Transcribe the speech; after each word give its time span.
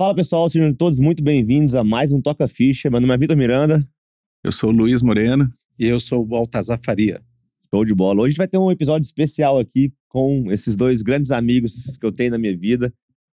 Fala 0.00 0.14
pessoal, 0.14 0.48
sejam 0.48 0.72
todos 0.72 0.98
muito 0.98 1.22
bem-vindos 1.22 1.74
a 1.74 1.84
mais 1.84 2.10
um 2.10 2.22
Toca 2.22 2.48
Ficha. 2.48 2.88
Meu 2.88 3.02
nome 3.02 3.12
é 3.12 3.18
Vitor 3.18 3.36
Miranda. 3.36 3.86
Eu 4.42 4.50
sou 4.50 4.70
o 4.70 4.72
Luiz 4.72 5.02
Moreno. 5.02 5.52
E 5.78 5.84
eu 5.84 6.00
sou 6.00 6.22
o 6.22 6.24
Baltazar 6.24 6.80
Faria. 6.82 7.20
Show 7.68 7.84
de 7.84 7.94
bola. 7.94 8.22
Hoje 8.22 8.28
a 8.28 8.30
gente 8.30 8.38
vai 8.38 8.48
ter 8.48 8.56
um 8.56 8.70
episódio 8.70 9.04
especial 9.04 9.58
aqui 9.58 9.92
com 10.08 10.50
esses 10.50 10.74
dois 10.74 11.02
grandes 11.02 11.30
amigos 11.30 11.98
que 11.98 12.06
eu 12.06 12.10
tenho 12.10 12.30
na 12.30 12.38
minha 12.38 12.56
vida. 12.56 12.90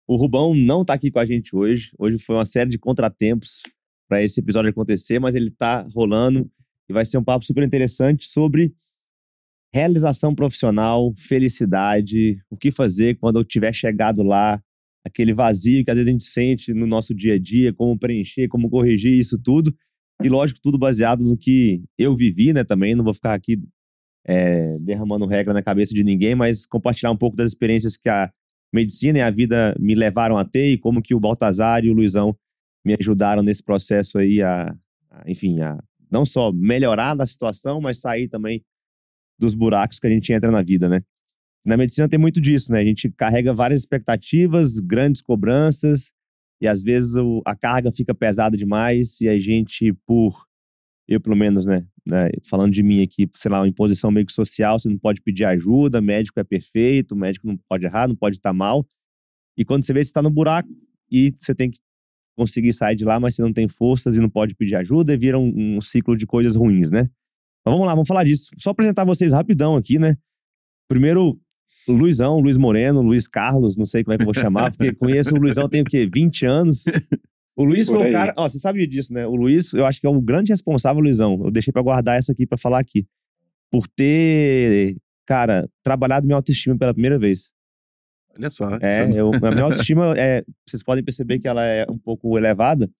O 0.08 0.16
Rubão 0.16 0.56
não 0.56 0.84
tá 0.84 0.94
aqui 0.94 1.08
com 1.08 1.20
a 1.20 1.24
gente 1.24 1.54
hoje. 1.54 1.92
Hoje 1.96 2.18
foi 2.18 2.34
uma 2.34 2.44
série 2.44 2.68
de 2.68 2.80
contratempos 2.80 3.62
para 4.08 4.20
esse 4.24 4.40
episódio 4.40 4.68
acontecer, 4.68 5.20
mas 5.20 5.36
ele 5.36 5.52
tá 5.52 5.86
rolando 5.94 6.50
e 6.88 6.92
vai 6.92 7.04
ser 7.04 7.16
um 7.16 7.22
papo 7.22 7.44
super 7.44 7.62
interessante 7.62 8.26
sobre 8.26 8.74
realização 9.72 10.34
profissional, 10.34 11.12
felicidade, 11.14 12.42
o 12.50 12.56
que 12.56 12.72
fazer 12.72 13.16
quando 13.18 13.38
eu 13.38 13.44
tiver 13.44 13.72
chegado 13.72 14.24
lá, 14.24 14.60
aquele 15.06 15.32
vazio 15.32 15.84
que 15.84 15.90
às 15.90 15.94
vezes 15.94 16.08
a 16.08 16.12
gente 16.12 16.24
sente 16.24 16.74
no 16.74 16.86
nosso 16.86 17.14
dia 17.14 17.34
a 17.34 17.38
dia, 17.38 17.72
como 17.72 17.96
preencher, 17.96 18.48
como 18.48 18.68
corrigir 18.68 19.16
isso 19.18 19.38
tudo. 19.40 19.72
E 20.22 20.28
lógico, 20.28 20.60
tudo 20.60 20.76
baseado 20.76 21.24
no 21.24 21.36
que 21.36 21.84
eu 21.96 22.16
vivi, 22.16 22.52
né, 22.52 22.64
também. 22.64 22.94
Não 22.94 23.04
vou 23.04 23.14
ficar 23.14 23.34
aqui 23.34 23.58
é, 24.26 24.76
derramando 24.80 25.24
regra 25.26 25.54
na 25.54 25.62
cabeça 25.62 25.94
de 25.94 26.02
ninguém, 26.02 26.34
mas 26.34 26.66
compartilhar 26.66 27.12
um 27.12 27.16
pouco 27.16 27.36
das 27.36 27.50
experiências 27.50 27.96
que 27.96 28.08
a 28.08 28.32
medicina 28.74 29.18
e 29.18 29.22
a 29.22 29.30
vida 29.30 29.76
me 29.78 29.94
levaram 29.94 30.36
a 30.36 30.44
ter 30.44 30.72
e 30.72 30.78
como 30.78 31.00
que 31.00 31.14
o 31.14 31.20
Baltazar 31.20 31.84
e 31.84 31.90
o 31.90 31.94
Luizão 31.94 32.36
me 32.84 32.96
ajudaram 32.98 33.42
nesse 33.42 33.62
processo 33.62 34.18
aí 34.18 34.42
a, 34.42 34.74
a 35.10 35.30
enfim, 35.30 35.60
a 35.60 35.78
não 36.10 36.24
só 36.24 36.50
melhorar 36.50 37.14
da 37.14 37.26
situação, 37.26 37.80
mas 37.80 38.00
sair 38.00 38.28
também 38.28 38.64
dos 39.38 39.54
buracos 39.54 40.00
que 40.00 40.06
a 40.06 40.10
gente 40.10 40.32
entra 40.32 40.50
na 40.50 40.62
vida, 40.62 40.88
né? 40.88 41.00
Na 41.66 41.76
medicina 41.76 42.08
tem 42.08 42.18
muito 42.18 42.40
disso, 42.40 42.70
né? 42.70 42.80
A 42.80 42.84
gente 42.84 43.10
carrega 43.10 43.52
várias 43.52 43.80
expectativas, 43.80 44.78
grandes 44.78 45.20
cobranças, 45.20 46.12
e 46.60 46.68
às 46.68 46.80
vezes 46.80 47.16
o, 47.16 47.42
a 47.44 47.56
carga 47.56 47.90
fica 47.90 48.14
pesada 48.14 48.56
demais 48.56 49.20
e 49.20 49.28
a 49.28 49.38
gente, 49.38 49.92
por 50.06 50.46
eu 51.08 51.20
pelo 51.20 51.36
menos, 51.36 51.66
né, 51.66 51.86
né, 52.08 52.30
falando 52.48 52.72
de 52.72 52.82
mim 52.82 53.02
aqui, 53.02 53.28
sei 53.34 53.50
lá, 53.50 53.60
uma 53.60 53.68
imposição 53.68 54.10
meio 54.10 54.26
que 54.26 54.32
social, 54.32 54.78
você 54.78 54.88
não 54.88 54.98
pode 54.98 55.20
pedir 55.22 55.44
ajuda, 55.44 56.00
médico 56.00 56.40
é 56.40 56.44
perfeito, 56.44 57.14
médico 57.14 57.46
não 57.46 57.56
pode 57.68 57.84
errar, 57.84 58.08
não 58.08 58.16
pode 58.16 58.36
estar 58.36 58.52
mal. 58.52 58.86
E 59.56 59.64
quando 59.64 59.84
você 59.84 59.92
vê, 59.92 60.02
você 60.02 60.10
está 60.10 60.22
no 60.22 60.30
buraco 60.30 60.68
e 61.10 61.34
você 61.38 61.54
tem 61.54 61.70
que 61.70 61.78
conseguir 62.36 62.72
sair 62.72 62.94
de 62.94 63.04
lá, 63.04 63.18
mas 63.18 63.34
você 63.34 63.42
não 63.42 63.52
tem 63.52 63.66
forças 63.66 64.16
e 64.16 64.20
não 64.20 64.28
pode 64.28 64.54
pedir 64.54 64.76
ajuda 64.76 65.14
e 65.14 65.16
vira 65.16 65.38
um, 65.38 65.76
um 65.76 65.80
ciclo 65.80 66.16
de 66.16 66.26
coisas 66.26 66.54
ruins, 66.54 66.90
né? 66.90 67.10
Mas 67.64 67.72
vamos 67.72 67.86
lá, 67.86 67.94
vamos 67.94 68.08
falar 68.08 68.24
disso. 68.24 68.50
Só 68.58 68.70
apresentar 68.70 69.04
vocês 69.04 69.32
rapidão 69.32 69.76
aqui, 69.76 69.98
né? 69.98 70.16
Primeiro, 70.88 71.40
Luizão, 71.88 72.40
Luiz 72.40 72.56
Moreno, 72.56 73.00
Luiz 73.02 73.28
Carlos, 73.28 73.76
não 73.76 73.86
sei 73.86 74.02
como 74.02 74.14
é 74.14 74.16
que 74.16 74.22
eu 74.22 74.26
vou 74.26 74.34
chamar, 74.34 74.70
porque 74.72 74.92
conheço 74.96 75.34
o 75.34 75.38
Luizão 75.38 75.68
tem 75.68 75.82
o 75.82 75.84
quê? 75.84 76.08
20 76.12 76.46
anos. 76.46 76.84
O 77.56 77.64
Luiz 77.64 77.88
foi 77.88 78.10
o 78.10 78.12
cara. 78.12 78.32
Ó, 78.36 78.48
você 78.48 78.58
sabe 78.58 78.86
disso, 78.86 79.12
né? 79.12 79.26
O 79.26 79.34
Luiz, 79.34 79.72
eu 79.72 79.86
acho 79.86 80.00
que 80.00 80.06
é 80.06 80.10
o 80.10 80.20
grande 80.20 80.52
responsável, 80.52 81.02
Luizão. 81.02 81.40
Eu 81.44 81.50
deixei 81.50 81.72
para 81.72 81.82
guardar 81.82 82.18
essa 82.18 82.32
aqui 82.32 82.46
para 82.46 82.58
falar 82.58 82.78
aqui. 82.78 83.06
Por 83.70 83.88
ter, 83.88 84.96
cara, 85.26 85.68
trabalhado 85.82 86.26
minha 86.26 86.36
autoestima 86.36 86.76
pela 86.76 86.92
primeira 86.92 87.18
vez. 87.18 87.50
Olha 88.36 88.50
só. 88.50 88.68
É, 88.82 89.08
eu, 89.18 89.30
a 89.34 89.50
minha 89.50 89.64
autoestima, 89.64 90.14
é, 90.16 90.44
vocês 90.68 90.82
podem 90.82 91.02
perceber 91.02 91.38
que 91.38 91.48
ela 91.48 91.64
é 91.64 91.86
um 91.90 91.98
pouco 91.98 92.36
elevada, 92.36 92.90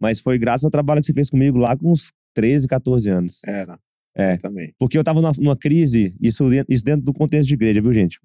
mas 0.00 0.20
foi 0.20 0.36
graças 0.38 0.64
ao 0.64 0.70
trabalho 0.70 1.00
que 1.00 1.06
você 1.06 1.12
fez 1.12 1.30
comigo 1.30 1.58
lá 1.58 1.76
com 1.76 1.92
uns 1.92 2.12
13, 2.34 2.66
14 2.66 3.08
anos. 3.08 3.40
Era. 3.46 3.78
É. 4.14 4.36
Também. 4.36 4.74
Porque 4.78 4.98
eu 4.98 5.04
tava 5.04 5.20
numa, 5.20 5.32
numa 5.38 5.56
crise, 5.56 6.14
isso, 6.20 6.44
isso 6.68 6.84
dentro 6.84 7.02
do 7.02 7.12
contexto 7.12 7.48
de 7.48 7.54
igreja, 7.54 7.80
viu, 7.80 7.92
gente? 7.92 8.20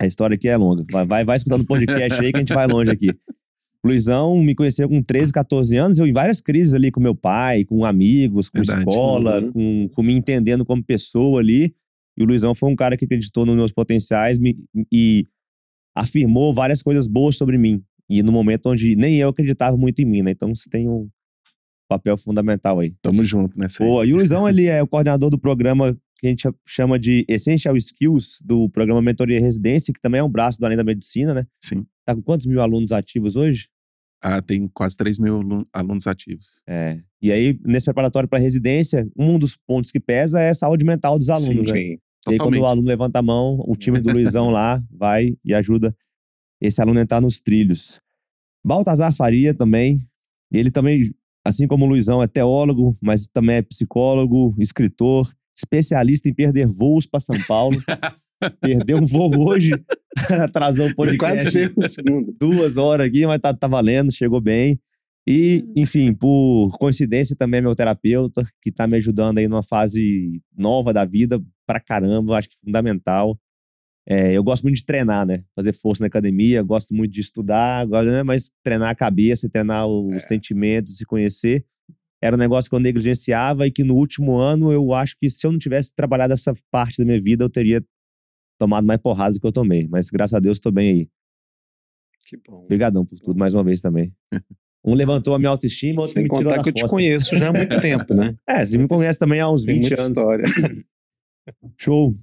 A 0.00 0.06
história 0.06 0.34
aqui 0.34 0.48
é 0.48 0.56
longa. 0.56 0.84
Vai, 0.90 1.04
vai, 1.04 1.24
vai 1.24 1.36
escutando 1.36 1.62
o 1.62 1.66
podcast 1.66 2.20
aí 2.20 2.30
que 2.30 2.36
a 2.36 2.40
gente 2.40 2.54
vai 2.54 2.66
longe 2.66 2.90
aqui. 2.90 3.08
Luizão 3.84 4.38
me 4.38 4.54
conheceu 4.54 4.88
com 4.88 5.02
13, 5.02 5.32
14 5.32 5.76
anos, 5.76 5.98
eu 5.98 6.06
em 6.06 6.12
várias 6.12 6.40
crises 6.40 6.72
ali 6.72 6.90
com 6.92 7.00
meu 7.00 7.16
pai, 7.16 7.64
com 7.64 7.84
amigos, 7.84 8.48
com 8.48 8.58
Verdade. 8.58 8.80
escola, 8.80 9.40
uhum. 9.40 9.52
com, 9.52 9.88
com 9.92 10.02
me 10.02 10.12
entendendo 10.12 10.64
como 10.64 10.84
pessoa 10.84 11.40
ali. 11.40 11.74
E 12.16 12.22
o 12.22 12.26
Luizão 12.26 12.54
foi 12.54 12.70
um 12.70 12.76
cara 12.76 12.96
que 12.96 13.04
acreditou 13.04 13.44
nos 13.44 13.56
meus 13.56 13.72
potenciais 13.72 14.38
me, 14.38 14.56
e 14.92 15.24
afirmou 15.96 16.54
várias 16.54 16.80
coisas 16.80 17.08
boas 17.08 17.36
sobre 17.36 17.58
mim. 17.58 17.82
E 18.08 18.22
no 18.22 18.30
momento 18.30 18.66
onde 18.68 18.94
nem 18.94 19.16
eu 19.16 19.30
acreditava 19.30 19.76
muito 19.76 20.00
em 20.00 20.04
mim, 20.04 20.22
né? 20.22 20.30
Então 20.30 20.54
você 20.54 20.68
tem 20.70 20.88
um 20.88 21.08
papel 21.92 22.16
fundamental 22.16 22.80
aí. 22.80 22.94
Tamo 23.02 23.22
junto 23.22 23.58
nessa 23.58 23.84
Boa. 23.84 24.06
E 24.06 24.12
o 24.12 24.16
Luizão, 24.16 24.48
ele 24.48 24.66
é 24.66 24.82
o 24.82 24.86
coordenador 24.86 25.30
do 25.30 25.38
programa 25.38 25.96
que 26.18 26.26
a 26.26 26.30
gente 26.30 26.48
chama 26.66 26.98
de 26.98 27.24
Essential 27.28 27.76
Skills, 27.76 28.38
do 28.44 28.68
programa 28.70 29.02
Mentoria 29.02 29.40
Residência, 29.40 29.92
que 29.92 30.00
também 30.00 30.20
é 30.20 30.24
um 30.24 30.28
braço 30.28 30.58
do 30.58 30.64
Além 30.64 30.76
da 30.76 30.84
Medicina, 30.84 31.34
né? 31.34 31.46
Sim. 31.60 31.84
Tá 32.04 32.14
com 32.14 32.22
quantos 32.22 32.46
mil 32.46 32.62
alunos 32.62 32.92
ativos 32.92 33.36
hoje? 33.36 33.68
Ah, 34.22 34.40
tem 34.40 34.68
quase 34.68 34.96
3 34.96 35.18
mil 35.18 35.40
alunos 35.72 36.06
ativos. 36.06 36.62
É. 36.68 37.00
E 37.20 37.32
aí, 37.32 37.58
nesse 37.64 37.86
preparatório 37.86 38.28
para 38.28 38.38
residência, 38.38 39.06
um 39.18 39.36
dos 39.36 39.56
pontos 39.66 39.90
que 39.90 39.98
pesa 39.98 40.40
é 40.40 40.50
a 40.50 40.54
saúde 40.54 40.84
mental 40.84 41.18
dos 41.18 41.28
alunos, 41.28 41.64
sim, 41.64 41.72
né? 41.72 41.74
Sim. 41.74 41.98
E 42.28 42.32
aí, 42.32 42.38
quando 42.38 42.56
o 42.56 42.64
aluno 42.64 42.86
levanta 42.86 43.18
a 43.18 43.22
mão, 43.22 43.60
o 43.66 43.74
time 43.74 43.98
do 43.98 44.12
Luizão 44.12 44.50
lá 44.50 44.80
vai 44.92 45.36
e 45.44 45.52
ajuda 45.52 45.94
esse 46.60 46.80
aluno 46.80 47.00
a 47.00 47.02
entrar 47.02 47.20
nos 47.20 47.40
trilhos. 47.40 47.98
Baltazar 48.64 49.12
Faria 49.12 49.52
também, 49.52 49.98
ele 50.52 50.70
também, 50.70 51.12
assim 51.44 51.66
como 51.66 51.84
o 51.84 51.88
Luizão, 51.88 52.22
é 52.22 52.26
teólogo, 52.26 52.96
mas 53.00 53.26
também 53.26 53.56
é 53.56 53.62
psicólogo, 53.62 54.54
escritor, 54.58 55.30
especialista 55.56 56.28
em 56.28 56.34
perder 56.34 56.66
voos 56.66 57.06
para 57.06 57.20
São 57.20 57.36
Paulo. 57.46 57.76
Perdeu 58.60 58.98
um 58.98 59.06
voo 59.06 59.30
hoje, 59.38 59.70
atrasou 60.42 60.88
o 60.88 60.94
podcast. 60.94 61.50
Quase 61.52 61.72
um 61.76 61.88
segundo. 61.88 62.36
Duas 62.40 62.76
horas 62.76 63.06
aqui, 63.06 63.24
mas 63.24 63.40
tá, 63.40 63.54
tá 63.54 63.68
valendo, 63.68 64.10
chegou 64.10 64.40
bem. 64.40 64.80
E, 65.26 65.64
enfim, 65.76 66.12
por 66.12 66.76
coincidência 66.78 67.36
também 67.36 67.58
é 67.58 67.60
meu 67.60 67.76
terapeuta, 67.76 68.44
que 68.60 68.72
tá 68.72 68.86
me 68.88 68.96
ajudando 68.96 69.38
aí 69.38 69.46
numa 69.46 69.62
fase 69.62 70.40
nova 70.56 70.92
da 70.92 71.04
vida, 71.04 71.40
pra 71.64 71.78
caramba, 71.78 72.36
acho 72.36 72.48
que 72.48 72.56
fundamental. 72.64 73.38
É, 74.08 74.32
eu 74.32 74.42
gosto 74.42 74.62
muito 74.64 74.76
de 74.76 74.84
treinar, 74.84 75.24
né? 75.24 75.44
Fazer 75.54 75.72
força 75.72 76.02
na 76.02 76.08
academia, 76.08 76.62
gosto 76.62 76.92
muito 76.92 77.12
de 77.12 77.20
estudar, 77.20 77.86
né? 77.86 78.22
mas 78.22 78.50
treinar 78.62 78.90
a 78.90 78.94
cabeça, 78.94 79.48
treinar 79.48 79.86
os 79.86 80.14
é. 80.14 80.18
sentimentos, 80.20 80.96
se 80.96 81.04
conhecer 81.04 81.64
era 82.22 82.36
um 82.36 82.38
negócio 82.38 82.70
que 82.70 82.76
eu 82.76 82.80
negligenciava 82.80 83.66
e 83.66 83.72
que 83.72 83.82
no 83.82 83.96
último 83.96 84.38
ano 84.38 84.72
eu 84.72 84.94
acho 84.94 85.16
que 85.18 85.28
se 85.28 85.44
eu 85.44 85.50
não 85.50 85.58
tivesse 85.58 85.92
trabalhado 85.92 86.32
essa 86.32 86.54
parte 86.70 86.98
da 86.98 87.04
minha 87.04 87.20
vida, 87.20 87.42
eu 87.42 87.50
teria 87.50 87.84
tomado 88.56 88.86
mais 88.86 89.00
porradas 89.00 89.36
do 89.36 89.40
que 89.40 89.46
eu 89.48 89.52
tomei. 89.52 89.88
Mas 89.88 90.08
graças 90.08 90.32
a 90.32 90.38
Deus 90.38 90.58
estou 90.58 90.70
bem 90.70 90.90
aí. 90.90 91.08
Que 92.24 92.36
bom. 92.36 92.62
Obrigadão 92.62 93.04
por 93.04 93.18
tudo 93.18 93.36
mais 93.36 93.52
uma 93.52 93.64
vez 93.64 93.80
também. 93.80 94.14
Um 94.84 94.94
levantou 94.94 95.32
a 95.32 95.38
minha 95.38 95.48
autoestima, 95.48 96.00
outro 96.00 96.12
Sem 96.12 96.24
me 96.24 96.28
tirou 96.28 96.42
contar 96.42 96.60
que 96.60 96.70
eu 96.70 96.72
te 96.72 96.84
conheço 96.88 97.36
já 97.36 97.50
há 97.50 97.52
muito 97.52 97.80
tempo, 97.80 98.14
né? 98.14 98.36
É, 98.48 98.64
você 98.64 98.76
me 98.76 98.88
conhece 98.88 99.16
também 99.16 99.38
há 99.38 99.48
uns 99.48 99.64
Tem 99.64 99.76
20 99.76 99.92
anos. 99.92 100.08
história. 100.08 100.44
Show. 101.78 102.16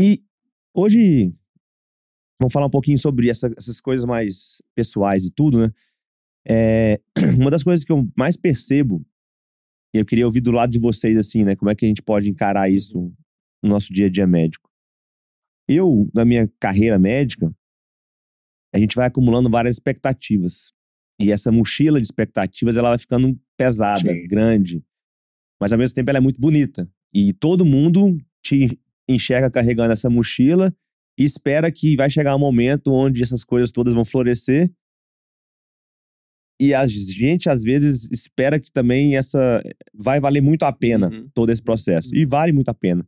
E 0.00 0.22
hoje 0.76 1.32
vamos 2.40 2.52
falar 2.52 2.66
um 2.66 2.70
pouquinho 2.70 2.98
sobre 2.98 3.30
essa, 3.30 3.50
essas 3.56 3.80
coisas 3.80 4.04
mais 4.04 4.62
pessoais 4.74 5.24
e 5.24 5.30
tudo, 5.30 5.58
né? 5.58 5.72
É, 6.46 7.00
uma 7.40 7.50
das 7.50 7.62
coisas 7.62 7.84
que 7.84 7.90
eu 7.90 8.08
mais 8.16 8.36
percebo 8.36 9.04
e 9.94 9.98
eu 9.98 10.04
queria 10.04 10.26
ouvir 10.26 10.42
do 10.42 10.52
lado 10.52 10.70
de 10.70 10.78
vocês, 10.78 11.16
assim, 11.16 11.42
né? 11.42 11.56
Como 11.56 11.70
é 11.70 11.74
que 11.74 11.84
a 11.84 11.88
gente 11.88 12.02
pode 12.02 12.28
encarar 12.28 12.70
isso 12.70 13.12
no 13.62 13.70
nosso 13.70 13.92
dia 13.92 14.06
a 14.06 14.10
dia 14.10 14.26
médico? 14.26 14.70
Eu, 15.66 16.08
na 16.14 16.24
minha 16.24 16.48
carreira 16.60 16.98
médica, 16.98 17.52
a 18.74 18.78
gente 18.78 18.94
vai 18.94 19.06
acumulando 19.06 19.48
várias 19.48 19.76
expectativas. 19.76 20.72
E 21.18 21.32
essa 21.32 21.50
mochila 21.50 21.98
de 21.98 22.06
expectativas, 22.06 22.76
ela 22.76 22.90
vai 22.90 22.98
ficando 22.98 23.40
pesada, 23.56 24.12
Sim. 24.12 24.26
grande. 24.28 24.84
Mas 25.60 25.72
ao 25.72 25.78
mesmo 25.78 25.94
tempo 25.94 26.10
ela 26.10 26.18
é 26.18 26.20
muito 26.20 26.40
bonita. 26.40 26.88
E 27.12 27.32
todo 27.32 27.64
mundo 27.64 28.18
te 28.42 28.78
enxerga 29.08 29.50
carregando 29.50 29.92
essa 29.92 30.10
mochila 30.10 30.74
e 31.18 31.24
espera 31.24 31.70
que 31.70 31.96
vai 31.96 32.10
chegar 32.10 32.36
um 32.36 32.40
momento 32.40 32.92
onde 32.92 33.22
essas 33.22 33.44
coisas 33.44 33.72
todas 33.72 33.94
vão 33.94 34.04
florescer 34.04 34.70
e 36.60 36.72
a 36.72 36.86
gente 36.86 37.50
às 37.50 37.62
vezes 37.62 38.08
espera 38.10 38.58
que 38.58 38.70
também 38.70 39.16
essa 39.16 39.62
vai 39.94 40.20
valer 40.20 40.40
muito 40.40 40.62
a 40.62 40.72
pena 40.72 41.08
uhum. 41.08 41.22
todo 41.34 41.50
esse 41.50 41.62
processo 41.62 42.14
e 42.14 42.24
vale 42.24 42.52
muito 42.52 42.70
a 42.70 42.74
pena. 42.74 43.06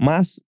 Mas 0.00 0.40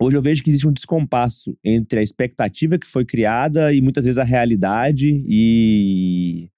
hoje 0.00 0.16
eu 0.16 0.22
vejo 0.22 0.42
que 0.42 0.50
existe 0.50 0.66
um 0.66 0.72
descompasso 0.72 1.56
entre 1.64 1.98
a 1.98 2.02
expectativa 2.02 2.78
que 2.78 2.86
foi 2.86 3.04
criada 3.04 3.72
e 3.74 3.80
muitas 3.80 4.04
vezes 4.04 4.18
a 4.18 4.24
realidade 4.24 5.24
e 5.26 6.48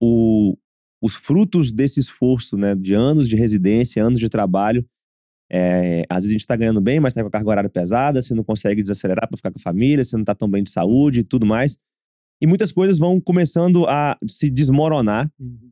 o, 0.00 0.56
os 1.02 1.14
frutos 1.14 1.72
desse 1.72 2.00
esforço, 2.00 2.56
né, 2.56 2.74
de 2.74 2.94
anos 2.94 3.28
de 3.28 3.36
residência, 3.36 4.04
anos 4.04 4.20
de 4.20 4.28
trabalho. 4.28 4.86
É, 5.52 6.04
às 6.08 6.18
vezes 6.18 6.30
a 6.30 6.32
gente 6.32 6.40
está 6.42 6.54
ganhando 6.54 6.80
bem, 6.80 7.00
mas 7.00 7.10
está 7.10 7.22
com 7.22 7.28
a 7.28 7.30
carga 7.30 7.50
horária 7.50 7.70
pesada, 7.70 8.22
você 8.22 8.34
não 8.34 8.44
consegue 8.44 8.82
desacelerar 8.82 9.28
para 9.28 9.36
ficar 9.36 9.50
com 9.50 9.58
a 9.58 9.62
família, 9.62 10.04
você 10.04 10.16
não 10.16 10.22
está 10.22 10.34
tão 10.34 10.48
bem 10.48 10.62
de 10.62 10.70
saúde 10.70 11.20
e 11.20 11.24
tudo 11.24 11.44
mais. 11.44 11.76
E 12.40 12.46
muitas 12.46 12.70
coisas 12.70 12.98
vão 12.98 13.20
começando 13.20 13.84
a 13.86 14.16
se 14.26 14.48
desmoronar. 14.48 15.30
Uhum. 15.38 15.70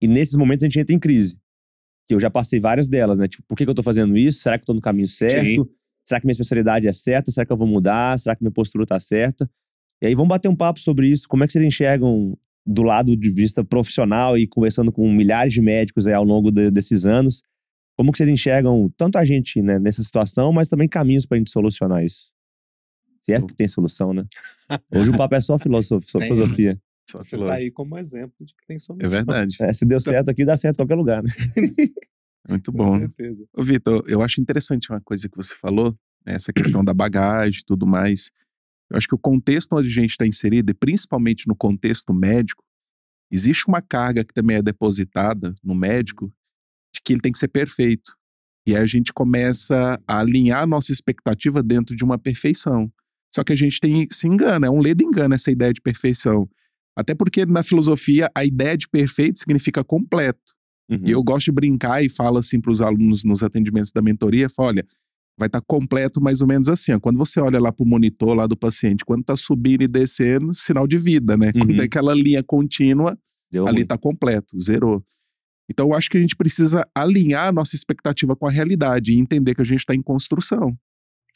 E 0.00 0.08
nesses 0.08 0.34
momentos 0.34 0.64
a 0.64 0.66
gente 0.66 0.80
entra 0.80 0.94
em 0.94 0.98
crise. 0.98 1.38
Que 2.08 2.14
eu 2.14 2.20
já 2.20 2.30
passei 2.30 2.58
várias 2.58 2.88
delas, 2.88 3.18
né? 3.18 3.28
Tipo, 3.28 3.44
por 3.46 3.56
que, 3.56 3.64
que 3.64 3.70
eu 3.70 3.74
tô 3.74 3.82
fazendo 3.82 4.16
isso? 4.16 4.40
Será 4.40 4.58
que 4.58 4.62
eu 4.62 4.66
tô 4.66 4.74
no 4.74 4.80
caminho 4.80 5.06
certo? 5.06 5.64
Sim. 5.64 5.70
Será 6.06 6.20
que 6.20 6.26
minha 6.26 6.32
especialidade 6.32 6.88
é 6.88 6.92
certa? 6.92 7.30
Será 7.30 7.44
que 7.44 7.52
eu 7.52 7.56
vou 7.56 7.68
mudar? 7.68 8.18
Será 8.18 8.34
que 8.34 8.42
minha 8.42 8.50
postura 8.50 8.86
tá 8.86 8.98
certa? 8.98 9.48
E 10.00 10.06
aí 10.06 10.14
vamos 10.14 10.28
bater 10.28 10.48
um 10.48 10.56
papo 10.56 10.80
sobre 10.80 11.08
isso. 11.08 11.28
Como 11.28 11.44
é 11.44 11.46
que 11.46 11.52
vocês 11.52 11.64
enxergam 11.64 12.36
do 12.66 12.82
lado 12.82 13.14
de 13.14 13.30
vista 13.30 13.62
profissional 13.62 14.38
e 14.38 14.46
conversando 14.46 14.90
com 14.90 15.10
milhares 15.12 15.52
de 15.52 15.60
médicos 15.60 16.06
aí 16.06 16.14
ao 16.14 16.24
longo 16.24 16.50
de, 16.50 16.70
desses 16.70 17.04
anos? 17.04 17.42
Como 17.98 18.12
que 18.12 18.18
vocês 18.18 18.30
enxergam 18.30 18.88
tanto 18.96 19.18
a 19.18 19.24
gente 19.24 19.60
né, 19.60 19.76
nessa 19.76 20.04
situação, 20.04 20.52
mas 20.52 20.68
também 20.68 20.88
caminhos 20.88 21.26
para 21.26 21.34
a 21.34 21.38
gente 21.38 21.50
solucionar 21.50 22.04
isso? 22.04 22.30
Se 23.22 23.32
é 23.32 23.40
que 23.40 23.56
tem 23.56 23.66
solução, 23.66 24.14
né? 24.14 24.24
Hoje 24.94 25.10
o 25.10 25.16
papo 25.16 25.34
é 25.34 25.40
só 25.40 25.58
filosofia. 25.58 26.08
Só 26.08 26.20
filosofia. 26.22 26.80
Só 27.10 27.18
Você 27.18 27.36
tá 27.36 27.54
aí 27.54 27.72
como 27.72 27.98
exemplo 27.98 28.46
de 28.46 28.54
que 28.54 28.64
tem 28.68 28.78
solução. 28.78 29.04
É 29.04 29.10
verdade. 29.10 29.56
É, 29.60 29.72
se 29.72 29.84
deu 29.84 30.00
certo 30.00 30.28
aqui, 30.28 30.44
dá 30.44 30.56
certo 30.56 30.76
em 30.76 30.84
qualquer 30.84 30.94
lugar, 30.94 31.24
né? 31.24 31.30
Muito 32.48 32.70
Com 32.70 32.78
bom. 32.78 32.98
certeza. 33.00 33.44
Ô, 33.52 33.64
Vitor, 33.64 34.04
eu 34.06 34.22
acho 34.22 34.40
interessante 34.40 34.90
uma 34.90 35.00
coisa 35.00 35.28
que 35.28 35.36
você 35.36 35.56
falou, 35.56 35.90
né, 36.24 36.34
essa 36.34 36.52
questão 36.52 36.84
da 36.84 36.94
bagagem 36.94 37.62
e 37.62 37.64
tudo 37.64 37.84
mais. 37.84 38.30
Eu 38.88 38.96
acho 38.96 39.08
que 39.08 39.14
o 39.14 39.18
contexto 39.18 39.72
onde 39.74 39.88
a 39.88 39.90
gente 39.90 40.10
está 40.10 40.24
inserido, 40.24 40.70
e 40.70 40.74
principalmente 40.74 41.48
no 41.48 41.56
contexto 41.56 42.14
médico, 42.14 42.62
existe 43.28 43.66
uma 43.66 43.82
carga 43.82 44.24
que 44.24 44.32
também 44.32 44.56
é 44.56 44.62
depositada 44.62 45.52
no 45.64 45.74
médico 45.74 46.32
que 47.04 47.12
ele 47.12 47.20
tem 47.20 47.32
que 47.32 47.38
ser 47.38 47.48
perfeito. 47.48 48.12
E 48.66 48.76
aí 48.76 48.82
a 48.82 48.86
gente 48.86 49.12
começa 49.12 49.98
a 50.06 50.18
alinhar 50.20 50.62
a 50.62 50.66
nossa 50.66 50.92
expectativa 50.92 51.62
dentro 51.62 51.96
de 51.96 52.04
uma 52.04 52.18
perfeição. 52.18 52.90
Só 53.34 53.42
que 53.42 53.52
a 53.52 53.56
gente 53.56 53.80
tem, 53.80 54.06
se 54.10 54.26
engana, 54.26 54.66
é 54.66 54.70
um 54.70 54.80
ledo 54.80 55.02
engano 55.02 55.34
essa 55.34 55.50
ideia 55.50 55.72
de 55.72 55.80
perfeição. 55.80 56.48
Até 56.96 57.14
porque 57.14 57.46
na 57.46 57.62
filosofia 57.62 58.30
a 58.34 58.44
ideia 58.44 58.76
de 58.76 58.88
perfeito 58.88 59.38
significa 59.38 59.84
completo. 59.84 60.54
Uhum. 60.90 61.00
E 61.04 61.10
eu 61.12 61.22
gosto 61.22 61.46
de 61.46 61.52
brincar 61.52 62.02
e 62.02 62.08
falo 62.08 62.38
assim 62.38 62.60
para 62.60 62.72
os 62.72 62.80
alunos 62.80 63.24
nos 63.24 63.42
atendimentos 63.42 63.92
da 63.92 64.02
mentoria, 64.02 64.48
falo, 64.48 64.68
olha, 64.68 64.86
vai 65.38 65.46
estar 65.46 65.60
completo 65.60 66.20
mais 66.20 66.40
ou 66.40 66.48
menos 66.48 66.68
assim, 66.68 66.92
ó, 66.92 66.98
quando 66.98 67.16
você 67.16 67.38
olha 67.40 67.60
lá 67.60 67.70
para 67.70 67.84
o 67.84 67.86
monitor 67.86 68.34
lá 68.34 68.46
do 68.46 68.56
paciente, 68.56 69.04
quando 69.04 69.20
está 69.20 69.36
subindo 69.36 69.82
e 69.82 69.88
descendo, 69.88 70.52
sinal 70.52 70.86
de 70.86 70.98
vida, 70.98 71.36
né? 71.36 71.52
Quando 71.54 71.70
Uhum. 71.70 71.76
tem 71.76 71.84
aquela 71.84 72.12
linha 72.14 72.42
contínua, 72.42 73.16
Deu 73.52 73.68
ali 73.68 73.82
está 73.82 73.96
completo, 73.96 74.58
zerou. 74.60 75.04
Então 75.70 75.88
eu 75.88 75.94
acho 75.94 76.10
que 76.10 76.16
a 76.16 76.20
gente 76.20 76.36
precisa 76.36 76.86
alinhar 76.94 77.48
a 77.48 77.52
nossa 77.52 77.76
expectativa 77.76 78.34
com 78.34 78.46
a 78.46 78.50
realidade 78.50 79.12
e 79.12 79.18
entender 79.18 79.54
que 79.54 79.60
a 79.60 79.64
gente 79.64 79.80
está 79.80 79.94
em 79.94 80.02
construção. 80.02 80.76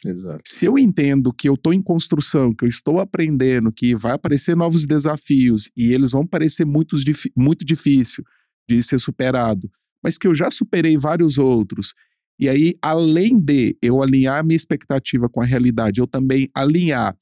Exato. 0.05 0.43
Se 0.47 0.67
eu 0.67 0.79
entendo 0.79 1.33
que 1.33 1.49
eu 1.49 1.55
estou 1.55 1.73
em 1.73 1.81
construção, 1.81 2.53
que 2.53 2.65
eu 2.65 2.69
estou 2.69 2.99
aprendendo, 2.99 3.71
que 3.71 3.95
vai 3.95 4.13
aparecer 4.13 4.57
novos 4.57 4.85
desafios 4.85 5.71
e 5.77 5.93
eles 5.93 6.11
vão 6.11 6.27
parecer 6.27 6.65
muito, 6.65 6.97
muito 7.37 7.65
difícil 7.65 8.25
de 8.69 8.83
ser 8.83 8.99
superado, 8.99 9.71
mas 10.03 10.19
que 10.19 10.27
eu 10.27 10.35
já 10.35 10.51
superei 10.51 10.97
vários 10.97 11.39
outros, 11.39 11.95
e 12.39 12.49
aí, 12.49 12.77
além 12.83 13.39
de 13.39 13.77
eu 13.81 14.03
alinhar 14.03 14.41
a 14.41 14.43
minha 14.43 14.57
expectativa 14.57 15.29
com 15.29 15.41
a 15.41 15.45
realidade, 15.45 16.01
eu 16.01 16.09
também 16.09 16.51
alinhar 16.53 17.17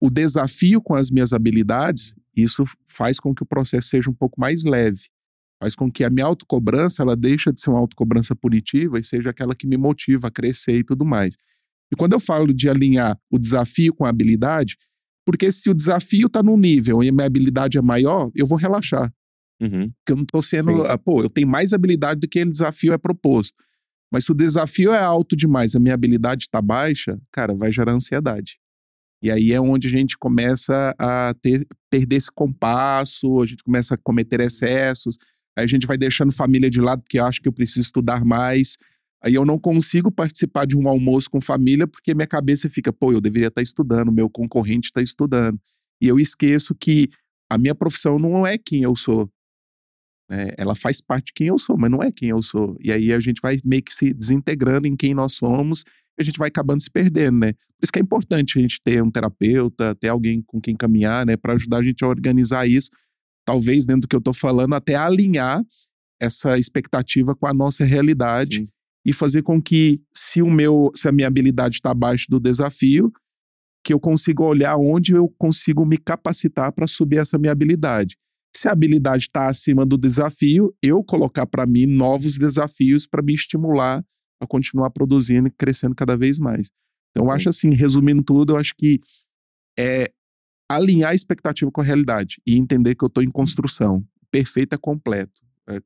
o 0.00 0.08
desafio 0.08 0.80
com 0.80 0.94
as 0.94 1.10
minhas 1.10 1.32
habilidades, 1.34 2.14
isso 2.34 2.64
faz 2.84 3.20
com 3.20 3.34
que 3.34 3.42
o 3.42 3.46
processo 3.46 3.88
seja 3.88 4.10
um 4.10 4.14
pouco 4.14 4.40
mais 4.40 4.64
leve. 4.64 5.10
Faz 5.64 5.74
com 5.74 5.90
que 5.90 6.04
a 6.04 6.10
minha 6.10 6.26
autocobrança, 6.26 7.02
ela 7.02 7.16
deixa 7.16 7.50
de 7.50 7.58
ser 7.58 7.70
uma 7.70 7.78
autocobrança 7.78 8.36
punitiva 8.36 8.98
e 8.98 9.02
seja 9.02 9.30
aquela 9.30 9.54
que 9.54 9.66
me 9.66 9.78
motiva 9.78 10.28
a 10.28 10.30
crescer 10.30 10.80
e 10.80 10.84
tudo 10.84 11.06
mais. 11.06 11.38
E 11.90 11.96
quando 11.96 12.12
eu 12.12 12.20
falo 12.20 12.52
de 12.52 12.68
alinhar 12.68 13.18
o 13.30 13.38
desafio 13.38 13.94
com 13.94 14.04
a 14.04 14.10
habilidade, 14.10 14.76
porque 15.24 15.50
se 15.50 15.70
o 15.70 15.74
desafio 15.74 16.26
está 16.26 16.42
num 16.42 16.58
nível 16.58 17.02
e 17.02 17.08
a 17.08 17.12
minha 17.12 17.26
habilidade 17.26 17.78
é 17.78 17.80
maior, 17.80 18.30
eu 18.34 18.46
vou 18.46 18.58
relaxar. 18.58 19.10
Uhum. 19.58 19.90
Porque 19.90 20.12
eu 20.12 20.16
não 20.16 20.26
tô 20.26 20.42
sendo. 20.42 20.70
Sim. 20.70 20.98
Pô, 21.02 21.22
eu 21.22 21.30
tenho 21.30 21.48
mais 21.48 21.72
habilidade 21.72 22.20
do 22.20 22.28
que 22.28 22.40
aquele 22.40 22.52
desafio 22.52 22.92
é 22.92 22.98
proposto. 22.98 23.54
Mas 24.12 24.24
se 24.24 24.32
o 24.32 24.34
desafio 24.34 24.92
é 24.92 25.02
alto 25.02 25.34
demais, 25.34 25.74
a 25.74 25.80
minha 25.80 25.94
habilidade 25.94 26.42
está 26.42 26.60
baixa, 26.60 27.18
cara, 27.32 27.54
vai 27.54 27.72
gerar 27.72 27.92
ansiedade. 27.92 28.58
E 29.22 29.30
aí 29.30 29.50
é 29.50 29.58
onde 29.58 29.88
a 29.88 29.90
gente 29.90 30.18
começa 30.18 30.94
a 30.98 31.34
ter, 31.40 31.66
perder 31.88 32.16
esse 32.16 32.30
compasso, 32.30 33.40
a 33.40 33.46
gente 33.46 33.64
começa 33.64 33.94
a 33.94 33.98
cometer 33.98 34.40
excessos, 34.40 35.16
aí 35.56 35.64
a 35.64 35.66
gente 35.66 35.86
vai 35.86 35.96
deixando 35.96 36.32
família 36.32 36.70
de 36.70 36.80
lado 36.80 37.02
porque 37.02 37.18
acha 37.18 37.40
que 37.40 37.48
eu 37.48 37.52
preciso 37.52 37.80
estudar 37.80 38.24
mais. 38.24 38.76
Aí 39.22 39.34
eu 39.34 39.44
não 39.44 39.58
consigo 39.58 40.10
participar 40.10 40.66
de 40.66 40.76
um 40.76 40.88
almoço 40.88 41.30
com 41.30 41.40
família 41.40 41.86
porque 41.86 42.14
minha 42.14 42.26
cabeça 42.26 42.68
fica, 42.68 42.92
pô, 42.92 43.12
eu 43.12 43.20
deveria 43.20 43.48
estar 43.48 43.62
estudando, 43.62 44.12
meu 44.12 44.28
concorrente 44.28 44.88
está 44.88 45.00
estudando. 45.00 45.58
E 46.00 46.08
eu 46.08 46.18
esqueço 46.18 46.74
que 46.74 47.08
a 47.50 47.56
minha 47.56 47.74
profissão 47.74 48.18
não 48.18 48.46
é 48.46 48.58
quem 48.58 48.82
eu 48.82 48.94
sou. 48.96 49.30
né? 50.30 50.48
Ela 50.58 50.74
faz 50.74 51.00
parte 51.00 51.26
de 51.26 51.32
quem 51.34 51.46
eu 51.48 51.58
sou, 51.58 51.76
mas 51.78 51.90
não 51.90 52.02
é 52.02 52.10
quem 52.12 52.30
eu 52.30 52.42
sou. 52.42 52.76
E 52.80 52.92
aí 52.92 53.12
a 53.12 53.20
gente 53.20 53.40
vai 53.40 53.56
meio 53.64 53.82
que 53.82 53.92
se 53.94 54.12
desintegrando 54.12 54.86
em 54.86 54.96
quem 54.96 55.14
nós 55.14 55.34
somos 55.34 55.84
e 56.18 56.22
a 56.22 56.24
gente 56.24 56.38
vai 56.38 56.48
acabando 56.48 56.82
se 56.82 56.90
perdendo, 56.90 57.38
né? 57.38 57.52
Por 57.52 57.84
isso 57.84 57.92
que 57.92 57.98
é 57.98 58.02
importante 58.02 58.58
a 58.58 58.62
gente 58.62 58.80
ter 58.82 59.02
um 59.02 59.10
terapeuta, 59.10 59.94
ter 59.94 60.08
alguém 60.08 60.42
com 60.42 60.60
quem 60.60 60.76
caminhar, 60.76 61.26
né? 61.26 61.36
Para 61.36 61.54
ajudar 61.54 61.78
a 61.78 61.82
gente 61.82 62.04
a 62.04 62.08
organizar 62.08 62.68
isso. 62.68 62.90
Talvez, 63.44 63.84
dentro 63.84 64.02
do 64.02 64.08
que 64.08 64.16
eu 64.16 64.20
tô 64.20 64.32
falando, 64.32 64.74
até 64.74 64.94
alinhar 64.94 65.64
essa 66.20 66.58
expectativa 66.58 67.34
com 67.34 67.46
a 67.46 67.52
nossa 67.52 67.84
realidade 67.84 68.56
Sim. 68.56 68.66
e 69.04 69.12
fazer 69.12 69.42
com 69.42 69.60
que, 69.60 70.00
se 70.16 70.40
o 70.40 70.50
meu, 70.50 70.90
se 70.94 71.08
a 71.08 71.12
minha 71.12 71.28
habilidade 71.28 71.76
está 71.76 71.90
abaixo 71.90 72.26
do 72.28 72.40
desafio, 72.40 73.12
que 73.84 73.92
eu 73.92 74.00
consiga 74.00 74.42
olhar 74.42 74.76
onde 74.76 75.12
eu 75.12 75.28
consigo 75.38 75.84
me 75.84 75.98
capacitar 75.98 76.72
para 76.72 76.86
subir 76.86 77.18
essa 77.18 77.36
minha 77.36 77.52
habilidade. 77.52 78.16
Se 78.56 78.66
a 78.66 78.72
habilidade 78.72 79.24
está 79.24 79.48
acima 79.48 79.84
do 79.84 79.98
desafio, 79.98 80.74
eu 80.82 81.04
colocar 81.04 81.44
para 81.44 81.66
mim 81.66 81.84
novos 81.84 82.38
desafios 82.38 83.06
para 83.06 83.22
me 83.22 83.34
estimular 83.34 84.02
a 84.40 84.46
continuar 84.46 84.90
produzindo 84.90 85.48
e 85.48 85.50
crescendo 85.50 85.94
cada 85.94 86.16
vez 86.16 86.38
mais. 86.38 86.70
Então, 87.10 87.26
eu 87.26 87.30
acho 87.30 87.48
assim, 87.48 87.74
resumindo 87.74 88.22
tudo, 88.22 88.54
eu 88.54 88.56
acho 88.56 88.74
que 88.76 89.00
é 89.78 90.10
alinhar 90.68 91.10
a 91.10 91.14
expectativa 91.14 91.70
com 91.70 91.80
a 91.80 91.84
realidade 91.84 92.40
e 92.46 92.56
entender 92.56 92.94
que 92.94 93.04
eu 93.04 93.08
estou 93.08 93.22
em 93.22 93.30
construção. 93.30 94.04
Perfeito 94.30 94.74
é 94.74 94.78
completo. 94.78 95.42
É, 95.68 95.80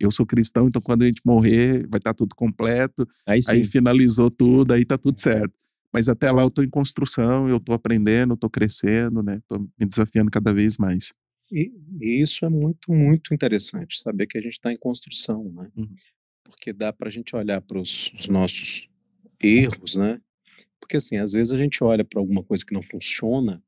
eu 0.00 0.10
sou 0.10 0.26
cristão, 0.26 0.68
então 0.68 0.82
quando 0.82 1.02
a 1.02 1.06
gente 1.06 1.22
morrer, 1.24 1.86
vai 1.88 1.98
estar 1.98 2.14
tudo 2.14 2.34
completo. 2.34 3.06
Aí. 3.26 3.40
Aí 3.48 3.64
finalizou 3.64 4.30
tudo, 4.30 4.72
aí 4.72 4.84
tá 4.84 4.98
tudo 4.98 5.20
certo. 5.20 5.52
Mas 5.92 6.08
até 6.08 6.30
lá 6.32 6.42
eu 6.42 6.50
tô 6.50 6.62
em 6.62 6.68
construção, 6.68 7.48
eu 7.48 7.60
tô 7.60 7.72
aprendendo, 7.72 8.32
eu 8.32 8.36
tô 8.36 8.50
crescendo, 8.50 9.22
né? 9.22 9.40
Tô 9.46 9.60
me 9.60 9.86
desafiando 9.86 10.30
cada 10.30 10.52
vez 10.52 10.76
mais. 10.76 11.12
E, 11.52 11.72
e 12.00 12.20
isso 12.20 12.44
é 12.44 12.48
muito, 12.48 12.92
muito 12.92 13.32
interessante, 13.32 14.00
saber 14.00 14.26
que 14.26 14.36
a 14.36 14.40
gente 14.40 14.54
está 14.54 14.72
em 14.72 14.76
construção, 14.76 15.44
né? 15.52 15.70
Uhum. 15.76 15.94
Porque 16.42 16.72
dá 16.72 16.92
para 16.92 17.08
a 17.08 17.12
gente 17.12 17.36
olhar 17.36 17.60
para 17.60 17.78
os 17.78 18.10
nossos 18.28 18.88
erros, 19.40 19.94
né? 19.94 20.20
Porque 20.80 20.96
assim, 20.96 21.16
às 21.16 21.30
vezes 21.30 21.52
a 21.52 21.56
gente 21.56 21.82
olha 21.84 22.04
para 22.04 22.20
alguma 22.20 22.42
coisa 22.42 22.64
que 22.64 22.74
não 22.74 22.82
funciona 22.82 23.62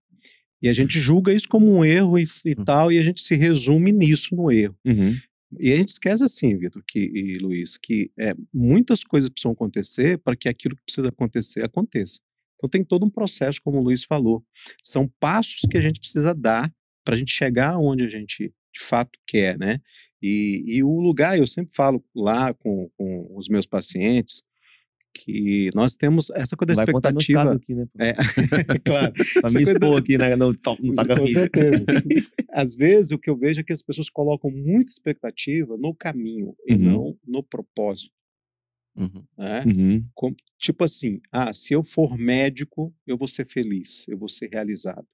e 0.63 0.69
a 0.69 0.73
gente 0.73 0.99
julga 0.99 1.33
isso 1.33 1.49
como 1.49 1.71
um 1.71 1.85
erro 1.85 2.19
e, 2.19 2.25
e 2.45 2.55
Uhum. 2.57 2.65
tal, 2.65 2.93
e 2.93 2.99
a 2.99 3.03
gente 3.03 3.21
se 3.21 3.35
resume 3.35 3.93
nisso 3.93 4.35
no 4.35 4.51
erro. 4.51 4.77
Uhum. 4.85 5.15
E 5.61 5.73
a 5.73 5.77
gente 5.77 5.91
esquece 5.91 6.25
assim, 6.25 6.57
Vitor 6.57 6.83
que, 6.87 6.99
e 6.99 7.39
Luiz, 7.39 7.77
que 7.77 8.11
é, 8.19 8.35
muitas 8.53 9.05
coisas 9.05 9.31
precisam 9.31 9.53
acontecer 9.53 10.19
para 10.19 10.37
que 10.37 10.49
aquilo 10.49 10.75
que 10.77 10.83
precisa 10.85 11.09
acontecer 11.09 11.65
aconteça. 11.65 12.19
Então 12.57 12.69
tem 12.69 12.83
todo 12.83 13.05
um 13.05 13.11
processo, 13.11 13.61
como 13.63 13.79
o 13.79 13.83
Luiz 13.83 14.03
falou. 14.03 14.43
São 14.83 15.09
passos 15.21 15.61
que 15.71 15.77
a 15.77 15.81
gente 15.81 16.01
precisa 16.01 16.35
dar 16.35 16.73
para 17.05 17.15
a 17.15 17.19
gente 17.19 17.33
chegar 17.33 17.79
onde 17.79 18.03
a 18.03 18.09
gente 18.09 18.53
de 18.75 18.83
fato 18.85 19.19
quer, 19.27 19.59
né? 19.59 19.81
E, 20.21 20.65
e 20.67 20.83
o 20.83 21.01
lugar, 21.01 21.39
eu 21.39 21.47
sempre 21.47 21.75
falo 21.75 22.05
lá 22.15 22.53
com, 22.53 22.91
com 22.97 23.37
os 23.37 23.49
meus 23.49 23.67
pacientes, 23.67 24.43
que 25.17 25.71
nós 25.75 25.95
temos 25.97 26.31
essa 26.31 26.57
coisa 26.57 26.75
da 26.75 26.85
Vai 26.85 26.85
expectativa. 26.85 27.53
aqui, 27.55 27.75
né? 27.75 27.87
É, 27.99 28.13
claro. 28.85 29.13
Pra 29.13 29.49
me 29.51 29.55
coisa 29.57 29.73
expor 29.73 29.99
aqui 29.99 30.19
né, 30.19 30.37
no, 30.37 30.53
no 30.53 30.57
Com 30.57 31.27
certeza. 31.27 31.85
Às 32.53 32.75
vezes 32.77 33.11
o 33.13 33.19
que 33.19 33.29
eu 33.31 33.37
vejo 33.37 33.61
é 33.61 33.65
que 33.65 33.73
as 33.73 33.83
pessoas 33.83 34.09
colocam 34.09 34.51
muita 34.51 34.91
expectativa 34.91 35.77
no 35.77 35.95
caminho 35.95 36.55
e 36.67 36.75
Uhum. 36.75 36.79
não 36.79 37.19
no 37.27 37.43
propósito. 37.43 38.13
Uhum. 38.97 39.25
Né? 39.37 39.65
Uhum. 39.67 40.05
Com- 40.15 40.35
tipo 40.59 40.85
assim, 40.85 41.21
ah, 41.31 41.53
se 41.53 41.75
eu 41.75 41.83
for 41.83 42.17
médico, 42.17 42.95
eu 43.07 43.17
vou 43.19 43.29
ser 43.29 43.47
feliz, 43.47 44.07
eu 44.09 44.17
vou 44.17 44.29
ser 44.29 44.49
realizado. 44.51 45.07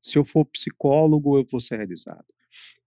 Se 0.00 0.16
eu 0.16 0.24
for 0.24 0.44
psicólogo, 0.44 1.36
eu 1.38 1.44
vou 1.50 1.58
ser 1.60 1.76
realizado. 1.76 2.24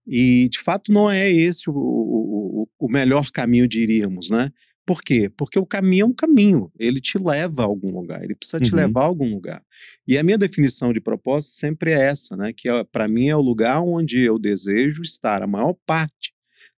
E 0.06 0.48
de 0.48 0.58
fato 0.58 0.90
não 0.90 1.10
é 1.10 1.30
esse 1.30 1.68
o, 1.68 1.74
o- 1.74 2.68
o 2.78 2.88
melhor 2.90 3.30
caminho, 3.30 3.68
diríamos, 3.68 4.30
né? 4.30 4.50
Por 4.88 5.02
quê? 5.02 5.30
Porque 5.36 5.58
o 5.58 5.66
caminho 5.66 6.04
é 6.04 6.06
um 6.06 6.14
caminho, 6.14 6.72
ele 6.78 6.98
te 6.98 7.18
leva 7.18 7.60
a 7.60 7.66
algum 7.66 7.90
lugar, 7.90 8.24
ele 8.24 8.34
precisa 8.34 8.58
te 8.58 8.70
Uhum. 8.70 8.76
levar 8.78 9.02
a 9.02 9.04
algum 9.04 9.28
lugar. 9.30 9.62
E 10.06 10.16
a 10.16 10.22
minha 10.22 10.38
definição 10.38 10.94
de 10.94 10.98
propósito 11.00 11.52
sempre 11.56 11.90
é 11.92 12.06
essa, 12.08 12.34
né? 12.38 12.54
Que 12.56 12.70
para 12.90 13.06
mim 13.06 13.28
é 13.28 13.36
o 13.36 13.40
lugar 13.42 13.82
onde 13.82 14.18
eu 14.20 14.38
desejo 14.38 15.02
estar 15.02 15.42
a 15.42 15.46
maior 15.46 15.74
parte 15.84 16.32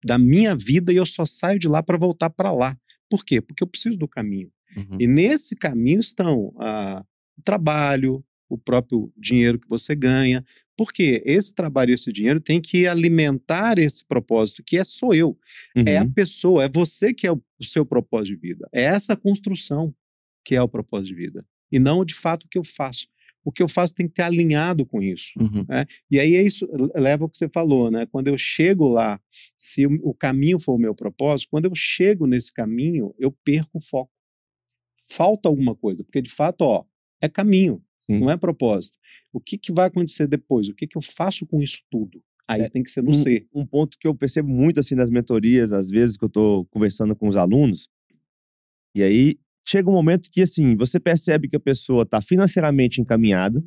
da 0.04 0.18
minha 0.18 0.56
vida 0.56 0.92
e 0.92 0.96
eu 0.96 1.06
só 1.06 1.24
saio 1.24 1.56
de 1.60 1.68
lá 1.68 1.84
para 1.84 1.96
voltar 1.96 2.30
para 2.30 2.50
lá. 2.50 2.76
Por 3.08 3.24
quê? 3.24 3.40
Porque 3.40 3.62
eu 3.62 3.68
preciso 3.68 3.96
do 3.96 4.08
caminho. 4.08 4.50
Uhum. 4.76 4.96
E 4.98 5.06
nesse 5.06 5.54
caminho 5.54 6.00
estão 6.00 6.52
ah, 6.58 7.04
o 7.38 7.42
trabalho, 7.42 8.24
o 8.48 8.58
próprio 8.58 9.12
dinheiro 9.16 9.56
que 9.60 9.68
você 9.68 9.94
ganha, 9.94 10.44
porque 10.80 11.22
esse 11.26 11.52
trabalho 11.54 11.92
esse 11.92 12.10
dinheiro 12.10 12.40
tem 12.40 12.58
que 12.58 12.86
alimentar 12.86 13.78
esse 13.78 14.02
propósito, 14.02 14.62
que 14.64 14.78
é 14.78 14.82
sou 14.84 15.12
eu, 15.14 15.36
é 15.76 15.98
a 15.98 16.04
Uhum. 16.04 16.10
pessoa, 16.10 16.64
é 16.64 16.68
você 16.70 17.12
que 17.12 17.26
é 17.26 17.32
o, 17.32 17.36
o 17.60 17.64
seu 17.64 17.84
propósito 17.84 18.34
de 18.34 18.40
vida. 18.40 18.66
É 18.72 18.84
essa 18.84 19.14
construção 19.14 19.94
que 20.42 20.54
é 20.54 20.62
o 20.62 20.66
propósito 20.68 21.08
de 21.08 21.14
vida, 21.16 21.44
e 21.70 21.78
não 21.78 22.02
de 22.02 22.14
fato 22.14 22.44
o 22.44 22.48
que 22.48 22.56
eu 22.56 22.64
faço. 22.64 23.06
o 23.44 23.52
que 23.52 23.62
eu 23.62 23.68
faço 23.68 23.94
tem 23.94 24.08
que 24.08 24.14
ter 24.14 24.22
alinhado 24.22 24.86
com 24.86 25.02
isso. 25.02 25.32
Uhum. 25.38 25.66
né? 25.68 25.84
E 26.10 26.18
aí 26.18 26.34
é 26.34 26.42
isso 26.42 26.66
leva 26.94 27.24
ao 27.24 27.28
que 27.28 27.36
você 27.36 27.48
falou, 27.48 27.90
né? 27.90 28.06
Quando 28.10 28.28
eu 28.28 28.38
chego 28.38 28.88
lá, 28.88 29.20
se 29.58 29.86
o, 29.86 29.90
o 30.02 30.14
caminho 30.14 30.58
for 30.58 30.74
o 30.74 30.78
meu 30.78 30.94
propósito, 30.94 31.48
quando 31.50 31.66
eu 31.66 31.74
chego 31.74 32.26
nesse 32.26 32.50
caminho, 32.52 33.14
eu 33.18 33.30
perco 33.44 33.76
o 33.76 33.82
foco. 33.82 34.12
Falta 35.10 35.46
alguma 35.48 35.74
coisa, 35.74 36.04
porque 36.04 36.22
de 36.22 36.30
fato, 36.30 36.62
ó, 36.62 36.84
é 37.20 37.28
caminho, 37.28 37.82
Sim. 38.00 38.18
não 38.20 38.30
é 38.30 38.36
propósito. 38.36 38.96
O 39.32 39.40
que, 39.40 39.56
que 39.58 39.72
vai 39.72 39.86
acontecer 39.86 40.26
depois? 40.26 40.68
O 40.68 40.74
que, 40.74 40.86
que 40.86 40.96
eu 40.96 41.02
faço 41.02 41.46
com 41.46 41.62
isso 41.62 41.78
tudo? 41.90 42.22
Aí 42.48 42.62
É, 42.62 42.68
tem 42.68 42.82
que 42.82 42.90
ser 42.90 43.02
no 43.02 43.14
ser. 43.14 43.46
um 43.54 43.64
ponto 43.64 43.96
que 43.98 44.08
eu 44.08 44.14
percebo 44.14 44.48
muito 44.48 44.80
assim 44.80 44.94
nas 44.96 45.08
mentorias, 45.08 45.72
às 45.72 45.88
vezes 45.88 46.16
que 46.16 46.24
eu 46.24 46.28
tô 46.28 46.66
conversando 46.70 47.14
com 47.14 47.28
os 47.28 47.36
alunos, 47.36 47.88
e 48.94 49.02
aí 49.02 49.38
chega 49.64 49.88
um 49.88 49.92
momento 49.92 50.28
que 50.32 50.42
assim, 50.42 50.74
você 50.74 50.98
percebe 50.98 51.48
que 51.48 51.54
a 51.54 51.60
pessoa 51.60 52.04
tá 52.04 52.20
financeiramente 52.20 53.00
encaminhada, 53.00 53.62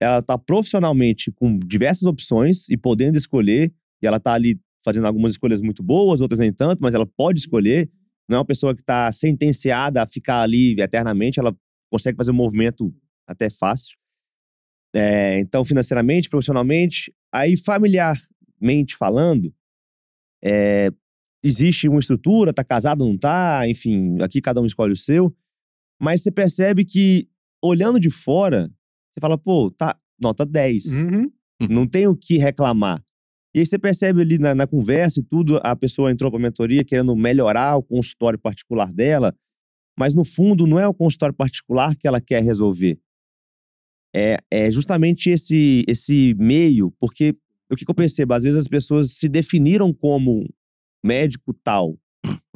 ela 0.00 0.20
tá 0.20 0.36
profissionalmente 0.36 1.30
com 1.30 1.56
diversas 1.58 2.02
opções 2.02 2.68
e 2.68 2.76
podendo 2.76 3.16
escolher, 3.16 3.72
e 4.02 4.06
ela 4.06 4.18
tá 4.18 4.32
ali 4.32 4.58
fazendo 4.84 5.06
algumas 5.06 5.32
escolhas 5.32 5.62
muito 5.62 5.82
boas, 5.82 6.20
outras 6.20 6.40
nem 6.40 6.52
tanto, 6.52 6.80
mas 6.82 6.94
ela 6.94 7.06
pode 7.06 7.38
escolher. 7.38 7.88
Não 8.28 8.36
é 8.36 8.38
uma 8.40 8.44
pessoa 8.44 8.74
que 8.74 8.82
tá 8.82 9.10
sentenciada 9.12 10.02
a 10.02 10.06
ficar 10.06 10.42
ali 10.42 10.74
eternamente, 10.80 11.38
ela 11.38 11.56
consegue 11.90 12.16
fazer 12.16 12.32
um 12.32 12.34
movimento 12.34 12.92
até 13.26 13.48
fácil. 13.50 13.96
É, 14.94 15.40
então, 15.40 15.64
financeiramente, 15.64 16.28
profissionalmente, 16.28 17.12
aí 17.32 17.56
familiarmente 17.56 18.96
falando, 18.96 19.52
é, 20.42 20.90
existe 21.44 21.88
uma 21.88 21.98
estrutura, 22.00 22.52
tá 22.52 22.62
casado, 22.62 23.04
não 23.04 23.16
tá, 23.18 23.68
enfim, 23.68 24.20
aqui 24.22 24.40
cada 24.40 24.60
um 24.60 24.66
escolhe 24.66 24.92
o 24.92 24.96
seu, 24.96 25.34
mas 26.00 26.22
você 26.22 26.30
percebe 26.30 26.84
que, 26.84 27.28
olhando 27.62 27.98
de 27.98 28.10
fora, 28.10 28.70
você 29.10 29.20
fala, 29.20 29.36
pô, 29.36 29.70
tá 29.70 29.96
nota 30.20 30.46
10, 30.46 30.84
Uhum. 31.60 31.68
não 31.68 31.86
tem 31.86 32.06
o 32.06 32.16
que 32.16 32.38
reclamar. 32.38 33.02
E 33.54 33.60
aí 33.60 33.66
você 33.66 33.78
percebe 33.78 34.20
ali 34.20 34.38
na, 34.38 34.54
na 34.54 34.66
conversa 34.66 35.20
e 35.20 35.22
tudo, 35.22 35.60
a 35.62 35.76
pessoa 35.76 36.10
entrou 36.10 36.30
pra 36.30 36.40
mentoria 36.40 36.84
querendo 36.84 37.14
melhorar 37.16 37.76
o 37.76 37.82
consultório 37.82 38.38
particular 38.38 38.92
dela, 38.92 39.34
mas 39.98 40.14
no 40.14 40.24
fundo 40.24 40.66
não 40.66 40.78
é 40.78 40.86
o 40.88 40.94
consultório 40.94 41.34
particular 41.34 41.94
que 41.96 42.06
ela 42.08 42.20
quer 42.20 42.42
resolver. 42.42 42.98
É, 44.14 44.36
é 44.50 44.70
justamente 44.70 45.28
esse, 45.30 45.84
esse 45.88 46.34
meio, 46.38 46.92
porque 47.00 47.32
o 47.70 47.76
que, 47.76 47.84
que 47.84 47.90
eu 47.90 47.94
percebo? 47.94 48.32
Às 48.34 48.42
vezes 48.44 48.58
as 48.58 48.68
pessoas 48.68 49.12
se 49.12 49.28
definiram 49.28 49.92
como 49.92 50.48
médico 51.04 51.52
tal, 51.64 51.98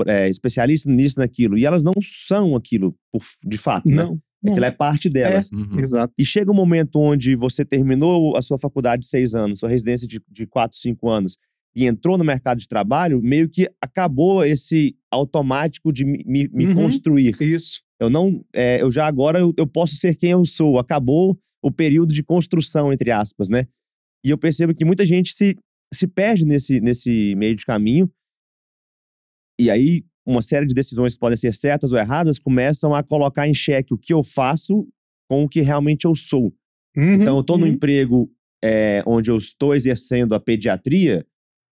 é, 0.07 0.29
especialista 0.29 0.91
nisso, 0.91 1.19
naquilo, 1.19 1.59
e 1.59 1.65
elas 1.67 1.83
não 1.83 1.93
são 2.01 2.55
aquilo, 2.57 2.95
por, 3.11 3.23
de 3.45 3.59
fato, 3.59 3.89
né? 3.89 3.97
Não, 3.97 4.21
não. 4.43 4.53
Aquilo 4.53 4.65
é 4.67 4.71
parte 4.71 5.09
delas. 5.11 5.51
Uhum. 5.53 5.81
exato. 5.81 6.15
E 6.17 6.25
chega 6.25 6.51
um 6.51 6.55
momento 6.55 6.97
onde 7.01 7.35
você 7.35 7.65
terminou 7.65 8.37
a 8.37 8.43
sua 8.43 8.57
faculdade 8.59 9.01
de 9.03 9.09
seis 9.09 9.35
anos, 9.35 9.59
sua 9.59 9.69
residência 9.69 10.07
de, 10.07 10.21
de 10.31 10.47
quatro, 10.47 10.79
cinco 10.79 11.09
anos, 11.11 11.37
e 11.75 11.85
entrou 11.87 12.17
no 12.17 12.25
mercado 12.25 12.59
de 12.59 12.69
trabalho, 12.69 13.21
meio 13.21 13.49
que 13.49 13.69
acabou 13.81 14.45
esse 14.45 14.97
automático 15.11 15.93
de 15.93 16.05
me, 16.05 16.23
me- 16.25 16.49
me 16.53 16.67
Uhum. 16.67 16.75
construir. 16.75 17.37
Isso. 17.41 17.81
Eu 18.01 18.09
não, 18.09 18.45
é, 18.55 18.81
eu 18.81 18.91
já 18.91 19.07
agora 19.07 19.41
eu, 19.41 19.53
eu 19.57 19.67
posso 19.67 19.97
ser 19.97 20.15
quem 20.15 20.31
eu 20.31 20.45
sou. 20.45 20.79
Acabou 20.79 21.39
o 21.63 21.71
período 21.71 22.13
de 22.13 22.23
construção 22.23 22.93
entre 22.93 23.11
aspas, 23.11 23.49
né? 23.49 23.67
E 24.25 24.31
eu 24.31 24.39
percebo 24.39 24.75
que 24.75 24.85
muita 24.85 25.05
gente 25.05 25.33
se, 25.35 25.57
se 25.93 26.07
perde 26.07 26.45
nesse, 26.45 26.81
nesse 26.81 27.35
meio 27.37 27.55
de 27.55 27.65
caminho. 27.65 28.11
E 29.61 29.71
aí 29.71 30.05
uma 30.27 30.43
série 30.43 30.67
de 30.67 30.75
decisões 30.75 31.15
que 31.15 31.21
podem 31.21 31.39
ser 31.39 31.55
certas 31.55 31.91
ou 31.91 31.99
erradas 31.99 32.39
começam 32.39 32.95
a 32.95 33.03
colocar 33.03 33.49
em 33.49 33.55
xeque 33.55 33.95
o 33.95 33.99
que 33.99 34.13
eu 34.13 34.23
faço 34.23 34.87
com 35.29 35.45
o 35.45 35.49
que 35.49 35.63
realmente 35.63 36.05
eu 36.05 36.15
sou. 36.15 36.55
Então, 36.95 37.37
eu 37.37 37.41
estou 37.41 37.57
no 37.57 37.65
uhum. 37.65 37.73
emprego 37.73 38.31
é, 38.63 39.03
onde 39.07 39.31
eu 39.31 39.37
estou 39.37 39.75
exercendo 39.75 40.35
a 40.35 40.41
pediatria, 40.41 41.25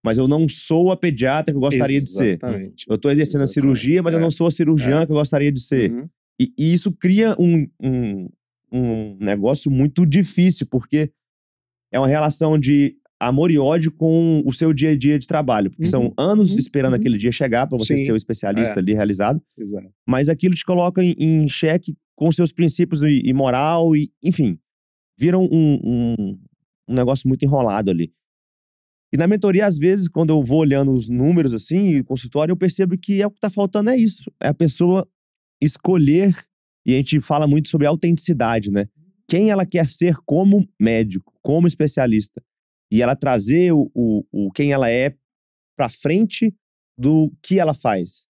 mas 0.06 0.18
eu 0.18 0.28
não 0.28 0.48
sou 0.48 0.92
a 0.92 0.96
pediatra 0.96 1.52
que 1.52 1.56
eu 1.56 1.60
gostaria 1.60 2.00
de 2.00 2.08
ser. 2.08 2.38
Exatamente. 2.38 2.86
Eu 2.88 2.94
estou 2.94 3.10
exercendo 3.10 3.40
a 3.40 3.44
Exatamente. 3.44 3.54
cirurgia, 3.75 4.02
mas 4.04 4.14
eu 4.14 4.20
É. 4.20 4.22
não 4.22 4.30
sou 4.30 4.46
a 4.46 4.50
cirurgiã 4.52 5.04
que 5.04 5.10
eu 5.10 5.16
gostaria 5.16 5.50
de 5.50 5.60
ser. 5.60 5.90
Uhum. 5.92 6.08
E, 6.40 6.52
e 6.56 6.72
isso 6.72 6.92
cria 6.92 7.34
um, 7.40 7.66
um, 7.82 8.28
um 8.72 9.16
negócio 9.20 9.68
muito 9.68 10.06
difícil, 10.06 10.64
porque 10.70 11.10
é 11.92 11.98
uma 11.98 12.06
relação 12.06 12.56
de 12.56 12.94
amor 13.18 13.50
e 13.50 13.58
ódio 13.58 13.90
com 13.90 14.42
o 14.46 14.52
seu 14.52 14.72
dia 14.72 14.90
a 14.90 14.96
dia 14.96 15.18
de 15.18 15.26
trabalho. 15.26 15.70
Porque 15.70 15.86
são 15.86 16.04
Uhum, 16.04 16.14
anos 16.16 16.52
uhum, 16.52 16.58
esperando 16.58 16.92
uhum. 16.92 17.00
aquele 17.00 17.16
dia 17.18 17.32
chegar 17.32 17.66
para 17.66 17.76
você 17.76 17.96
Sim, 17.96 18.04
ser 18.04 18.12
o 18.12 18.16
especialista 18.16 18.75
é. 18.75 18.78
ali 18.78 18.94
realizado. 18.94 19.42
Exato. 19.58 19.90
Mas 20.06 20.28
aquilo 20.28 20.54
te 20.54 20.64
coloca 20.64 21.02
em, 21.02 21.16
em 21.18 21.48
xeque 21.48 21.96
com 22.14 22.30
seus 22.30 22.52
princípios 22.52 23.02
e, 23.02 23.22
e 23.25 23.32
moral, 23.32 23.96
e 23.96 24.10
enfim, 24.22 24.56
vira 25.18 25.36
um, 25.36 25.48
um, 25.50 26.38
um 26.88 26.94
negócio 26.94 27.26
muito 27.26 27.44
enrolado 27.44 27.90
ali. 27.90 28.12
E 29.12 29.16
na 29.16 29.26
mentoria, 29.26 29.66
às 29.66 29.78
vezes, 29.78 30.08
quando 30.08 30.30
eu 30.30 30.42
vou 30.42 30.58
olhando 30.58 30.92
os 30.92 31.08
números 31.08 31.54
assim, 31.54 31.90
e 31.90 32.00
o 32.00 32.04
consultório, 32.04 32.52
eu 32.52 32.56
percebo 32.56 32.96
que 32.96 33.22
é 33.22 33.26
o 33.26 33.30
que 33.30 33.40
tá 33.40 33.48
faltando 33.48 33.90
é 33.90 33.96
isso. 33.96 34.30
É 34.40 34.48
a 34.48 34.54
pessoa 34.54 35.08
escolher, 35.62 36.36
e 36.84 36.92
a 36.94 36.96
gente 36.96 37.20
fala 37.20 37.46
muito 37.46 37.68
sobre 37.68 37.86
autenticidade, 37.86 38.70
né? 38.70 38.88
Quem 39.28 39.50
ela 39.50 39.64
quer 39.64 39.88
ser 39.88 40.16
como 40.25 40.68
médico, 40.80 41.32
como 41.42 41.66
especialista. 41.66 42.42
E 42.90 43.02
ela 43.02 43.16
trazer 43.16 43.72
o, 43.72 43.90
o, 43.94 44.25
o 44.30 44.52
quem 44.52 44.72
ela 44.72 44.88
é 44.90 45.14
pra 45.76 45.88
frente 45.88 46.54
do 46.96 47.32
que 47.42 47.58
ela 47.58 47.75
faz. 47.75 48.26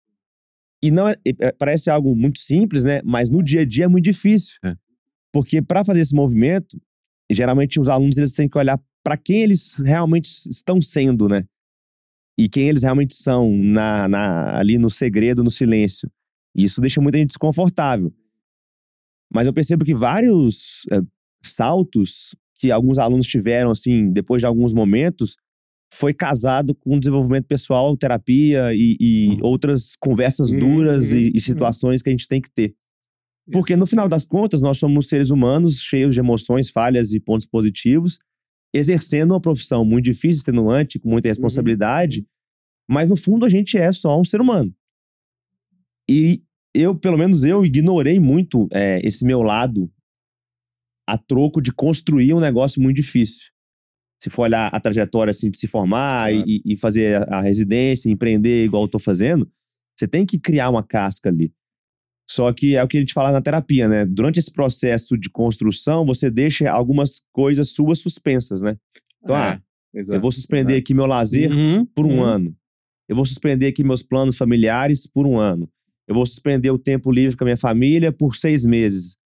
E 0.83 0.90
não 0.90 1.09
é, 1.09 1.16
é- 1.40 1.52
parece 1.52 1.90
algo 1.90 2.14
muito 2.14 2.38
simples, 2.38 2.85
né? 2.85 3.00
Mas 3.04 3.30
no 3.30 3.42
dia 3.42 3.62
a 3.62 3.64
dia 3.64 3.85
é 3.85 3.88
muito 3.88 4.04
difícil. 4.04 4.56
É. 4.64 4.75
Porque 5.33 5.61
para 5.61 5.85
fazer 5.85 6.00
esse 6.00 6.14
movimento, 6.14 6.80
geralmente 7.30 7.78
os 7.78 7.88
alunos 7.88 8.16
eles 8.16 8.33
têm 8.33 8.49
que 8.49 8.56
olhar 8.56 8.80
para 9.07 9.17
quem 9.17 9.41
eles 9.45 9.75
realmente 9.77 10.29
estão 10.51 10.83
sendo, 10.83 11.29
né? 11.29 11.45
E 12.37 12.49
quem 12.49 12.69
eles 12.69 12.83
realmente 12.83 13.15
são 13.15 13.57
na, 13.57 14.09
na- 14.09 14.59
ali 14.59 14.79
no 14.79 14.91
segredo, 14.91 15.45
no 15.45 15.51
silêncio. 15.51 16.11
E 16.57 16.65
isso 16.65 16.81
deixa 16.81 17.01
muita 17.01 17.17
gente 17.17 17.29
desconfortável. 17.29 18.13
Mas 19.33 19.47
eu 19.47 19.53
percebo 19.53 19.85
que 19.85 19.95
vários 19.95 20.83
é, 20.91 21.01
saltos 21.41 22.35
que 22.57 22.73
alguns 22.73 22.99
alunos 22.99 23.29
tiveram, 23.29 23.71
assim, 23.71 24.11
depois 24.11 24.43
de 24.43 24.47
alguns 24.47 24.73
momentos, 24.73 25.37
foi 25.95 26.13
casado 26.13 26.75
com 26.75 26.99
desenvolvimento 26.99 27.47
pessoal, 27.47 27.97
terapia 27.97 28.75
e, 28.75 28.97
e 29.01 29.29
Uhum. 29.29 29.39
outras 29.43 29.93
conversas 30.01 30.51
Uhum, 30.51 30.59
duras 30.59 31.13
uhum, 31.13 31.17
e, 31.19 31.29
e 31.29 31.33
uhum. 31.35 31.41
situações 31.41 32.03
que 32.03 32.09
a 32.09 32.13
gente 32.13 32.27
tem 32.27 32.41
que 32.41 32.51
ter. 32.51 32.75
Porque 33.53 33.77
no 33.77 33.87
final 33.87 34.09
das 34.09 34.25
contas, 34.25 34.61
nós 34.61 34.79
somos 34.79 35.07
seres 35.07 35.31
humanos 35.31 35.79
cheios 35.79 36.13
de 36.13 36.19
emoções, 36.19 36.71
falhas 36.71 37.13
e 37.13 37.21
pontos 37.21 37.47
positivos, 37.47 38.19
exercendo 38.76 39.33
uma 39.33 39.40
profissão 39.40 39.85
muito 39.85 40.04
difícil, 40.04 40.38
extenuante, 40.38 40.99
com 40.99 41.09
muita 41.09 41.28
responsabilidade, 41.28 42.26
mas 42.88 43.09
no 43.09 43.16
fundo 43.16 43.47
a 43.47 43.49
gente 43.49 43.76
é 43.76 43.90
só 43.90 44.18
um 44.18 44.25
ser 44.25 44.40
humano. 44.40 44.75
E 46.09 46.42
eu, 46.75 46.95
pelo 46.95 47.16
menos 47.16 47.42
eu, 47.42 47.64
ignorei 47.64 48.21
muito 48.21 48.68
é, 48.73 49.00
esse 49.06 49.25
meu 49.25 49.42
lado 49.42 49.90
a 51.09 51.16
troco 51.16 51.61
de 51.61 51.73
construir 51.73 52.35
um 52.35 52.40
negócio 52.40 52.80
muito 52.80 52.97
difícil. 52.97 53.50
Se 54.21 54.30
for 54.30 54.42
olhar 54.42 54.68
a 54.75 54.80
trajetória 54.80 55.30
assim, 55.30 55.50
de 55.50 55.56
se 55.56 55.66
formar 55.66 56.30
Claro. 56.30 56.45
e, 56.49 56.62
e 56.64 56.76
fazer 56.76 57.16
a, 57.16 57.38
a 57.38 57.40
residência, 57.40 58.11
empreender 58.11 58.64
igual 58.64 58.85
eu 58.85 58.88
tô 58.88 58.99
fazendo, 58.99 59.50
você 59.97 60.06
tem 60.06 60.26
que 60.26 60.38
criar 60.38 60.71
uma 60.71 60.83
casca 60.83 61.28
ali. 61.28 61.52
Só 62.28 62.52
que 62.52 62.75
é 62.75 62.83
o 62.83 62.88
que 62.88 62.97
a 62.97 63.00
gente 63.00 63.12
fala 63.14 63.30
na 63.30 63.40
terapia, 63.40 63.88
né? 63.88 64.04
Durante 64.04 64.38
esse 64.38 64.50
processo 64.52 65.16
de 65.16 65.30
construção, 65.30 66.04
você 66.04 66.28
deixa 66.30 66.68
algumas 66.71 67.23
coisas 67.33 67.71
suas 67.71 67.99
suspensas, 67.99 68.61
né? 68.61 68.76
Então, 69.23 69.37
ah, 69.37 69.61
eu 69.95 70.21
vou 70.21 70.33
suspender 70.33 70.76
aqui 70.76 70.92
meu 70.92 71.06
lazer 71.06 71.50
Uhum, 71.50 71.87
por 71.87 72.04
um 72.04 72.16
uhum. 72.18 72.23
ano. 72.25 72.56
Eu 73.09 73.14
vou 73.14 73.25
suspender 73.25 73.68
aqui 73.68 73.85
meus 73.85 74.02
planos 74.02 74.37
familiares 74.37 75.06
por 75.06 75.26
um 75.26 75.38
ano. 75.38 75.68
Eu 76.09 76.14
vou 76.14 76.26
suspender 76.26 76.71
o 76.71 76.78
tempo 76.78 77.11
livre 77.12 77.37
com 77.37 77.45
a 77.45 77.47
minha 77.47 77.56
família 77.56 78.12
por 78.12 78.35
seis 78.37 78.64
meses. 78.64 79.16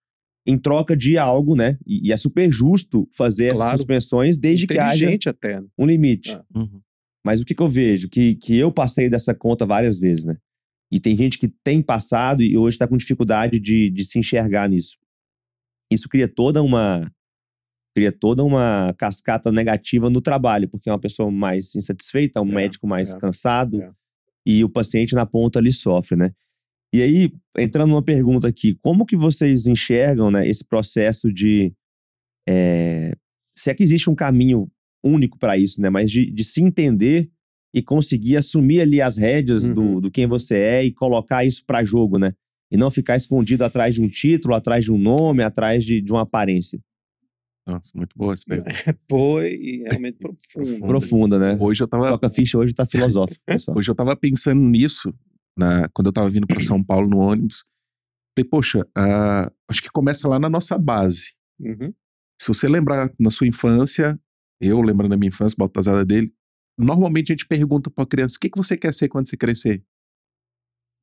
Em 0.47 0.57
troca 0.59 0.97
de 0.97 1.16
algo, 1.19 1.54
né? 1.57 1.78
E, 1.87 2.09
e 2.09 2.12
é 2.12 2.16
super 2.16 2.50
justo 2.52 3.09
fazer 3.16 3.47
essas 3.47 3.59
Claro. 3.59 3.76
suspensões 3.78 4.38
desde 4.38 4.66
que 4.66 4.78
haja 4.78 5.07
até. 5.26 5.61
né? 5.61 5.66
um 5.78 5.87
limite. 5.87 6.33
Ah. 6.33 6.45
Uhum. 6.54 6.80
Mas 7.25 7.40
o 7.40 7.45
que, 7.45 7.54
que 7.54 7.62
eu 7.62 7.69
vejo? 7.69 8.09
Que, 8.09 8.35
que 8.37 8.57
eu 8.57 8.71
passei 8.73 9.09
dessa 9.11 9.35
conta 9.35 9.66
várias 9.66 9.99
vezes, 9.99 10.25
né? 10.25 10.37
E 10.90 10.99
tem 10.99 11.16
gente 11.16 11.38
que 11.38 11.49
tem 11.49 11.80
passado 11.80 12.42
e 12.42 12.56
hoje 12.56 12.75
está 12.75 12.87
com 12.87 12.97
dificuldade 12.97 13.61
de, 13.61 13.90
de 13.90 14.04
se 14.04 14.18
enxergar 14.18 14.68
nisso. 14.68 14.97
Isso 15.90 16.09
cria 16.09 16.28
toda 16.28 16.62
uma 16.62 17.11
cria 17.94 18.12
toda 18.12 18.44
uma 18.44 18.94
cascata 18.97 19.50
negativa 19.50 20.09
no 20.09 20.20
trabalho, 20.20 20.68
porque 20.68 20.88
é 20.88 20.92
uma 20.92 20.99
pessoa 20.99 21.30
mais 21.30 21.75
insatisfeita, 21.75 22.40
um 22.40 22.49
É, 22.50 22.54
médico 22.54 22.87
mais 22.87 23.12
é, 23.12 23.18
cansado 23.18 23.82
é. 23.82 23.90
e 24.47 24.64
o 24.64 24.68
paciente 24.68 25.14
na 25.14 25.26
ponta 25.26 25.59
ali 25.59 25.73
sofre, 25.73 26.16
né? 26.16 26.32
E 26.92 27.02
aí, 27.02 27.32
entrando 27.56 27.90
numa 27.90 28.02
pergunta 28.02 28.49
aqui, 28.49 28.75
como 28.80 29.06
que 29.06 29.16
vocês 29.16 29.66
enxergam 29.66 30.30
né, 30.30 30.49
esse 30.49 30.64
processo 30.64 31.32
de. 31.32 31.73
é, 32.49 33.12
se 33.56 33.70
é 33.70 33.75
que 33.75 33.82
existe 33.82 34.09
um 34.09 34.14
caminho 34.14 34.70
único 35.02 35.38
para 35.38 35.56
isso, 35.56 35.80
né? 35.80 35.90
Mas 35.90 36.11
de, 36.11 36.30
de 36.30 36.44
se 36.44 36.61
entender 36.61 37.30
e 37.75 37.83
conseguir 37.83 38.37
assumir 38.37 38.81
ali 38.81 39.00
as 39.00 39.17
rédeas 39.17 39.62
do, 39.69 39.81
Uhum. 39.83 40.00
do 40.00 40.11
quem 40.11 40.27
você 40.27 40.57
é 40.57 40.85
e 40.85 40.93
colocar 40.93 41.45
isso 41.45 41.65
para 41.65 41.85
jogo, 41.85 42.19
né? 42.19 42.33
E 42.71 42.77
não 42.77 42.91
ficar 42.91 43.17
escondido 43.17 43.65
atrás 43.65 43.95
de 43.95 44.00
um 44.03 44.09
título, 44.09 44.55
atrás 44.55 44.85
de 44.85 44.93
um 44.93 44.99
nome, 44.99 45.43
atrás 45.43 45.85
de, 45.85 46.00
de 46.00 46.12
uma 46.12 46.23
aparência. 46.23 46.81
Nossa, 47.67 47.91
muito 47.95 48.17
boa 48.17 48.33
essa 48.33 48.45
pergunta. 48.47 48.99
Foi 49.09 49.53
e 49.55 49.83
realmente 49.89 50.19
profundo. 50.55 50.87
Profunda, 50.87 51.39
né? 51.39 51.57
Hoje 51.61 51.83
eu 51.83 51.89
tava, 51.89 52.09
Toca 52.11 52.31
ficha 52.31 52.59
hoje 52.59 52.75
tá 52.75 52.85
filosófico, 52.87 53.41
pessoal. 53.47 53.77
hoje 53.77 53.91
eu 53.91 53.95
tava 53.95 54.17
pensando 54.17 54.61
nisso, 54.61 55.15
na, 55.57 55.89
quando 55.93 56.07
eu 56.09 56.12
tava 56.12 56.29
vindo 56.31 56.47
para 56.47 56.61
São 56.61 56.83
Paulo 56.83 57.09
no 57.09 57.19
ônibus. 57.19 57.65
Falei, 58.37 58.49
poxa, 58.49 58.87
ah, 58.97 59.50
acho 59.69 59.83
que 59.83 59.91
começa 59.91 60.27
lá 60.29 60.39
na 60.39 60.49
nossa 60.49 60.79
base. 60.79 61.35
Uhum. 61.61 61.93
Se 62.41 62.49
você 62.49 62.69
lembrar 62.69 63.12
na 63.19 63.31
sua 63.31 63.47
infância, 63.47 64.19
eu 64.61 64.81
lembrando 64.81 65.11
da 65.11 65.17
minha 65.17 65.29
infância, 65.29 65.57
Baltazar 65.59 66.05
dele, 66.07 66.33
normalmente 66.81 67.33
a 67.33 67.35
gente 67.35 67.47
pergunta 67.47 67.91
pra 67.91 68.07
criança, 68.07 68.37
o 68.37 68.41
que, 68.41 68.51
que 68.51 68.59
você 68.59 68.77
quer 68.77 68.93
ser 68.95 69.09
quando 69.09 69.29
você 69.29 69.37
crescer? 69.37 69.83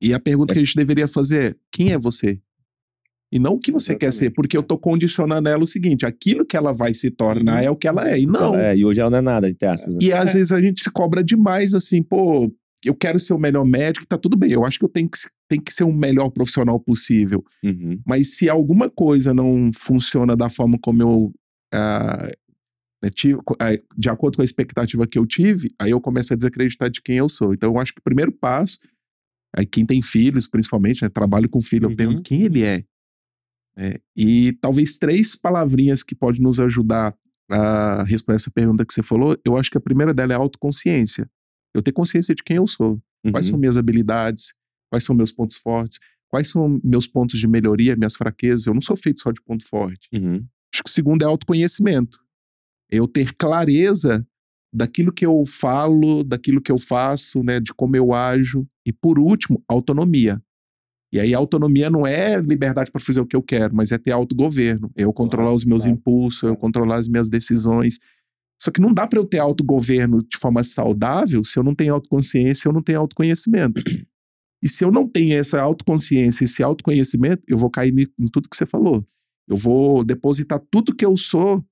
E 0.00 0.14
a 0.14 0.20
pergunta 0.20 0.52
que 0.52 0.60
a 0.60 0.64
gente 0.64 0.76
deveria 0.76 1.08
fazer 1.08 1.52
é, 1.52 1.56
quem 1.72 1.92
é 1.92 1.98
você? 1.98 2.40
E 3.30 3.38
não 3.38 3.54
o 3.54 3.58
que 3.58 3.70
você 3.70 3.94
quer 3.94 4.12
ser, 4.12 4.26
Exatamente. 4.26 4.34
porque 4.34 4.56
eu 4.56 4.62
tô 4.62 4.78
condicionando 4.78 5.48
ela 5.48 5.62
o 5.62 5.66
seguinte, 5.66 6.06
aquilo 6.06 6.46
que 6.46 6.56
ela 6.56 6.72
vai 6.72 6.94
se 6.94 7.10
tornar 7.10 7.62
é 7.62 7.70
o 7.70 7.76
que 7.76 7.86
ela 7.86 8.08
é, 8.08 8.18
e 8.18 8.26
não. 8.26 8.56
É, 8.56 8.74
e 8.74 8.84
hoje 8.84 9.00
ela 9.00 9.10
não 9.10 9.18
é 9.18 9.22
nada, 9.22 9.50
entre 9.50 9.68
aspas. 9.68 9.94
Né? 9.94 10.00
E 10.02 10.12
às 10.12 10.32
vezes 10.32 10.50
a 10.50 10.60
gente 10.60 10.82
se 10.82 10.90
cobra 10.90 11.22
demais, 11.22 11.74
assim, 11.74 12.02
pô, 12.02 12.50
eu 12.84 12.94
quero 12.94 13.20
ser 13.20 13.34
o 13.34 13.38
melhor 13.38 13.64
médico, 13.64 14.06
tá 14.06 14.16
tudo 14.16 14.36
bem, 14.36 14.50
eu 14.50 14.64
acho 14.64 14.78
que 14.78 14.84
eu 14.84 14.88
tenho 14.88 15.10
que, 15.10 15.18
tenho 15.48 15.62
que 15.62 15.72
ser 15.72 15.84
o 15.84 15.92
melhor 15.92 16.30
profissional 16.30 16.80
possível. 16.80 17.44
Uhum. 17.62 18.00
Mas 18.06 18.36
se 18.36 18.48
alguma 18.48 18.88
coisa 18.88 19.34
não 19.34 19.70
funciona 19.74 20.36
da 20.36 20.48
forma 20.48 20.78
como 20.80 21.02
eu. 21.02 21.32
ah, 21.74 22.30
de 23.96 24.08
acordo 24.10 24.36
com 24.36 24.42
a 24.42 24.44
expectativa 24.44 25.06
que 25.06 25.18
eu 25.18 25.26
tive, 25.26 25.72
aí 25.78 25.90
eu 25.90 26.00
começo 26.00 26.32
a 26.32 26.36
desacreditar 26.36 26.90
de 26.90 27.00
quem 27.00 27.16
eu 27.18 27.28
sou. 27.28 27.54
Então 27.54 27.70
eu 27.72 27.78
acho 27.78 27.92
que 27.94 28.00
o 28.00 28.02
primeiro 28.04 28.32
passo, 28.32 28.78
aí 29.56 29.64
quem 29.64 29.86
tem 29.86 30.02
filhos, 30.02 30.46
principalmente, 30.46 31.02
né, 31.02 31.08
trabalho 31.08 31.48
com 31.48 31.60
filho, 31.62 31.84
eu 31.86 31.90
Uhum. 31.90 31.96
pergunto 31.96 32.22
quem 32.22 32.42
ele 32.42 32.64
é. 32.64 32.84
né? 33.76 33.94
E 34.16 34.52
talvez 34.60 34.98
três 34.98 35.36
palavrinhas 35.36 36.02
que 36.02 36.14
podem 36.14 36.42
nos 36.42 36.58
ajudar 36.58 37.14
a 37.50 38.02
responder 38.02 38.36
essa 38.36 38.50
pergunta 38.50 38.84
que 38.84 38.92
você 38.92 39.02
falou. 39.02 39.38
Eu 39.44 39.56
acho 39.56 39.70
que 39.70 39.78
a 39.78 39.80
primeira 39.80 40.12
dela 40.12 40.32
é 40.32 40.36
autoconsciência. 40.36 41.30
Eu 41.74 41.80
ter 41.80 41.92
consciência 41.92 42.34
de 42.34 42.42
quem 42.42 42.56
eu 42.56 42.66
sou. 42.66 43.00
Quais 43.30 43.46
Uhum. 43.46 43.52
são 43.52 43.58
minhas 43.60 43.76
habilidades? 43.76 44.52
Quais 44.90 45.04
são 45.04 45.14
meus 45.14 45.32
pontos 45.32 45.56
fortes? 45.56 45.98
Quais 46.28 46.48
são 46.50 46.78
meus 46.84 47.06
pontos 47.06 47.38
de 47.38 47.46
melhoria, 47.46 47.94
minhas 47.96 48.16
fraquezas? 48.16 48.66
Eu 48.66 48.74
não 48.74 48.80
sou 48.80 48.96
feito 48.96 49.20
só 49.22 49.30
de 49.30 49.40
ponto 49.42 49.64
forte. 49.66 50.08
Uhum. 50.12 50.44
Acho 50.74 50.82
que 50.82 50.90
o 50.90 50.92
segundo 50.92 51.22
é 51.22 51.26
autoconhecimento. 51.26 52.18
Eu 52.90 53.06
ter 53.06 53.34
clareza 53.34 54.26
daquilo 54.72 55.12
que 55.12 55.24
eu 55.24 55.44
falo, 55.46 56.22
daquilo 56.22 56.60
que 56.60 56.70
eu 56.70 56.78
faço, 56.78 57.42
né, 57.42 57.60
de 57.60 57.72
como 57.74 57.96
eu 57.96 58.12
ajo. 58.12 58.66
E 58.86 58.92
por 58.92 59.18
último, 59.18 59.62
autonomia. 59.68 60.42
E 61.12 61.18
aí, 61.18 61.32
autonomia 61.32 61.88
não 61.88 62.06
é 62.06 62.38
liberdade 62.38 62.90
para 62.90 63.00
fazer 63.00 63.20
o 63.20 63.26
que 63.26 63.34
eu 63.34 63.42
quero, 63.42 63.74
mas 63.74 63.92
é 63.92 63.98
ter 63.98 64.10
autogoverno. 64.10 64.90
Eu 64.94 65.12
controlar 65.12 65.52
os 65.52 65.64
meus 65.64 65.86
impulsos, 65.86 66.42
eu 66.42 66.56
controlar 66.56 66.96
as 66.96 67.08
minhas 67.08 67.28
decisões. 67.28 67.98
Só 68.60 68.70
que 68.70 68.80
não 68.80 68.92
dá 68.92 69.06
para 69.06 69.18
eu 69.18 69.24
ter 69.24 69.38
autogoverno 69.38 70.18
de 70.18 70.36
forma 70.36 70.62
saudável 70.64 71.42
se 71.44 71.58
eu 71.58 71.62
não 71.62 71.74
tenho 71.74 71.94
autoconsciência, 71.94 72.68
eu 72.68 72.72
não 72.72 72.82
tenho 72.82 73.00
autoconhecimento. 73.00 73.82
E 74.62 74.68
se 74.68 74.84
eu 74.84 74.90
não 74.90 75.08
tenho 75.08 75.38
essa 75.38 75.60
autoconsciência, 75.60 76.44
esse 76.44 76.62
autoconhecimento, 76.62 77.42
eu 77.46 77.56
vou 77.56 77.70
cair 77.70 77.94
em 77.96 78.26
tudo 78.26 78.48
que 78.48 78.56
você 78.56 78.66
falou. 78.66 79.06
Eu 79.46 79.56
vou 79.56 80.04
depositar 80.04 80.60
tudo 80.70 80.94
que 80.94 81.06
eu 81.06 81.16
sou 81.16 81.64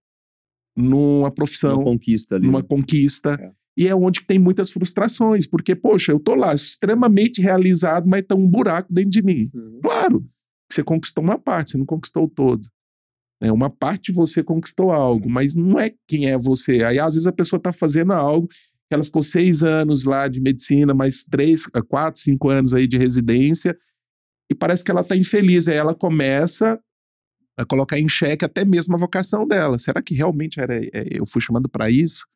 numa 0.76 1.30
profissão, 1.30 1.76
Uma 1.76 1.84
conquista 1.84 2.36
ali. 2.36 2.46
numa 2.46 2.60
né? 2.60 2.66
conquista. 2.68 3.38
É. 3.40 3.50
E 3.78 3.88
é 3.88 3.94
onde 3.94 4.24
tem 4.26 4.38
muitas 4.38 4.70
frustrações, 4.70 5.46
porque, 5.46 5.74
poxa, 5.74 6.12
eu 6.12 6.18
tô 6.18 6.34
lá 6.34 6.54
extremamente 6.54 7.42
realizado, 7.42 8.08
mas 8.08 8.24
tá 8.26 8.34
um 8.34 8.46
buraco 8.46 8.92
dentro 8.92 9.10
de 9.10 9.22
mim. 9.22 9.50
Uhum. 9.54 9.80
Claro, 9.82 10.26
você 10.70 10.82
conquistou 10.82 11.22
uma 11.22 11.38
parte, 11.38 11.72
você 11.72 11.78
não 11.78 11.84
conquistou 11.84 12.24
o 12.24 12.28
todo. 12.28 12.66
É, 13.42 13.52
uma 13.52 13.68
parte 13.68 14.12
você 14.12 14.42
conquistou 14.42 14.90
algo, 14.90 15.28
mas 15.28 15.54
não 15.54 15.78
é 15.78 15.92
quem 16.08 16.30
é 16.30 16.38
você. 16.38 16.82
Aí, 16.84 16.98
às 16.98 17.14
vezes, 17.14 17.26
a 17.26 17.32
pessoa 17.32 17.60
tá 17.60 17.70
fazendo 17.70 18.12
algo, 18.14 18.48
que 18.48 18.94
ela 18.94 19.04
ficou 19.04 19.22
seis 19.22 19.62
anos 19.62 20.04
lá 20.04 20.26
de 20.26 20.40
medicina, 20.40 20.94
mais 20.94 21.24
três, 21.24 21.66
quatro, 21.88 22.20
cinco 22.20 22.48
anos 22.48 22.72
aí 22.72 22.86
de 22.86 22.96
residência, 22.96 23.76
e 24.50 24.54
parece 24.54 24.82
que 24.82 24.90
ela 24.90 25.04
tá 25.04 25.14
infeliz. 25.14 25.68
Aí 25.68 25.76
ela 25.76 25.94
começa 25.94 26.80
a 27.56 27.64
colocar 27.64 27.98
em 27.98 28.08
xeque 28.08 28.44
até 28.44 28.64
mesmo 28.64 28.94
a 28.94 28.98
vocação 28.98 29.46
dela. 29.46 29.78
Será 29.78 30.02
que 30.02 30.14
realmente 30.14 30.60
era, 30.60 30.76
é, 30.84 30.90
eu 31.10 31.24
fui 31.26 31.40
chamado 31.40 31.68
para 31.68 31.90
isso? 31.90 32.26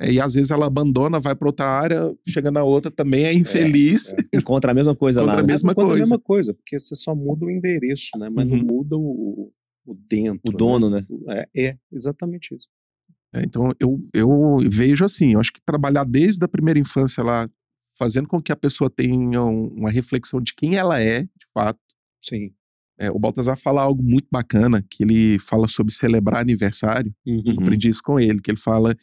É, 0.00 0.10
e 0.10 0.20
às 0.20 0.34
vezes 0.34 0.50
ela 0.50 0.66
abandona, 0.66 1.20
vai 1.20 1.34
para 1.36 1.46
outra 1.48 1.66
área, 1.66 2.12
chega 2.28 2.50
na 2.50 2.64
outra, 2.64 2.90
também 2.90 3.24
é 3.24 3.32
infeliz. 3.32 4.14
Encontra 4.34 4.72
a 4.72 4.74
mesma 4.74 4.96
coisa 4.96 5.20
Encontra 5.20 5.36
lá. 5.36 5.40
a 5.42 5.46
né? 5.46 5.52
mesma 5.52 5.74
Quando 5.74 5.86
é 5.86 5.88
a 5.88 5.90
coisa. 5.90 6.02
mesma 6.02 6.18
coisa, 6.18 6.54
porque 6.54 6.78
você 6.78 6.94
só 6.94 7.14
muda 7.14 7.44
o 7.44 7.50
endereço, 7.50 8.08
né? 8.18 8.28
Mas 8.30 8.48
Uhum. 8.48 8.56
não 8.56 8.64
muda 8.64 8.96
o, 8.96 9.52
o 9.86 9.94
dentro. 10.08 10.40
O 10.44 10.50
dono, 10.52 10.90
né? 10.90 11.06
né? 11.26 11.44
É, 11.54 11.64
é, 11.66 11.78
exatamente 11.92 12.54
isso. 12.54 12.66
É, 13.34 13.42
então 13.42 13.70
eu, 13.78 13.98
eu 14.12 14.58
vejo 14.68 15.04
assim, 15.04 15.34
eu 15.34 15.40
acho 15.40 15.52
que 15.52 15.60
trabalhar 15.64 16.04
desde 16.04 16.44
a 16.44 16.48
primeira 16.48 16.80
infância 16.80 17.22
lá, 17.22 17.48
fazendo 17.96 18.26
com 18.26 18.42
que 18.42 18.50
a 18.50 18.56
pessoa 18.56 18.90
tenha 18.90 19.42
um- 19.42 19.68
uma 19.68 19.90
reflexão 19.90 20.40
de 20.40 20.54
quem 20.54 20.74
ela 20.76 21.00
é, 21.00 21.22
de 21.22 21.46
fato. 21.54 21.78
Sim. 22.24 22.52
É, 23.02 23.10
o 23.10 23.18
Baltazar 23.18 23.58
fala 23.58 23.82
algo 23.82 24.00
muito 24.00 24.28
bacana, 24.30 24.80
que 24.88 25.02
ele 25.02 25.36
fala 25.40 25.66
sobre 25.66 25.92
celebrar 25.92 26.40
aniversário. 26.40 27.12
Eu 27.26 27.34
Uhum. 27.34 27.56
aprendi 27.60 27.88
isso 27.88 28.00
com 28.02 28.20
ele, 28.20 28.40
que 28.40 28.50
ele 28.50 28.58
fala 28.58 28.96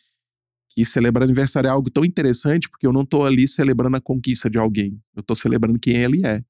que 0.70 0.86
celebrar 0.86 1.24
aniversário 1.24 1.68
é 1.68 1.72
algo 1.72 1.90
tão 1.90 2.06
interessante 2.06 2.70
porque 2.70 2.88
eu 2.88 2.94
não 2.94 3.04
tô 3.06 3.26
ali 3.26 3.46
celebrando 3.48 3.98
a 3.98 4.02
conquista 4.02 4.50
de 4.50 4.58
alguém, 4.58 4.98
eu 5.16 5.22
tô 5.24 5.36
celebrando 5.36 5.78
quem 5.80 5.98
ele 5.98 6.26
é. 6.26 6.42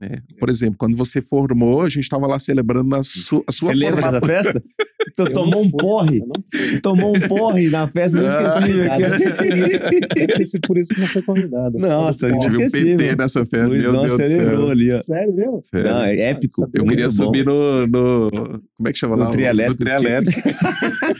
Né? 0.00 0.18
Por 0.38 0.48
exemplo, 0.48 0.76
quando 0.78 0.96
você 0.96 1.20
formou, 1.20 1.82
a 1.82 1.88
gente 1.88 2.08
tava 2.08 2.26
lá 2.26 2.38
celebrando 2.38 2.94
a, 2.94 3.02
su 3.02 3.44
a 3.46 3.52
sua 3.52 3.72
Você 3.72 3.78
lembra 3.78 4.02
dessa 4.02 4.20
festa? 4.26 4.62
Tu 5.16 5.22
Eu 5.22 5.32
tomou 5.32 5.62
um 5.62 5.70
porre. 5.70 6.18
Eu. 6.18 6.80
Tomou 6.82 7.16
um 7.16 7.20
porre 7.20 7.70
na 7.70 7.88
festa, 7.88 8.20
não 8.20 8.28
Ah, 8.28 8.58
esqueci. 8.60 9.78
Deve 10.14 10.26
ter 10.34 10.44
sido 10.44 10.60
por 10.66 10.76
isso 10.78 10.94
que 10.94 11.00
não 11.00 11.06
foi 11.08 11.22
convidado. 11.22 11.78
Nossa, 11.78 12.26
A 12.26 12.32
gente 12.32 12.48
viu 12.50 12.60
um. 12.60 12.66
PT 12.70 13.16
nessa 13.16 13.40
festa, 13.46 13.66
meu 13.68 13.92
Luizão 13.92 14.04
acelerou 14.04 14.56
céu. 14.58 14.68
ali, 14.70 14.92
ó. 14.92 15.00
Sério 15.00 15.34
mesmo? 15.34 15.62
Sério. 15.70 15.90
Não, 15.90 16.02
é 16.04 16.16
épico. 16.20 16.62
Eu 16.74 16.84
muito 16.84 16.88
queria 16.90 17.06
bom. 17.06 17.10
subir 17.12 17.44
no, 17.46 17.86
no- 17.86 18.28
Como 18.76 18.88
é 18.88 18.92
que 18.92 18.98
chama 18.98 19.16
No 19.16 19.24
lá? 19.24 19.30
Trielétrico, 19.30 19.82
No 19.84 19.90
trielétrico. 19.90 20.48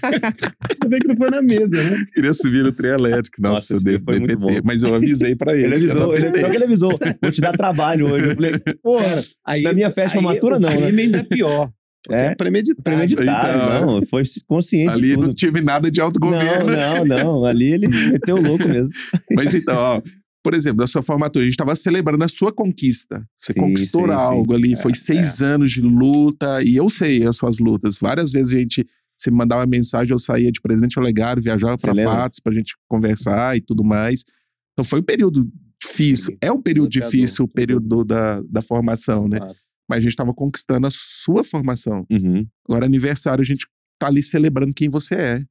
Ainda 0.02 0.88
bem 0.88 0.98
que 1.00 1.08
não 1.08 1.16
foi 1.16 1.30
na 1.30 1.42
mesa, 1.42 1.68
né? 1.68 2.04
queria 2.14 2.34
subir 2.34 2.62
no 2.62 2.72
trielétrico. 2.72 3.40
Nossa, 3.40 3.74
Nossa, 3.74 3.74
eu 3.74 3.98
dei 3.98 3.98
PT, 3.98 4.36
bom. 4.36 4.48
Mas 4.62 4.82
eu 4.82 4.94
avisei 4.94 5.34
pra 5.34 5.54
ele. 5.56 5.74
Ele 5.74 5.90
avisou, 5.90 6.16
ele, 6.16 6.26
ele 6.54 6.64
avisou. 6.64 6.98
Vou 7.22 7.30
te 7.30 7.40
dar 7.40 7.52
trabalho 7.56 8.10
hoje. 8.12 8.28
Eu 8.28 8.34
falei, 8.34 8.52
porra, 8.74 9.24
Aí, 9.46 9.62
na 9.62 9.72
minha 9.72 9.90
festa 9.90 10.12
de 10.12 10.18
aí 10.18 10.22
formatura 10.24 10.56
o 10.56 10.60
não, 10.60 10.68
né? 10.70 10.76
crime 10.86 11.02
ainda 11.02 11.18
é 11.18 11.22
pior. 11.22 11.70
É, 12.08 12.26
É 12.28 12.34
premeditado. 12.34 12.82
premeditado, 12.82 13.58
Então, 13.58 14.00
não. 14.00 14.06
Foi 14.06 14.22
consciente 14.46 14.90
Ali 14.90 15.14
tudo. 15.14 15.26
não 15.26 15.34
tive 15.34 15.60
nada 15.60 15.90
de 15.90 16.00
autogoverno. 16.00 16.72
Não, 16.72 17.04
não, 17.04 17.24
não. 17.24 17.44
Ali 17.44 17.72
ele 17.72 17.88
meteu 18.10 18.36
o 18.36 18.42
louco 18.42 18.66
mesmo. 18.66 18.94
Mas 19.32 19.52
então, 19.54 19.76
ó, 19.76 20.02
por 20.42 20.54
exemplo, 20.54 20.78
da 20.78 20.86
sua 20.86 21.02
formatura, 21.02 21.42
a 21.42 21.46
gente 21.46 21.52
estava 21.52 21.76
celebrando 21.76 22.24
a 22.24 22.28
sua 22.28 22.50
conquista. 22.52 23.22
Você 23.36 23.52
Sim, 23.52 23.60
conquistou 23.60 24.02
sim, 24.02 24.08
sim. 24.08 24.12
algo 24.14 24.54
ali, 24.54 24.74
foi 24.76 24.94
seis 24.94 25.42
anos 25.42 25.70
de 25.72 25.82
luta, 25.82 26.62
e 26.62 26.76
eu 26.76 26.88
sei 26.88 27.26
as 27.26 27.36
suas 27.36 27.58
lutas. 27.58 27.98
Várias 27.98 28.32
vezes 28.32 28.54
a 28.54 28.58
gente, 28.58 28.82
você 29.18 29.30
me 29.30 29.36
mandava 29.36 29.66
mensagem, 29.66 30.12
eu 30.12 30.18
saía 30.18 30.50
de 30.50 30.58
Presidente 30.62 30.98
Olegário, 30.98 31.42
viajava 31.42 31.76
para? 31.76 32.02
Patos 32.02 32.40
pra 32.40 32.54
gente 32.54 32.74
conversar 32.88 33.58
e 33.58 33.60
tudo 33.60 33.84
mais. 33.84 34.24
Então 34.72 34.84
foi 34.88 35.00
um 35.00 35.04
período 35.04 35.46
difícil. 35.82 36.36
É 36.40 36.52
um 36.52 36.60
período 36.60 36.90
Desafiador, 36.90 37.20
difícil, 37.20 37.44
o 37.44 37.48
período 37.48 38.04
da, 38.04 38.40
da 38.42 38.62
formação, 38.62 39.28
né? 39.28 39.38
Mas 39.88 39.98
a 39.98 40.00
gente 40.00 40.12
estava 40.12 40.32
conquistando 40.32 40.86
a 40.86 40.90
sua 40.92 41.42
formação. 41.42 42.06
Uhum. 42.10 42.46
Agora, 42.68 42.86
aniversário, 42.86 43.42
a 43.42 43.44
gente 43.44 43.66
tá 43.98 44.06
ali 44.06 44.22
celebrando 44.22 44.74
quem 44.74 44.88
você 44.88 45.14
é. 45.14 45.44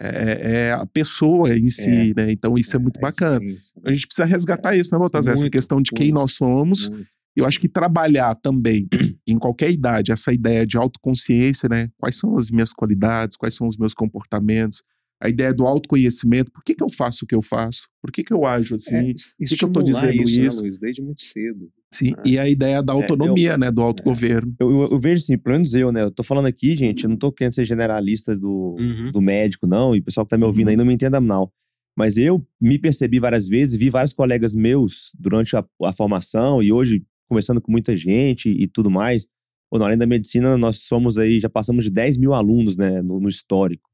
É, 0.00 0.56
é 0.68 0.72
a 0.72 0.84
pessoa 0.86 1.56
em 1.56 1.70
si, 1.70 2.12
né? 2.16 2.30
Então 2.30 2.56
isso 2.56 2.74
é, 2.74 2.78
muito 2.78 2.98
bacana. 3.00 3.40
A 3.84 3.92
gente 3.92 4.06
precisa 4.06 4.24
resgatar 4.24 4.76
isso, 4.76 4.92
né, 4.92 4.98
Baltazar? 4.98 5.34
Essa 5.34 5.48
questão 5.48 5.80
de 5.80 5.90
quem 5.92 6.06
muito, 6.06 6.14
nós 6.20 6.32
somos. 6.32 6.88
Muito. 6.88 7.06
Eu 7.36 7.46
acho 7.46 7.60
que 7.60 7.68
trabalhar 7.68 8.34
também, 8.36 8.88
em 9.26 9.38
qualquer 9.38 9.70
idade, 9.70 10.12
essa 10.12 10.32
ideia 10.32 10.66
de 10.66 10.76
autoconsciência, 10.76 11.68
né? 11.68 11.90
Quais 11.98 12.16
são 12.16 12.36
as 12.36 12.50
minhas 12.50 12.72
qualidades, 12.72 13.36
quais 13.36 13.54
são 13.54 13.66
os 13.66 13.76
meus 13.76 13.94
comportamentos, 13.94 14.82
a 15.22 15.28
ideia 15.28 15.52
do 15.54 15.66
autoconhecimento. 15.66 16.50
Por 16.52 16.62
que, 16.64 16.74
que 16.74 16.82
eu 16.82 16.90
faço 16.90 17.24
o 17.24 17.28
que 17.28 17.34
eu 17.34 17.40
faço? 17.42 17.88
Por 18.02 18.10
que, 18.12 18.22
que 18.24 18.32
eu 18.32 18.44
ajo 18.44 18.76
assim? 18.76 18.96
É, 18.96 19.02
que 19.02 19.14
que 19.14 19.20
eu 19.40 19.44
estimular 19.44 19.82
dizendo 19.84 20.12
isso, 20.28 20.40
né, 20.40 20.46
isso? 20.46 20.60
Luiz? 20.62 20.78
Desde 20.78 21.02
muito 21.02 21.20
cedo. 21.22 21.70
Sim, 21.92 22.12
Ah. 22.18 22.22
e 22.26 22.38
a 22.38 22.48
ideia 22.48 22.82
da 22.82 22.92
autonomia, 22.92 23.56
né? 23.56 23.70
Do 23.70 23.80
autogoverno. 23.82 24.54
Eu, 24.58 24.70
eu- 24.70 24.90
eu 24.92 24.98
vejo 24.98 25.22
assim, 25.22 25.38
pelo 25.38 25.54
menos 25.54 25.74
eu, 25.74 25.92
né? 25.92 26.02
Eu 26.02 26.10
tô 26.10 26.22
falando 26.22 26.46
aqui, 26.46 26.74
gente, 26.76 27.04
eu 27.04 27.10
não 27.10 27.16
tô 27.16 27.30
querendo 27.32 27.54
ser 27.54 27.64
generalista 27.64 28.36
do, 28.36 28.76
Uhum. 28.78 29.10
do 29.12 29.20
médico, 29.22 29.66
não, 29.66 29.94
e 29.94 30.00
o 30.00 30.02
pessoal 30.04 30.26
que 30.26 30.30
tá 30.30 30.36
me 30.38 30.44
ouvindo 30.44 30.66
Uhum. 30.66 30.70
aí 30.72 30.76
não 30.76 30.84
me 30.84 30.92
entenda 30.94 31.20
mal. 31.20 31.52
Mas 31.96 32.16
eu 32.16 32.44
me 32.60 32.76
percebi 32.78 33.20
várias 33.20 33.46
vezes, 33.46 33.76
vi 33.76 33.88
vários 33.88 34.12
colegas 34.12 34.52
meus 34.52 35.12
durante 35.16 35.56
a, 35.56 35.64
a 35.84 35.92
formação 35.92 36.60
e 36.60 36.72
hoje 36.72 37.04
conversando 37.28 37.60
com 37.62 37.70
muita 37.70 37.96
gente 37.96 38.48
e 38.50 38.66
tudo 38.66 38.90
mais. 38.90 39.26
Pô, 39.70 39.78
na 39.78 39.86
além 39.86 39.96
da 39.96 40.04
medicina, 40.06 40.58
nós 40.58 40.80
somos 40.80 41.16
aí, 41.16 41.38
já 41.38 41.48
passamos 41.48 41.84
de 41.84 41.90
10 41.90 42.16
mil 42.18 42.34
alunos, 42.34 42.76
né, 42.76 43.00
no, 43.00 43.20
no 43.20 43.28
histórico. 43.28 43.88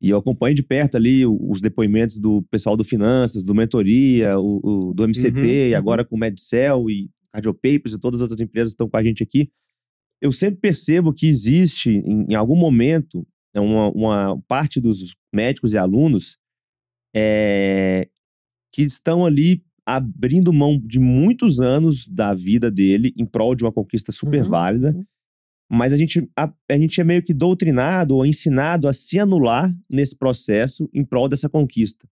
E 0.00 0.08
eu 0.10 0.16
acompanho 0.18 0.54
de 0.54 0.62
perto 0.62 0.96
ali 0.96 1.26
os 1.26 1.60
depoimentos 1.60 2.18
do 2.18 2.42
pessoal 2.50 2.76
do 2.76 2.82
Finanças, 2.84 3.42
do 3.44 3.54
Mentoria, 3.54 4.38
o, 4.38 4.60
o- 4.90 4.94
do 4.94 5.04
MCP, 5.04 5.38
Uhum, 5.38 5.44
e 5.46 5.72
uhum. 5.72 5.76
agora 5.78 6.04
com 6.04 6.16
o 6.16 6.18
Medcel 6.18 6.88
e 6.88 7.10
Cardiopapers 7.32 7.92
e 7.92 7.98
todas 8.00 8.20
as 8.20 8.22
outras 8.22 8.40
empresas 8.40 8.72
que 8.72 8.74
estão 8.74 8.88
com 8.88 8.96
a 8.96 9.02
gente 9.04 9.22
aqui. 9.22 9.50
Eu 10.20 10.32
sempre 10.32 10.60
percebo 10.60 11.12
que 11.12 11.26
existe, 11.28 11.90
em, 11.90 12.26
em 12.30 12.34
algum 12.34 12.56
momento, 12.56 13.26
uma, 13.56 13.90
uma 13.90 14.42
parte 14.48 14.80
dos 14.80 15.14
médicos 15.32 15.72
e 15.72 15.78
alunos 15.78 16.38
é, 17.14 18.08
que 18.72 18.82
estão 18.82 19.26
ali 19.26 19.62
abrindo 19.84 20.52
mão 20.52 20.78
de 20.78 20.98
muitos 21.00 21.60
anos 21.60 22.06
da 22.06 22.32
vida 22.34 22.70
dele 22.70 23.12
em 23.16 23.26
prol 23.26 23.54
de 23.54 23.64
uma 23.64 23.72
conquista 23.72 24.12
super 24.12 24.42
Uhum, 24.44 24.48
válida. 24.48 25.06
Uhum. 25.70 25.78
Mas 25.78 25.92
a 25.92 25.96
gente, 25.96 26.28
a, 26.36 26.52
a 26.68 26.78
gente 26.78 27.00
é 27.00 27.04
meio 27.04 27.22
que 27.22 27.32
doutrinado 27.32 28.16
ou 28.16 28.26
ensinado 28.26 28.88
a 28.88 28.92
se 28.92 29.18
anular 29.18 29.72
nesse 29.88 30.16
processo 30.16 30.88
em 30.92 31.04
prol 31.04 31.28
dessa 31.28 31.48
conquista. 31.48 32.08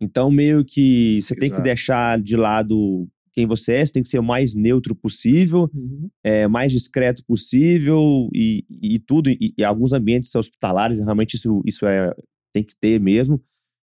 Então, 0.00 0.30
meio 0.30 0.64
que 0.64 1.20
você 1.20 1.34
tem 1.34 1.48
que 1.48 1.56
Exato. 1.56 1.62
deixar 1.62 2.20
de 2.20 2.36
lado 2.36 3.08
quem 3.32 3.46
você 3.46 3.74
é, 3.74 3.86
você 3.86 3.92
tem 3.92 4.02
que 4.02 4.08
ser 4.08 4.18
o 4.18 4.22
mais 4.22 4.54
neutro 4.54 4.94
possível, 4.94 5.70
é, 6.24 6.48
mais 6.48 6.72
discreto 6.72 7.24
possível 7.24 8.28
e, 8.34 8.64
e 8.68 8.98
tudo. 8.98 9.30
E, 9.30 9.54
e 9.56 9.64
alguns 9.64 9.92
ambientes 9.92 10.34
hospitalares, 10.34 10.98
realmente 10.98 11.34
isso, 11.34 11.62
isso 11.64 11.86
é, 11.86 12.12
tem 12.52 12.64
que 12.64 12.74
ter 12.80 13.00
mesmo. 13.00 13.40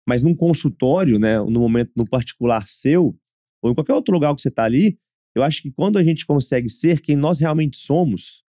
Mas 0.09 0.23
num 0.23 0.35
consultório, 0.35 1.19
né, 1.19 1.39
no 1.41 1.61
momento 1.61 1.91
no 1.97 2.05
particular 2.05 2.67
seu, 2.69 3.17
ou 3.63 3.71
em 3.71 3.75
qualquer 3.75 3.95
outro 3.95 4.15
lugar 4.15 4.35
que 4.35 4.41
você 4.41 4.49
está 4.49 4.65
ali, 4.65 4.99
eu 5.35 5.43
acho 5.43 5.63
que 5.63 5.71
quando 5.71 5.99
a 5.99 6.03
gente 6.03 6.27
consegue 6.27 6.69
ser 6.69 7.01
quem 7.01 7.17
nós 7.17 7.41
realmente 7.41 7.77
somos, 7.77 8.43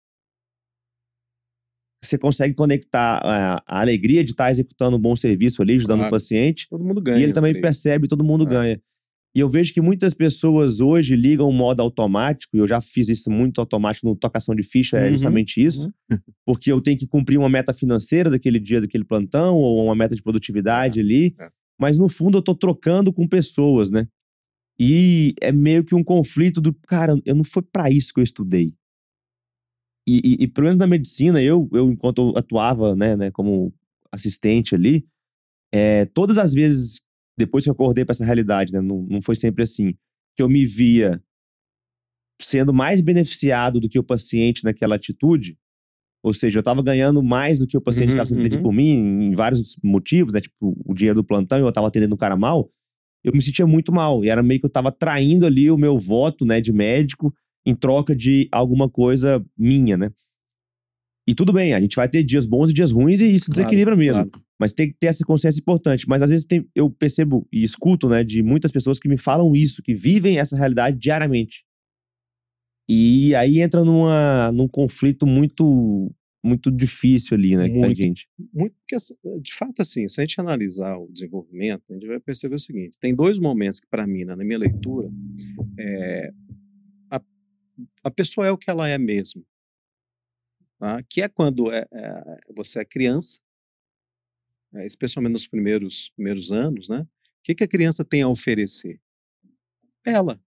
você 2.04 2.18
consegue 2.18 2.54
conectar 2.54 3.20
a, 3.24 3.64
a 3.68 3.82
alegria 3.82 4.24
de 4.24 4.32
estar 4.32 4.50
executando 4.50 4.98
um 4.98 5.00
bom 5.00 5.16
serviço 5.16 5.62
ali, 5.62 5.74
ajudando 5.76 6.00
o 6.00 6.02
Claro. 6.04 6.12
paciente, 6.16 6.68
Todo 6.70 6.84
mundo 6.84 7.02
ganha. 7.02 7.20
e 7.20 7.24
ele 7.24 7.34
também 7.34 7.52
ali. 7.52 7.62
percebe, 7.62 8.08
todo 8.08 8.24
mundo 8.24 8.46
É. 8.46 8.50
ganha. 8.50 8.82
E 9.36 9.40
eu 9.42 9.48
vejo 9.48 9.72
que 9.74 9.80
muitas 9.80 10.14
pessoas 10.14 10.80
hoje 10.80 11.16
ligam 11.16 11.48
o 11.48 11.54
modo 11.54 11.82
automático, 11.82 12.58
e 12.58 12.60
eu 12.60 12.66
já 12.66 12.82
fiz 12.82 13.10
isso 13.10 13.30
muito 13.30 13.62
automático 13.62 14.08
no 14.08 14.16
tocação 14.16 14.56
de 14.56 14.64
ficha, 14.64 14.98
é 14.98 15.06
Uhum, 15.06 15.12
justamente 15.14 15.64
isso. 15.64 15.94
Porque 16.48 16.72
eu 16.72 16.82
tenho 16.82 16.98
que 16.98 17.06
cumprir 17.06 17.38
uma 17.38 17.48
meta 17.50 17.72
financeira 17.74 18.30
daquele 18.30 18.60
dia, 18.60 18.82
daquele 18.82 19.04
plantão, 19.04 19.56
ou 19.56 19.86
uma 19.86 19.94
meta 19.96 20.16
de 20.16 20.24
produtividade 20.24 21.00
ali. 21.00 21.36
é. 21.40 21.50
Mas 21.80 21.98
no 21.98 22.10
fundo 22.10 22.40
eu 22.40 22.42
tô 22.42 22.54
trocando 22.56 23.14
com 23.14 23.26
pessoas, 23.28 23.90
né? 23.92 24.08
E 24.80 25.34
é 25.42 25.52
meio 25.52 25.84
que 25.84 25.94
um 25.94 26.04
conflito 26.04 26.60
do, 26.60 26.74
cara, 26.88 27.16
eu 27.26 27.36
não 27.36 27.44
foi 27.44 27.62
para 27.62 27.90
isso 27.92 28.14
que 28.14 28.20
eu 28.20 28.24
estudei. 28.24 28.74
E, 30.10 30.22
e, 30.24 30.44
e 30.44 30.48
pelo 30.48 30.66
menos 30.66 30.78
na 30.80 30.88
medicina, 30.88 31.40
eu, 31.40 31.70
eu 31.72 31.92
enquanto 31.92 32.32
eu 32.32 32.38
atuava, 32.38 32.96
né, 32.96 33.16
né, 33.16 33.30
como 33.30 33.72
assistente 34.12 34.74
ali, 34.74 35.06
é, 35.72 36.06
todas 36.06 36.40
as 36.40 36.52
vezes, 36.52 37.00
depois 37.38 37.64
que 37.64 37.70
eu 37.70 37.74
acordei 37.74 38.04
para 38.04 38.14
essa 38.14 38.26
realidade, 38.26 38.74
né, 38.74 38.82
não, 38.82 39.04
não 39.04 39.22
foi 39.22 39.36
sempre 39.36 39.62
assim, 39.62 39.94
que 40.36 40.42
eu 40.42 40.50
me 40.50 40.66
via 40.66 41.22
sendo 42.42 42.74
mais 42.74 43.02
beneficiado 43.02 43.80
do 43.80 43.88
que 43.88 44.00
o 44.00 44.04
paciente 44.04 44.64
naquela 44.64 44.96
atitude, 44.96 45.56
ou 46.24 46.34
seja, 46.34 46.58
eu 46.58 46.62
estava 46.62 46.82
ganhando 46.82 47.22
mais 47.22 47.60
do 47.60 47.68
que 47.68 47.78
o 47.78 47.82
paciente 47.82 48.08
Uhum, 48.08 48.10
estava 48.10 48.26
sendo 48.26 48.40
atendido 48.40 48.64
uhum. 48.64 48.64
por 48.64 48.74
mim, 48.74 49.26
em 49.26 49.36
vários 49.36 49.78
motivos, 49.84 50.34
né, 50.34 50.42
tipo, 50.42 50.76
o 50.86 50.94
dinheiro 50.96 51.22
do 51.22 51.24
plantão 51.24 51.60
eu 51.60 51.70
estava 51.70 51.88
atendendo 51.88 52.16
o 52.16 52.18
cara 52.18 52.36
mal, 52.36 52.68
eu 53.24 53.32
me 53.32 53.42
sentia 53.44 53.68
muito 53.68 53.92
mal, 53.92 54.26
e 54.26 54.30
era 54.30 54.42
meio 54.42 54.60
que 54.60 54.66
eu 54.66 54.70
estava 54.70 54.92
traindo 54.92 55.46
ali 55.46 55.70
o 55.70 55.78
meu 55.78 56.00
voto, 56.00 56.46
né, 56.46 56.60
de 56.60 56.74
médico, 56.74 57.32
em 57.70 57.76
troca 57.76 58.16
de 58.16 58.48
alguma 58.52 58.90
coisa 58.90 59.44
minha, 59.58 59.96
né. 59.98 60.10
E 61.28 61.36
tudo 61.36 61.54
bem, 61.54 61.74
a 61.76 61.80
gente 61.80 61.96
vai 61.96 62.10
ter 62.10 62.24
dias 62.24 62.48
bons 62.48 62.72
e 62.72 62.74
dias 62.74 62.92
ruins, 62.92 63.22
e 63.22 63.28
isso 63.28 63.46
Claro, 63.46 63.58
desequilibra 63.58 63.96
mesmo. 63.96 64.26
claro. 64.28 64.46
Mas 64.60 64.74
tem 64.74 64.90
que 64.92 64.98
ter 65.00 65.08
essa 65.08 65.24
consciência 65.24 65.60
importante. 65.60 66.08
Mas 66.10 66.22
às 66.24 66.30
vezes 66.32 66.44
tem- 66.46 66.68
eu 66.76 66.90
percebo 66.90 67.48
e 67.54 67.64
escuto, 67.64 68.10
né, 68.10 68.24
de 68.24 68.42
muitas 68.42 68.72
pessoas 68.72 68.98
que 69.00 69.08
me 69.08 69.16
falam 69.18 69.56
isso, 69.56 69.82
que 69.84 69.94
vivem 69.94 70.40
essa 70.40 70.58
realidade 70.58 70.98
diariamente. 70.98 71.64
E 72.90 73.36
aí 73.36 73.60
entra 73.62 73.86
numa, 73.86 74.52
num 74.52 74.68
conflito 74.68 75.28
muito 75.28 76.12
muito 76.42 76.72
difícil 76.72 77.36
ali, 77.36 77.58
né, 77.58 77.68
Muito. 77.68 77.98
gente. 77.98 78.26
muito 78.54 78.74
porque, 78.80 78.96
assim, 78.96 79.14
de 79.42 79.54
fato 79.54 79.82
assim 79.82 80.08
se 80.08 80.22
a 80.22 80.24
gente 80.26 80.40
analisar 80.40 80.96
o 80.98 81.12
desenvolvimento 81.12 81.84
a 81.90 81.94
gente 81.94 82.08
vai 82.08 82.18
perceber 82.18 82.56
o 82.56 82.60
seguinte 82.60 82.98
tem 82.98 83.14
dois 83.14 83.38
momentos 83.38 83.82
que 83.82 83.88
para 83.92 84.08
mim 84.08 84.24
na 84.24 84.38
minha 84.38 84.58
leitura 84.58 85.12
é, 85.78 86.32
a 88.04 88.12
pessoa 88.12 88.48
é 88.48 88.52
o 88.52 88.58
que 88.58 88.70
ela 88.70 88.88
é 88.88 88.98
mesmo 88.98 89.46
tá? 90.78 91.02
que 91.04 91.22
é 91.22 91.30
quando 91.30 91.72
é, 91.72 91.88
é, 91.92 92.40
você 92.56 92.80
é 92.80 92.86
criança 92.86 93.40
é, 94.74 94.86
especialmente 94.86 95.34
nos 95.34 95.48
primeiros 95.48 96.10
primeiros 96.16 96.52
anos 96.52 96.90
né? 96.90 97.02
O 97.02 97.42
que, 97.44 97.56
que 97.56 97.64
a 97.64 97.68
criança 97.68 98.04
tem 98.04 98.22
a 98.22 98.28
oferecer? 98.28 99.00
Ela. 100.06 100.40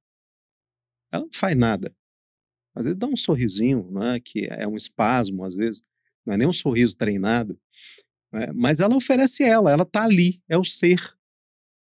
Ela 1.10 1.24
não 1.24 1.32
faz 1.32 1.56
nada. 1.56 1.96
Às 2.74 2.84
vezes 2.84 2.98
dá 2.98 3.06
um 3.06 3.16
sorrisinho 3.16 3.90
né 3.90 4.20
que 4.20 4.46
é 4.46 4.66
um 4.66 4.76
espasmo 4.76 5.44
às 5.44 5.54
vezes 5.54 5.82
não 6.24 6.34
é 6.34 6.36
nem 6.36 6.48
um 6.48 6.52
sorriso 6.52 6.96
treinado 6.96 7.58
né, 8.32 8.50
mas 8.54 8.80
ela 8.80 8.96
oferece 8.96 9.42
ela, 9.42 9.70
ela 9.70 9.82
está 9.82 10.04
ali, 10.04 10.42
é 10.48 10.56
o 10.56 10.64
ser, 10.64 11.14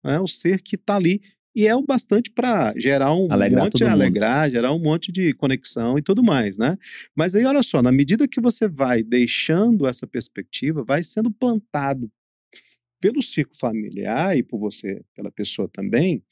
é 0.02 0.18
o 0.18 0.26
ser 0.26 0.62
que 0.62 0.76
está 0.76 0.96
ali 0.96 1.20
e 1.54 1.66
é 1.66 1.74
o 1.74 1.82
bastante 1.82 2.30
para 2.30 2.72
gerar 2.78 3.14
um 3.14 3.30
Alegrar 3.30 3.64
monte 3.64 3.78
de 3.78 3.84
mundo. 3.84 3.92
alegrar, 3.92 4.50
gerar 4.50 4.72
um 4.72 4.78
monte 4.78 5.10
de 5.10 5.32
conexão 5.34 5.98
e 5.98 6.02
tudo 6.02 6.22
mais, 6.22 6.56
né? 6.56 6.76
Mas 7.16 7.34
aí 7.34 7.44
olha 7.44 7.62
só, 7.62 7.82
na 7.82 7.90
medida 7.90 8.28
que 8.28 8.40
você 8.40 8.68
vai 8.68 9.02
deixando 9.02 9.86
essa 9.86 10.06
perspectiva, 10.06 10.84
vai 10.84 11.02
sendo 11.02 11.30
plantado 11.30 12.10
pelo 13.00 13.22
ciclo 13.22 13.56
familiar 13.56 14.36
e 14.36 14.42
por 14.42 14.58
você, 14.58 15.02
pela 15.14 15.30
pessoa 15.30 15.68
também, 15.68 16.22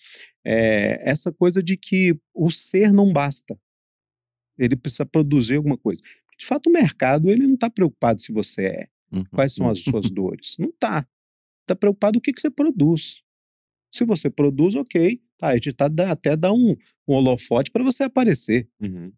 é, 0.45 1.01
essa 1.09 1.33
coisa 1.33 1.63
de 1.63 1.77
que 1.77 2.17
o 2.35 2.51
ser 2.51 2.93
não 2.93 3.13
basta, 3.13 3.57
ele 4.59 4.77
precisa 4.77 5.07
produzir 5.07 5.57
alguma 5.57 5.77
coisa. 5.79 6.03
De 6.39 6.45
fato, 6.47 6.69
o 6.69 6.73
mercado 6.73 7.31
ele 7.31 7.47
não 7.47 7.55
está 7.55 7.71
preocupado 7.71 8.21
se 8.21 8.33
você 8.33 8.63
é 8.63 8.89
Uhum. 9.13 9.25
quais 9.33 9.55
são 9.55 9.69
as 9.71 9.79
suas 9.79 10.11
dores. 10.11 10.57
Não 10.59 10.73
tá. 10.81 11.07
Tá 11.65 11.77
preocupado 11.77 12.19
o 12.19 12.21
que, 12.21 12.33
que 12.33 12.41
você 12.41 12.51
produz. 12.51 13.23
Se 13.93 14.05
você 14.05 14.29
produz, 14.29 14.75
ok. 14.75 15.21
Tá, 15.39 15.49
a 15.49 15.55
gente 15.55 15.73
tá, 15.73 15.87
dá, 15.89 16.13
até 16.13 16.35
dá 16.37 16.53
um, 16.53 16.75
um 17.07 17.15
holofote 17.15 17.71
para 17.71 17.85
você 17.85 18.05
aparecer. 18.05 18.69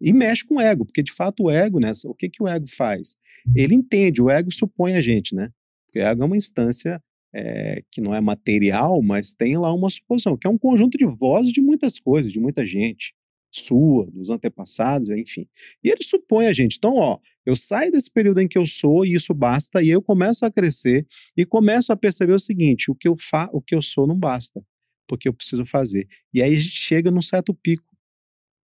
E 0.00 0.12
mexe 0.12 0.44
com 0.44 0.56
o 0.56 0.60
ego, 0.60 0.84
porque 0.84 1.02
de 1.02 1.12
fato 1.12 1.44
o 1.44 1.50
ego, 1.50 1.78
né? 1.78 1.92
O 2.04 2.14
que, 2.14 2.28
que 2.28 2.42
o 2.42 2.48
ego 2.48 2.66
faz? 2.68 3.16
Ele 3.54 3.74
entende, 3.74 4.20
o 4.20 4.28
ego 4.28 4.52
supõe 4.52 4.94
a 4.94 5.00
gente, 5.00 5.34
né? 5.34 5.50
Porque 5.86 6.00
o 6.00 6.02
ego 6.02 6.22
é 6.22 6.26
uma 6.26 6.36
instância 6.36 7.00
é, 7.32 7.82
que 7.90 8.00
não 8.00 8.14
é 8.14 8.20
material, 8.20 9.00
mas 9.02 9.32
tem 9.32 9.56
lá 9.56 9.72
uma 9.72 9.88
suposição, 9.90 10.36
que 10.36 10.46
é 10.46 10.50
um 10.50 10.58
conjunto 10.58 10.98
de 10.98 11.04
vozes 11.04 11.52
de 11.52 11.60
muitas 11.60 11.98
coisas, 11.98 12.32
de 12.32 12.40
muita 12.40 12.66
gente, 12.66 13.14
sua, 13.50 14.06
dos 14.10 14.30
antepassados, 14.30 15.10
enfim. 15.10 15.46
E 15.82 15.90
ele 15.90 16.02
supõe 16.02 16.46
a 16.46 16.52
gente. 16.52 16.76
Então, 16.76 16.94
ó, 16.96 17.18
eu 17.48 17.56
saio 17.56 17.90
desse 17.90 18.10
período 18.10 18.40
em 18.40 18.46
que 18.46 18.58
eu 18.58 18.66
sou 18.66 19.06
e 19.06 19.14
isso 19.14 19.32
basta, 19.32 19.82
e 19.82 19.88
eu 19.88 20.02
começo 20.02 20.44
a 20.44 20.50
crescer 20.50 21.06
e 21.34 21.46
começo 21.46 21.90
a 21.90 21.96
perceber 21.96 22.34
o 22.34 22.38
seguinte: 22.38 22.90
o 22.90 22.94
que 22.94 23.08
eu, 23.08 23.16
fa 23.16 23.48
o 23.54 23.62
que 23.62 23.74
eu 23.74 23.80
sou 23.80 24.06
não 24.06 24.14
basta, 24.14 24.62
porque 25.08 25.26
eu 25.26 25.32
preciso 25.32 25.64
fazer. 25.64 26.06
E 26.34 26.42
aí 26.42 26.54
a 26.54 26.60
gente 26.60 26.76
chega 26.76 27.10
num 27.10 27.22
certo 27.22 27.54
pico. 27.54 27.88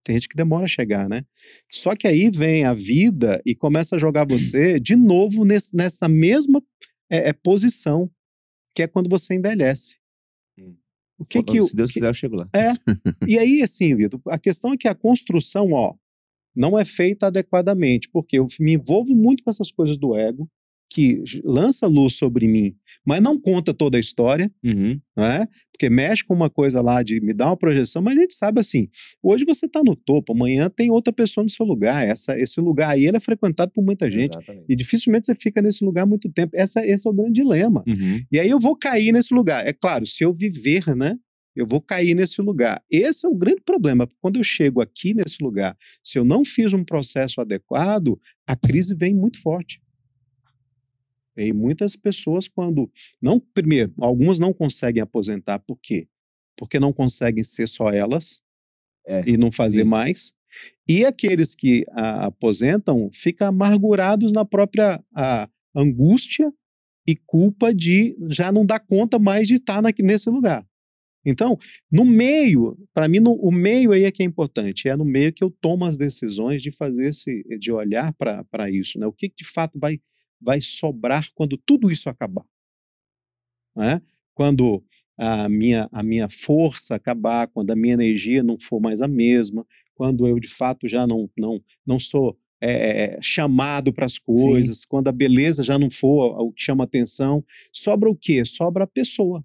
Tem 0.05 0.17
gente 0.17 0.29
que 0.29 0.37
demora 0.37 0.65
a 0.65 0.69
chegar, 0.69 1.09
né? 1.09 1.25
Só 1.73 1.97
que 1.97 2.07
aí 2.07 2.31
vem 2.31 2.67
a 2.67 2.75
vida 2.75 3.41
e 3.47 3.55
começa 3.55 3.97
a 3.97 3.99
jogar 3.99 4.27
você 4.29 4.79
de 4.79 4.95
novo 4.95 5.47
nesse, 5.47 5.75
nessa 5.75 6.07
mesma 6.07 6.63
é, 7.09 7.31
é, 7.31 7.33
posição, 7.33 8.11
que 8.77 8.83
é 8.83 8.87
quando 8.87 9.09
você 9.09 9.33
envelhece. 9.35 9.97
Hum. 10.59 10.77
O 11.19 11.25
que 11.25 11.43
que, 11.43 11.63
Se 11.63 11.75
Deus 11.75 11.91
que, 11.91 11.95
quiser, 11.95 12.11
eu 12.11 12.15
chego 12.15 12.37
lá. 12.37 12.51
e 13.27 13.39
aí, 13.39 13.63
assim, 13.63 13.95
Vitor, 13.95 14.21
a 14.29 14.39
questão 14.39 14.75
é 14.75 14.77
que 14.77 14.89
a 14.89 14.95
construção, 14.95 15.73
ó, 15.73 15.95
não 16.55 16.79
é 16.79 16.85
feita 16.85 17.27
adequadamente, 17.27 18.09
porque 18.13 18.39
eu 18.39 18.47
me 18.61 18.75
envolvo 18.75 19.15
muito 19.15 19.43
com 19.43 19.51
essas 19.51 19.71
coisas 19.71 19.97
do 19.99 20.15
ego, 20.17 20.49
que 20.93 21.25
lança 21.43 21.89
luz 21.89 22.13
sobre 22.13 22.47
mim, 22.47 22.77
mas 23.05 23.21
não 23.21 23.37
conta 23.41 23.75
toda 23.75 23.97
a 23.97 24.01
história, 24.01 24.49
Uhum. 24.63 25.01
né? 25.17 25.49
Porque 25.73 25.91
mexe 25.91 26.23
com 26.25 26.33
uma 26.35 26.49
coisa 26.49 26.81
lá 26.81 27.03
de 27.03 27.21
me 27.21 27.35
dar 27.35 27.47
uma 27.47 27.57
projeção, 27.57 28.01
mas 28.01 28.17
a 28.17 28.21
gente 28.21 28.35
sabe 28.35 28.61
assim, 28.61 28.87
hoje 29.21 29.45
você 29.45 29.67
está 29.67 29.83
no 29.85 29.97
topo, 29.97 30.33
amanhã 30.33 30.71
tem 30.71 30.93
outra 30.93 31.13
pessoa 31.13 31.43
no 31.43 31.51
seu 31.51 31.67
lugar, 31.67 32.07
essa, 32.07 32.39
esse 32.39 32.61
lugar 32.61 32.91
aí 32.91 33.07
ele 33.07 33.17
é 33.17 33.21
frequentado 33.21 33.73
por 33.73 33.83
muita 33.83 34.09
gente, 34.09 34.37
Exatamente. 34.37 34.67
e 34.69 34.77
dificilmente 34.77 35.27
você 35.27 35.35
fica 35.35 35.61
nesse 35.61 35.85
lugar 35.85 36.07
muito 36.07 36.31
tempo, 36.31 36.53
essa, 36.55 36.87
esse 36.87 37.09
é 37.09 37.11
o 37.11 37.15
grande 37.15 37.33
dilema. 37.33 37.83
Uhum. 37.89 38.23
E 38.31 38.39
aí 38.39 38.49
eu 38.51 38.61
vou 38.61 38.77
cair 38.77 39.11
nesse 39.11 39.35
lugar. 39.35 39.67
É 39.67 39.73
claro, 39.73 40.07
se 40.07 40.23
eu 40.23 40.33
viver, 40.33 40.95
né? 40.95 41.17
Eu 41.55 41.67
vou 41.67 41.81
cair 41.81 42.15
nesse 42.15 42.41
lugar. 42.43 42.83
Esse 42.91 43.25
é 43.27 43.29
o 43.29 43.35
grande 43.35 43.61
problema. 43.63 44.09
Quando 44.21 44.37
eu 44.39 44.45
chego 44.45 44.81
aqui 44.81 45.15
nesse 45.15 45.43
lugar, 45.43 45.77
se 46.03 46.19
eu 46.19 46.25
não 46.25 46.45
fiz 46.45 46.73
um 46.73 46.85
processo 46.85 47.41
adequado, 47.41 48.21
a 48.47 48.57
crise 48.57 48.95
vem 48.95 49.15
muito 49.15 49.41
forte. 49.41 49.81
E 51.37 51.53
muitas 51.53 51.97
pessoas, 51.97 52.47
quando. 52.47 52.91
não 53.21 53.41
Primeiro, 53.41 53.93
algumas 54.01 54.39
não 54.39 54.53
conseguem 54.53 55.03
aposentar. 55.03 55.59
Por 55.61 55.79
quê? 55.81 56.07
Porque 56.57 56.79
não 56.79 56.93
conseguem 56.93 57.43
ser 57.43 57.67
só 57.69 57.91
elas 57.91 58.41
É, 59.07 59.29
e 59.29 59.37
não 59.37 59.51
fazer 59.51 59.83
sim. 59.83 59.89
mais. 59.89 60.33
E 60.89 61.05
aqueles 61.05 61.55
que 61.55 61.85
a, 61.91 62.27
aposentam 62.27 63.11
ficam 63.13 63.49
amargurados 63.49 64.33
na 64.33 64.45
própria 64.45 65.03
a, 65.15 65.49
angústia 65.75 66.53
e 67.07 67.17
culpa 67.17 67.75
de 67.75 68.17
já 68.29 68.53
não 68.53 68.65
dar 68.65 68.79
conta 68.79 69.19
mais 69.19 69.49
de 69.49 69.55
estar 69.55 69.83
naqui- 69.83 70.03
nesse 70.05 70.31
lugar. 70.31 70.65
Então, 71.25 71.59
no 71.91 72.05
meio, 72.05 72.77
para 72.93 73.09
mim, 73.09 73.21
no, 73.21 73.33
o 73.33 73.51
meio 73.51 73.93
aí 73.93 74.05
é 74.05 74.13
que 74.13 74.23
é 74.23 74.27
importante. 74.27 74.89
É 74.89 74.97
no 74.97 75.05
meio 75.05 75.33
que 75.33 75.43
eu 75.43 75.51
tomo 75.51 75.85
as 75.85 75.97
decisões 75.97 76.63
de 76.63 76.71
fazer 76.71 77.07
esse, 77.07 77.43
de 77.59 77.73
olhar 77.73 78.13
para 78.15 78.71
isso, 78.71 78.99
né? 78.99 79.07
O 79.07 79.13
que 79.13 79.29
de 79.29 79.45
fato 79.45 79.79
vai 79.79 80.01
vai 80.45 80.61
sobrar 80.61 81.31
quando 81.35 81.57
tudo 81.57 81.91
isso 81.91 82.09
acabar. 82.11 82.45
Né? 83.75 84.01
Quando 84.35 84.85
a 85.17 85.49
minha, 85.49 85.89
a 85.91 86.03
minha 86.03 86.29
força 86.29 86.95
acabar, 86.95 87.49
quando 87.49 87.71
a 87.71 87.77
minha 87.77 87.95
energia 87.95 88.43
não 88.43 88.59
for 88.59 88.81
mais 88.81 89.01
a 89.01 89.09
mesma, 89.09 89.67
quando 89.95 90.27
eu 90.27 90.39
de 90.39 90.49
fato 90.49 90.89
já 90.89 91.07
não, 91.07 91.31
não, 91.37 91.63
não 91.87 91.99
sou 91.99 92.39
é, 92.61 93.19
chamado 93.23 93.93
para 93.93 94.07
as 94.07 94.19
coisas, 94.19 94.79
Sim. 94.79 94.87
quando 94.89 95.09
a 95.09 95.13
beleza 95.13 95.63
já 95.63 95.79
não 95.79 95.91
for 95.91 96.41
o 96.41 96.53
que 96.53 96.63
chama 96.63 96.85
atenção, 96.85 97.45
sobra 97.73 98.11
o 98.11 98.17
quê? 98.17 98.45
Sobra 98.45 98.85
a 98.85 98.89
pessoa. 98.89 99.45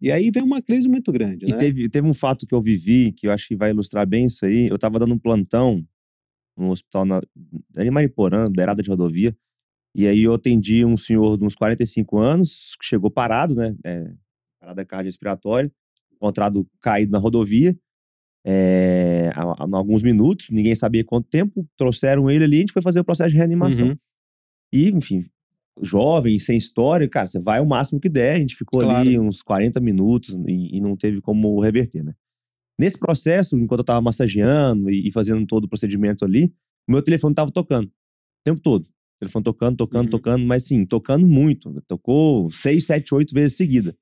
E 0.00 0.12
aí 0.12 0.30
vem 0.30 0.42
uma 0.42 0.60
crise 0.60 0.88
muito 0.88 1.10
grande. 1.10 1.46
E 1.46 1.50
né? 1.50 1.56
teve, 1.56 1.88
teve 1.88 2.06
um 2.06 2.12
fato 2.12 2.46
que 2.46 2.54
eu 2.54 2.60
vivi, 2.60 3.12
que 3.12 3.26
eu 3.26 3.32
acho 3.32 3.48
que 3.48 3.56
vai 3.56 3.70
ilustrar 3.70 4.06
bem 4.06 4.26
isso 4.26 4.44
aí. 4.44 4.68
Eu 4.68 4.74
estava 4.74 4.98
dando 4.98 5.14
um 5.14 5.18
plantão 5.18 5.82
no 6.56 6.70
hospital 6.70 7.04
na, 7.04 7.20
em 7.78 7.90
Mariporã, 7.90 8.50
beirada 8.50 8.82
de 8.82 8.90
rodovia. 8.90 9.36
E 9.94 10.06
aí 10.06 10.22
eu 10.22 10.34
atendi 10.34 10.84
um 10.84 10.96
senhor 10.96 11.38
de 11.38 11.44
uns 11.44 11.54
45 11.54 12.18
anos, 12.18 12.76
que 12.78 12.86
chegou 12.86 13.10
parado, 13.10 13.54
né? 13.54 13.74
É, 13.84 14.12
parada 14.60 14.84
cardiorrespiratória, 14.84 15.72
encontrado 16.12 16.68
caído 16.80 17.12
na 17.12 17.18
rodovia. 17.18 17.76
É, 18.44 19.30
há, 19.34 19.42
há, 19.42 19.76
alguns 19.76 20.02
minutos, 20.02 20.50
ninguém 20.50 20.74
sabia 20.74 21.02
quanto 21.04 21.28
tempo, 21.28 21.66
trouxeram 21.76 22.30
ele 22.30 22.44
ali, 22.44 22.56
a 22.56 22.60
gente 22.60 22.72
foi 22.72 22.82
fazer 22.82 23.00
o 23.00 23.04
processo 23.04 23.30
de 23.30 23.36
reanimação. 23.36 23.88
Uhum. 23.88 23.96
E, 24.72 24.88
enfim, 24.90 25.24
jovem, 25.82 26.38
sem 26.38 26.56
história, 26.56 27.08
cara, 27.08 27.26
você 27.26 27.38
vai 27.38 27.60
o 27.60 27.66
máximo 27.66 28.00
que 28.00 28.08
der. 28.08 28.36
A 28.36 28.38
gente 28.38 28.56
ficou 28.56 28.80
claro. 28.80 29.00
ali 29.00 29.18
uns 29.18 29.42
40 29.42 29.80
minutos 29.80 30.34
e, 30.46 30.76
e, 30.76 30.80
não 30.80 30.96
teve 30.96 31.20
como 31.20 31.60
reverter, 31.60 32.02
né? 32.02 32.14
Nesse 32.78 32.98
processo, 32.98 33.56
enquanto 33.56 33.80
eu 33.80 33.84
tava 33.84 34.00
massageando 34.00 34.90
e, 34.90 35.08
e 35.08 35.12
fazendo 35.12 35.46
todo 35.46 35.64
o 35.64 35.68
procedimento 35.68 36.24
ali, 36.24 36.52
o 36.88 36.92
meu 36.92 37.02
telefone 37.02 37.34
tava 37.34 37.50
tocando 37.50 37.86
o 37.86 38.44
tempo 38.44 38.60
todo. 38.60 38.84
O 38.84 39.18
telefone 39.20 39.44
tocando, 39.44 39.76
tocando, 39.76 40.04
uhum. 40.04 40.10
tocando, 40.10 40.46
mas 40.46 40.64
sim, 40.64 40.84
tocando 40.84 41.26
muito. 41.26 41.82
Tocou 41.86 42.50
seis, 42.50 42.84
sete, 42.84 43.14
oito 43.14 43.32
vezes 43.32 43.56
seguida. 43.56 43.96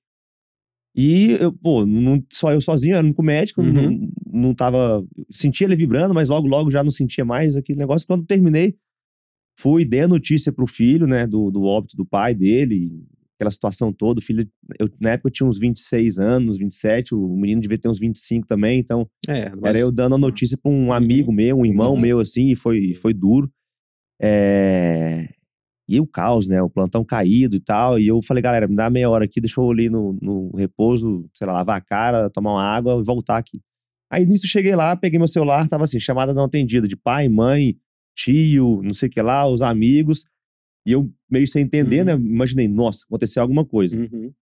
E 0.96 1.32
eu, 1.40 1.52
pô, 1.52 1.84
não, 1.84 2.24
só 2.32 2.52
eu 2.52 2.60
sozinho, 2.60 2.94
era 2.94 3.02
o 3.02 3.06
único 3.06 3.22
médico, 3.22 3.60
uhum. 3.60 3.72
não, 3.72 4.12
não 4.32 4.54
tava. 4.54 5.04
Sentia 5.30 5.66
ele 5.66 5.76
vibrando, 5.76 6.14
mas 6.14 6.28
logo, 6.28 6.46
logo 6.46 6.70
já 6.70 6.84
não 6.84 6.90
sentia 6.90 7.24
mais 7.24 7.56
aquele 7.56 7.78
negócio. 7.78 8.06
Quando 8.06 8.26
terminei, 8.26 8.76
Fui, 9.56 9.84
dei 9.84 10.00
a 10.00 10.08
notícia 10.08 10.52
pro 10.52 10.66
filho, 10.66 11.06
né, 11.06 11.26
do, 11.26 11.50
do 11.50 11.62
óbito 11.62 11.96
do 11.96 12.04
pai 12.04 12.34
dele, 12.34 12.90
aquela 13.36 13.50
situação 13.50 13.92
toda. 13.92 14.20
O 14.20 14.22
filho, 14.22 14.48
eu, 14.78 14.88
na 15.00 15.10
época 15.10 15.28
eu 15.28 15.32
tinha 15.32 15.46
uns 15.46 15.58
26 15.58 16.18
anos, 16.18 16.56
27, 16.56 17.14
o 17.14 17.36
menino 17.36 17.60
devia 17.60 17.78
ter 17.78 17.88
uns 17.88 17.98
25 17.98 18.46
também, 18.46 18.80
então 18.80 19.08
é, 19.28 19.50
mas... 19.50 19.64
era 19.64 19.78
eu 19.78 19.92
dando 19.92 20.14
a 20.14 20.18
notícia 20.18 20.56
pra 20.56 20.70
um 20.70 20.92
amigo 20.92 21.32
meu, 21.32 21.58
um 21.58 21.66
irmão 21.66 21.94
uhum. 21.94 22.00
meu, 22.00 22.20
assim, 22.20 22.50
e 22.50 22.56
foi, 22.56 22.94
foi 22.94 23.14
duro. 23.14 23.50
É... 24.20 25.28
E 25.86 26.00
o 26.00 26.06
caos, 26.06 26.48
né? 26.48 26.62
O 26.62 26.70
plantão 26.70 27.04
caído 27.04 27.56
e 27.56 27.60
tal. 27.60 27.98
E 27.98 28.08
eu 28.08 28.22
falei, 28.22 28.42
galera, 28.42 28.66
me 28.66 28.74
dá 28.74 28.88
meia 28.88 29.10
hora 29.10 29.26
aqui, 29.26 29.38
deixa 29.38 29.60
eu 29.60 29.70
ali 29.70 29.90
no, 29.90 30.18
no 30.20 30.50
repouso, 30.56 31.28
sei 31.34 31.46
lá, 31.46 31.52
lavar 31.52 31.76
a 31.76 31.80
cara, 31.80 32.30
tomar 32.30 32.52
uma 32.52 32.64
água 32.64 32.98
e 32.98 33.04
voltar 33.04 33.36
aqui. 33.36 33.60
Aí 34.10 34.24
nisso 34.24 34.46
cheguei 34.46 34.74
lá, 34.74 34.96
peguei 34.96 35.18
meu 35.18 35.28
celular, 35.28 35.68
tava 35.68 35.84
assim, 35.84 36.00
chamada 36.00 36.32
não 36.32 36.44
atendida 36.44 36.88
de 36.88 36.96
pai, 36.96 37.28
mãe, 37.28 37.76
tio, 38.14 38.80
não 38.82 38.92
sei 38.92 39.08
o 39.08 39.10
que 39.10 39.20
lá, 39.20 39.46
os 39.46 39.62
amigos. 39.62 40.24
E 40.86 40.92
eu, 40.92 41.10
meio 41.30 41.46
sem 41.46 41.62
entender, 41.64 42.04
né, 42.04 42.14
uhum. 42.14 42.20
né? 42.20 42.28
Imaginei, 42.28 42.68
nossa, 42.68 43.04
aconteceu 43.04 43.42
alguma 43.42 43.64
coisa. 43.64 43.98
Uhum. 43.98 44.32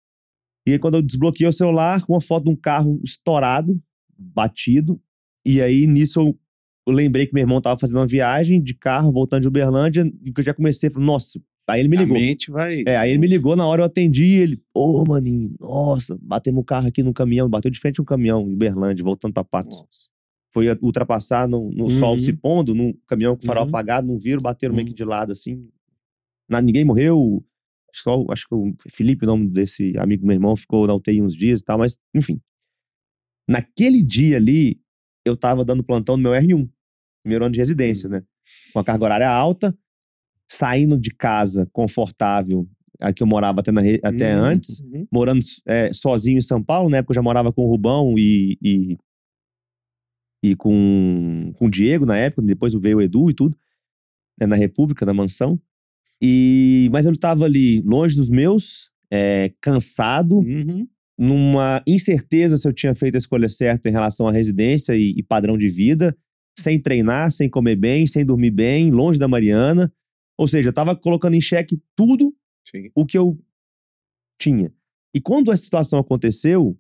E 0.67 0.73
aí, 0.73 0.79
quando 0.79 0.95
eu 0.95 1.03
desbloqueei 1.03 1.49
o 1.49 1.53
celular, 1.53 2.05
uma 2.09 2.21
foto 2.21 2.45
de 2.45 2.51
um 2.51 2.57
carro 2.57 3.01
estourado, 3.03 3.81
batido. 4.17 5.01
E 5.45 5.61
aí, 5.61 5.87
nisso, 5.87 6.21
eu, 6.21 6.39
eu 6.87 6.95
lembrei 6.95 7.27
que 7.27 7.35
meu 7.35 7.43
irmão 7.43 7.61
tava 7.61 7.79
fazendo 7.79 7.97
uma 7.97 8.07
viagem 8.07 8.63
de 8.63 8.75
carro, 8.75 9.13
voltando 9.13 9.43
de 9.43 9.49
Uberlândia, 9.49 10.05
e 10.23 10.33
que 10.33 10.41
eu 10.41 10.45
já 10.45 10.55
comecei 10.55 10.89
a 10.89 10.93
falar, 10.93 11.07
nossa. 11.07 11.41
Aí 11.69 11.81
ele 11.81 11.89
me 11.89 11.97
ligou. 11.97 12.17
A 12.17 12.21
mente 12.21 12.51
vai. 12.51 12.83
É, 12.87 12.97
aí 12.97 13.11
ele 13.11 13.19
me 13.19 13.27
ligou 13.27 13.55
na 13.55 13.67
hora 13.67 13.83
eu 13.83 13.87
atendi 13.87 14.25
e 14.25 14.35
ele, 14.35 14.63
ô, 14.75 15.01
oh, 15.01 15.05
maninho, 15.05 15.55
nossa, 15.61 16.19
batemos 16.21 16.61
o 16.61 16.65
carro 16.65 16.89
aqui 16.89 17.05
no 17.05 17.15
caminhão, 17.15 17.49
bateu 17.49 17.71
de 17.71 17.79
frente 17.79 18.01
um 18.01 18.05
caminhão 18.05 18.43
em 18.43 18.55
Uberlândia, 18.55 19.05
voltando 19.05 19.33
pra 19.33 19.45
Patos. 19.45 19.77
Nossa 19.77 20.12
foi 20.53 20.67
ultrapassar 20.81 21.49
no, 21.49 21.71
no 21.73 21.85
uhum. 21.85 21.99
sol 21.99 22.19
se 22.19 22.33
pondo, 22.33 22.75
num 22.75 22.93
caminhão 23.07 23.37
com 23.37 23.45
farol 23.45 23.65
uhum. 23.65 23.71
apagado, 23.71 24.07
não 24.07 24.19
viram, 24.19 24.43
bateram 24.43 24.73
uhum. 24.73 24.77
meio 24.77 24.89
que 24.89 24.95
de 24.95 25.05
lado 25.05 25.33
assim. 25.33 25.69
Nada, 26.49 26.65
ninguém 26.65 26.85
morreu. 26.85 27.45
Só, 27.95 28.25
acho 28.31 28.49
que 28.49 28.55
o 28.55 28.75
Felipe, 28.91 29.25
o 29.25 29.27
nome 29.27 29.49
desse 29.49 29.97
amigo 29.99 30.23
do 30.23 30.27
meu 30.27 30.35
irmão, 30.35 30.57
ficou 30.57 30.87
na 30.87 30.95
UTI 30.95 31.23
uns 31.23 31.35
dias 31.35 31.61
e 31.61 31.65
tal, 31.65 31.79
mas 31.79 31.99
enfim. 32.15 32.41
Naquele 33.49 34.03
dia 34.03 34.37
ali, 34.37 34.81
eu 35.25 35.37
tava 35.37 35.65
dando 35.65 35.83
plantão 35.83 36.17
no 36.17 36.23
meu 36.23 36.33
R1, 36.33 36.69
primeiro 37.23 37.45
ano 37.45 37.53
de 37.53 37.61
residência, 37.61 38.09
né? 38.09 38.23
Com 38.73 38.79
a 38.79 38.85
carga 38.85 39.05
horária 39.05 39.31
alta, 39.31 39.77
saindo 40.51 40.99
de 40.99 41.11
casa 41.11 41.69
confortável, 41.73 42.69
aqui 43.01 43.23
eu 43.23 43.27
morava 43.27 43.61
até, 43.61 43.73
na, 43.73 43.83
até 44.03 44.37
uhum. 44.37 44.45
antes, 44.45 44.81
uhum. 44.81 45.07
morando 45.13 45.41
é, 45.67 45.93
sozinho 45.93 46.39
em 46.39 46.43
São 46.43 46.63
Paulo, 46.63 46.89
na 46.89 46.99
época 46.99 47.13
eu 47.13 47.17
já 47.17 47.23
morava 47.23 47.53
com 47.53 47.63
o 47.63 47.69
Rubão 47.69 48.19
e, 48.19 48.59
e 48.63 48.97
e 50.43 50.57
com, 50.57 51.53
com 51.57 51.67
o 51.67 51.71
Diego 51.71 52.05
na 52.05 52.17
época, 52.17 52.43
depois 52.43 52.75
veio 52.75 52.99
o 52.99 53.03
Edu 53.03 53.31
e 53.31 53.35
tudo, 53.35 53.57
né, 54.39 54.47
na 54.47 54.57
República, 54.57 55.07
na 55.07 55.15
mansão. 55.15 55.61
E, 56.21 56.89
mas 56.93 57.07
eu 57.07 57.13
estava 57.13 57.45
ali 57.45 57.81
longe 57.83 58.17
dos 58.17 58.29
meus, 58.29 58.91
é, 59.11 59.53
cansado, 59.61 60.39
uhum. 60.39 60.87
numa 61.19 61.83
incerteza 61.87 62.57
se 62.57 62.67
eu 62.67 62.73
tinha 62.73 62.95
feito 62.95 63.15
a 63.15 63.19
escolha 63.19 63.49
certa 63.49 63.89
em 63.89 63.93
relação 63.93 64.27
à 64.27 64.33
residência 64.33 64.97
e, 64.97 65.15
e 65.17 65.23
padrão 65.23 65.57
de 65.57 65.69
vida, 65.69 66.17
sem 66.59 66.81
treinar, 66.81 67.31
sem 67.33 67.49
comer 67.49 67.77
bem, 67.77 68.07
sem 68.07 68.25
dormir 68.25 68.51
bem, 68.51 68.91
longe 68.91 69.19
da 69.19 69.29
Mariana. 69.29 69.93
Ou 70.39 70.49
seja, 70.49 70.69
eu 70.69 70.71
estava 70.71 70.97
colocando 70.97 71.35
em 71.35 71.41
xeque 71.41 71.81
tudo 71.97 72.35
Sim. 72.69 72.91
o 72.95 73.07
que 73.07 73.17
eu 73.17 73.39
tinha. 74.41 74.73
E 75.15 75.21
quando 75.21 75.53
essa 75.53 75.63
situação 75.63 75.99
aconteceu, 75.99 76.77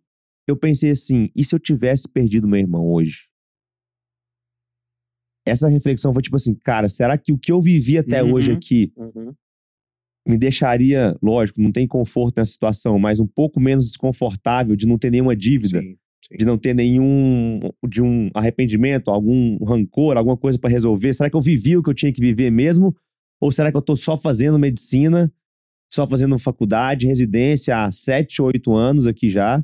eu 0.49 0.57
pensei 0.57 0.91
assim: 0.91 1.31
e 1.35 1.45
se 1.45 1.55
eu 1.55 1.59
tivesse 1.59 2.09
perdido 2.09 2.49
meu 2.49 2.61
irmão 2.61 2.87
hoje? 2.87 3.32
Essa 5.47 5.69
reflexão 5.69 6.13
foi 6.13 6.23
tipo 6.23 6.37
assim, 6.37 6.55
cara, 6.55 6.89
será 6.89 7.19
que 7.19 7.33
o 7.33 7.39
que 7.39 7.51
eu 7.53 7.61
vivi 7.61 7.99
até 7.99 8.23
uhum, 8.23 8.33
hoje 8.33 8.53
aqui 8.53 8.93
uhum. 8.97 9.33
me 10.27 10.39
deixaria, 10.39 11.17
lógico, 11.23 11.61
não 11.61 11.73
tem 11.73 11.87
conforto 11.87 12.37
nessa 12.37 12.53
situação, 12.53 12.99
mas 12.99 13.19
um 13.19 13.27
pouco 13.27 13.61
menos 13.61 13.87
desconfortável 13.87 14.77
de 14.77 14.87
não 14.87 14.99
ter 14.99 15.11
nenhuma 15.11 15.35
dívida, 15.35 15.81
sim, 15.81 15.97
sim. 16.29 16.37
de 16.37 16.45
não 16.45 16.57
ter 16.57 16.75
nenhum 16.75 17.59
de 17.89 18.01
um 18.03 18.31
arrependimento, 18.35 19.11
algum 19.11 19.57
rancor, 19.65 20.17
alguma 20.17 20.37
coisa 20.37 20.59
para 20.59 20.71
resolver? 20.71 21.13
Será 21.13 21.29
que 21.29 21.37
eu 21.37 21.41
vivi 21.41 21.77
o 21.77 21.83
que 21.83 21.91
eu 21.91 21.95
tinha 21.95 22.13
que 22.13 22.21
viver 22.21 22.51
mesmo? 22.51 22.95
Ou 23.41 23.51
será 23.51 23.73
que 23.73 23.77
eu 23.77 23.83
tô 23.83 23.97
só 23.97 24.17
fazendo 24.17 24.59
medicina, 24.59 25.33
só 25.91 26.07
fazendo 26.07 26.39
faculdade, 26.39 27.09
residência 27.09 27.77
há 27.77 27.91
sete, 27.91 28.41
oito 28.41 28.73
anos 28.73 29.07
aqui 29.07 29.29
já? 29.29 29.63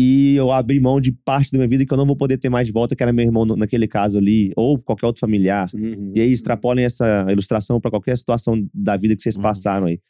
E 0.00 0.36
eu 0.36 0.52
abri 0.52 0.78
mão 0.78 1.00
de 1.00 1.10
parte 1.10 1.50
da 1.50 1.58
minha 1.58 1.66
vida 1.66 1.84
que 1.84 1.92
eu 1.92 1.98
não 1.98 2.06
vou 2.06 2.14
poder 2.14 2.38
ter 2.38 2.48
mais 2.48 2.68
de 2.68 2.72
volta, 2.72 2.94
que 2.94 3.02
era 3.02 3.12
meu 3.12 3.24
irmão 3.24 3.44
naquele 3.44 3.88
caso 3.88 4.16
ali, 4.16 4.52
ou 4.54 4.78
qualquer 4.78 5.06
outro 5.06 5.18
familiar. 5.18 5.68
Uhum. 5.74 6.12
E 6.14 6.20
aí 6.20 6.30
extrapolem 6.30 6.84
essa 6.84 7.26
ilustração 7.28 7.80
para 7.80 7.90
qualquer 7.90 8.16
situação 8.16 8.64
da 8.72 8.96
vida 8.96 9.16
que 9.16 9.22
vocês 9.22 9.34
uhum. 9.34 9.42
passaram 9.42 9.88
aí. 9.88 10.00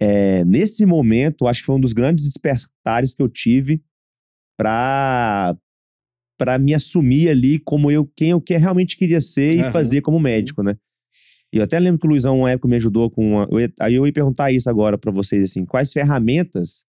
É, 0.00 0.44
nesse 0.44 0.86
momento, 0.86 1.48
acho 1.48 1.60
que 1.60 1.66
foi 1.66 1.74
um 1.74 1.80
dos 1.80 1.92
grandes 1.92 2.26
despertares 2.26 3.12
que 3.12 3.20
eu 3.20 3.28
tive 3.28 3.82
para 4.56 5.56
para 6.38 6.56
me 6.56 6.72
assumir 6.72 7.28
ali 7.28 7.58
como 7.58 7.90
eu 7.90 8.08
quem 8.16 8.30
eu 8.30 8.40
que 8.40 8.56
realmente 8.56 8.96
queria 8.96 9.20
ser 9.20 9.56
e 9.56 9.64
fazer 9.72 10.00
como 10.00 10.20
médico, 10.20 10.62
né? 10.62 10.76
E 11.52 11.56
eu 11.56 11.64
até 11.64 11.76
lembro 11.80 11.98
que 11.98 12.06
o 12.06 12.10
Luizão, 12.10 12.38
uma 12.38 12.50
época, 12.52 12.68
me 12.68 12.76
ajudou 12.76 13.10
com. 13.10 13.32
Uma, 13.32 13.48
eu 13.50 13.58
ia, 13.58 13.72
aí 13.80 13.94
eu 13.94 14.06
ia 14.06 14.12
perguntar 14.12 14.52
isso 14.52 14.70
agora 14.70 14.96
para 14.96 15.10
vocês, 15.10 15.50
assim, 15.50 15.64
quais 15.64 15.92
ferramentas 15.92 16.84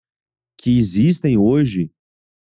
que 0.58 0.76
existem 0.76 1.36
hoje 1.36 1.92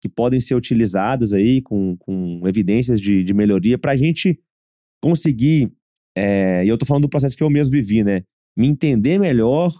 que 0.06 0.10
podem 0.10 0.40
ser 0.40 0.54
utilizadas 0.54 1.34
aí 1.34 1.64
com, 1.64 1.98
com 1.98 2.48
evidências 2.48 3.02
de, 3.02 3.24
de 3.24 3.34
melhoria 3.34 3.76
para 3.76 3.94
a 3.94 3.96
gente 3.96 4.40
conseguir, 5.02 5.72
é, 6.16 6.64
e 6.64 6.68
eu 6.68 6.76
estou 6.76 6.86
falando 6.86 7.04
do 7.04 7.10
processo 7.10 7.36
que 7.36 7.42
eu 7.42 7.50
mesmo 7.50 7.72
vivi, 7.72 8.04
né? 8.04 8.22
Me 8.56 8.68
entender 8.68 9.18
melhor, 9.18 9.74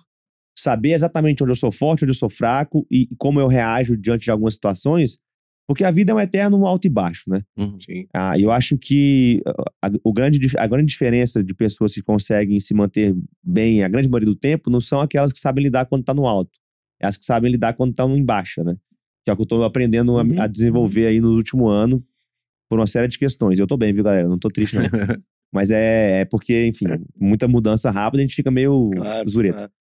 saber 0.58 0.94
exatamente 0.94 1.44
onde 1.44 1.52
eu 1.52 1.56
sou 1.56 1.72
forte, 1.72 2.04
onde 2.04 2.12
eu 2.12 2.18
sou 2.18 2.28
fraco 2.28 2.88
e, 2.90 3.04
e 3.12 3.16
como 3.18 3.40
eu 3.40 3.46
reajo 3.46 3.96
diante 3.96 4.24
de 4.24 4.32
algumas 4.32 4.56
situações, 4.56 5.20
porque 5.68 5.84
a 5.84 5.92
vida 5.92 6.12
é 6.12 6.16
um 6.16 6.20
eterno 6.20 6.66
alto 6.66 6.88
e 6.88 6.90
baixo, 6.90 7.30
né? 7.30 7.44
Uhum. 7.56 7.78
Ah, 8.12 8.40
eu 8.40 8.50
acho 8.50 8.80
que 8.80 9.44
a, 9.80 9.92
o 10.04 10.12
grande, 10.12 10.40
a 10.58 10.66
grande 10.66 10.88
diferença 10.88 11.44
de 11.44 11.54
pessoas 11.54 11.94
que 11.94 12.02
conseguem 12.02 12.60
se 12.60 12.74
manter 12.74 13.16
bem 13.44 13.84
a 13.84 13.88
grande 13.88 14.10
maioria 14.10 14.34
do 14.34 14.36
tempo 14.36 14.72
não 14.72 14.82
são 14.82 15.00
aquelas 15.00 15.32
que 15.32 15.40
sabem 15.40 15.64
lidar 15.64 15.86
quando 15.86 16.02
está 16.02 16.16
no 16.16 16.26
alto. 16.26 16.60
É 17.00 17.06
as 17.06 17.16
que 17.16 17.26
sabem 17.26 17.52
lidar 17.52 17.74
quando 17.74 17.92
estão 17.92 18.18
em 18.18 18.26
baixa, 18.26 18.64
né? 18.64 18.76
Que 19.26 19.32
é 19.32 19.34
o 19.34 19.36
que 19.36 19.42
eu 19.42 19.48
tô 19.48 19.64
aprendendo 19.64 20.14
uhum. 20.14 20.40
a, 20.40 20.48
desenvolver 20.48 21.08
aí 21.08 21.20
no 21.20 21.36
último 21.36 21.68
ano 21.68 22.02
por 22.70 22.80
uma 22.80 22.86
série 22.86 23.08
de 23.08 23.18
questões. 23.18 23.58
Eu 23.58 23.66
tô 23.66 23.76
bem, 23.76 23.92
viu, 23.92 24.04
galera? 24.04 24.30
Não 24.30 24.38
tô 24.38 24.48
triste, 24.50 24.76
não. 24.76 24.84
Mas 25.52 25.72
é, 25.72 26.22
é, 26.22 26.26
porque, 26.26 26.68
enfim, 26.68 26.86
muita 27.20 27.48
mudança 27.48 27.90
rápida, 27.90 28.22
a 28.22 28.26
gente 28.26 28.36
fica 28.36 28.52
meio 28.52 28.92
claro, 28.92 29.30
zureta. 29.30 29.58
Claro. 29.58 29.74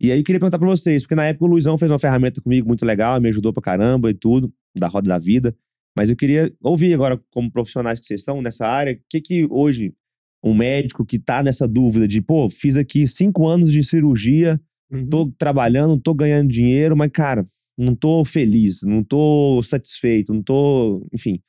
E 0.00 0.12
aí 0.12 0.18
eu 0.18 0.24
queria 0.24 0.38
perguntar 0.38 0.58
pra 0.58 0.68
vocês, 0.68 1.02
porque 1.02 1.14
na 1.14 1.24
época 1.24 1.44
o 1.44 1.48
Luizão 1.48 1.78
fez 1.78 1.90
uma 1.90 1.98
ferramenta 1.98 2.40
comigo 2.40 2.68
muito 2.68 2.84
legal, 2.84 3.20
me 3.20 3.28
ajudou 3.28 3.52
pra 3.52 3.62
caramba 3.62 4.10
e 4.10 4.14
tudo, 4.14 4.52
da 4.76 4.86
roda 4.86 5.08
da 5.08 5.18
vida. 5.18 5.56
Mas 5.96 6.10
eu 6.10 6.16
queria 6.16 6.52
ouvir 6.62 6.92
agora, 6.94 7.20
como 7.30 7.50
profissionais 7.50 7.98
que 7.98 8.06
vocês 8.06 8.20
estão 8.20 8.42
nessa 8.42 8.66
área, 8.66 8.94
o 8.94 8.98
que 9.08 9.20
que 9.20 9.46
hoje, 9.50 9.94
um 10.42 10.52
médico 10.52 11.04
que 11.04 11.18
tá 11.18 11.42
nessa 11.42 11.66
dúvida 11.66 12.06
de, 12.06 12.20
pô, 12.20 12.50
fiz 12.50 12.76
aqui 12.76 13.06
cinco 13.06 13.46
anos 13.46 13.72
de 13.72 13.82
cirurgia, 13.82 14.60
Uhum. 14.90 15.08
tô 15.08 15.32
trabalhando, 15.38 15.98
tô 15.98 16.14
ganhando 16.14 16.48
dinheiro, 16.48 16.96
mas, 16.96 17.10
cara, 17.10 17.44
não 17.76 17.96
tô 17.96 18.24
feliz, 18.24 18.82
não 18.82 19.02
tô 19.02 19.60
satisfeito, 19.62 20.32
não 20.32 20.42
tô. 20.42 21.06
Enfim. 21.12 21.42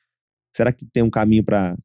Será 0.54 0.72
que 0.72 0.86
tem 0.86 1.02
um 1.02 1.10
caminho 1.10 1.44
pra 1.44 1.76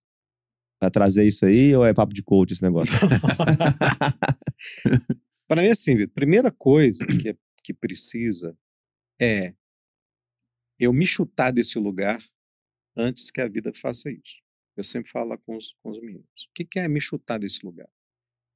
trazer 0.94 1.28
isso 1.28 1.46
aí 1.46 1.76
ou 1.76 1.86
é 1.86 1.94
papo 1.94 2.14
de 2.14 2.24
coach 2.24 2.54
esse 2.54 2.64
negócio? 2.64 2.94
Para 5.48 5.62
mim, 5.62 5.68
assim, 5.68 5.96
Vitor, 5.96 6.14
primeira 6.14 6.52
coisa 6.52 7.06
que, 7.06 7.30
é- 7.30 7.38
que 7.64 7.74
precisa 7.74 8.58
é 9.22 9.54
eu 10.80 10.92
me 10.94 11.06
chutar 11.06 11.52
desse 11.52 11.78
lugar 11.78 12.24
antes 12.96 13.30
que 13.30 13.42
a 13.42 13.48
vida 13.48 13.72
faça 13.74 14.10
isso. 14.10 14.42
Eu 14.76 14.84
sempre 14.84 15.12
falo 15.12 15.38
com 15.40 15.58
os, 15.58 15.74
com 15.84 15.92
os 15.92 16.00
meninos. 16.00 16.26
O 16.50 16.54
que, 16.56 16.66
que 16.66 16.80
é 16.80 16.88
me 16.88 17.00
chutar 17.02 17.38
desse 17.38 17.64
lugar? 17.66 17.90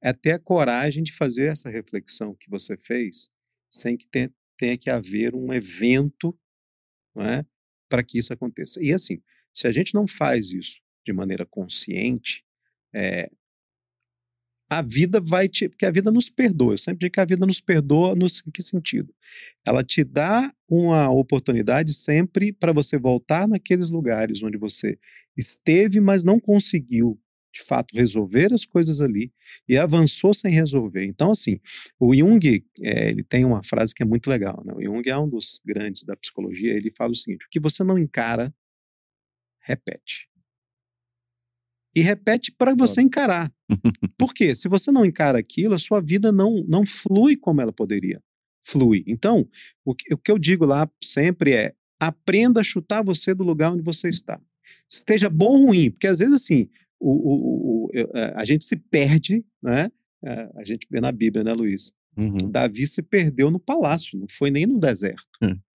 É 0.02 0.12
ter 0.12 0.32
a 0.32 0.38
coragem 0.38 1.04
de 1.04 1.12
fazer 1.12 1.52
essa 1.52 1.70
reflexão 1.70 2.34
que 2.34 2.50
você 2.50 2.76
fez 2.76 3.30
sem 3.70 3.96
que 3.96 4.06
tenha, 4.08 4.32
tenha 4.56 4.76
que 4.76 4.90
haver 4.90 5.34
um 5.34 5.52
evento 5.52 6.36
é, 7.18 7.44
para 7.88 8.02
que 8.02 8.18
isso 8.18 8.32
aconteça. 8.32 8.82
E 8.82 8.92
assim, 8.92 9.22
se 9.52 9.66
a 9.66 9.72
gente 9.72 9.94
não 9.94 10.06
faz 10.06 10.50
isso 10.50 10.80
de 11.04 11.12
maneira 11.12 11.46
consciente, 11.46 12.44
é, 12.94 13.30
a 14.68 14.82
vida 14.82 15.20
vai 15.20 15.48
te. 15.48 15.68
Porque 15.68 15.86
a 15.86 15.90
vida 15.90 16.10
nos 16.10 16.28
perdoa. 16.28 16.74
Eu 16.74 16.78
sempre 16.78 17.00
digo 17.00 17.14
que 17.14 17.20
a 17.20 17.24
vida 17.24 17.46
nos 17.46 17.60
perdoa 17.60 18.14
no 18.14 18.26
em 18.26 18.50
que 18.50 18.62
sentido? 18.62 19.14
Ela 19.64 19.84
te 19.84 20.02
dá 20.02 20.52
uma 20.68 21.10
oportunidade 21.10 21.94
sempre 21.94 22.52
para 22.52 22.72
você 22.72 22.98
voltar 22.98 23.46
naqueles 23.46 23.90
lugares 23.90 24.42
onde 24.42 24.58
você 24.58 24.98
esteve, 25.36 26.00
mas 26.00 26.24
não 26.24 26.40
conseguiu, 26.40 27.20
de 27.56 27.62
fato, 27.62 27.96
resolver 27.96 28.52
as 28.52 28.66
coisas 28.66 29.00
ali 29.00 29.32
e 29.66 29.78
avançou 29.78 30.34
sem 30.34 30.52
resolver. 30.52 31.04
Então, 31.04 31.30
assim, 31.30 31.58
o 31.98 32.14
Jung, 32.14 32.64
é, 32.82 33.08
ele 33.10 33.24
tem 33.24 33.46
uma 33.46 33.62
frase 33.62 33.94
que 33.94 34.02
é 34.02 34.06
muito 34.06 34.28
legal. 34.28 34.62
Né? 34.64 34.74
O 34.74 34.82
Jung 34.82 35.08
é 35.08 35.16
um 35.16 35.28
dos 35.28 35.60
grandes 35.64 36.04
da 36.04 36.14
psicologia. 36.14 36.74
Ele 36.74 36.90
fala 36.90 37.12
o 37.12 37.16
seguinte: 37.16 37.46
o 37.46 37.48
que 37.50 37.58
você 37.58 37.82
não 37.82 37.98
encara, 37.98 38.54
repete. 39.60 40.28
E 41.94 42.02
repete 42.02 42.52
para 42.52 42.74
você 42.74 43.00
encarar. 43.00 43.50
Por 44.18 44.34
quê? 44.34 44.54
Se 44.54 44.68
você 44.68 44.92
não 44.92 45.04
encara 45.04 45.38
aquilo, 45.38 45.74
a 45.74 45.78
sua 45.78 45.98
vida 45.98 46.30
não, 46.30 46.62
não 46.68 46.84
flui 46.84 47.38
como 47.38 47.62
ela 47.62 47.72
poderia. 47.72 48.22
Flui. 48.62 49.02
Então, 49.06 49.48
o 49.82 49.94
que, 49.94 50.12
o 50.12 50.18
que 50.18 50.30
eu 50.30 50.38
digo 50.38 50.66
lá 50.66 50.90
sempre 51.02 51.54
é: 51.54 51.74
aprenda 51.98 52.60
a 52.60 52.64
chutar 52.64 53.02
você 53.02 53.34
do 53.34 53.44
lugar 53.44 53.72
onde 53.72 53.82
você 53.82 54.10
está. 54.10 54.38
Esteja 54.88 55.30
bom 55.30 55.60
ou 55.60 55.66
ruim, 55.66 55.90
porque 55.90 56.06
às 56.06 56.18
vezes 56.18 56.34
assim, 56.34 56.68
o, 57.00 57.10
o, 57.10 57.86
o, 57.86 57.90
a 58.34 58.44
gente 58.44 58.64
se 58.64 58.76
perde, 58.76 59.44
né? 59.62 59.90
A 60.56 60.64
gente 60.64 60.86
vê 60.90 61.00
na 61.00 61.12
Bíblia, 61.12 61.44
né, 61.44 61.52
Luiz? 61.52 61.92
Uhum. 62.16 62.50
Davi 62.50 62.86
se 62.86 63.02
perdeu 63.02 63.50
no 63.50 63.60
palácio, 63.60 64.18
não 64.18 64.26
foi 64.26 64.50
nem 64.50 64.64
no 64.64 64.78
deserto. 64.78 65.26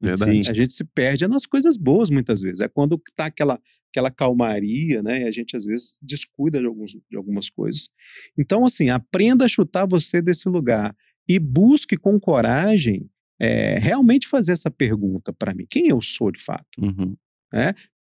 Verdade. 0.01 0.43
Sim. 0.43 0.49
A 0.49 0.53
gente 0.53 0.73
se 0.73 0.83
perde 0.83 1.23
é 1.23 1.27
nas 1.27 1.45
coisas 1.45 1.77
boas 1.77 2.09
muitas 2.09 2.41
vezes. 2.41 2.61
É 2.61 2.67
quando 2.67 2.99
tá 3.15 3.25
aquela 3.25 3.59
aquela 3.91 4.09
calmaria, 4.09 5.03
né? 5.03 5.21
E 5.21 5.27
a 5.27 5.31
gente 5.31 5.55
às 5.55 5.65
vezes 5.65 5.99
descuida 6.01 6.59
de, 6.59 6.65
alguns, 6.65 6.91
de 6.91 7.17
algumas 7.17 7.49
coisas. 7.49 7.89
Então, 8.37 8.65
assim, 8.65 8.89
aprenda 8.89 9.45
a 9.45 9.49
chutar 9.49 9.85
você 9.85 10.21
desse 10.21 10.47
lugar 10.47 10.95
e 11.27 11.37
busque 11.37 11.97
com 11.97 12.19
coragem 12.19 13.09
é, 13.39 13.77
realmente 13.79 14.27
fazer 14.27 14.53
essa 14.53 14.71
pergunta 14.71 15.33
para 15.33 15.53
mim: 15.53 15.65
quem 15.69 15.89
eu 15.89 16.01
sou 16.01 16.31
de 16.31 16.41
fato? 16.41 16.81
Uhum. 16.81 17.15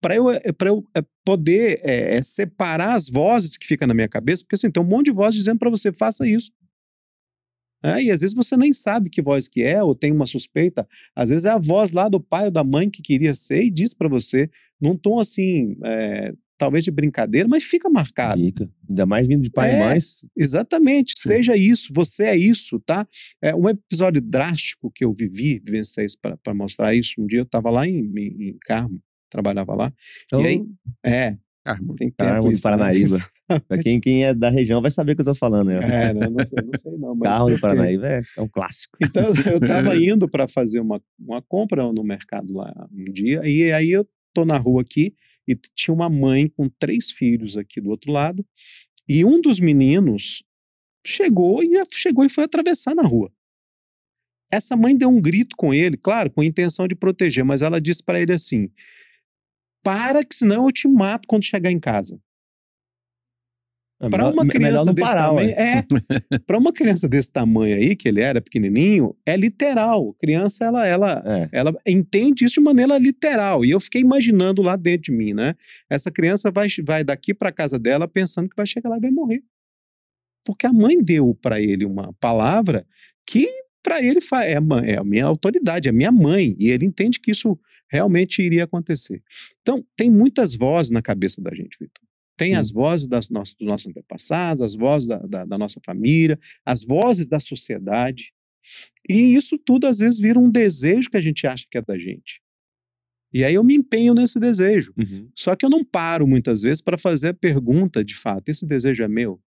Para 0.01 0.17
eu, 0.17 0.25
pra 0.57 0.71
eu 0.71 0.85
é, 0.97 1.03
poder 1.25 1.81
é, 1.83 2.23
separar 2.23 2.95
as 2.95 3.09
vozes 3.09 3.57
que 3.57 3.67
ficam 3.67 3.87
na 3.87 3.95
minha 3.95 4.09
cabeça, 4.09 4.43
porque 4.43 4.55
assim, 4.55 4.71
tem 4.71 4.83
um 4.83 4.87
monte 4.87 5.07
de 5.07 5.13
voz 5.13 5.35
dizendo 5.35 5.59
para 5.59 5.71
você 5.71 5.93
faça 5.93 6.27
isso. 6.27 6.51
É, 7.83 8.03
e 8.03 8.11
às 8.11 8.21
vezes 8.21 8.35
você 8.35 8.57
nem 8.57 8.73
sabe 8.73 9.09
que 9.09 9.23
voz 9.23 9.49
que 9.49 9.63
é, 9.63 9.83
ou 9.83 9.95
tem 9.95 10.13
uma 10.13 10.27
suspeita. 10.27 10.87
Às 11.17 11.31
vezes 11.31 11.45
é 11.47 11.51
a 11.51 11.59
voz 11.59 11.93
lá 11.93 12.09
do 12.09 12.21
pai 12.21 12.47
ou 12.47 12.51
da 12.51 12.63
mãe 12.63 12.91
que 12.91 13.03
queria 13.03 13.35
ser 13.35 13.63
e 13.63 13.71
diz 13.71 13.95
para 13.95 14.09
você, 14.09 14.51
num 14.81 14.97
tom 14.97 15.19
assim, 15.19 15.77
é, 15.85 16.35
talvez 16.59 16.85
de 16.85 16.91
brincadeira, 16.91 17.49
mas 17.49 17.65
fica 17.65 17.89
marcado. 17.89 18.39
Fica. 18.39 18.71
Ainda 18.87 19.07
mais 19.07 19.27
vindo 19.27 19.43
de 19.43 19.51
pai 19.51 19.71
É. 19.71 19.77
e 19.77 19.79
mãe. 19.79 19.99
Exatamente, 20.37 21.15
Sim. 21.17 21.29
seja 21.31 21.57
isso, 21.57 21.91
você 21.95 22.25
é 22.25 22.37
isso, 22.37 22.79
tá? 22.81 23.09
É 23.41 23.55
um 23.55 23.67
episódio 23.67 24.21
drástico 24.21 24.91
que 24.95 25.03
eu 25.03 25.15
vivi, 25.15 25.59
vivenciei 25.59 26.07
para 26.21 26.55
mostrar 26.55 26.95
isso. 26.95 27.15
Um 27.19 27.27
dia 27.27 27.39
eu 27.39 27.45
estava 27.45 27.71
lá 27.71 27.89
em, 27.89 28.13
em, 28.15 28.49
em 28.51 28.59
Carmo, 28.61 29.01
trabalhava 29.31 29.75
lá, 29.75 29.93
Então, 30.25 30.43
e 30.43 30.47
aí, 30.47 30.67
é, 31.05 31.37
Carmo. 31.65 31.95
tem 31.95 32.11
tempo 32.11 32.17
Carmo 32.19 32.49
do 32.49 32.53
isso, 32.53 32.69
né? 32.69 32.77
Paranaíba. 32.77 33.31
pra 33.69 33.79
quem, 33.79 34.01
quem 34.01 34.25
é 34.25 34.35
da 34.35 34.51
região 34.51 34.81
vai 34.81 34.91
saber 34.91 35.13
o 35.13 35.17
que 35.17 35.23
eu 35.23 35.27
tô 35.27 35.35
falando. 35.35 35.69
Né? 35.69 35.77
É, 35.83 36.15
né? 36.15 36.29
não, 36.29 36.45
sei, 36.47 36.63
não 36.63 36.79
sei 36.79 36.93
não, 36.99 37.15
mas 37.15 37.31
Carro 37.31 37.47
do 37.47 37.53
tem. 37.53 37.61
Paranaíba 37.61 38.09
é, 38.09 38.21
é 38.37 38.43
um 38.43 38.49
clássico. 38.49 38.97
Então 39.05 39.33
eu 39.45 39.59
estava 39.59 39.97
indo 39.97 40.29
para 40.29 40.47
fazer 40.49 40.81
uma, 40.81 41.03
uma 41.19 41.43
compra 41.43 41.83
no 41.93 42.03
mercado 42.03 42.55
lá 42.55 42.73
um 42.93 43.05
dia, 43.13 43.41
e 43.45 43.73
aí 43.73 43.91
eu 43.91 44.07
tô 44.33 44.45
na 44.45 44.57
rua 44.57 44.83
aqui 44.83 45.15
e 45.49 45.57
tinha 45.75 45.95
uma 45.95 46.09
mãe 46.09 46.49
com 46.49 46.69
três 46.69 47.11
filhos 47.11 47.57
aqui 47.57 47.81
do 47.81 47.91
outro 47.91 48.13
lado, 48.13 48.45
e 49.09 49.25
um 49.25 49.41
dos 49.41 49.59
meninos 49.59 50.45
chegou 51.05 51.63
e 51.63 51.71
chegou 51.93 52.25
e 52.25 52.29
foi 52.29 52.45
atravessar 52.45 52.95
na 52.95 53.03
rua. 53.03 53.31
Essa 54.53 54.77
mãe 54.77 54.97
deu 54.97 55.09
um 55.09 55.21
grito 55.21 55.57
com 55.57 55.73
ele, 55.73 55.97
claro, 55.97 56.31
com 56.31 56.41
a 56.41 56.45
intenção 56.45 56.87
de 56.87 56.95
proteger, 56.95 57.45
mas 57.45 57.63
ela 57.63 57.81
disse 57.81 58.03
para 58.03 58.21
ele 58.21 58.33
assim: 58.33 58.69
"Para 59.83 60.25
que 60.25 60.35
senão 60.35 60.65
eu 60.67 60.73
te 60.73 60.87
mato 60.89 61.27
quando 61.29 61.45
chegar 61.45 61.71
em 61.71 61.81
casa". 61.81 62.19
É 64.03 64.09
Para 64.09 64.31
uma 64.31 64.45
me- 64.45 64.51
criança 64.51 64.85
não 64.87 64.95
desse 64.95 65.07
parar, 65.07 65.29
tamanho, 65.29 65.49
ué. 65.51 65.53
é. 65.59 65.85
Para 66.47 66.57
uma 66.59 66.73
criança 66.73 67.07
desse 67.07 67.31
tamanho 67.31 67.77
aí, 67.77 67.95
que 67.95 68.09
ele 68.09 68.23
era 68.23 68.41
pequenininho, 68.41 69.15
é 69.27 69.37
literal. 69.37 70.15
Criança 70.15 70.65
ela 70.65 70.87
ela 70.87 71.23
É. 71.27 71.49
ela 71.53 71.75
entende 71.87 72.47
isso 72.47 72.55
de 72.55 72.61
maneira 72.61 72.97
literal. 72.97 73.63
E 73.63 73.71
eu 73.71 73.79
fiquei 73.79 74.01
imaginando 74.01 74.63
lá 74.63 74.75
dentro 74.75 75.03
de 75.03 75.13
mim, 75.13 75.35
né? 75.35 75.55
Essa 75.91 76.11
criança 76.11 76.51
vai 76.51 76.69
vai 76.83 77.05
daqui 77.05 77.35
para 77.35 77.53
casa 77.53 77.79
dela 77.79 78.09
pensando 78.09 78.49
que 78.49 78.57
vai 78.57 78.65
chegar 78.67 78.89
lá 78.89 78.97
e 78.97 79.01
vai 79.01 79.11
morrer. 79.11 79.43
Porque 80.47 80.67
a 80.67 80.73
mãe 80.73 81.03
deu 81.03 81.35
para 81.35 81.61
ele 81.61 81.85
uma 81.85 82.15
palavra 82.15 82.87
que 83.27 83.47
para 83.83 84.03
ele 84.03 84.19
é 84.45 84.93
é 84.95 84.97
a 84.99 85.05
minha 85.05 85.27
autoridade, 85.27 85.89
é 85.89 85.91
a 85.91 85.95
minha 85.95 86.11
mãe, 86.13 86.57
e 86.59 86.71
ele 86.71 86.87
entende 86.87 87.21
que 87.21 87.31
isso 87.31 87.59
realmente 87.91 88.41
iria 88.41 88.65
acontecer. 88.65 89.23
Então, 89.61 89.85
tem 89.97 90.11
muitas 90.11 90.55
vozes 90.55 90.91
na 90.91 91.03
cabeça 91.03 91.41
da 91.43 91.55
gente, 91.55 91.77
Vitor. 91.79 92.03
Tem 92.37 92.53
Sim. 92.53 92.59
as 92.59 92.71
vozes 92.71 93.07
das 93.07 93.29
nossas, 93.29 93.55
dos 93.55 93.69
nossos 93.69 93.87
antepassados, 93.89 94.63
as 94.63 94.75
vozes 94.75 95.07
da, 95.07 95.19
da, 95.19 95.45
da 95.45 95.59
nossa 95.59 95.81
família, 95.85 96.39
as 96.65 96.83
vozes 96.83 97.27
da 97.27 97.39
sociedade. 97.39 98.33
E 99.09 99.35
isso 99.35 99.59
tudo, 99.59 99.87
às 99.87 99.99
vezes, 99.99 100.19
vira 100.19 100.39
um 100.39 100.51
desejo 100.51 101.11
que 101.11 101.17
a 101.17 101.21
gente 101.21 101.47
acha 101.47 101.67
que 101.71 101.77
é 101.77 101.83
da 101.83 101.99
gente. 101.99 102.41
E 103.33 103.45
aí 103.45 103.55
eu 103.55 103.63
me 103.63 103.75
empenho 103.75 104.15
nesse 104.15 104.41
desejo. 104.41 104.93
Uhum. 104.97 105.29
Só 105.35 105.55
que 105.55 105.65
eu 105.65 105.71
não 105.71 105.85
paro 105.85 106.27
muitas 106.27 106.63
vezes 106.63 106.81
para 106.81 106.99
fazer 106.99 107.29
a 107.29 107.35
pergunta 107.35 108.05
de 108.05 108.15
fato: 108.15 108.49
esse 108.49 108.67
desejo 108.67 109.03
é 109.03 109.09
meu? 109.09 109.41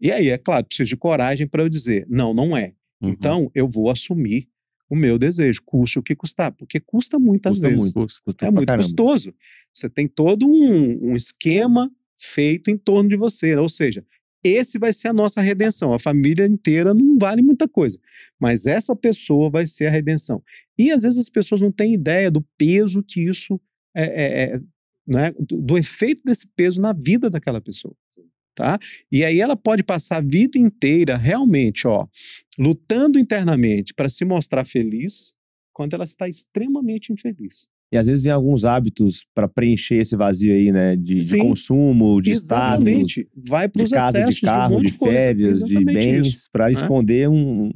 E 0.00 0.12
aí, 0.12 0.28
é 0.28 0.38
claro, 0.38 0.66
preciso 0.66 0.90
de 0.90 0.96
coragem 0.96 1.46
para 1.46 1.62
eu 1.62 1.68
dizer: 1.68 2.06
não, 2.08 2.34
não 2.34 2.56
é. 2.56 2.74
Uhum. 3.00 3.10
Então, 3.10 3.50
eu 3.54 3.68
vou 3.68 3.90
assumir 3.90 4.48
o 4.88 4.94
meu 4.96 5.18
desejo, 5.18 5.62
custe 5.64 5.98
o 5.98 6.02
que 6.02 6.14
custar, 6.14 6.52
porque 6.52 6.78
custa 6.78 7.18
muitas 7.18 7.52
Custa 7.52 7.68
vezes. 7.68 7.80
muito. 7.82 7.94
Custa. 7.94 8.20
Custa 8.24 8.46
É 8.46 8.50
muito 8.50 8.66
caramba. 8.66 8.84
custoso. 8.84 9.34
Você 9.72 9.88
tem 9.88 10.06
todo 10.06 10.46
um, 10.46 11.10
um 11.10 11.16
esquema 11.16 11.90
feito 12.16 12.70
em 12.70 12.76
torno 12.76 13.08
de 13.08 13.16
você. 13.16 13.54
Ou 13.56 13.68
seja, 13.68 14.04
esse 14.42 14.78
vai 14.78 14.92
ser 14.92 15.08
a 15.08 15.12
nossa 15.12 15.40
redenção. 15.40 15.92
A 15.94 15.98
família 15.98 16.46
inteira 16.46 16.92
não 16.94 17.16
vale 17.18 17.40
muita 17.42 17.66
coisa. 17.66 17.98
Mas 18.38 18.66
essa 18.66 18.94
pessoa 18.94 19.48
vai 19.50 19.66
ser 19.66 19.86
a 19.86 19.90
redenção. 19.90 20.42
E 20.78 20.90
às 20.90 21.02
vezes 21.02 21.18
as 21.18 21.28
pessoas 21.30 21.60
não 21.60 21.72
têm 21.72 21.94
ideia 21.94 22.30
do 22.30 22.42
peso 22.58 23.02
que 23.02 23.22
isso 23.22 23.58
é, 23.94 24.04
é- 24.04 24.42
é, 24.54 24.60
né, 25.06 25.32
do, 25.38 25.60
do 25.62 25.78
efeito 25.78 26.22
desse 26.24 26.46
peso 26.48 26.80
na 26.80 26.92
vida 26.92 27.30
daquela 27.30 27.60
pessoa. 27.60 27.94
Tá? 28.54 28.78
E 29.10 29.24
aí 29.24 29.40
ela 29.40 29.56
pode 29.56 29.82
passar 29.82 30.18
a 30.18 30.20
vida 30.20 30.56
inteira 30.56 31.16
realmente, 31.16 31.88
ó, 31.88 32.06
lutando 32.58 33.18
internamente 33.18 33.92
para 33.92 34.08
se 34.08 34.24
mostrar 34.24 34.64
feliz, 34.64 35.34
quando 35.72 35.94
ela 35.94 36.04
está 36.04 36.28
extremamente 36.28 37.12
infeliz. 37.12 37.66
E 37.92 37.96
às 37.96 38.06
vezes 38.06 38.22
vem 38.22 38.32
alguns 38.32 38.64
hábitos 38.64 39.24
pra 39.34 39.46
preencher 39.48 39.96
esse 39.96 40.16
vazio 40.16 40.52
aí, 40.52 40.72
né? 40.72 40.96
De, 40.96 41.18
de 41.18 41.38
consumo, 41.38 42.20
de 42.20 42.32
status, 42.32 42.86
Exatamente. 42.86 43.28
Vai 43.36 43.68
para 43.68 43.84
de 43.84 43.90
casa, 43.90 44.24
de 44.24 44.40
carro, 44.40 44.74
um 44.74 44.78
monte 44.78 44.90
de, 44.90 44.98
férias, 44.98 45.62
de 45.62 45.84
bens, 45.84 46.26
isso. 46.28 46.48
pra 46.52 46.70
esconder 46.70 47.28
um. 47.28 47.70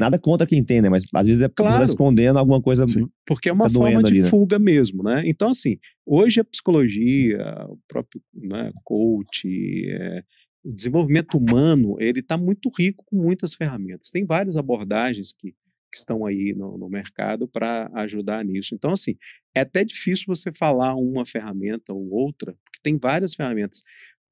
Nada 0.00 0.18
contra 0.18 0.46
quem 0.46 0.64
tem, 0.64 0.82
né? 0.82 0.88
Mas 0.88 1.04
às 1.14 1.26
vezes 1.26 1.40
é 1.42 1.48
tá 1.48 1.62
Claro. 1.62 1.84
escondendo 1.84 2.38
alguma 2.38 2.60
coisa. 2.60 2.86
Sim. 2.88 3.08
Porque 3.26 3.48
é 3.48 3.52
uma 3.52 3.68
Tá 3.68 3.70
forma 3.70 4.02
de 4.02 4.08
ali, 4.08 4.22
né? 4.22 4.28
fuga 4.28 4.58
mesmo, 4.58 5.02
né? 5.02 5.22
Então, 5.24 5.50
assim, 5.50 5.78
hoje 6.04 6.40
a 6.40 6.44
psicologia, 6.44 7.38
o 7.68 7.78
próprio 7.86 8.20
né, 8.34 8.72
coach, 8.82 9.46
é, 9.90 10.24
o 10.64 10.72
desenvolvimento 10.72 11.38
humano, 11.38 11.96
ele 12.00 12.20
está 12.20 12.36
muito 12.36 12.70
rico 12.76 13.04
com 13.06 13.16
muitas 13.16 13.54
ferramentas. 13.54 14.10
Tem 14.10 14.24
várias 14.24 14.56
abordagens 14.56 15.32
que, 15.32 15.52
que 15.52 15.96
estão 15.98 16.26
aí 16.26 16.52
no, 16.56 16.76
no 16.76 16.88
mercado 16.88 17.46
para 17.46 17.88
ajudar 17.94 18.44
nisso. 18.44 18.74
Então, 18.74 18.90
assim, 18.92 19.14
é 19.54 19.60
até 19.60 19.84
difícil 19.84 20.24
você 20.26 20.52
falar 20.52 20.96
uma 20.96 21.24
ferramenta 21.24 21.92
ou 21.92 22.10
outra, 22.10 22.52
porque 22.64 22.80
tem 22.82 22.98
várias 22.98 23.32
ferramentas. 23.34 23.82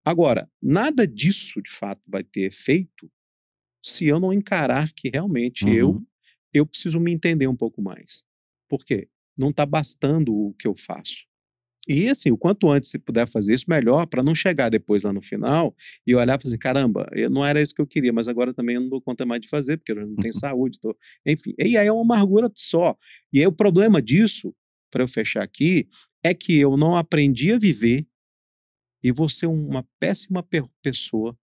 Agora, 0.04 0.48
nada 0.60 1.06
disso 1.06 1.62
de 1.62 1.70
fato 1.70 2.00
vai 2.08 2.24
ter 2.24 2.42
efeito 2.46 3.08
se 3.82 4.06
eu 4.06 4.20
não 4.20 4.32
encarar 4.32 4.92
que 4.92 5.10
realmente 5.12 5.68
eu 5.68 5.90
Uhum. 5.90 6.06
eu 6.54 6.66
preciso 6.66 7.00
me 7.00 7.12
entender 7.12 7.46
um 7.48 7.56
pouco 7.56 7.80
mais. 7.82 8.22
Por 8.68 8.84
quê? 8.84 9.08
Não 9.36 9.50
está 9.50 9.64
bastando 9.66 10.34
o 10.34 10.54
que 10.54 10.66
eu 10.68 10.74
faço. 10.74 11.24
E 11.88 12.08
assim, 12.08 12.30
o 12.30 12.38
quanto 12.38 12.70
antes 12.70 12.90
você 12.90 12.98
puder 12.98 13.26
fazer 13.28 13.54
isso, 13.54 13.64
melhor, 13.68 14.06
para 14.06 14.22
não 14.22 14.34
chegar 14.36 14.68
depois 14.68 15.02
lá 15.02 15.12
no 15.12 15.20
final 15.22 15.74
e 16.06 16.14
olhar 16.14 16.38
e 16.38 16.42
falar 16.42 16.50
assim: 16.50 16.58
caramba, 16.58 17.08
eu, 17.12 17.28
não 17.30 17.44
era 17.44 17.60
isso 17.60 17.74
que 17.74 17.82
eu 17.82 17.86
queria, 17.86 18.12
mas 18.12 18.28
agora 18.28 18.54
também 18.54 18.76
eu 18.76 18.82
não 18.82 18.88
dou 18.88 19.00
conta 19.02 19.26
mais 19.26 19.40
de 19.40 19.48
fazer, 19.48 19.78
porque 19.78 19.92
eu 19.92 20.06
não 20.06 20.14
tenho 20.16 20.32
saúde. 20.34 20.78
Tô... 20.80 20.96
Enfim, 21.26 21.54
e 21.58 21.76
aí 21.76 21.86
é 21.86 21.92
uma 21.92 22.02
amargura 22.02 22.50
só. 22.54 22.96
E 23.32 23.40
aí 23.40 23.46
o 23.46 23.52
problema 23.52 24.00
disso, 24.00 24.54
para 24.92 25.02
eu 25.02 25.08
fechar 25.08 25.42
aqui, 25.42 25.88
é 26.22 26.32
que 26.32 26.56
eu 26.56 26.76
não 26.76 26.94
aprendi 26.96 27.52
a 27.52 27.58
viver 27.58 28.06
e 29.02 29.10
vou 29.10 29.28
ser 29.28 29.46
uma 29.46 29.84
péssima 29.98 30.42
pe- 30.42 30.64
pessoa 30.82 31.36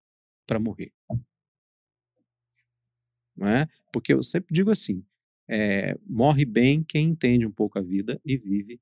para 0.48 0.60
morrer. 0.60 0.92
Não 3.40 3.48
é? 3.48 3.68
Porque 3.94 4.14
eu 4.14 4.22
sempre 4.22 4.54
digo 4.54 4.70
assim: 4.70 5.04
é, 5.50 5.98
morre 6.06 6.44
bem 6.44 6.84
quem 6.84 7.08
entende 7.08 7.46
um 7.46 7.52
pouco 7.52 7.80
a 7.80 7.82
vida 7.82 8.20
e 8.26 8.38
vive 8.38 8.80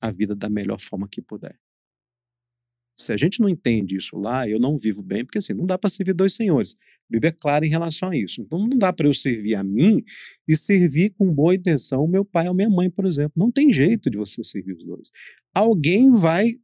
a 0.00 0.10
vida 0.10 0.36
da 0.36 0.48
melhor 0.48 0.78
forma 0.78 1.08
que 1.08 1.22
puder. 1.22 1.58
Se 3.00 3.12
a 3.12 3.16
gente 3.16 3.40
não 3.40 3.48
entende 3.48 3.96
isso 3.96 4.16
lá, 4.16 4.48
eu 4.48 4.58
não 4.58 4.76
vivo 4.76 5.02
bem, 5.02 5.24
porque 5.24 5.38
assim, 5.38 5.54
não 5.54 5.64
dá 5.64 5.78
para 5.78 5.88
servir 5.88 6.12
dois 6.12 6.34
senhores. 6.34 6.76
A 7.08 7.12
Bíblia 7.12 7.30
é 7.30 7.32
clara 7.32 7.64
em 7.64 7.68
relação 7.68 8.10
a 8.10 8.16
isso. 8.16 8.40
Então 8.40 8.58
não 8.58 8.76
dá 8.76 8.92
para 8.92 9.06
eu 9.06 9.14
servir 9.14 9.54
a 9.54 9.62
mim 9.62 10.04
e 10.46 10.56
servir 10.56 11.10
com 11.10 11.32
boa 11.32 11.54
intenção 11.54 12.04
o 12.04 12.08
meu 12.08 12.24
pai 12.24 12.48
ou 12.48 12.54
minha 12.54 12.68
mãe, 12.68 12.90
por 12.90 13.06
exemplo. 13.06 13.32
Não 13.36 13.50
tem 13.50 13.72
jeito 13.72 14.10
de 14.10 14.18
você 14.18 14.42
servir 14.42 14.72
os 14.72 14.84
dois. 14.84 15.10
Alguém 15.54 16.10
vai 16.10 16.58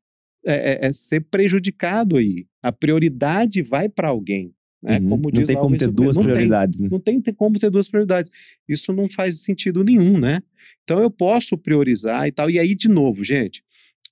é, 0.45 0.87
é, 0.87 0.93
ser 0.93 1.21
prejudicado 1.21 2.17
aí. 2.17 2.47
A 2.63 2.73
prioridade 2.73 3.63
vai 3.63 3.89
para 3.89 4.09
alguém. 4.09 4.53
Né? 4.85 4.99
Uhum. 4.99 5.09
Como 5.09 5.31
não 5.33 5.45
tem 5.45 5.57
como 5.57 5.77
ter 5.79 5.91
duas 5.91 6.15
Não 6.15 6.23
tem. 6.23 6.33
prioridades, 6.33 6.79
né? 6.79 6.89
Não 6.91 7.01
tem, 7.01 7.19
tem 7.19 7.33
como 7.33 7.59
ter 7.59 7.71
duas 7.71 7.89
prioridades. 7.89 8.31
Isso 8.69 8.93
não 8.93 9.09
faz 9.09 9.43
sentido 9.43 9.83
nenhum, 9.83 10.19
né? 10.21 10.43
Então 10.83 11.01
eu 11.01 11.11
posso 11.11 11.57
priorizar 11.57 12.29
e 12.29 12.33
tal. 12.33 12.51
E 12.51 12.59
aí, 12.59 12.75
de 12.75 12.87
novo, 12.87 13.25
gente, 13.25 13.65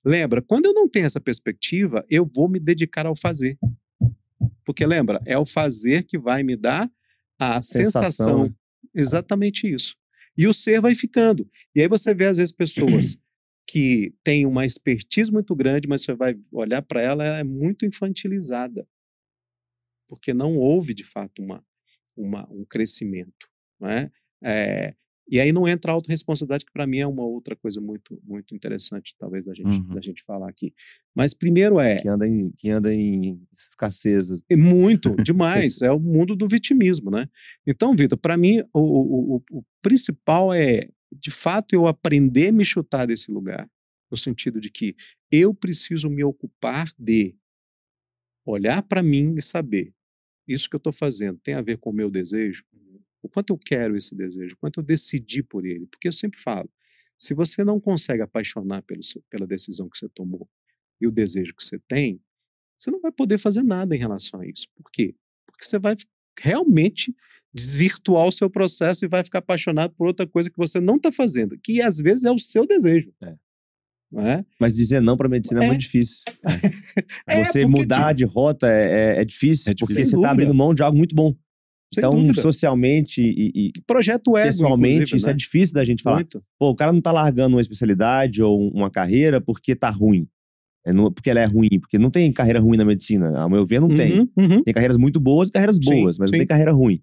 lembra, 0.03 0.41
quando 0.41 0.65
eu 0.65 0.73
não 0.73 0.89
tenho 0.89 1.05
essa 1.05 1.21
perspectiva, 1.21 2.03
eu 2.09 2.25
vou 2.25 2.49
me 2.49 2.59
dedicar 2.59 3.05
ao 3.05 3.15
fazer. 3.15 3.55
Porque 4.65 4.83
lembra, 4.83 5.21
é 5.27 5.37
o 5.37 5.45
fazer 5.45 6.03
que 6.05 6.17
vai 6.17 6.41
me 6.41 6.55
dar 6.55 6.89
a 7.37 7.61
Sensação, 7.61 8.01
sensação. 8.03 8.43
né? 8.45 8.53
Exatamente 8.95 9.71
isso. 9.71 9.95
E 10.35 10.47
o 10.47 10.53
ser 10.53 10.81
vai 10.81 10.95
ficando. 10.95 11.47
E 11.75 11.81
aí 11.81 11.87
você 11.87 12.15
vê, 12.15 12.25
às 12.25 12.37
vezes, 12.37 12.51
pessoas 12.51 13.15
que 13.69 14.11
têm 14.23 14.47
uma 14.47 14.65
expertise 14.65 15.31
muito 15.31 15.55
grande, 15.55 15.87
mas 15.87 16.01
você 16.01 16.15
vai 16.15 16.35
olhar 16.51 16.81
para 16.81 16.99
ela, 16.99 17.23
ela 17.23 17.37
é 17.39 17.43
muito 17.43 17.85
infantilizada 17.85 18.87
porque 20.13 20.33
não 20.33 20.55
houve 20.57 20.93
de 20.93 21.03
fato 21.03 21.41
uma, 21.41 21.63
uma, 22.15 22.47
um 22.51 22.63
crescimento. 22.65 23.49
Não 23.79 23.89
é? 23.89 24.11
É, 24.43 24.93
e 25.27 25.39
aí 25.39 25.51
não 25.51 25.67
entra 25.67 25.91
a 25.91 25.95
autorresponsabilidade, 25.95 26.65
que 26.65 26.71
para 26.71 26.85
mim 26.85 26.99
é 26.99 27.07
uma 27.07 27.23
outra 27.23 27.55
coisa 27.55 27.79
muito, 27.79 28.21
muito 28.23 28.53
interessante, 28.53 29.15
talvez, 29.17 29.45
da 29.45 29.53
gente, 29.53 29.67
Uhum. 29.67 29.87
da 29.95 30.01
gente 30.01 30.21
falar 30.23 30.49
aqui. 30.49 30.73
Mas 31.15 31.33
primeiro 31.33 31.79
é, 31.79 31.97
Que 31.97 32.07
anda 32.09 32.27
em, 32.27 32.51
que 32.51 32.69
anda 32.69 32.93
em 32.93 33.41
escassez. 33.53 34.29
é 34.49 34.55
muito, 34.55 35.15
demais, 35.15 35.81
é 35.81 35.91
o 35.91 35.99
mundo 35.99 36.35
do 36.35 36.47
vitimismo, 36.47 37.09
né? 37.09 37.27
Então, 37.65 37.95
Vitor, 37.95 38.17
para 38.17 38.37
mim, 38.37 38.61
o, 38.73 38.79
o, 38.79 39.35
o, 39.37 39.43
o 39.59 39.63
principal 39.81 40.53
é, 40.53 40.89
de 41.11 41.31
fato, 41.31 41.73
eu 41.73 41.87
aprender 41.87 42.49
a 42.49 42.51
me 42.51 42.65
chutar 42.65 43.07
desse 43.07 43.31
lugar, 43.31 43.67
no 44.11 44.17
sentido 44.17 44.59
de 44.61 44.69
que 44.69 44.95
eu 45.31 45.53
preciso 45.53 46.09
me 46.09 46.23
ocupar 46.23 46.91
de 46.99 47.35
olhar 48.45 48.83
para 48.83 49.01
mim 49.01 49.35
e 49.37 49.41
saber 49.41 49.93
isso 50.47 50.69
que 50.69 50.75
eu 50.75 50.79
estou 50.79 50.93
fazendo 50.93 51.39
tem 51.39 51.53
a 51.53 51.61
ver 51.61 51.77
com 51.77 51.89
o 51.89 51.93
meu 51.93 52.09
desejo? 52.09 52.63
O 53.21 53.29
quanto 53.29 53.53
eu 53.53 53.57
quero 53.57 53.95
esse 53.95 54.13
desejo? 54.13 54.55
O 54.55 54.57
quanto 54.57 54.79
eu 54.79 54.83
decidi 54.83 55.41
por 55.41 55.65
ele? 55.65 55.87
Porque 55.87 56.07
eu 56.07 56.11
sempre 56.11 56.39
falo, 56.39 56.69
se 57.17 57.33
você 57.33 57.63
não 57.63 57.79
consegue 57.79 58.21
apaixonar 58.21 58.81
pelo 58.83 59.01
pela 59.29 59.47
decisão 59.47 59.89
que 59.89 59.97
você 59.97 60.09
tomou 60.09 60.49
e 60.99 61.07
o 61.07 61.11
desejo 61.11 61.55
que 61.55 61.63
você 61.63 61.79
tem, 61.87 62.21
você 62.77 62.91
não 62.91 62.99
vai 62.99 63.11
poder 63.11 63.37
fazer 63.37 63.63
nada 63.63 63.95
em 63.95 63.99
relação 63.99 64.41
a 64.41 64.47
isso. 64.47 64.67
Por 64.75 64.91
quê? 64.91 65.15
Porque 65.45 65.63
você 65.63 65.79
vai 65.79 65.95
realmente 66.37 67.15
desvirtuar 67.53 68.27
o 68.27 68.31
seu 68.31 68.49
processo 68.49 69.05
e 69.05 69.07
vai 69.07 69.23
ficar 69.23 69.39
apaixonado 69.39 69.93
por 69.95 70.07
outra 70.07 70.27
coisa 70.27 70.49
que 70.49 70.57
você 70.57 70.79
não 70.79 70.97
está 70.97 71.11
fazendo, 71.11 71.57
que 71.59 71.81
às 71.81 71.97
vezes 71.97 72.23
é 72.23 72.31
o 72.31 72.39
seu 72.39 72.65
desejo. 72.65 73.13
É. 73.23 73.35
Não 74.13 74.27
é? 74.27 74.45
Mas 74.59 74.75
dizer 74.75 75.01
não 75.01 75.17
para 75.17 75.27
medicina 75.27 75.61
é, 75.61 75.65
É. 75.65 75.67
muito 75.67 75.81
difícil. 75.81 76.17
É, 77.27 77.43
Você 77.43 77.65
mudar 77.65 78.13
de 78.13 78.23
rota 78.25 78.67
é, 78.67 79.15
é- 79.17 79.21
é 79.21 79.25
difícil, 79.25 79.71
É 79.71 79.73
difícil. 79.73 79.75
porque 79.79 79.93
Sem 79.93 80.05
você 80.05 80.15
está 80.15 80.31
abrindo 80.31 80.53
mão 80.53 80.73
de 80.73 80.83
algo 80.83 80.97
muito 80.97 81.15
bom. 81.15 81.31
Sem 81.93 81.99
então, 82.01 82.15
dúvida. 82.15 82.41
socialmente 82.41 83.21
e, 83.21 83.51
e 83.77 83.81
Projeto 83.85 84.35
ego, 84.37 84.47
pessoalmente, 84.47 85.15
isso 85.15 85.25
né? 85.27 85.31
é 85.31 85.35
difícil 85.35 85.73
da 85.75 85.83
gente 85.85 86.01
falar. 86.03 86.17
Muito. 86.17 86.43
Pô, 86.59 86.69
o 86.69 86.75
cara 86.75 86.91
não 86.93 87.01
tá 87.01 87.11
largando 87.11 87.55
uma 87.55 87.61
especialidade 87.61 88.41
ou 88.41 88.69
uma 88.71 88.89
carreira 88.89 89.39
porque 89.41 89.75
tá 89.75 89.89
ruim. 89.89 90.27
É 90.85 90.91
não- 90.91 91.11
porque 91.11 91.29
ela 91.29 91.39
é 91.39 91.45
ruim, 91.45 91.79
porque 91.79 91.97
não 91.99 92.09
tem 92.09 92.31
carreira 92.33 92.59
ruim 92.59 92.77
na 92.77 92.83
medicina. 92.85 93.39
Ao 93.39 93.49
meu 93.49 93.65
ver, 93.65 93.79
não 93.79 93.89
tem. 93.89 94.19
Uhum, 94.21 94.29
uhum. 94.37 94.63
Tem 94.63 94.73
carreiras 94.73 94.97
muito 94.97 95.19
boas 95.19 95.49
e 95.49 95.51
carreiras 95.51 95.75
Sim, 95.77 96.01
boas, 96.01 96.17
mas 96.17 96.29
não 96.31 96.35
sim. 96.35 96.39
tem 96.39 96.47
carreira 96.47 96.71
ruim. 96.71 96.99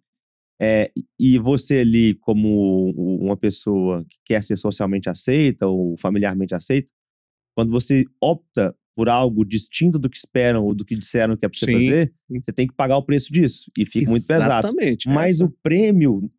É, 0.62 0.90
e 1.18 1.38
você 1.38 1.78
ali, 1.78 2.14
como 2.20 2.90
uma 3.18 3.36
pessoa 3.36 4.04
que 4.10 4.16
quer 4.26 4.42
ser 4.42 4.56
socialmente 4.58 5.08
aceita 5.08 5.66
ou 5.66 5.96
familiarmente 5.98 6.54
aceita, 6.54 6.92
quando 7.56 7.70
você 7.70 8.04
opta 8.20 8.74
por 8.96 9.08
algo 9.08 9.44
distinto 9.44 9.98
do 9.98 10.10
que 10.10 10.16
esperam 10.16 10.64
ou 10.64 10.74
do 10.74 10.84
que 10.84 10.94
disseram 10.96 11.36
que 11.36 11.44
é 11.46 11.48
pra 11.48 11.58
você 11.58 11.66
Sim. 11.66 11.72
fazer, 11.72 12.14
você 12.28 12.52
tem 12.52 12.66
que 12.66 12.74
pagar 12.74 12.96
o 12.98 13.02
preço 13.02 13.32
disso. 13.32 13.70
E 13.78 13.86
fica 13.86 14.10
muito 14.10 14.26
pesado. 14.26 14.68
Exatamente. 14.68 15.08
Mas 15.08 15.36
essa- 15.36 15.44
o 15.46 15.50
prêmio 15.62 16.30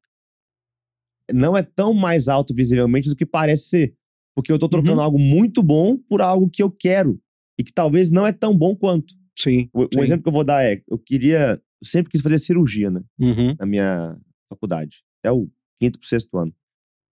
não 1.34 1.56
é 1.56 1.64
tão 1.64 1.94
mais 1.94 2.28
alto 2.28 2.54
visivelmente 2.54 3.10
do 3.10 3.16
que 3.16 3.26
parece 3.26 3.70
ser. 3.70 3.96
Porque 4.36 4.52
eu 4.52 4.60
tô 4.60 4.68
trocando 4.70 4.98
Uhum. 4.98 5.02
algo 5.04 5.20
muito 5.20 5.62
bom 5.64 5.98
por 5.98 6.22
algo 6.22 6.50
que 6.50 6.62
eu 6.64 6.72
quero. 6.72 7.20
E 7.60 7.64
que 7.64 7.72
talvez 7.74 8.10
não 8.10 8.26
é 8.26 8.32
tão 8.34 8.56
bom 8.58 8.76
quanto. 8.76 9.14
Sim. 9.38 9.70
O, 9.74 9.84
sim. 9.84 10.00
exemplo 10.02 10.24
que 10.24 10.30
eu 10.30 10.34
vou 10.34 10.44
dar 10.44 10.64
é: 10.64 10.82
eu 10.90 10.98
queria. 10.98 11.62
Eu 11.82 11.88
sempre 11.88 12.12
quis 12.12 12.22
fazer 12.22 12.40
cirurgia, 12.40 12.90
né? 12.92 13.02
Uhum. 13.20 13.56
Na 13.60 13.66
minha 13.66 14.18
faculdade. 14.50 15.04
Até 15.20 15.32
o 15.32 15.50
quinto 15.80 16.00
pro 16.00 16.08
sexto 16.08 16.38
ano. 16.38 16.54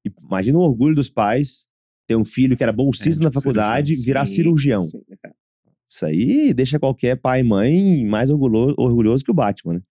E 0.05 0.11
imagina 0.21 0.57
o 0.57 0.61
orgulho 0.61 0.95
dos 0.95 1.09
pais 1.09 1.67
ter 2.09 2.15
um 2.17 2.25
filho 2.25 2.57
que 2.57 2.63
era 2.63 2.73
bolsista 2.73 3.21
É, 3.21 3.23
na 3.23 3.29
tipo 3.29 3.39
faculdade 3.39 3.89
cirurgião. 3.93 4.05
virar 4.05 4.25
Sim, 4.25 4.35
cirurgião. 4.35 4.81
sim, 4.81 5.01
é. 5.23 5.29
Isso 5.87 6.05
aí 6.07 6.53
deixa 6.55 6.79
qualquer 6.79 7.15
pai 7.15 7.41
e 7.41 7.43
mãe 7.43 8.03
mais 8.05 8.31
orgulhoso, 8.31 8.73
orgulhoso 8.79 9.23
que 9.23 9.29
o 9.29 9.33
Batman, 9.33 9.75
né? 9.75 9.81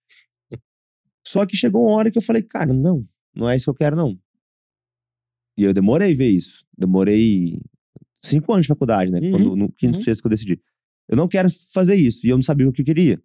Só 1.25 1.47
que 1.47 1.57
chegou 1.57 1.83
uma 1.87 1.93
hora 1.93 2.11
que 2.11 2.19
eu 2.19 2.23
falei, 2.23 2.43
cara, 2.43 2.73
não, 2.73 3.05
não 3.35 3.49
é 3.49 3.55
isso 3.55 3.67
que 3.67 3.71
eu 3.71 3.75
quero, 3.75 3.95
não. 3.95 4.19
E 5.57 5.63
eu 5.65 5.73
demorei 5.73 6.13
a 6.13 6.17
ver 6.17 6.31
isso. 6.31 6.65
Demorei 6.77 7.61
cinco 8.25 8.53
anos 8.53 8.65
de 8.65 8.69
faculdade, 8.69 9.11
né? 9.13 9.21
Uhum, 9.21 9.31
Quando, 9.31 9.57
no 9.57 9.73
quinto, 9.73 9.99
uhum. 9.99 10.05
sexto 10.05 10.21
que 10.23 10.27
eu 10.27 10.31
decidi. 10.31 10.61
Eu 11.09 11.17
não 11.17 11.29
quero 11.29 11.49
fazer 11.73 11.95
isso. 11.97 12.27
E 12.27 12.31
eu 12.31 12.37
não 12.37 12.43
sabia 12.43 12.69
o 12.69 12.73
que 12.73 12.81
eu 12.83 12.87
queria. 12.87 13.21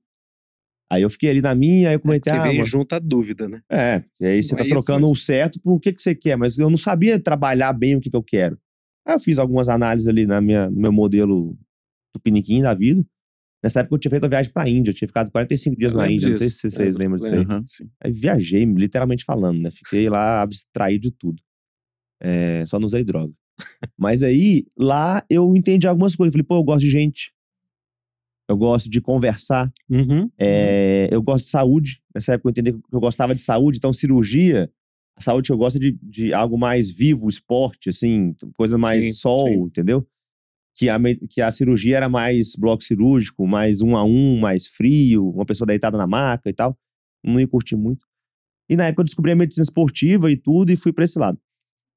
Aí 0.91 1.02
eu 1.02 1.10
fiquei 1.10 1.30
ali 1.30 1.41
na 1.41 1.56
minha, 1.56 1.89
aí 1.89 1.96
eu 1.96 2.00
comentei, 2.00 2.32
Porque 2.34 2.46
ah, 2.46 2.50
vem 2.50 2.58
mano, 2.58 2.70
junto 2.70 2.94
a 2.94 3.00
dúvida, 3.00 3.48
né? 3.48 3.62
é, 3.72 4.04
e 4.20 4.26
aí 4.26 4.44
você 4.44 4.52
Não 4.52 4.58
tá 4.60 4.66
é 4.66 4.70
trocando 4.70 5.02
mas- 5.08 5.12
o 5.12 5.16
certo 5.16 5.60
por 5.62 5.74
o 5.74 5.80
que, 5.80 5.91
que 5.94 6.02
você 6.02 6.14
quer, 6.14 6.36
mas 6.38 6.58
eu 6.60 6.70
não 6.70 6.78
sabia 6.78 7.20
trabalhar 7.20 7.74
bem 7.74 7.96
o 7.96 8.02
que, 8.02 8.10
que 8.12 8.16
eu 8.16 8.22
quero. 8.24 8.60
Aí 9.06 9.16
eu 9.16 9.20
fiz 9.20 9.38
algumas 9.38 9.70
análises 9.70 10.08
ali 10.08 10.26
na 10.26 10.39
minha, 10.39 10.70
no 10.70 10.80
meu 10.80 10.91
modelo 10.91 11.58
tupiniquim 12.14 12.62
da 12.62 12.74
vida. 12.74 13.06
Nessa 13.64 13.80
época 13.80 13.95
eu 13.95 13.99
tinha 13.99 14.12
feito 14.12 14.26
a 14.26 14.30
viagem 14.30 14.51
pra 14.51 14.68
Índia, 14.68 14.91
eu 14.91 14.95
tinha 14.95 15.08
ficado 15.08 15.32
45 15.32 15.78
dias 15.78 15.93
Eu 15.93 15.99
na 15.99 16.12
Índia, 16.12 16.30
não 16.30 16.38
sei 16.38 16.47
disso, 16.47 16.60
se 16.60 16.70
vocês 16.72 16.97
lembro, 16.97 17.24
lembram 17.24 17.62
disso 17.62 17.82
aí. 17.82 17.88
sim. 17.88 17.91
Aí 18.04 18.12
viajei, 18.12 18.66
literalmente 18.66 19.24
falando, 19.24 19.62
né? 19.62 19.72
Fiquei 19.72 20.10
lá 20.10 20.41
abstraído 20.41 21.04
de 21.04 21.12
tudo. 21.12 21.41
É, 22.22 22.66
só 22.66 22.78
não 22.78 22.88
usei 22.88 23.04
droga. 23.04 23.34
Mas 23.97 24.24
aí, 24.24 24.66
lá 24.78 25.24
eu 25.30 25.56
entendi 25.56 25.88
algumas 25.88 26.16
coisas. 26.16 26.34
Falei, 26.34 26.45
pô, 26.45 26.56
eu 26.58 26.64
gosto 26.64 26.82
de 26.82 26.89
gente. 26.89 27.34
Eu 28.49 28.58
gosto 28.58 28.89
de 28.89 28.99
conversar. 28.99 29.72
Uhum. 29.89 30.30
É, 30.38 31.08
eu 31.12 31.22
gosto 31.22 31.45
de 31.45 31.51
saúde. 31.51 32.01
Nessa 32.14 32.34
época 32.34 32.49
eu 32.49 32.51
entendi 32.51 32.74
que 32.74 32.95
eu 32.95 32.99
gostava 32.99 33.34
de 33.34 33.41
saúde. 33.41 33.78
Então, 33.78 33.93
cirurgia, 33.93 34.70
a 35.18 35.22
saúde 35.22 35.47
que 35.47 35.53
eu 35.53 35.57
gosto 35.57 35.78
é 35.78 35.80
de, 35.80 35.97
de 36.01 36.34
algo 36.34 36.57
mais 36.57 36.89
vivo, 36.89 37.28
esporte, 37.28 37.89
assim, 37.89 38.34
coisa 38.55 38.78
mais 38.78 39.03
Sim, 39.03 39.14
sol, 39.14 39.47
sim. 39.47 39.61
entendeu? 39.61 40.07
Que 40.76 40.89
a, 40.89 40.97
que 41.30 41.39
a 41.39 41.51
cirurgia 41.51 41.97
era 41.97 42.09
mais 42.09 42.55
bloco 42.55 42.84
cirúrgico, 42.84 43.47
mais 43.47 43.82
um 43.82 43.95
a 43.95 44.03
um, 44.03 44.39
mais 44.39 44.66
frio, 44.68 45.30
uma 45.30 45.45
pessoa 45.45 45.68
deitada 45.68 45.97
na 45.97 46.07
maca 46.07 46.49
e 46.49 46.53
tal. 46.53 46.76
Não 47.24 47.39
ia 47.39 47.47
curtir 47.47 47.76
muito. 47.76 48.05
E 48.68 48.76
na 48.76 48.88
época 48.88 49.01
eu 49.01 49.05
descobri 49.05 49.32
a 49.32 49.36
medicina 49.36 49.64
esportiva 49.64 50.32
e 50.32 50.36
tudo 50.36 50.72
e 50.72 50.76
fui 50.76 50.91
pra 50.91 51.03
esse 51.03 51.20
lado. 51.20 51.39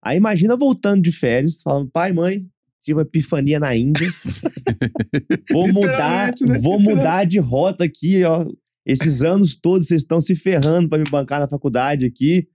Aí 0.04 0.18
imagina 0.18 0.56
voltando 0.56 1.02
de 1.02 1.10
férias, 1.10 1.62
falando, 1.62 1.90
pai, 1.90 2.12
mãe, 2.12 2.46
tive 2.82 2.98
uma 2.98 3.02
epifania 3.02 3.58
na 3.58 3.74
Índia. 3.74 4.08
vou 5.50 5.72
mudar, 5.72 6.32
né? 6.42 6.58
vou 6.58 6.78
mudar 6.78 7.24
de 7.24 7.40
rota 7.40 7.84
aqui, 7.84 8.22
ó. 8.24 8.46
Esses 8.84 9.22
anos 9.22 9.58
todos 9.58 9.88
vocês 9.88 10.02
estão 10.02 10.20
se 10.20 10.36
ferrando 10.36 10.88
pra 10.88 10.98
me 10.98 11.10
bancar 11.10 11.40
na 11.40 11.48
faculdade 11.48 12.06
aqui, 12.06 12.46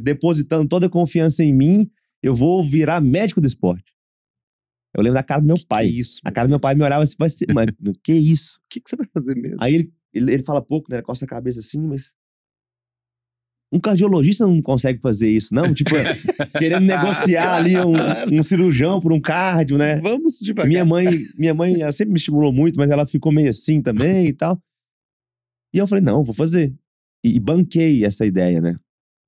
depositando 0.00 0.68
toda 0.68 0.86
a 0.86 0.90
confiança 0.90 1.44
em 1.44 1.52
mim. 1.52 1.90
Eu 2.22 2.34
vou 2.34 2.62
virar 2.62 3.00
médico 3.00 3.40
do 3.40 3.46
esporte. 3.46 3.92
Eu 4.94 5.02
lembro 5.02 5.14
da 5.14 5.22
cara 5.22 5.40
do 5.40 5.46
meu 5.46 5.56
pai. 5.68 5.88
Que 5.88 6.00
isso? 6.00 6.20
A 6.24 6.32
cara 6.32 6.48
do 6.48 6.50
meu 6.50 6.60
pai 6.60 6.74
me 6.74 6.82
olhava 6.82 7.02
assim, 7.02 7.14
vai 7.18 7.28
ser, 7.28 7.46
mas 7.54 7.66
que 8.02 8.12
isso? 8.12 8.58
O 8.58 8.60
que, 8.70 8.80
que 8.80 8.90
você 8.90 8.96
vai 8.96 9.06
fazer 9.12 9.36
mesmo? 9.36 9.58
Aí 9.60 9.74
ele, 9.74 9.92
ele, 10.12 10.32
ele 10.34 10.42
fala 10.42 10.60
pouco, 10.60 10.90
né? 10.90 10.96
Ele 10.96 11.04
coça 11.04 11.24
a 11.24 11.28
cabeça 11.28 11.60
assim, 11.60 11.80
mas. 11.80 12.16
Um 13.70 13.78
cardiologista 13.78 14.46
não 14.46 14.62
consegue 14.62 14.98
fazer 14.98 15.30
isso, 15.30 15.54
não? 15.54 15.74
Tipo, 15.74 15.90
querendo 16.58 16.86
negociar 16.86 17.56
ali 17.56 17.76
um, 17.76 18.38
um 18.38 18.42
cirurgião 18.42 18.98
por 18.98 19.12
um 19.12 19.20
cardio, 19.20 19.76
né? 19.76 20.00
Vamos 20.00 20.38
devagar. 20.40 20.66
Minha 20.66 20.86
mãe, 20.86 21.06
minha 21.36 21.52
mãe 21.52 21.82
ela 21.82 21.92
sempre 21.92 22.12
me 22.12 22.18
estimulou 22.18 22.50
muito, 22.50 22.76
mas 22.78 22.90
ela 22.90 23.06
ficou 23.06 23.30
meio 23.30 23.50
assim 23.50 23.82
também 23.82 24.28
e 24.28 24.32
tal. 24.32 24.58
E 25.74 25.78
eu 25.78 25.86
falei, 25.86 26.02
não, 26.02 26.22
vou 26.22 26.34
fazer. 26.34 26.74
E, 27.22 27.36
e 27.36 27.38
banquei 27.38 28.06
essa 28.06 28.24
ideia, 28.24 28.58
né? 28.58 28.74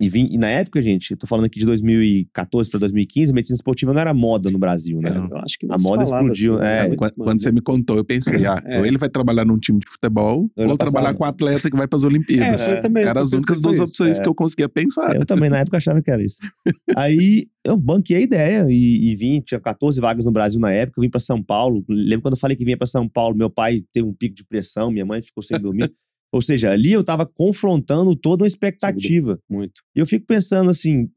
E, 0.01 0.09
vim, 0.09 0.28
e 0.30 0.38
na 0.38 0.48
época, 0.48 0.80
gente, 0.80 1.11
eu 1.11 1.16
tô 1.16 1.26
falando 1.26 1.44
aqui 1.44 1.59
de 1.59 1.66
2014 1.66 2.70
para 2.70 2.80
2015, 2.80 3.32
medicina 3.34 3.55
esportiva 3.55 3.92
não 3.92 4.01
era 4.01 4.14
moda 4.14 4.51
no 4.51 4.59
Brasil, 4.59 4.98
né? 4.98 5.11
Não. 5.11 5.28
Eu 5.28 5.36
acho 5.38 5.59
que 5.59 5.66
não 5.66 5.76
A 5.76 5.78
se 5.78 5.84
moda 5.84 6.03
explodiu, 6.05 6.55
assim, 6.55 6.64
é. 6.64 6.88
né? 6.88 6.96
Quando, 6.96 7.12
quando 7.12 7.42
você 7.42 7.53
me 7.53 7.61
contou, 7.61 7.98
eu 7.98 8.05
pensei, 8.05 8.46
ah, 8.46 8.61
É. 8.64 8.78
ou 8.78 8.86
ele 8.86 8.96
vai 8.96 9.11
trabalhar 9.11 9.44
num 9.44 9.59
time 9.59 9.78
de 9.78 9.86
futebol, 9.88 10.51
ou 10.57 10.78
trabalhar 10.78 11.12
com 11.12 11.24
atleta 11.24 11.70
que 11.70 11.76
vai 11.76 11.86
para 11.86 11.96
as 11.98 12.05
Olimpíadas. 12.05 12.61
É, 12.62 12.80
também, 12.80 13.05
Eram 13.05 13.20
as 13.20 13.32
únicas 13.32 13.61
duas 13.61 13.74
isso, 13.74 13.84
opções 13.84 14.18
é. 14.18 14.22
que 14.22 14.28
eu 14.28 14.34
conseguia 14.34 14.68
pensar. 14.68 15.14
Eu 15.14 15.26
também, 15.26 15.51
na 15.51 15.59
época, 15.59 15.76
achava 15.76 16.01
que 16.01 16.11
era 16.11 16.22
isso. 16.22 16.38
Aí 16.96 17.48
eu 17.62 17.76
banquei 17.76 18.16
a 18.16 18.20
ideia 18.20 18.66
e, 18.70 19.11
e 19.11 19.16
vim, 19.16 19.40
tinha 19.40 19.61
14 19.61 20.01
vagas 20.01 20.24
no 20.24 20.32
Brasil 20.32 20.59
na 20.59 20.72
época, 20.72 20.98
eu 20.98 21.03
vim 21.03 21.11
para 21.11 21.20
São 21.20 21.42
Paulo. 21.42 21.84
Lembro 21.88 22.22
quando 22.22 22.34
eu 22.34 22.40
falei 22.40 22.57
que 22.57 22.64
vinha 22.64 22.76
para 22.76 22.86
São 22.86 23.07
Paulo, 23.07 23.36
meu 23.36 23.51
pai 23.51 23.82
teve 23.92 24.07
um 24.07 24.14
pico 24.14 24.34
de 24.34 24.44
pressão, 24.44 24.90
minha 24.90 25.05
mãe 25.05 25.20
ficou 25.20 25.42
sem 25.42 25.59
dormir. 25.61 25.92
Ou 26.32 26.40
seja, 26.40 26.70
ali 26.70 26.92
eu 26.92 27.02
tava 27.02 27.26
confrontando 27.26 28.14
toda 28.14 28.44
uma 28.44 28.46
expectativa. 28.46 29.38
Muito. 29.48 29.82
E 29.96 29.98
eu 30.00 30.06
fico 30.06 30.26
pensando 30.26 30.70
assim, 30.70 31.08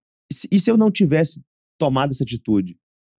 e 0.51 0.59
se- 0.59 0.70
eu 0.70 0.78
não 0.78 0.89
tivesse 0.91 1.41
tomado 1.78 2.11
essa 2.11 2.24
atitude? 2.24 2.78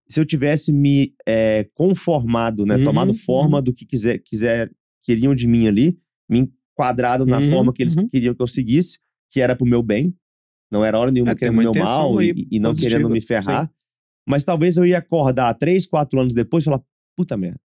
Se 0.09 0.21
eu 0.21 0.27
tivesse 0.27 0.73
me 0.73 1.15
eh, 1.27 1.69
conformado, 1.73 2.67
né? 2.67 2.77
Uhum, 2.77 2.85
tomado 2.85 3.15
forma 3.15 3.63
do 3.63 3.73
que 3.73 3.87
quiser, 3.87 4.19
quiser, 4.19 4.71
queriam 5.03 5.35
de 5.35 5.47
mim 5.47 5.67
ali, 5.67 5.97
me 6.29 6.41
enquadrado 6.41 7.25
na 7.25 7.39
Uhum, 7.41 7.51
forma 7.51 7.73
que 7.73 7.83
eles 7.83 7.97
uhum. 7.97 8.09
queriam 8.09 8.35
que 8.35 8.43
eu 8.43 8.47
seguisse, 8.47 8.99
que 9.31 9.41
era 9.41 9.55
pro 9.57 9.65
meu 9.67 9.83
bem. 9.83 10.15
Não 10.71 10.85
era 10.85 10.99
hora 10.99 11.11
nenhuma 11.13 11.33
É, 11.33 11.35
querendo 11.37 11.57
meu 11.57 11.75
mal 11.75 12.19
aí 12.19 12.33
e, 12.37 12.57
e 12.57 12.59
não 12.59 12.71
positiva, 12.71 12.91
querendo 12.93 13.11
me 13.11 13.21
ferrar. 13.21 13.71
Mas 14.27 14.43
talvez 14.43 14.77
eu 14.77 14.85
ia 14.85 14.99
acordar 14.99 15.55
três, 15.55 15.87
quatro 15.87 16.19
anos 16.21 16.35
depois 16.35 16.65
e 16.65 16.67
falar, 16.67 16.83
puta 17.17 17.37
merda. 17.37 17.61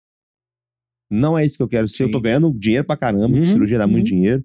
Não 1.10 1.38
é 1.38 1.46
isso 1.46 1.58
que 1.58 1.64
eu 1.64 1.68
quero 1.68 1.88
ser. 1.88 2.04
Eu 2.04 2.12
tô 2.12 2.20
ganhando 2.20 2.52
dinheiro 2.58 2.86
pra 2.86 2.98
caramba, 2.98 3.34
que 3.34 3.40
Uhum, 3.40 3.48
cirurgia 3.48 3.78
dá 3.78 3.88
muito 3.88 4.06
uhum. 4.10 4.16
dinheiro. 4.18 4.44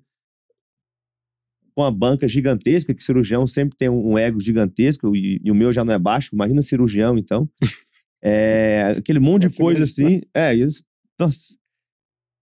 Com 1.74 1.82
a 1.84 1.90
banca 1.90 2.28
gigantesca, 2.28 2.94
que 2.94 3.02
cirurgião 3.02 3.46
sempre 3.46 3.76
tem 3.76 3.88
um, 3.88 4.18
ego 4.18 4.38
gigantesco, 4.38 5.16
e, 5.16 5.40
e 5.42 5.50
o 5.50 5.54
meu 5.54 5.72
já 5.72 5.84
não 5.84 5.92
é 5.94 5.98
baixo, 5.98 6.30
imagina 6.32 6.62
cirurgião, 6.62 7.16
então. 7.18 7.48
É, 8.24 8.94
aquele 8.98 9.18
monte 9.18 9.42
de 9.42 9.46
Nossa, 9.48 9.56
coisa 9.60 9.80
imagina. 9.80 10.08
assim. 10.08 10.20
É, 10.32 10.54
e 10.54 10.60
eles, 10.60 10.84
nossa. 11.18 11.56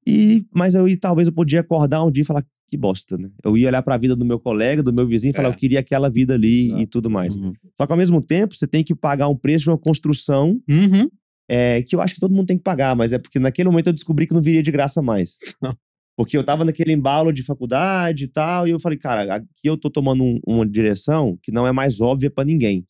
E, 0.06 0.44
mas 0.54 0.74
eu, 0.74 0.86
e 0.86 0.94
talvez 0.94 1.26
eu 1.26 1.32
podia 1.32 1.60
acordar 1.60 2.04
um 2.04 2.10
dia 2.10 2.20
e 2.20 2.26
falar, 2.26 2.44
que 2.68 2.76
bosta, 2.76 3.16
né? 3.16 3.30
Eu 3.42 3.56
ia 3.56 3.66
olhar 3.68 3.80
pra 3.80 3.96
vida 3.96 4.14
do 4.14 4.22
meu 4.22 4.38
colega, 4.38 4.82
do 4.82 4.92
meu 4.92 5.06
vizinho 5.06 5.30
e 5.30 5.34
falar, 5.34 5.48
É. 5.48 5.52
eu 5.52 5.56
queria 5.56 5.80
aquela 5.80 6.10
vida 6.10 6.34
ali 6.34 6.66
Exato. 6.66 6.82
e 6.82 6.86
tudo 6.86 7.08
mais. 7.08 7.34
Uhum. 7.34 7.54
Só 7.78 7.86
que 7.86 7.92
ao 7.94 7.96
mesmo 7.98 8.20
tempo, 8.22 8.54
você 8.54 8.66
tem 8.66 8.84
que 8.84 8.94
pagar 8.94 9.28
um 9.28 9.34
preço 9.34 9.64
de 9.64 9.70
uma 9.70 9.78
construção 9.78 10.60
Uhum. 10.68 11.08
É, 11.50 11.82
que 11.82 11.96
eu 11.96 12.00
acho 12.00 12.14
que 12.14 12.20
todo 12.20 12.32
mundo 12.32 12.46
tem 12.46 12.56
que 12.56 12.62
pagar, 12.62 12.94
mas 12.94 13.12
é 13.12 13.18
porque 13.18 13.40
naquele 13.40 13.68
momento 13.68 13.88
eu 13.88 13.92
descobri 13.92 14.26
que 14.26 14.32
não 14.34 14.40
viria 14.40 14.62
de 14.62 14.70
graça 14.70 15.02
mais. 15.02 15.36
Porque 16.16 16.36
eu 16.36 16.44
tava 16.44 16.66
naquele 16.66 16.92
embalo 16.92 17.32
de 17.32 17.42
faculdade 17.42 18.24
e 18.24 18.28
tal, 18.28 18.68
e 18.68 18.72
eu 18.72 18.78
falei, 18.78 18.98
cara, 18.98 19.36
aqui 19.36 19.46
eu 19.64 19.74
tô 19.76 19.88
tomando 19.88 20.22
um- 20.22 20.38
uma 20.46 20.66
direção 20.68 21.38
que 21.42 21.50
não 21.50 21.66
é 21.66 21.72
mais 21.72 21.98
óbvia 21.98 22.30
pra 22.30 22.44
ninguém. 22.44 22.84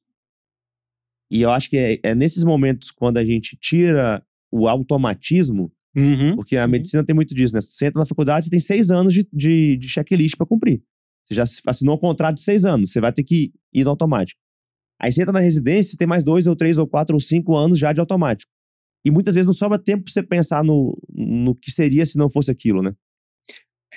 E 1.31 1.41
eu 1.43 1.51
acho 1.53 1.71
que 1.71 1.77
é, 1.77 1.99
é 2.03 2.15
nesses 2.15 2.43
momentos 2.43 2.91
quando 2.91 3.19
a 3.19 3.25
gente 3.25 3.57
tira 3.61 4.21
o 4.51 4.67
automatismo, 4.67 5.71
Uhum. 5.97 6.35
porque 6.35 6.57
a 6.57 6.65
Uhum. 6.65 6.71
medicina 6.73 7.05
tem 7.05 7.15
muito 7.15 7.33
disso, 7.35 7.55
né? 7.55 7.61
Você 7.61 7.87
entra 7.87 8.01
na 8.01 8.07
faculdade, 8.07 8.47
você 8.47 8.51
tem 8.51 8.59
seis 8.59 8.91
anos 8.91 9.15
de, 9.15 9.25
de, 9.33 9.77
de 9.77 9.89
checklist 9.89 10.37
pra 10.37 10.47
cumprir. 10.47 10.83
Você 11.25 11.35
já 11.35 11.45
assinou 11.67 11.95
um 11.95 11.99
contrato 11.99 12.35
de 12.37 12.41
seis 12.43 12.65
anos, 12.65 12.91
você 12.91 13.01
vai 13.01 13.13
ter 13.13 13.23
que 13.23 13.53
ir 13.73 13.85
no 13.85 13.91
automático. 13.91 14.41
Aí 15.01 15.11
você 15.13 15.23
entra 15.23 15.33
na 15.33 15.41
residência, 15.41 15.93
você 15.93 15.97
tem 15.97 16.07
mais 16.07 16.23
dois, 16.23 16.47
ou 16.47 16.55
três, 16.55 16.77
ou 16.79 16.87
quatro, 16.87 17.15
ou 17.15 17.21
cinco 17.21 17.57
anos 17.57 17.79
já 17.79 17.93
de 17.93 18.01
automático. 18.01 18.51
E 19.05 19.11
muitas 19.11 19.35
vezes 19.35 19.47
não 19.47 19.55
sobra 19.55 19.79
tempo 19.79 20.05
pra 20.05 20.13
você 20.13 20.23
pensar 20.23 20.63
no, 20.63 20.97
no 21.09 21.55
que 21.55 21.71
seria 21.71 22.05
se 22.05 22.19
não 22.19 22.29
fosse 22.29 22.51
aquilo, 22.51 22.83
né? 22.83 22.93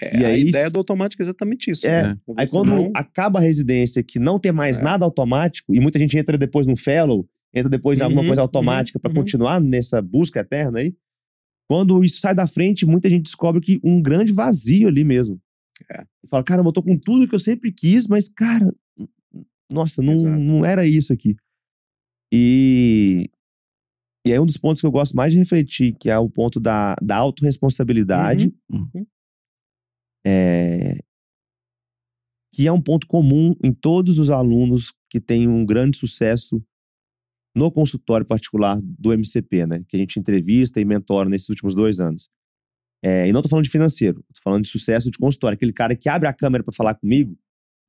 É, 0.01 0.19
E 0.19 0.25
a 0.25 0.27
aí- 0.29 0.47
ideia 0.47 0.69
do 0.69 0.77
automático 0.79 1.21
é 1.21 1.25
exatamente 1.25 1.69
isso. 1.69 1.85
É. 1.85 2.03
né? 2.13 2.17
Aí 2.37 2.47
quando 2.47 2.69
não- 2.69 2.91
acaba 2.95 3.39
a 3.39 3.41
residência, 3.41 4.01
que 4.01 4.17
não 4.17 4.39
tem 4.39 4.51
mais 4.51 4.79
É. 4.79 4.81
nada 4.81 5.03
automático, 5.05 5.75
e 5.75 5.79
muita 5.79 5.99
gente 5.99 6.17
entra 6.17 6.37
depois 6.37 6.65
no 6.65 6.75
fellow, 6.75 7.27
entra 7.53 7.69
depois 7.69 7.99
em 7.99 8.03
alguma 8.03 8.21
Uhum, 8.21 8.27
coisa 8.27 8.41
automática 8.41 8.97
pra 8.99 9.09
uhum. 9.11 9.17
continuar 9.17 9.59
nessa 9.61 10.01
busca 10.01 10.39
eterna 10.39 10.79
aí. 10.79 10.95
Quando 11.69 12.03
isso 12.03 12.19
sai 12.19 12.33
da 12.33 12.47
frente, 12.47 12.85
muita 12.85 13.09
gente 13.09 13.23
descobre 13.23 13.61
que 13.61 13.79
um 13.83 14.01
grande 14.01 14.31
vazio 14.33 14.87
ali 14.87 15.03
mesmo. 15.03 15.39
É. 15.91 16.03
E 16.23 16.27
fala, 16.29 16.43
caramba, 16.43 16.69
eu 16.69 16.73
tô 16.73 16.81
com 16.81 16.97
tudo 16.97 17.27
que 17.27 17.35
eu 17.35 17.39
sempre 17.39 17.71
quis, 17.71 18.07
mas, 18.07 18.27
cara, 18.29 18.73
nossa, 19.72 20.01
não, 20.01 20.14
Exato. 20.14 20.39
não 20.39 20.66
era 20.66 20.86
isso 20.88 21.11
aqui. 21.14 21.36
E, 22.32 23.30
e 24.26 24.32
aí 24.34 24.39
um 24.39 24.45
dos 24.45 24.57
pontos 24.57 24.82
que 24.82 24.88
eu 24.88 24.91
gosto 24.91 25.16
mais 25.16 25.34
de 25.34 25.39
refletir, 25.39 25.95
que 25.99 26.09
é 26.09 26.18
o 26.18 26.30
ponto 26.30 26.59
da, 26.59 26.95
da 27.01 27.18
autorresponsabilidade, 27.18 28.53
Uhum. 28.72 29.05
é, 30.26 30.97
que 32.53 32.68
é 32.68 32.72
um 32.72 32.82
ponto 32.82 33.07
comum 33.07 33.55
em 33.64 33.74
todos 33.74 34.20
os 34.20 34.30
alunos 34.30 34.93
que 35.09 35.20
têm 35.20 35.47
um 35.47 35.66
grande 35.66 35.97
sucesso 35.97 36.64
no 37.55 37.72
consultório 37.72 38.26
particular 38.26 38.80
do 38.82 39.14
MCP, 39.14 39.68
né? 39.68 39.84
Que 39.88 39.95
a 39.95 39.99
gente 39.99 40.20
entrevista 40.20 40.80
e 40.82 40.86
mentora 40.86 41.30
nesses 41.30 41.49
últimos 41.49 41.76
dois 41.76 41.99
anos. 41.99 42.30
É, 43.03 43.28
e 43.28 43.32
não 43.34 43.41
tô 43.41 43.49
falando 43.49 43.66
de 43.66 43.70
financeiro, 43.70 44.24
tô 44.34 44.41
falando 44.41 44.64
de 44.64 44.70
sucesso 44.70 45.11
de 45.11 45.18
consultório. 45.18 45.55
Aquele 45.55 45.74
cara 45.74 45.95
que 45.95 46.07
abre 46.09 46.28
a 46.28 46.34
câmera 46.34 46.64
para 46.64 46.74
falar 46.74 46.95
comigo, 46.95 47.38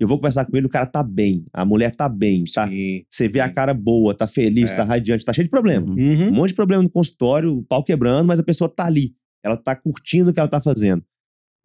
eu 0.01 0.09
vou 0.09 0.19
conversar 0.19 0.45
com 0.45 0.57
ele, 0.57 0.67
o 0.67 0.71
cara 0.71 0.87
tá 0.87 1.03
bem, 1.03 1.45
a 1.53 1.65
mulher 1.65 1.95
tá 1.95 2.09
bem, 2.09 2.45
tá? 2.53 2.69
Sim. 2.69 3.05
Você 3.09 3.29
vê 3.29 3.41
a 3.41 3.49
sim. 3.49 3.55
cara 3.55 3.73
boa, 3.73 4.15
tá 4.15 4.27
feliz, 4.27 4.73
É. 4.73 4.77
tá 4.77 4.83
radiante, 4.85 5.25
tá 5.25 5.33
cheio 5.33 5.45
de 5.47 5.51
problema. 5.51 5.87
Uhum. 5.87 5.95
Um 5.95 6.25
Uhum. 6.27 6.33
monte 6.33 6.49
de 6.49 6.55
problema 6.55 6.83
no 6.83 6.91
consultório, 6.91 7.59
o 7.59 7.63
pau 7.63 7.83
quebrando, 7.85 8.27
mas 8.27 8.39
a 8.41 8.43
pessoa 8.43 8.69
tá 8.69 8.87
ali. 8.87 9.15
Ela 9.43 9.57
tá 9.57 9.77
curtindo 9.77 10.31
o 10.31 10.33
que 10.35 10.41
ela 10.41 10.49
tá 10.49 10.61
fazendo. 10.61 11.05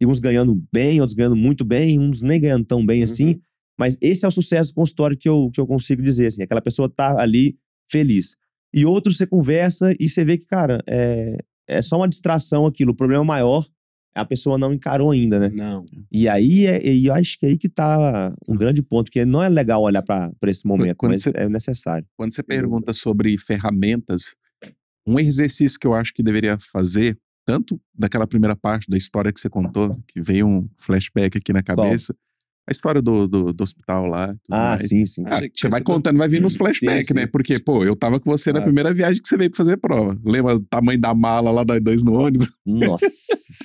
E 0.00 0.06
uns 0.06 0.18
ganhando 0.18 0.62
bem, 0.72 1.00
outros 1.00 1.14
ganhando 1.14 1.36
muito 1.36 1.64
bem, 1.64 1.98
uns 1.98 2.22
nem 2.22 2.40
ganhando 2.40 2.64
tão 2.64 2.84
bem 2.86 3.02
assim. 3.02 3.26
Uhum. 3.30 3.40
Mas 3.78 3.96
esse 4.00 4.24
é 4.24 4.28
o 4.28 4.30
sucesso 4.30 4.70
do 4.70 4.74
consultório 4.76 5.16
que 5.16 5.28
eu, 5.28 5.50
que 5.52 5.60
eu 5.60 5.66
consigo 5.66 6.02
dizer, 6.02 6.26
assim. 6.26 6.42
Aquela 6.42 6.60
pessoa 6.60 6.88
tá 6.88 7.20
ali 7.20 7.56
feliz. 7.90 8.36
E 8.72 8.84
outros 8.86 9.16
você 9.16 9.26
conversa 9.26 9.94
e 9.98 10.08
você 10.08 10.24
vê 10.24 10.38
que, 10.38 10.44
cara, 10.46 10.82
é, 10.86 11.36
é 11.68 11.82
só 11.82 11.96
uma 11.96 12.08
distração 12.08 12.66
aquilo. 12.66 12.92
O 12.92 12.96
problema 12.96 13.24
maior 13.24 13.66
a 14.14 14.24
pessoa 14.24 14.58
não 14.58 14.72
encarou 14.72 15.10
ainda, 15.10 15.38
né? 15.38 15.48
Não. 15.54 15.84
E 16.10 16.28
aí, 16.28 16.66
é, 16.66 16.84
e 16.84 17.06
eu 17.06 17.14
acho 17.14 17.38
que 17.38 17.46
é 17.46 17.48
aí 17.50 17.56
que 17.56 17.68
tá 17.68 18.32
um 18.48 18.56
grande 18.56 18.82
ponto, 18.82 19.06
porque 19.06 19.24
não 19.24 19.42
é 19.42 19.48
legal 19.48 19.82
olhar 19.82 20.02
para 20.02 20.32
esse 20.46 20.66
momento, 20.66 20.96
quando 20.96 21.12
mas 21.12 21.22
você- 21.22 21.32
é 21.34 21.48
necessário. 21.48 22.06
Quando 22.16 22.34
você 22.34 22.42
pergunta 22.42 22.92
sobre 22.92 23.36
ferramentas, 23.38 24.34
um 25.06 25.18
exercício 25.18 25.78
que 25.78 25.86
eu 25.86 25.94
acho 25.94 26.12
que 26.12 26.22
deveria 26.22 26.58
fazer, 26.72 27.16
tanto 27.46 27.80
daquela 27.94 28.26
primeira 28.26 28.54
parte 28.56 28.88
da 28.88 28.96
história 28.96 29.32
que 29.32 29.40
você 29.40 29.48
contou, 29.48 29.96
que 30.06 30.20
veio 30.20 30.46
um 30.46 30.68
flashback 30.78 31.38
aqui 31.38 31.52
na 31.52 31.62
cabeça, 31.62 32.14
a 32.68 32.72
história 32.72 33.02
do, 33.02 33.26
do, 33.26 33.52
do 33.52 33.62
hospital 33.62 34.06
lá. 34.06 34.28
tudo 34.28 34.38
Ah, 34.52 34.76
mais. 34.76 34.88
sim, 34.88 35.04
sim. 35.04 35.22
Ah, 35.26 35.40
você 35.52 35.68
vai 35.68 35.80
contando, 35.80 36.18
vai 36.18 36.28
vir 36.28 36.40
nos 36.40 36.54
flashbacks, 36.56 37.08
sim. 37.08 37.14
né? 37.14 37.26
Porque, 37.26 37.58
pô, 37.58 37.84
eu 37.84 37.96
tava 37.96 38.20
com 38.20 38.30
você 38.30 38.50
na 38.50 38.54
Claro. 38.60 38.64
primeira 38.66 38.92
viagem 38.94 39.20
que 39.20 39.28
você 39.28 39.36
veio 39.36 39.50
pra 39.50 39.56
fazer 39.58 39.76
prova. 39.76 40.16
Lembra 40.24 40.54
o 40.56 40.60
tamanho 40.60 41.00
da 41.00 41.12
mala 41.14 41.50
lá 41.50 41.64
nós 41.64 41.82
dois 41.82 42.02
no 42.04 42.12
ônibus? 42.14 42.50
Nossa 42.66 43.10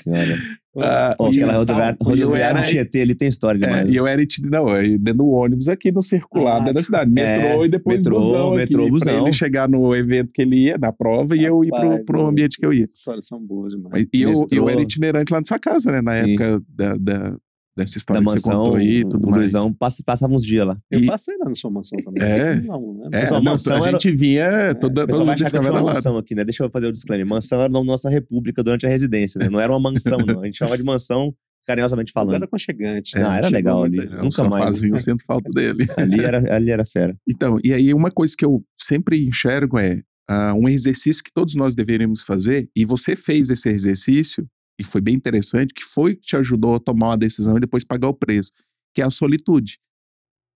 senhora. 0.04 0.38
Ah, 0.78 1.16
Pô, 1.18 1.28
aquela 1.28 1.66
tal. 1.66 1.96
rodoviária, 2.04 2.60
E 2.60 2.64
do 2.64 2.68
Tietê 2.68 3.00
ali 3.00 3.16
tem 3.16 3.30
história 3.30 3.58
É, 3.60 3.62
demais. 3.62 3.90
e 3.90 3.96
eu 3.96 4.06
era 4.06 4.22
não, 4.44 4.66
dentro 5.00 5.14
do 5.20 5.28
ônibus 5.30 5.70
aqui 5.70 5.90
no 5.90 6.02
circular 6.02 6.58
Ah, 6.58 6.60
dentro 6.60 6.74
da 6.74 6.84
cidade. 6.84 7.12
Metrô 7.12 7.64
é, 7.64 7.66
e 7.66 7.70
depois 7.70 7.98
metrô, 8.00 8.20
busão 8.20 8.48
aqui, 8.50 8.58
metrô, 8.58 8.82
Pra 8.82 8.90
busão. 8.92 9.24
ele 9.26 9.32
chegar 9.34 9.70
no 9.70 9.96
evento 9.96 10.34
que 10.34 10.42
ele 10.42 10.66
ia, 10.66 10.78
na 10.78 10.92
prova, 10.92 11.34
e 11.38 11.46
eu 11.46 11.64
ir 11.64 11.70
pro, 11.70 11.78
Rapaz, 11.82 12.04
pro 12.06 12.28
ambiente 12.28 12.58
que 12.58 12.66
eu 12.66 12.74
ia. 12.74 12.84
essas 12.84 12.98
histórias 12.98 13.26
são 13.26 13.40
boas 13.40 13.72
demais. 13.72 14.06
E 14.14 14.22
eu, 14.22 14.46
eu 14.52 14.68
era 14.68 14.82
itinerante 14.82 15.32
lá 15.32 15.40
na 15.40 15.46
sua 15.46 15.60
casa, 15.60 15.90
né? 15.94 16.02
Na 16.02 16.12
Sim. 16.22 16.32
época 16.34 16.62
da, 16.68 16.98
da- 16.98 17.38
dessa 17.76 17.94
da 17.94 17.98
história 17.98 18.22
que 18.22 18.28
você 18.30 18.36
mansão, 18.36 18.64
contou 18.64 18.76
aí 18.78 18.98
e 19.00 19.10
tudo 19.10 19.28
o 19.28 19.32
mais. 19.32 19.42
Luizão 19.44 19.74
passa, 19.74 20.04
passava 20.06 20.34
uns 20.34 20.44
dias 20.46 20.66
lá. 20.66 20.78
Eu 20.90 21.00
E- 21.02 21.06
passei 21.06 21.38
lá 21.38 21.46
na 21.50 21.56
sua 21.56 21.70
mansão 21.72 21.98
também. 22.04 22.24
É. 22.24 22.56
Não, 22.62 22.94
né? 22.98 23.10
É, 23.14 23.26
Sua 23.26 23.38
não, 23.38 23.44
mansão 23.52 23.76
a 23.76 23.88
era- 23.88 23.92
gente 23.92 24.12
vinha 24.16 24.76
toda, 24.76 25.06
pessoal 25.06 25.08
todo 25.08 25.08
vai 25.08 25.20
mundo 25.20 25.30
achar 25.34 25.50
que 25.52 25.58
eu 25.58 25.62
ficava 25.64 25.82
lá. 25.84 25.94
mansão 25.94 26.18
aqui, 26.18 26.36
né? 26.36 26.44
Deixa 26.46 26.64
eu 26.64 26.70
fazer 26.72 26.88
o 26.88 26.92
disclaimer. 26.92 27.28
Mansão 27.28 27.60
era 27.60 27.70
o 27.70 27.74
nome 27.74 27.88
da 27.88 27.94
nossa 27.94 28.10
república 28.10 28.64
durante 28.64 28.86
a 28.86 28.90
residência, 28.90 29.40
né? 29.40 29.50
Não 29.50 29.60
era 29.60 29.72
uma 29.72 29.80
mansão, 29.80 30.18
não. 30.20 30.42
A 30.42 30.46
gente 30.46 30.58
chamava 30.58 30.78
de 30.78 30.84
mansão, 30.84 31.34
carinhosamente 31.68 32.12
Mas 32.16 32.22
falando. 32.22 32.36
era 32.36 32.46
aconchegante. 32.46 33.16
Não, 33.16 33.24
né? 33.30 33.38
era 33.38 33.48
Chegou 33.48 33.56
legal 33.58 33.84
ali. 33.84 33.98
gente. 33.98 34.08
É, 34.14 34.20
um 34.20 34.24
Nunca 34.24 34.44
mais. 34.44 34.64
sofazinho, 34.66 34.96
eu 34.96 35.00
sinto 35.00 35.24
falta 35.26 35.50
dele. 35.50 35.86
Ali 35.98 36.24
era, 36.24 36.56
ali 36.56 36.70
era 36.72 36.86
fera. 36.86 37.16
Então, 37.28 37.58
e 37.64 37.74
aí 37.74 37.94
uma 37.94 38.12
coisa 38.12 38.34
que 38.38 38.46
eu 38.46 38.64
sempre 38.78 39.26
enxergo 39.26 39.78
é 39.80 40.02
ah, 40.30 40.54
um 40.56 40.68
exercício 40.70 41.24
que 41.24 41.32
todos 41.34 41.56
nós 41.56 41.76
deveríamos 41.76 42.24
fazer, 42.24 42.68
e 42.76 42.84
você 42.86 43.16
fez 43.16 43.50
esse 43.50 43.70
exercício, 43.70 44.48
e 44.80 44.84
foi 44.84 45.02
bem 45.02 45.16
interessante, 45.16 45.74
que 45.74 45.84
foi 45.84 46.16
que 46.16 46.22
te 46.28 46.36
ajudou 46.36 46.76
a 46.76 46.80
tomar 46.80 47.08
uma 47.10 47.18
decisão 47.18 47.58
e 47.58 47.60
depois 47.60 47.84
pagar 47.84 48.10
o 48.10 48.14
preço, 48.14 48.52
que 48.94 49.02
é 49.02 49.06
a 49.06 49.10
solitude. 49.10 49.80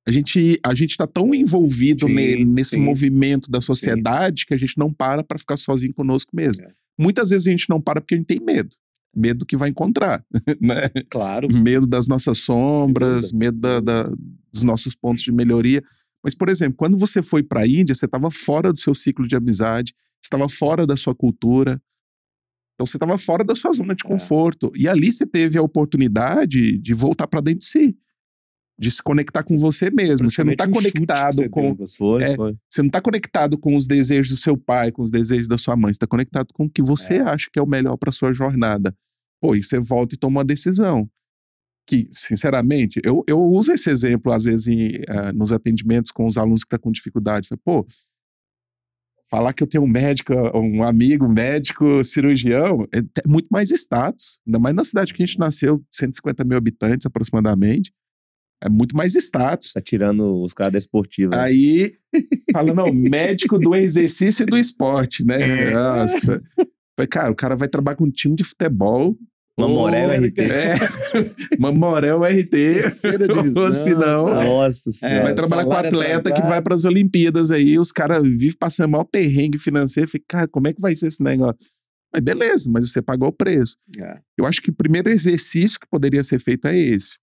A 0.07 0.11
gente 0.11 0.59
a 0.65 0.73
gente 0.73 0.91
está 0.91 1.05
tão 1.05 1.33
envolvido 1.35 2.07
Sim, 2.07 2.13
ne- 2.13 2.45
nesse 2.45 2.71
sim. 2.71 2.81
movimento 2.81 3.49
da 3.51 3.61
sociedade 3.61 4.45
que 4.45 4.53
a 4.53 4.57
gente 4.57 4.77
não 4.77 4.91
para 4.93 5.23
para 5.23 5.37
ficar 5.37 5.57
sozinho 5.57 5.93
conosco 5.93 6.35
mesmo. 6.35 6.63
É. 6.63 6.71
Muitas 6.97 7.29
vezes 7.29 7.47
a 7.47 7.51
gente 7.51 7.69
não 7.69 7.79
para 7.81 8.01
porque 8.01 8.15
a 8.15 8.17
gente 8.17 8.27
tem 8.27 8.39
medo. 8.39 8.69
Medo 9.15 9.39
do 9.39 9.45
que 9.45 9.57
vai 9.57 9.69
encontrar, 9.69 10.23
né? 10.61 10.89
Claro. 11.09 11.47
Medo 11.53 11.87
das 11.87 12.07
nossas 12.07 12.39
sombras, 12.39 13.31
medo 13.31 13.57
da- 13.59 13.79
da- 13.79 14.11
dos 14.51 14.63
nossos 14.63 14.95
pontos 14.95 15.23
de 15.23 15.31
melhoria. 15.31 15.81
Mas, 16.23 16.35
por 16.35 16.49
exemplo, 16.49 16.75
quando 16.77 16.97
você 16.97 17.21
foi 17.21 17.41
para 17.43 17.61
a 17.61 17.67
Índia, 17.67 17.95
você 17.95 18.05
estava 18.05 18.29
fora 18.29 18.71
do 18.73 18.79
seu 18.79 18.93
ciclo 18.93 19.27
de 19.27 19.35
amizade, 19.35 19.93
você 20.19 20.25
estava 20.27 20.49
fora 20.49 20.85
da 20.85 20.97
sua 20.97 21.15
cultura. 21.15 21.81
Então, 22.79 22.85
você 22.87 22.95
estava 22.95 23.17
fora 23.17 23.43
da 23.43 23.53
sua 23.57 23.73
zona 23.73 23.93
de 23.93 24.05
É. 24.05 24.07
conforto. 24.07 24.71
E 24.73 24.87
ali 24.87 25.11
você 25.11 25.25
teve 25.25 25.57
a 25.57 25.61
oportunidade 25.61 26.77
de 26.77 26.93
voltar 26.93 27.27
para 27.27 27.41
dentro 27.41 27.59
de 27.59 27.65
si, 27.65 27.97
de 28.79 28.89
se 28.89 29.03
conectar 29.03 29.43
com 29.43 29.57
você 29.57 29.91
mesmo. 29.91 30.31
Você 30.31 30.45
não 30.45 30.53
está 30.53 30.63
um 30.65 30.71
conectado 30.71 31.35
você 31.35 31.49
com. 31.49 31.75
assim. 31.83 31.97
Foi, 31.97 32.23
É. 32.23 32.35
foi. 32.37 32.55
Você 32.69 32.81
não 32.81 32.87
está 32.87 33.01
conectado 33.01 33.57
com 33.57 33.75
os 33.75 33.85
desejos 33.85 34.31
do 34.31 34.37
seu 34.37 34.57
pai, 34.57 34.93
com 34.93 35.01
os 35.03 35.11
desejos 35.11 35.49
da 35.49 35.57
sua 35.57 35.75
mãe. 35.75 35.91
Você 35.91 35.97
está 35.97 36.07
conectado 36.07 36.53
com 36.53 36.63
o 36.67 36.69
que 36.69 36.81
você 36.81 37.15
É. 37.15 37.21
acha 37.21 37.49
que 37.51 37.59
é 37.59 37.61
o 37.61 37.67
melhor 37.67 37.97
para 37.97 38.13
sua 38.13 38.31
jornada. 38.31 38.95
Pô, 39.41 39.53
e 39.55 39.61
você 39.61 39.77
volta 39.77 40.15
e 40.15 40.17
toma 40.17 40.37
uma 40.39 40.45
decisão. 40.45 41.09
Que, 41.85 42.07
sinceramente, 42.13 43.01
eu, 43.03 43.25
eu 43.27 43.41
uso 43.41 43.73
esse 43.73 43.89
exemplo, 43.89 44.31
às 44.31 44.45
vezes, 44.45 44.67
em, 44.67 45.01
ah, 45.09 45.33
nos 45.33 45.51
atendimentos 45.51 46.11
com 46.11 46.25
os 46.25 46.37
alunos 46.37 46.61
que 46.63 46.67
estão 46.67 46.79
com 46.79 46.91
dificuldade. 46.93 47.49
Falo, 47.49 47.59
Pô, 47.61 47.85
falar 49.29 49.53
que 49.53 49.61
eu 49.63 49.67
tenho 49.67 49.83
um 49.83 49.87
médico, 49.87 50.33
um 50.57 50.81
amigo 50.83 51.27
médico 51.29 52.03
cirurgião, 52.03 52.87
é 52.91 53.01
te- 53.01 53.27
muito 53.27 53.47
mais 53.51 53.69
status. 53.71 54.39
Ainda 54.47 54.59
mais 54.59 54.75
na 54.75 54.83
cidade 54.83 55.13
que 55.13 55.21
a 55.21 55.25
gente 55.25 55.37
nasceu, 55.39 55.83
150 55.91 56.43
mil 56.43 56.57
habitantes 56.57 57.05
aproximadamente. 57.05 57.91
É 58.61 58.67
muito 58.69 58.95
mais 58.97 59.15
status. 59.15 59.71
Tá 59.73 59.79
tirando 59.79 60.41
os 60.43 60.53
caras 60.53 60.73
da 60.73 60.79
esportiva. 60.79 61.31
né? 61.35 61.41
Aí 61.43 61.93
fala, 62.51 62.73
não, 62.73 62.91
médico 62.91 63.57
do 63.57 63.73
exercício 63.75 64.43
e 64.43 64.45
do 64.45 64.57
esporte, 64.57 65.23
né? 65.23 65.71
Nossa. 65.71 66.41
Falei, 66.97 67.07
cara, 67.09 67.31
o 67.31 67.35
cara 67.35 67.55
vai 67.55 67.69
trabalhar 67.69 67.95
com 67.95 68.03
um 68.05 68.11
time 68.11 68.35
de 68.35 68.43
futebol. 68.43 69.15
Mamoré 69.59 70.05
ou- 70.07 70.11
ou 70.13 70.25
RT? 70.25 70.39
É. 70.41 70.75
Mamoré 71.59 72.13
ou 72.13 72.23
RT. 72.23 72.49
Terceira 72.49 73.27
divisão, 73.27 73.63
ou 73.63 73.71
se 73.73 73.91
não. 73.91 74.29
Nossa 74.33 74.89
É, 75.01 75.21
vai 75.23 75.33
trabalhar 75.33 75.65
com 75.65 75.73
atleta 75.73 76.31
que 76.31 76.41
vai 76.41 76.61
para 76.61 76.75
as 76.75 76.85
Olimpíadas 76.85 77.51
aí. 77.51 77.77
Os 77.77 77.91
caras 77.91 78.23
vivem 78.23 78.55
passando 78.57 78.89
mal 78.91 79.05
perrengue 79.05 79.57
financeiro. 79.57 80.09
Falei, 80.09 80.23
cara, 80.27 80.47
como 80.47 80.67
é 80.67 80.73
que 80.73 80.81
vai 80.81 80.95
ser 80.95 81.07
esse 81.07 81.21
negócio? 81.21 81.57
Mas 82.13 82.23
beleza, 82.23 82.69
mas 82.71 82.91
você 82.91 83.01
pagou 83.01 83.29
o 83.29 83.33
preço. 83.33 83.75
É. 83.99 84.19
Eu 84.37 84.45
acho 84.45 84.61
que 84.61 84.71
o 84.71 84.73
primeiro 84.73 85.09
exercício 85.09 85.79
que 85.79 85.87
poderia 85.87 86.23
ser 86.23 86.39
feito 86.39 86.67
é 86.67 86.75
esse. 86.77 87.17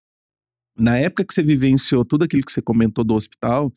Na 0.79 0.97
época 0.99 1.25
que 1.25 1.35
você 1.35 1.43
vivenciou 1.43 2.05
tudo 2.05 2.25
aquilo 2.25 2.45
que 2.45 2.53
você 2.53 2.63
comentou 2.63 3.03
do 3.03 3.15
hospital, 3.15 3.73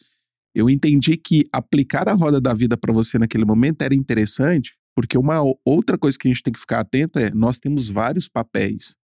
eu 0.53 0.69
entendi 0.69 1.15
que 1.17 1.45
aplicar 1.51 2.07
a 2.09 2.13
roda 2.13 2.39
da 2.41 2.53
vida 2.53 2.75
para 2.77 2.93
você 2.93 3.17
naquele 3.17 3.45
momento 3.45 3.81
era 3.81 3.95
interessante, 3.95 4.73
porque 4.99 5.17
uma 5.17 5.41
outra 5.63 5.97
coisa 5.97 6.17
que 6.19 6.27
a 6.27 6.31
gente 6.31 6.43
tem 6.43 6.51
que 6.51 6.59
ficar 6.59 6.81
atento 6.81 7.17
é: 7.19 7.31
nós 7.33 7.57
temos 7.57 7.87
vários 7.89 8.27
papéis. 8.27 8.97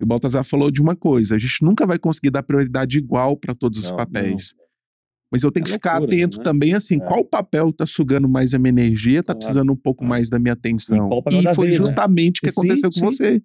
E 0.00 0.04
o 0.04 0.06
Baltazar 0.06 0.42
falou 0.42 0.70
de 0.70 0.80
uma 0.80 0.96
coisa: 0.96 1.34
a 1.34 1.38
gente 1.38 1.62
nunca 1.62 1.86
vai 1.86 1.98
conseguir 1.98 2.30
dar 2.30 2.42
prioridade 2.42 2.96
igual 2.96 3.36
para 3.36 3.54
todos 3.54 3.78
os 3.78 3.90
Não, 3.90 3.96
papéis. 3.96 4.54
Mas 5.30 5.42
eu 5.42 5.52
tenho 5.52 5.64
É 5.64 5.66
que 5.66 5.72
ficar 5.72 5.98
loucura, 5.98 6.16
atento 6.16 6.38
né? 6.38 6.42
também, 6.44 6.72
assim, 6.72 6.96
É. 6.96 7.00
qual 7.04 7.22
papel 7.22 7.70
tá 7.70 7.84
sugando 7.84 8.26
mais 8.26 8.54
a 8.54 8.58
minha 8.58 8.70
energia, 8.70 9.22
tá 9.22 9.34
Claro. 9.34 9.38
precisando 9.38 9.70
um 9.70 9.76
pouco 9.76 9.98
Claro. 9.98 10.08
mais 10.08 10.30
da 10.30 10.38
minha 10.38 10.54
atenção. 10.54 11.10
E 11.30 11.42
da 11.42 11.54
foi 11.54 11.66
vez, 11.68 11.78
né? 11.78 11.86
justamente 11.86 12.38
o 12.38 12.40
que 12.40 12.50
Sim, 12.50 12.58
aconteceu 12.60 12.88
com 12.90 12.94
sim. 12.98 13.04
você. 13.04 13.42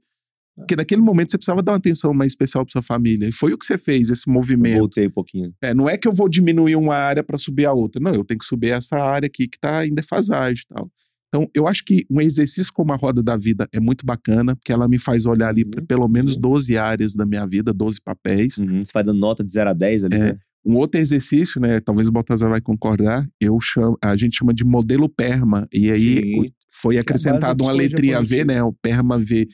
Porque 0.56 0.76
naquele 0.78 1.02
momento 1.02 1.32
você 1.32 1.38
precisava 1.38 1.62
dar 1.64 1.72
uma 1.74 1.80
atenção 1.80 2.14
mais 2.14 2.32
especial 2.32 2.64
para 2.64 2.72
sua 2.72 2.82
família. 2.84 3.28
E 3.28 3.32
foi 3.34 3.52
o 3.54 3.58
que 3.58 3.66
você 3.66 3.76
fez, 3.78 4.10
esse 4.12 4.30
Eu 4.30 4.34
movimento. 4.34 4.78
Voltei 4.78 5.08
um 5.08 5.12
pouquinho. 5.12 5.52
É, 5.62 5.74
não 5.74 5.90
é 5.90 5.98
que 5.98 6.08
eu 6.08 6.14
vou 6.14 6.30
diminuir 6.30 6.76
uma 6.78 6.96
área 6.96 7.24
para 7.24 7.38
subir 7.40 7.66
a 7.66 7.74
outra. 7.74 8.00
Não, 8.02 8.14
eu 8.14 8.24
tenho 8.24 8.38
que 8.40 8.46
subir 8.46 8.70
essa 8.72 8.96
área 8.96 9.26
aqui 9.26 9.48
que 9.48 9.58
está 9.58 9.86
em 9.86 9.94
defasagem 9.94 10.64
e 10.70 10.74
tal. 10.74 10.90
Então, 11.34 11.50
eu 11.52 11.68
acho 11.68 11.84
que 11.84 12.06
um 12.12 12.22
exercício 12.22 12.72
como 12.72 12.94
a 12.94 12.96
roda 12.96 13.24
da 13.24 13.36
vida 13.36 13.68
é 13.74 13.80
muito 13.80 14.06
bacana, 14.06 14.56
porque 14.56 14.72
ela 14.72 14.88
me 14.88 15.00
faz 15.00 15.26
olhar 15.26 15.50
ali 15.50 15.66
para 15.66 15.82
Uhum, 15.82 15.88
pelo 15.88 16.08
menos 16.08 16.36
uhum. 16.36 16.42
12 16.42 16.78
áreas 16.78 17.16
da 17.16 17.26
minha 17.26 17.44
vida, 17.48 17.74
12 17.74 18.00
papéis. 18.00 18.60
Uhum. 18.60 18.82
Você 18.82 18.92
vai 18.94 19.04
dando 19.04 19.18
nota 19.20 19.44
de 19.44 19.52
0 19.52 19.72
a 19.72 19.74
10 19.74 20.04
ali, 20.04 20.16
É. 20.16 20.20
né? 20.20 20.38
Um 20.64 20.76
outro 20.78 21.02
exercício, 21.02 21.60
né? 21.60 21.80
Talvez 21.80 22.08
o 22.08 22.12
Baltazar 22.12 22.50
vai 22.52 22.62
concordar, 22.62 23.28
eu 23.42 23.60
chamo, 23.60 23.98
a 24.02 24.16
gente 24.16 24.38
chama 24.38 24.54
de 24.54 24.64
modelo 24.64 25.10
PERMA. 25.10 25.68
E 25.74 25.92
aí 25.92 26.22
Sim. 26.22 26.46
foi 26.72 26.98
é 26.98 27.00
acrescentado 27.00 27.64
uma 27.64 27.72
psicologia 27.74 27.90
letrinha 27.90 28.22
V, 28.22 28.46
né? 28.46 28.64
O 28.64 28.72
PERMA 28.72 29.18
V. 29.18 29.48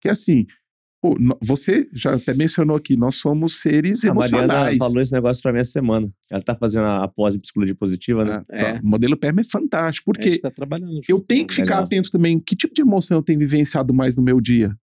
Que 0.00 0.08
assim, 0.08 0.46
pô, 1.00 1.16
você 1.42 1.88
já 1.92 2.14
até 2.14 2.34
mencionou 2.34 2.76
aqui, 2.76 2.96
nós 2.96 3.16
somos 3.16 3.60
seres 3.60 4.04
A 4.04 4.12
Mariana 4.14 4.38
emocionais. 4.44 4.78
falou 4.78 5.00
esse 5.00 5.12
negócio 5.12 5.42
pra 5.42 5.52
mim 5.52 5.60
essa 5.60 5.72
semana. 5.72 6.10
Ela 6.30 6.40
tá 6.42 6.54
fazendo 6.56 6.84
a 6.84 7.04
a 7.04 7.08
pós 7.08 7.34
em 7.34 7.38
psicologia 7.38 7.74
positiva, 7.74 8.24
né? 8.24 8.42
Ah, 8.50 8.56
É. 8.56 8.72
tá. 8.74 8.80
O 8.82 8.86
modelo 8.88 9.16
PERMA 9.16 9.40
é 9.40 9.44
fantástico, 9.44 10.10
A 10.10 10.14
porque 10.14 10.38
tá 10.38 10.50
trabalhando 10.50 11.00
eu 11.08 11.20
tenho 11.20 11.42
né? 11.42 11.46
que 11.48 11.54
ficar 11.54 11.64
Legal. 11.76 11.82
atento 11.84 12.10
também 12.10 12.38
que 12.40 12.56
tipo 12.56 12.74
de 12.74 12.82
emoção 12.82 13.18
eu 13.18 13.22
tenho 13.22 13.38
vivenciado 13.38 13.92
mais 13.94 14.16
no 14.16 14.22
meu 14.22 14.40
dia. 14.40 14.74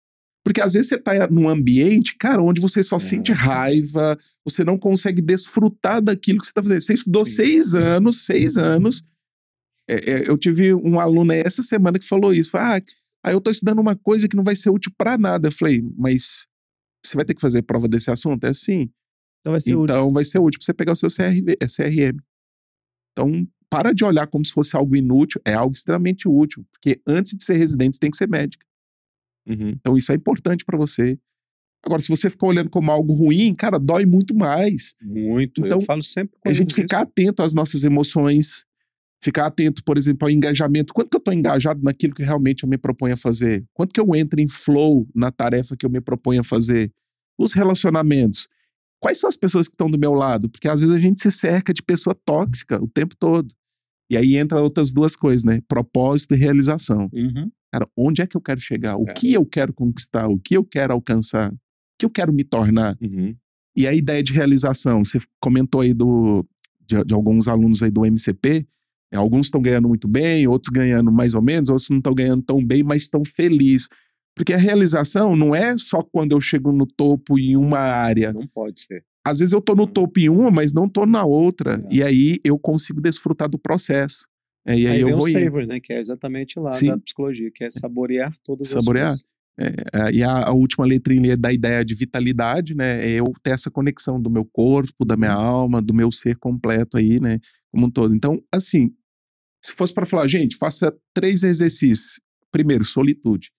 Porque 0.44 0.60
às 0.60 0.74
vezes 0.74 0.88
você 0.90 0.98
tá 0.98 1.26
num 1.30 1.48
ambiente, 1.48 2.14
cara, 2.18 2.42
onde 2.42 2.60
você 2.60 2.82
só 2.82 2.96
É. 2.96 3.00
sente 3.00 3.32
raiva, 3.32 4.18
você 4.44 4.62
não 4.62 4.76
consegue 4.78 5.22
desfrutar 5.22 6.02
daquilo 6.02 6.38
que 6.38 6.46
você 6.46 6.52
tá 6.52 6.62
fazendo. 6.62 6.82
Você 6.82 6.92
estudou 6.94 7.24
Sim. 7.24 7.32
seis 7.32 7.74
anos, 7.74 8.26
seis 8.26 8.56
anos. 8.58 9.02
É, 9.88 10.10
é, 10.12 10.28
eu 10.30 10.36
tive 10.38 10.74
um 10.74 11.00
aluno 11.00 11.32
essa 11.32 11.62
semana 11.62 11.98
que 11.98 12.06
falou 12.06 12.32
isso. 12.34 12.50
Falou, 12.50 12.76
ah, 12.76 12.80
aí 13.24 13.32
eu 13.32 13.40
tô 13.40 13.50
estudando 13.50 13.78
uma 13.80 13.96
coisa 13.96 14.28
que 14.28 14.36
não 14.36 14.44
vai 14.44 14.54
ser 14.54 14.70
útil 14.70 14.92
pra 14.96 15.16
nada. 15.16 15.48
Eu 15.48 15.52
falei, 15.52 15.82
mas 15.96 16.46
você 17.04 17.16
vai 17.16 17.24
ter 17.24 17.34
que 17.34 17.40
fazer 17.40 17.62
prova 17.62 17.88
desse 17.88 18.10
assunto? 18.10 18.44
É 18.44 18.50
assim. 18.50 18.90
Então 19.40 19.52
vai 19.52 19.60
ser 19.60 19.74
útil. 19.74 19.84
Então 19.84 20.12
vai 20.12 20.24
ser 20.24 20.38
útil 20.38 20.58
pra 20.60 20.66
você 20.66 20.74
pegar 20.74 20.92
o 20.92 20.96
seu 20.96 21.08
CRV, 21.08 21.56
é 21.60 21.66
CRM. 21.66 22.18
Então, 23.12 23.46
para 23.70 23.92
de 23.92 24.04
olhar 24.04 24.26
como 24.26 24.44
se 24.44 24.52
fosse 24.52 24.76
algo 24.76 24.94
inútil, 24.94 25.40
é 25.44 25.54
algo 25.54 25.74
extremamente 25.74 26.28
útil, 26.28 26.66
porque 26.70 27.00
antes 27.06 27.36
de 27.36 27.44
ser 27.44 27.54
residente, 27.54 27.96
você 27.96 28.00
tem 28.00 28.10
que 28.10 28.16
ser 28.16 28.28
médica. 28.28 28.64
Uhum. 29.46 29.70
Então, 29.70 29.96
isso 29.96 30.12
é 30.12 30.14
importante 30.14 30.64
para 30.64 30.78
você. 30.78 31.18
Agora, 31.84 32.00
se 32.00 32.08
você 32.08 32.30
ficar 32.30 32.46
olhando 32.46 32.70
como 32.70 32.90
algo 32.90 33.12
ruim, 33.12 33.54
cara, 33.54 33.78
dói 33.78 34.06
muito 34.06 34.34
mais. 34.34 34.94
Muito. 35.02 35.64
Então, 35.64 35.80
eu 35.80 35.84
falo 35.84 36.02
sempre 36.02 36.36
A 36.44 36.52
gente 36.52 36.72
eles 36.72 36.74
ficar 36.74 37.02
atento 37.02 37.42
às 37.42 37.52
nossas 37.52 37.84
emoções, 37.84 38.64
ficar 39.24 39.46
atento, 39.46 39.82
por 39.82 39.96
exemplo, 39.96 40.26
ao 40.28 40.30
engajamento. 40.30 40.92
Quanto 40.92 41.08
que 41.08 41.16
eu 41.16 41.18
estou 41.18 41.32
engajado 41.32 41.82
naquilo 41.82 42.12
que 42.14 42.22
realmente 42.22 42.62
eu 42.64 42.68
me 42.68 42.76
proponho 42.76 43.14
a 43.14 43.16
fazer? 43.16 43.64
Quanto 43.72 43.92
que 43.94 44.00
eu 44.00 44.14
entro 44.14 44.38
em 44.38 44.46
flow 44.46 45.08
na 45.14 45.30
tarefa 45.32 45.74
que 45.74 45.86
eu 45.86 45.90
me 45.90 46.00
proponho 46.00 46.42
a 46.42 46.44
fazer? 46.44 46.92
Os 47.38 47.54
relacionamentos. 47.54 48.46
Quais 49.00 49.18
são 49.18 49.26
as 49.28 49.36
pessoas 49.36 49.66
que 49.66 49.72
estão 49.74 49.90
do 49.90 49.98
meu 49.98 50.12
lado? 50.12 50.48
Porque 50.48 50.68
às 50.68 50.80
vezes 50.80 50.94
a 50.94 50.98
gente 50.98 51.22
se 51.22 51.30
cerca 51.30 51.72
de 51.72 51.82
pessoa 51.82 52.14
tóxica 52.24 52.82
o 52.82 52.86
tempo 52.86 53.16
todo. 53.18 53.48
E 54.10 54.16
aí 54.16 54.36
entra 54.36 54.60
outras 54.60 54.92
duas 54.92 55.16
coisas, 55.16 55.42
né? 55.42 55.60
Propósito 55.66 56.34
e 56.34 56.38
realização. 56.38 57.08
Uhum. 57.12 57.50
Cara, 57.72 57.88
onde 57.96 58.20
é 58.22 58.26
que 58.26 58.36
eu 58.36 58.40
quero 58.40 58.60
chegar? 58.60 58.96
O 58.96 59.08
É. 59.08 59.12
que 59.14 59.32
eu 59.32 59.44
quero 59.46 59.72
conquistar? 59.72 60.28
O 60.28 60.38
que 60.38 60.54
eu 60.56 60.64
quero 60.64 60.92
alcançar? 60.92 61.50
O 61.50 61.58
que 61.98 62.04
eu 62.04 62.10
quero 62.10 62.32
me 62.32 62.44
tornar? 62.44 62.96
Uhum. 63.00 63.34
E 63.74 63.86
a 63.88 63.92
ideia 63.94 64.22
de 64.22 64.32
realização, 64.32 65.02
você 65.04 65.18
comentou 65.40 65.80
aí 65.80 65.92
do, 65.94 66.46
de, 66.86 67.02
de 67.04 67.14
alguns 67.14 67.48
alunos 67.48 67.82
aí 67.82 67.90
do 67.90 68.04
MCP, 68.04 68.66
alguns 69.14 69.46
estão 69.46 69.60
ganhando 69.60 69.88
muito 69.88 70.08
bem, 70.08 70.46
outros 70.46 70.70
ganhando 70.70 71.10
mais 71.12 71.34
ou 71.34 71.42
menos, 71.42 71.68
outros 71.68 71.88
não 71.90 71.98
estão 71.98 72.14
ganhando 72.14 72.42
tão 72.42 72.64
bem, 72.64 72.82
mas 72.82 73.02
estão 73.02 73.24
felizes. 73.24 73.88
Porque 74.34 74.52
a 74.52 74.58
realização 74.58 75.36
não 75.36 75.54
é 75.54 75.78
só 75.78 76.02
quando 76.02 76.32
eu 76.32 76.40
chego 76.40 76.72
no 76.72 76.86
topo 76.86 77.38
em 77.38 77.56
uma 77.56 77.78
área. 77.78 78.32
Não 78.32 78.46
pode 78.46 78.80
ser. 78.80 79.04
Às 79.24 79.38
vezes 79.38 79.52
eu 79.52 79.60
tô 79.60 79.74
no 79.74 79.86
topo 79.86 80.18
em 80.18 80.28
uma, 80.28 80.50
mas 80.50 80.72
não 80.72 80.88
tô 80.88 81.06
na 81.06 81.24
outra. 81.24 81.80
É. 81.90 81.94
E 81.94 82.02
aí 82.02 82.40
eu 82.44 82.58
consigo 82.58 83.00
desfrutar 83.00 83.48
do 83.48 83.58
processo. 83.58 84.26
É, 84.66 84.76
e 84.76 84.86
aí, 84.86 84.94
Aí, 84.94 85.00
eu 85.02 85.16
vou 85.16 85.26
o 85.26 85.30
savor, 85.30 85.66
né? 85.66 85.78
Que 85.78 85.92
é 85.92 86.00
exatamente 86.00 86.58
lá 86.58 86.72
Sim. 86.72 86.88
da 86.88 86.98
psicologia, 86.98 87.50
que 87.54 87.64
é 87.64 87.70
saborear 87.70 88.34
todas 88.42 88.68
Saborear. 88.68 89.12
as 89.12 89.22
coisas. 89.22 89.34
É, 89.56 90.10
e 90.10 90.22
a, 90.24 90.48
a 90.48 90.52
última 90.52 90.84
letrinha 90.84 91.34
é 91.34 91.36
da 91.36 91.52
ideia 91.52 91.84
de 91.84 91.94
vitalidade, 91.94 92.74
né? 92.74 93.06
É 93.06 93.20
eu 93.20 93.24
ter 93.42 93.50
essa 93.50 93.70
conexão 93.70 94.20
do 94.20 94.28
meu 94.28 94.44
corpo, 94.44 95.04
da 95.04 95.16
minha 95.16 95.32
alma, 95.32 95.80
do 95.80 95.94
meu 95.94 96.10
ser 96.10 96.36
completo 96.36 96.96
aí, 96.96 97.20
né? 97.20 97.38
Como 97.70 97.86
um 97.86 97.90
todo. 97.90 98.14
Então, 98.14 98.42
assim, 98.52 98.92
se 99.64 99.72
fosse 99.72 99.94
para 99.94 100.04
falar, 100.06 100.26
gente, 100.26 100.56
faça 100.56 100.94
três 101.14 101.42
exercícios. 101.42 102.20
Primeiro, 102.52 102.84
solitude. 102.84 103.50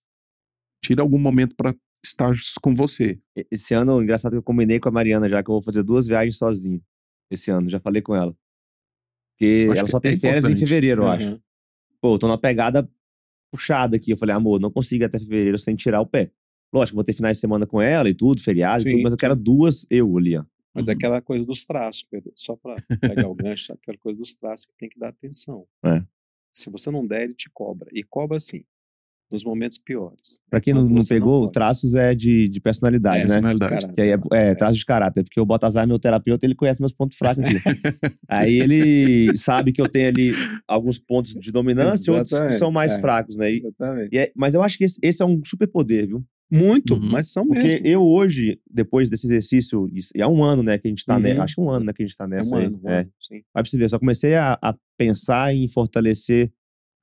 Tira 0.82 1.02
algum 1.02 1.18
momento 1.18 1.56
para 1.56 1.74
estar 2.04 2.32
com 2.62 2.72
você. 2.74 3.18
E- 3.36 3.46
Esse 3.50 3.74
ano, 3.74 4.00
engraçado 4.02 4.32
que 4.32 4.38
eu 4.38 4.42
combinei 4.42 4.78
com 4.78 4.88
a 4.88 4.92
Mariana 4.92 5.28
já 5.28 5.42
que 5.42 5.50
eu 5.50 5.54
vou 5.54 5.62
fazer 5.62 5.82
duas 5.82 6.06
viagens 6.06 6.36
sozinho. 6.36 6.80
Esse 7.30 7.50
ano, 7.50 7.68
já 7.68 7.80
falei 7.80 8.00
com 8.00 8.14
ela. 8.14 8.36
Porque 9.32 9.66
acho 9.70 9.78
ela 9.78 9.84
que 9.86 9.90
só 9.90 9.98
é 9.98 10.00
tem 10.00 10.18
férias 10.18 10.44
em 10.44 10.48
importante. 10.48 10.68
fevereiro, 10.68 11.02
eu 11.02 11.08
acho. 11.08 11.26
Uhum. 11.26 11.40
Pô, 12.00 12.14
eu 12.14 12.18
tô 12.18 12.26
numa 12.28 12.38
pegada 12.38 12.88
puxada 13.50 13.96
aqui. 13.96 14.12
Eu 14.12 14.16
falei, 14.16 14.34
amor, 14.34 14.60
não 14.60 14.70
consigo 14.70 15.02
ir 15.02 15.06
até 15.06 15.18
fevereiro 15.18 15.58
sem 15.58 15.74
tirar 15.74 16.00
o 16.00 16.06
pé. 16.06 16.30
Lógico, 16.72 16.94
vou 16.94 17.04
ter 17.04 17.12
finais 17.14 17.36
de 17.36 17.40
semana 17.40 17.66
com 17.66 17.80
ela 17.82 18.08
e 18.08 18.14
tudo, 18.14 18.40
feriado 18.42 18.82
e 18.82 18.84
Sim, 18.84 18.90
tudo, 18.90 19.02
mas 19.02 19.12
eu 19.12 19.18
quero 19.18 19.34
duas 19.34 19.84
eu 19.90 20.16
ali, 20.16 20.36
ó. 20.36 20.44
Mas 20.76 20.88
é 20.88 20.92
Uhum. 20.92 20.96
aquela 20.98 21.22
coisa 21.22 21.44
dos 21.46 21.64
traços, 21.64 22.04
Pedro. 22.04 22.30
Só 22.36 22.54
para 22.54 22.76
pegar 23.00 23.26
o 23.28 23.34
gancho, 23.34 23.72
aquela 23.72 23.96
coisa 23.98 24.18
dos 24.18 24.34
traços 24.34 24.66
que 24.66 24.74
tem 24.78 24.88
que 24.88 24.98
dar 24.98 25.08
atenção. 25.08 25.66
É. 25.84 26.02
Se 26.52 26.68
você 26.70 26.90
não 26.90 27.06
der, 27.06 27.22
ele 27.24 27.34
te 27.34 27.48
cobra. 27.50 27.88
E 27.92 28.02
cobra 28.04 28.36
assim. 28.36 28.62
Nos 29.30 29.42
momentos 29.44 29.76
piores. 29.78 30.38
Pra 30.48 30.60
quem 30.60 30.72
não, 30.72 30.82
não 30.84 30.96
não 30.96 31.04
pegou, 31.04 31.40
pode. 31.42 31.52
traços 31.52 31.94
é 31.94 32.14
de, 32.14 32.48
de 32.48 32.60
personalidade, 32.60 33.18
É, 33.18 33.22
né? 33.22 33.34
Personalidade. 33.42 33.92
Que 33.92 34.00
aí 34.00 34.10
é, 34.10 34.18
é, 34.32 34.54
traços 34.54 34.78
de 34.78 34.84
caráter, 34.86 35.24
porque 35.24 35.40
o 35.40 35.44
Baltazar, 35.44 35.86
meu 35.86 35.98
terapeuta, 35.98 36.46
ele 36.46 36.54
conhece 36.54 36.80
meus 36.80 36.92
pontos 36.92 37.16
fracos 37.18 37.42
aqui. 37.44 37.56
aí 38.28 38.58
ele 38.60 39.36
sabe 39.36 39.72
que 39.72 39.80
eu 39.80 39.88
tenho 39.88 40.08
ali 40.08 40.32
alguns 40.68 40.98
pontos 40.98 41.32
de 41.34 41.50
dominância 41.50 42.10
e 42.10 42.14
outros 42.14 42.38
que 42.40 42.52
são 42.52 42.70
mais 42.70 42.92
é. 42.92 43.00
fracos, 43.00 43.36
né? 43.36 43.52
E- 43.52 43.58
Exatamente. 43.58 44.08
e 44.14 44.18
é- 44.18 44.32
mas 44.36 44.54
eu 44.54 44.62
acho 44.62 44.78
que 44.78 44.84
esse, 44.84 44.98
esse 45.02 45.22
é 45.22 45.26
um 45.26 45.40
super 45.44 45.66
poder, 45.66 46.06
viu? 46.06 46.24
Muito, 46.48 46.94
Uhum. 46.94 47.10
mas 47.10 47.32
são 47.32 47.44
Porque 47.44 47.60
mesmo. 47.66 47.86
eu 47.88 48.02
hoje, 48.04 48.60
depois 48.70 49.10
desse 49.10 49.26
exercício, 49.26 49.88
e 50.14 50.22
há 50.22 50.28
um 50.28 50.44
ano, 50.44 50.62
né, 50.62 50.78
que 50.78 50.86
a 50.86 50.90
gente 50.90 51.04
tá, 51.04 51.18
né? 51.18 51.34
Uhum. 51.34 51.42
Acho 51.42 51.56
que 51.56 51.60
um 51.60 51.68
ano, 51.68 51.86
né, 51.86 51.92
que 51.92 52.04
a 52.04 52.06
gente 52.06 52.16
tá 52.16 52.22
É 52.24 52.28
nessa 52.28 52.54
um 52.54 52.58
aí. 52.58 52.66
ano, 52.66 52.80
um 52.84 52.88
É. 52.88 53.00
ano, 53.00 53.10
sim. 53.20 53.40
Vai 53.52 53.64
pra 53.64 53.68
você 53.68 53.76
ver, 53.76 53.84
eu 53.84 53.88
só 53.88 53.98
comecei 53.98 54.34
a, 54.36 54.56
a 54.62 54.72
pensar 54.96 55.52
em 55.52 55.66
fortalecer 55.66 56.52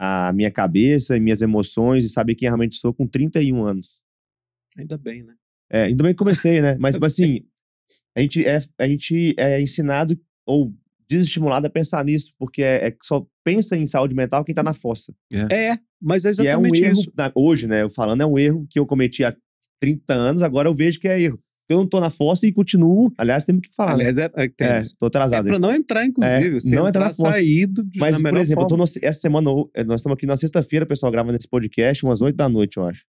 a 0.05 0.33
minha 0.33 0.51
cabeça 0.51 1.15
e 1.15 1.19
minhas 1.19 1.41
emoções 1.41 2.03
e 2.03 2.09
saber 2.09 2.35
quem 2.35 2.47
realmente 2.47 2.75
sou 2.75 2.93
com 2.93 3.07
31 3.07 3.63
anos. 3.63 3.99
Ainda 4.77 4.97
bem, 4.97 5.23
né? 5.23 5.33
É, 5.71 5.83
ainda 5.83 6.03
bem 6.03 6.13
que 6.13 6.17
comecei, 6.17 6.61
né? 6.61 6.75
Mas, 6.79 6.95
tipo 6.95 7.05
assim, 7.05 7.45
a 8.15 8.21
gente 8.21 8.45
é, 8.45 8.57
a 8.79 8.87
gente 8.87 9.33
é 9.37 9.61
ensinado 9.61 10.19
ou 10.45 10.73
desestimulado 11.07 11.67
a 11.67 11.69
pensar 11.69 12.03
nisso, 12.03 12.33
porque 12.37 12.61
é, 12.61 12.87
é 12.87 12.97
só 13.01 13.25
pensa 13.43 13.77
em 13.77 13.85
saúde 13.87 14.15
mental 14.15 14.43
quem 14.43 14.53
tá 14.55 14.63
na 14.63 14.73
fossa. 14.73 15.13
É, 15.51 15.77
mas 16.01 16.25
é 16.25 16.29
E 16.29 16.47
é 16.47 16.57
um 16.57 16.61
exatamente 16.65 16.83
erro, 16.83 16.99
isso. 16.99 17.13
na- 17.15 17.31
hoje, 17.35 17.67
né? 17.67 17.83
Eu 17.83 17.89
falando, 17.89 18.21
é 18.21 18.25
um 18.25 18.37
erro 18.37 18.65
que 18.69 18.79
eu 18.79 18.85
cometi 18.85 19.23
há 19.23 19.35
30 19.79 20.13
anos, 20.13 20.41
agora 20.41 20.67
eu 20.67 20.73
vejo 20.73 20.99
que 20.99 21.07
é 21.07 21.19
erro. 21.21 21.39
Eu 21.69 21.77
não 21.77 21.87
tô 21.87 21.99
na 21.99 22.09
fossa 22.09 22.45
e 22.45 22.51
continuo. 22.51 23.11
Aliás, 23.17 23.45
temos 23.45 23.61
que 23.67 23.73
falar, 23.73 23.95
né? 23.97 24.07
Aliás, 24.09 24.17
é, 24.17 24.43
é, 24.43 24.47
tem 24.49 24.67
É, 24.67 24.81
tô 24.99 25.05
É 25.05 25.07
atrasado. 25.07 25.45
aí. 25.45 25.51
pra 25.51 25.59
não 25.59 25.73
entrar, 25.73 26.05
inclusive. 26.05 26.57
É, 26.57 26.75
não 26.75 26.87
entrar 26.87 27.05
na 27.05 27.13
força. 27.13 27.33
saído 27.33 27.83
de, 27.83 27.99
Mas, 27.99 28.21
por 28.21 28.37
exemplo, 28.37 28.67
no- 28.77 28.83
essa 28.83 29.19
semana, 29.19 29.49
nós 29.85 29.99
estamos 30.01 30.15
aqui 30.17 30.25
na 30.25 30.35
sexta-feira, 30.37 30.83
o 30.85 30.87
pessoal 30.87 31.11
gravando 31.11 31.37
esse 31.37 31.47
podcast, 31.47 32.03
umas 32.05 32.21
8 32.21 32.35
da 32.35 32.49
noite, 32.49 32.77
eu 32.77 32.85
acho. 32.85 33.05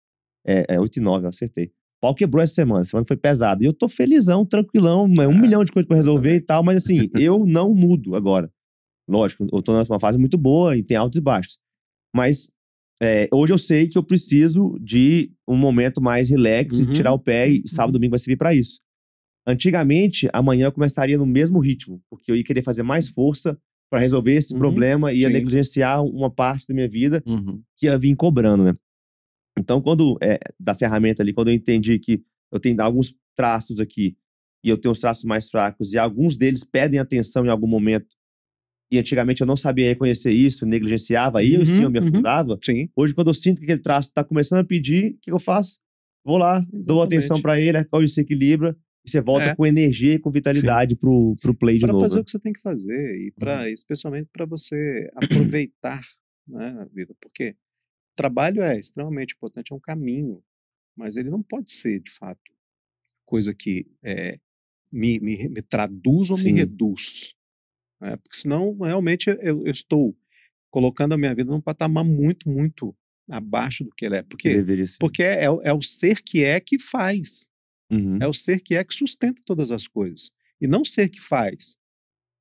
É, 0.46 0.64
é 0.76 0.80
8 0.80 0.96
e 0.96 1.01
9, 1.01 1.26
eu 1.26 1.28
acertei. 1.28 1.66
O 1.66 2.01
pau 2.01 2.14
quebrou 2.14 2.42
essa 2.42 2.55
semana, 2.55 2.80
a 2.80 2.84
semana 2.84 3.05
foi 3.07 3.16
pesada. 3.16 3.62
E 3.62 3.66
eu 3.66 3.72
tô 3.72 3.86
felizão, 3.88 4.46
tranquilão, 4.46 5.07
é 5.20 5.28
um 5.28 5.32
Ah, 5.32 5.38
milhão 5.38 5.62
de 5.64 5.70
coisas 5.72 5.86
pra 5.86 5.96
resolver 5.96 6.34
e 6.36 6.40
tal, 6.40 6.62
mas 6.62 6.76
assim, 6.82 7.11
eu 7.20 7.44
não 7.44 7.74
mudo 7.74 8.14
agora. 8.14 8.51
Lógico, 9.11 9.46
eu 9.53 9.62
tô 9.62 9.72
numa 9.72 10.01
fase 10.01 10.16
muito 10.18 10.38
boa 10.38 10.76
e 10.76 10.82
tem 10.82 10.96
altos 10.96 11.18
e 11.18 11.20
baixos. 11.20 11.59
Mas 12.14 12.51
é, 13.03 13.28
hoje 13.32 13.53
eu 13.53 13.59
sei 13.59 13.86
que 13.86 13.96
eu 13.99 14.03
preciso 14.03 14.76
de 14.80 15.30
um 15.46 15.57
momento 15.57 16.01
mais 16.03 16.28
relax 16.30 16.78
Uhum. 16.78 16.84
e 16.84 16.92
tirar 16.92 17.12
o 17.12 17.18
pé, 17.18 17.49
e 17.49 17.62
sábado 17.68 17.90
e 17.90 17.99
domingo 17.99 18.11
vai 18.11 18.18
servir 18.18 18.36
pra 18.36 18.55
isso. 18.55 18.80
Antigamente, 19.46 20.28
amanhã 20.32 20.66
eu 20.66 20.72
começaria 20.72 21.16
no 21.16 21.24
mesmo 21.26 21.59
ritmo, 21.59 22.03
porque 22.11 22.30
eu 22.30 22.36
ia 22.36 22.44
querer 22.44 22.62
fazer 22.62 22.82
mais 22.82 23.09
força 23.09 23.59
pra 23.90 23.99
resolver 24.01 24.34
esse 24.34 24.53
Uhum, 24.53 24.59
problema 24.59 25.12
e 25.12 25.20
ia 25.20 25.28
sim. 25.28 25.32
negligenciar 25.32 26.05
uma 26.05 26.30
parte 26.30 26.66
da 26.68 26.74
minha 26.74 26.88
vida 26.88 27.22
Uhum. 27.26 27.62
que 27.76 27.86
ia 27.86 27.99
vir 27.99 28.14
cobrando, 28.14 28.64
né? 28.64 28.74
Então, 29.59 29.80
quando, 29.80 30.18
é, 30.22 30.38
da 30.61 30.74
ferramenta 30.74 31.22
ali, 31.22 31.32
quando 31.32 31.49
eu 31.49 31.55
entendi 31.55 31.99
que 31.99 32.22
eu 32.53 32.61
tenho 32.61 32.80
alguns 32.82 33.14
traços 33.34 33.80
aqui 33.80 34.16
e 34.64 34.68
eu 34.68 34.76
tenho 34.76 34.92
os 34.92 34.99
traços 34.99 35.24
mais 35.24 35.49
fracos 35.49 35.92
e 35.92 35.99
alguns 35.99 36.36
deles 36.36 36.62
pedem 36.64 37.01
atenção 37.01 37.44
em 37.46 37.49
algum 37.49 37.66
momento 37.66 38.07
e 38.91 38.99
antigamente 38.99 39.41
eu 39.43 39.47
não 39.47 39.57
sabia 39.57 39.86
reconhecer 39.89 40.30
isso, 40.32 40.64
negligenciava, 40.66 41.41
aí 41.41 41.55
eu 41.55 41.64
sim 41.66 41.82
eu 41.82 41.91
me 41.91 41.99
Uhum, 41.99 42.05
uhum. 42.05 42.11
afundava. 42.11 42.59
Sim. 42.62 42.89
Hoje, 42.97 43.14
quando 43.14 43.28
eu 43.28 43.34
sinto 43.34 43.59
que 43.59 43.64
aquele 43.64 43.80
traço 43.80 44.09
está 44.09 44.24
começando 44.24 44.61
a 44.61 44.64
pedir, 44.64 45.12
o 45.14 45.18
que 45.20 45.30
eu 45.32 45.39
faço? 45.39 45.78
Vou 46.24 46.39
lá, 46.39 46.61
dou 46.61 46.74
Exatamente. 46.78 47.05
atenção 47.05 47.41
para 47.41 47.61
ele, 47.61 47.78
hoje 47.93 48.12
se 48.12 48.20
equilibra 48.20 48.76
e 49.07 49.11
você 49.11 49.20
volta 49.20 49.51
É. 49.51 49.55
com 49.55 49.66
energia 49.66 50.14
e 50.14 50.18
com 50.18 50.30
vitalidade 50.30 50.97
pro, 50.97 51.34
pro 51.41 51.55
play 51.55 51.76
de 51.76 51.82
Para 51.82 51.93
novo. 51.93 52.05
fazer 52.05 52.16
né? 52.16 52.20
o 52.20 52.24
que 52.24 52.30
você 52.30 52.39
tem 52.39 52.53
que 52.53 52.61
fazer 52.61 53.16
e 53.26 53.30
para 53.32 53.62
Uhum. 53.64 53.68
especialmente 53.68 54.28
para 54.32 54.45
você 54.47 55.11
aproveitar 55.61 56.01
né, 56.47 56.76
a 56.80 56.84
vida, 56.86 57.14
porque 57.20 57.55
trabalho 58.16 58.62
é 58.62 58.78
extremamente 58.78 59.34
importante, 59.34 59.72
é 59.72 59.76
um 59.76 59.80
caminho, 59.80 60.43
mas 60.97 61.16
ele 61.16 61.30
não 61.30 61.43
pode 61.43 61.70
ser 61.70 62.01
de 62.01 62.11
fato 62.11 62.41
coisa 63.26 63.55
que 63.55 63.86
é, 64.03 64.39
me, 64.91 65.20
me, 65.20 65.49
me 65.49 65.62
traduz 65.62 66.30
ou 66.30 66.36
Sim. 66.39 66.53
me 66.53 66.61
reduz, 66.61 67.34
né? 68.01 68.16
porque 68.16 68.36
senão 68.36 68.76
realmente 68.78 69.28
eu, 69.30 69.66
eu 69.66 69.70
estou 69.70 70.16
colocando 70.70 71.12
a 71.14 71.18
minha 71.18 71.34
vida 71.34 71.51
num 71.51 71.61
patamar 71.61 72.05
muito 72.05 72.49
muito 72.49 72.94
abaixo 73.30 73.84
do 73.84 73.90
que 73.90 74.05
ele 74.07 74.16
é, 74.16 74.22
Que 74.22 74.28
porque 74.28 74.49
porque 74.99 75.22
é, 75.22 75.51
o- 75.51 75.61
é 75.62 75.72
o 75.72 75.82
ser 75.82 76.22
que 76.22 76.42
é 76.44 76.59
que 76.61 76.78
faz. 76.78 77.49
Uhum. 77.90 78.18
É 78.20 78.26
o 78.26 78.32
ser 78.32 78.61
que 78.61 78.74
é 78.74 78.84
que 78.84 78.94
sustenta 78.94 79.40
todas 79.46 79.70
as 79.70 79.86
coisas. 79.86 80.30
E 80.61 80.66
não 80.66 80.82
o 80.82 80.86
ser 80.86 81.09
que 81.09 81.20
faz. 81.20 81.76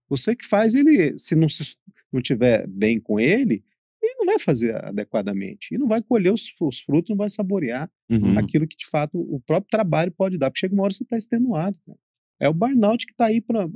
O 0.09 0.15
ser 0.17 0.35
que 0.35 0.45
faz, 0.45 0.73
ele, 0.73 1.17
se 1.17 1.35
não, 1.35 1.47
se, 1.49 1.75
não 2.11 2.21
tiver 2.21 2.65
bem 2.67 2.99
com 2.99 3.19
ele, 3.19 3.63
ele 4.01 4.15
não 4.15 4.25
vai 4.25 4.39
fazer 4.39 4.75
adequadamente. 4.83 5.73
E 5.73 5.77
não 5.77 5.87
vai 5.87 6.01
colher 6.01 6.31
os, 6.33 6.45
os 6.61 6.79
frutos, 6.79 7.09
não 7.09 7.17
vai 7.17 7.29
saborear 7.29 7.89
Uhum. 8.09 8.37
aquilo 8.39 8.65
que, 8.67 8.77
de 8.77 8.85
fato, 8.87 9.19
o 9.19 9.39
próprio 9.41 9.69
trabalho 9.69 10.11
pode 10.11 10.37
dar. 10.37 10.49
Porque 10.49 10.61
chega 10.61 10.73
uma 10.73 10.83
hora 10.83 10.91
que 10.91 10.97
você 10.97 11.03
está 11.03 11.17
extenuado. 11.17 11.77
cara. 11.85 11.97
É 12.39 12.47
o 12.47 12.53
burnout 12.53 13.05
que 13.05 13.11
está 13.13 13.25
aí 13.27 13.41
para 13.41 13.67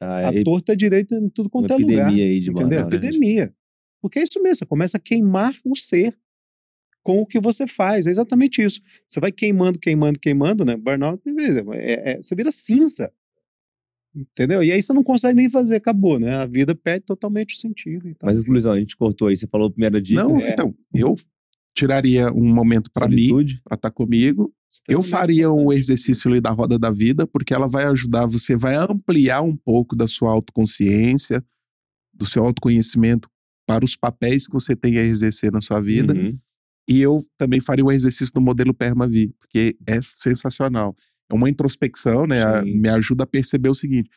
Ah, 0.00 0.28
a 0.28 0.34
é 0.34 0.42
torta 0.42 0.76
direita 0.76 1.14
em 1.16 1.28
tudo 1.28 1.46
uma 1.46 1.50
quanto 1.50 1.72
é 1.72 1.76
lugar. 1.76 1.92
epidemia 2.10 2.24
aí 2.24 2.40
de 2.40 2.50
Entendeu? 2.50 2.68
burnout, 2.68 2.90
né? 2.90 2.96
Epidemia. 3.08 3.54
Porque 4.00 4.18
é 4.18 4.22
isso 4.22 4.40
mesmo, 4.42 4.56
você 4.56 4.66
começa 4.66 4.96
a 4.96 5.00
queimar 5.00 5.54
o 5.64 5.76
ser 5.76 6.16
com 7.02 7.20
o 7.20 7.26
que 7.26 7.40
você 7.40 7.66
faz. 7.66 8.06
É 8.06 8.10
exatamente 8.10 8.62
isso. 8.62 8.80
Você 9.06 9.18
vai 9.20 9.32
queimando, 9.32 9.78
queimando, 9.78 10.18
queimando, 10.18 10.64
né? 10.64 10.76
Burnout, 10.76 11.22
é, 11.74 12.12
é, 12.12 12.16
você 12.22 12.34
vira 12.34 12.50
cinza. 12.50 13.12
Entendeu? 14.14 14.62
E 14.62 14.72
aí 14.72 14.82
você 14.82 14.92
não 14.92 15.02
consegue 15.04 15.36
nem 15.36 15.50
fazer, 15.50 15.76
acabou, 15.76 16.18
né? 16.18 16.34
A 16.36 16.46
vida 16.46 16.74
perde 16.74 17.04
totalmente 17.06 17.54
o 17.54 17.56
sentido. 17.56 18.08
Então, 18.08 18.26
Mas, 18.26 18.42
Luizão, 18.44 18.72
a 18.72 18.78
gente 18.80 18.96
cortou 18.96 19.28
aí. 19.28 19.36
Você 19.36 19.46
falou 19.46 19.68
a 19.68 19.70
primeira 19.70 20.00
dica. 20.00 20.22
Não, 20.22 20.40
É. 20.40 20.52
então, 20.52 20.74
eu 20.94 21.14
tiraria 21.74 22.32
um 22.32 22.52
momento 22.52 22.90
para 22.92 23.06
mim, 23.08 23.30
estar 23.70 23.90
comigo. 23.90 24.52
Eu 24.88 25.00
extremamente 25.00 25.10
faria 25.10 25.50
o 25.50 25.72
exercício 25.72 26.30
ali 26.30 26.40
da 26.40 26.50
roda 26.50 26.78
da 26.78 26.90
vida, 26.90 27.26
porque 27.26 27.54
ela 27.54 27.66
vai 27.66 27.84
ajudar 27.84 28.26
você, 28.26 28.54
vai 28.54 28.74
ampliar 28.74 29.42
um 29.42 29.56
pouco 29.56 29.96
da 29.96 30.06
sua 30.06 30.30
autoconsciência, 30.30 31.42
do 32.12 32.26
seu 32.26 32.44
autoconhecimento 32.44 33.28
para 33.66 33.84
os 33.84 33.96
papéis 33.96 34.46
que 34.46 34.52
você 34.52 34.76
tem 34.76 34.98
a 34.98 35.04
exercer 35.04 35.52
na 35.52 35.60
sua 35.60 35.80
vida. 35.80 36.14
Uhum. 36.14 36.38
E 36.88 37.00
eu 37.00 37.24
também 37.36 37.60
faria 37.60 37.84
o 37.84 37.92
exercício 37.92 38.32
do 38.32 38.40
modelo 38.40 38.72
Permavi, 38.72 39.28
porque 39.38 39.76
é 39.86 40.00
sensacional. 40.14 40.94
É 41.30 41.34
uma 41.34 41.50
introspecção, 41.50 42.26
né? 42.26 42.42
A- 42.42 42.62
me 42.62 42.88
ajuda 42.88 43.24
a 43.24 43.26
perceber 43.26 43.68
o 43.68 43.74
seguinte: 43.74 44.08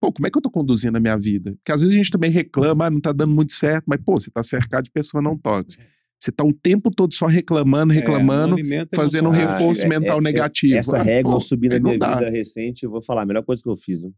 pô, 0.00 0.12
como 0.12 0.26
é 0.26 0.30
que 0.30 0.38
eu 0.38 0.42
tô 0.42 0.50
conduzindo 0.50 0.96
a 0.96 1.00
minha 1.00 1.16
vida? 1.16 1.52
Porque 1.56 1.72
às 1.72 1.80
vezes 1.80 1.92
a 1.94 1.96
gente 1.96 2.10
também 2.10 2.30
reclama, 2.30 2.86
ah, 2.86 2.90
não 2.90 3.00
tá 3.00 3.12
dando 3.12 3.32
muito 3.32 3.52
certo, 3.52 3.84
mas 3.86 4.00
pô, 4.00 4.18
você 4.18 4.30
tá 4.30 4.42
cercado 4.42 4.84
de 4.84 4.90
pessoa 4.92 5.20
não 5.22 5.36
tóxica. 5.36 5.84
Você 6.22 6.30
tá 6.30 6.44
o 6.44 6.52
tempo 6.52 6.90
todo 6.90 7.14
só 7.14 7.26
reclamando, 7.26 7.92
É, 7.94 7.96
reclamando, 7.96 8.54
alimento 8.54 8.90
fazendo 8.94 9.28
um 9.30 9.32
reforço 9.32 9.84
é- 9.84 9.88
mental 9.88 10.18
é- 10.18 10.22
negativo. 10.22 10.76
Essa 10.76 10.98
Ah, 10.98 11.02
régua 11.02 11.32
pô, 11.32 11.36
eu 11.36 11.40
subi 11.40 11.68
na 11.68 11.76
não 11.78 11.84
minha 11.84 11.98
dá. 11.98 12.16
vida 12.18 12.30
recente, 12.30 12.84
eu 12.84 12.90
vou 12.90 13.00
falar, 13.02 13.22
a 13.22 13.26
melhor 13.26 13.42
coisa 13.42 13.62
que 13.62 13.68
eu 13.70 13.76
fiz. 13.76 14.02
viu? 14.02 14.12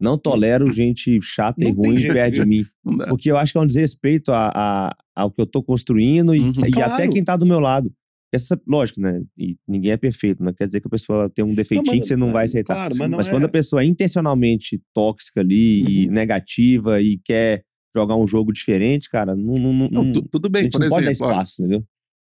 Não 0.00 0.16
tolero 0.16 0.66
gente 0.72 1.18
chata 1.22 1.64
e 1.64 1.72
Não 1.72 1.80
tem 1.80 1.92
ruim 1.94 2.02
perto 2.08 2.34
de 2.34 2.46
mim. 2.46 2.64
Não. 2.84 3.06
Porque 3.08 3.30
eu 3.30 3.36
acho 3.36 3.52
que 3.52 3.58
é 3.58 3.60
um 3.60 3.66
desrespeito 3.66 4.30
a, 4.32 4.50
a- 4.54 4.96
ao 5.16 5.30
que 5.30 5.40
eu 5.40 5.46
tô 5.46 5.60
construindo 5.62 6.34
e, 6.34 6.38
Uhum. 6.40 6.50
e 6.66 6.70
Claro. 6.70 6.92
até 6.92 7.08
quem 7.08 7.24
tá 7.24 7.36
do 7.36 7.46
meu 7.46 7.58
lado. 7.58 7.92
Essa, 8.32 8.60
lógico, 8.66 9.00
né? 9.00 9.20
E 9.38 9.56
ninguém 9.66 9.92
é 9.92 9.96
perfeito, 9.96 10.42
não 10.42 10.52
quer 10.52 10.66
dizer 10.66 10.80
que 10.80 10.88
a 10.88 10.90
pessoa 10.90 11.30
tem 11.30 11.44
um 11.44 11.54
defeitinho 11.54 11.86
mas- 11.96 12.00
que 12.02 12.06
você 12.08 12.16
não 12.16 12.32
vai 12.32 12.42
mas- 12.44 12.50
aceitar. 12.50 12.74
claro, 12.74 12.94
mas 12.98 13.10
não 13.10 13.20
é- 13.20 13.30
quando 13.30 13.44
a 13.44 13.48
pessoa 13.48 13.82
é 13.82 13.86
intencionalmente 13.86 14.80
tóxica 14.92 15.40
ali 15.40 15.84
e 16.04 16.06
negativa 16.08 17.00
e 17.00 17.18
quer 17.24 17.62
jogar 17.94 18.16
um 18.16 18.26
jogo 18.26 18.52
diferente, 18.52 19.08
cara, 19.08 19.34
não, 19.36 19.54
não, 19.54 19.72
não, 19.72 19.88
Não, 19.90 20.04
não- 20.04 20.12
tu- 20.12 20.22
tudo 20.30 20.46
a 20.46 20.50
bem, 20.50 20.62
gente 20.64 20.72
por 20.72 20.80
não 20.80 20.88
pode 20.88 21.04
dar 21.04 21.10
exemplo, 21.12 21.30
espaço, 21.30 21.62
entendeu? 21.62 21.84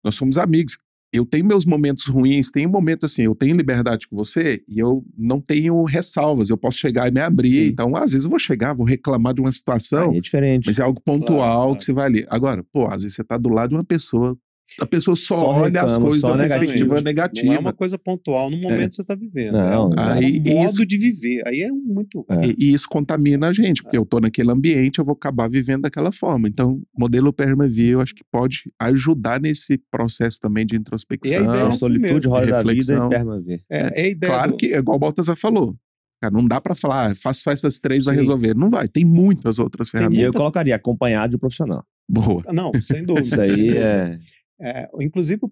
nós 0.04 0.14
somos 0.14 0.38
amigos. 0.38 0.78
Eu 1.12 1.26
tenho 1.26 1.44
meus 1.44 1.64
momentos 1.64 2.06
ruins, 2.06 2.52
tem 2.52 2.68
momentos 2.68 3.10
assim, 3.10 3.22
eu 3.24 3.34
tenho 3.34 3.56
liberdade 3.56 4.06
com 4.06 4.14
você 4.16 4.62
e 4.68 4.78
eu 4.78 5.04
não 5.18 5.40
tenho 5.40 5.82
ressalvas, 5.82 6.48
eu 6.50 6.56
posso 6.56 6.78
chegar 6.78 7.08
e 7.08 7.10
me 7.10 7.20
abrir. 7.20 7.50
Sim. 7.52 7.66
Então, 7.66 7.96
às 7.96 8.12
vezes 8.12 8.24
eu 8.24 8.30
vou 8.30 8.38
chegar, 8.38 8.72
vou 8.74 8.86
reclamar 8.86 9.34
de 9.34 9.40
uma 9.40 9.50
situação, 9.50 10.12
Aí 10.12 10.18
é 10.18 10.20
diferente. 10.20 10.66
mas 10.66 10.78
é 10.78 10.82
algo 10.82 11.00
pontual 11.04 11.64
Claro, 11.64 11.76
que 11.76 11.84
você 11.84 11.92
vai 11.92 12.06
ali. 12.06 12.26
Agora, 12.30 12.64
pô, 12.72 12.86
às 12.86 13.02
vezes 13.02 13.16
você 13.16 13.24
tá 13.24 13.36
do 13.36 13.48
lado 13.48 13.70
de 13.70 13.74
uma 13.74 13.82
pessoa, 13.84 14.38
a 14.80 14.86
pessoa 14.86 15.16
só, 15.16 15.38
Só 15.40 15.46
olha 15.46 15.82
as 15.82 15.90
reclama, 15.92 16.00
coisas 16.06 16.20
só 16.20 16.36
da 16.36 16.46
perspectiva 16.48 17.00
negativa. 17.00 17.46
Não 17.46 17.54
é 17.54 17.58
uma 17.58 17.72
coisa 17.72 17.98
pontual 17.98 18.50
no 18.50 18.56
momento 18.60 18.90
que 18.90 18.94
você 18.96 19.02
está 19.02 19.14
vivendo. 19.14 19.52
Não, 19.52 19.60
é 19.60 19.78
um, 19.80 19.90
aí- 19.98 20.42
é 20.46 20.50
um 20.50 20.56
modo 20.58 20.70
isso- 20.70 20.86
de 20.86 20.98
viver. 20.98 21.42
Aí 21.46 21.60
é 21.62 21.70
muito. 21.70 22.24
É. 22.30 22.46
E, 22.46 22.54
e 22.58 22.74
isso 22.74 22.88
contamina 22.88 23.48
a 23.48 23.52
gente, 23.52 23.82
porque 23.82 23.96
eu 23.98 24.06
tô 24.06 24.20
naquele 24.20 24.50
ambiente, 24.52 24.98
eu 24.98 25.04
vou 25.04 25.14
acabar 25.14 25.48
vivendo 25.50 25.82
daquela 25.82 26.12
forma. 26.12 26.46
Então, 26.48 26.74
o 26.94 27.00
modelo 27.00 27.32
Permavi, 27.32 27.88
eu 27.88 28.00
acho 28.00 28.14
que 28.14 28.22
pode 28.30 28.70
ajudar 28.80 29.40
nesse 29.40 29.78
processo 29.90 30.38
também 30.40 30.64
de 30.64 30.74
E 30.74 30.76
a 30.76 30.80
introspecção. 30.80 31.42
ideia 31.44 31.62
é 31.68 31.72
solitude, 31.72 32.28
roda 32.28 32.46
da 32.46 32.58
vida 32.62 32.68
reflexão. 32.72 33.06
e 33.06 33.10
permaver. 33.10 33.60
É, 33.70 34.02
é 34.02 34.04
a 34.04 34.08
ideia 34.08 34.32
Claro 34.32 34.50
do- 34.52 34.56
que, 34.56 34.66
é 34.72 34.78
igual 34.78 34.96
o 34.96 35.00
Baltazar 35.00 35.36
falou, 35.36 35.74
cara, 36.22 36.32
não 36.32 36.46
dá 36.46 36.60
pra 36.60 36.74
falar, 36.74 37.10
ah, 37.10 37.14
faço 37.14 37.42
só 37.42 37.50
essas 37.50 37.78
três, 37.78 38.04
vai 38.04 38.14
Sim. 38.14 38.20
resolver. 38.20 38.54
Não 38.54 38.68
vai, 38.70 38.86
tem 38.88 39.04
muitas 39.04 39.58
outras 39.58 39.90
Tem 39.90 40.00
E 40.00 40.04
eu 40.04 40.10
ferramentas. 40.10 40.36
colocaria 40.38 40.76
acompanhado 40.76 41.30
de 41.30 41.36
um 41.36 41.40
profissional. 41.40 41.84
Boa. 42.08 42.42
Não, 42.52 42.70
sem 42.80 43.04
dúvida. 43.04 43.26
Isso 43.26 43.40
aí 43.40 43.76
é. 43.76 44.18
É, 44.62 44.88
inclusive, 45.00 45.40
o, 45.42 45.50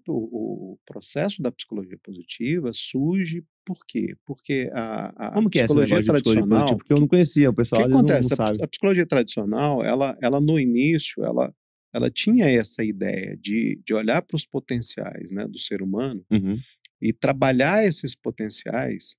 o 0.73 0.79
processo 0.85 1.41
da 1.41 1.51
psicologia 1.51 1.97
positiva 2.03 2.71
surge 2.71 3.43
por 3.65 3.79
quê? 3.87 4.15
Porque 4.25 4.69
a, 4.73 5.29
a 5.29 5.31
Como 5.33 5.49
que 5.49 5.59
é 5.59 5.63
psicologia 5.63 5.97
psicologia 5.97 6.21
tradicional. 6.23 6.59
positiva? 6.59 6.77
Porque 6.77 6.93
eu 6.93 6.99
não 6.99 7.07
conhecia, 7.07 7.49
o 7.49 7.53
pessoal 7.53 7.81
que 7.81 7.87
vezes 7.87 8.03
não- 8.03 8.09
acontece? 8.09 8.39
não, 8.39 8.45
A, 8.45 8.65
a 8.65 8.67
psicologia 8.67 9.05
tradicional, 9.05 9.83
ela, 9.83 10.17
ela 10.21 10.39
no 10.39 10.59
início, 10.59 11.23
ela, 11.23 11.53
ela 11.93 12.09
tinha 12.11 12.45
essa 12.49 12.83
ideia 12.83 13.35
de, 13.37 13.81
de 13.83 13.93
olhar 13.93 14.21
para 14.21 14.35
os 14.35 14.45
potenciais 14.45 15.31
né, 15.31 15.47
do 15.47 15.57
ser 15.59 15.81
humano 15.81 16.23
Uhum. 16.31 16.57
e 17.01 17.11
trabalhar 17.13 17.83
esses 17.85 18.15
potenciais 18.15 19.17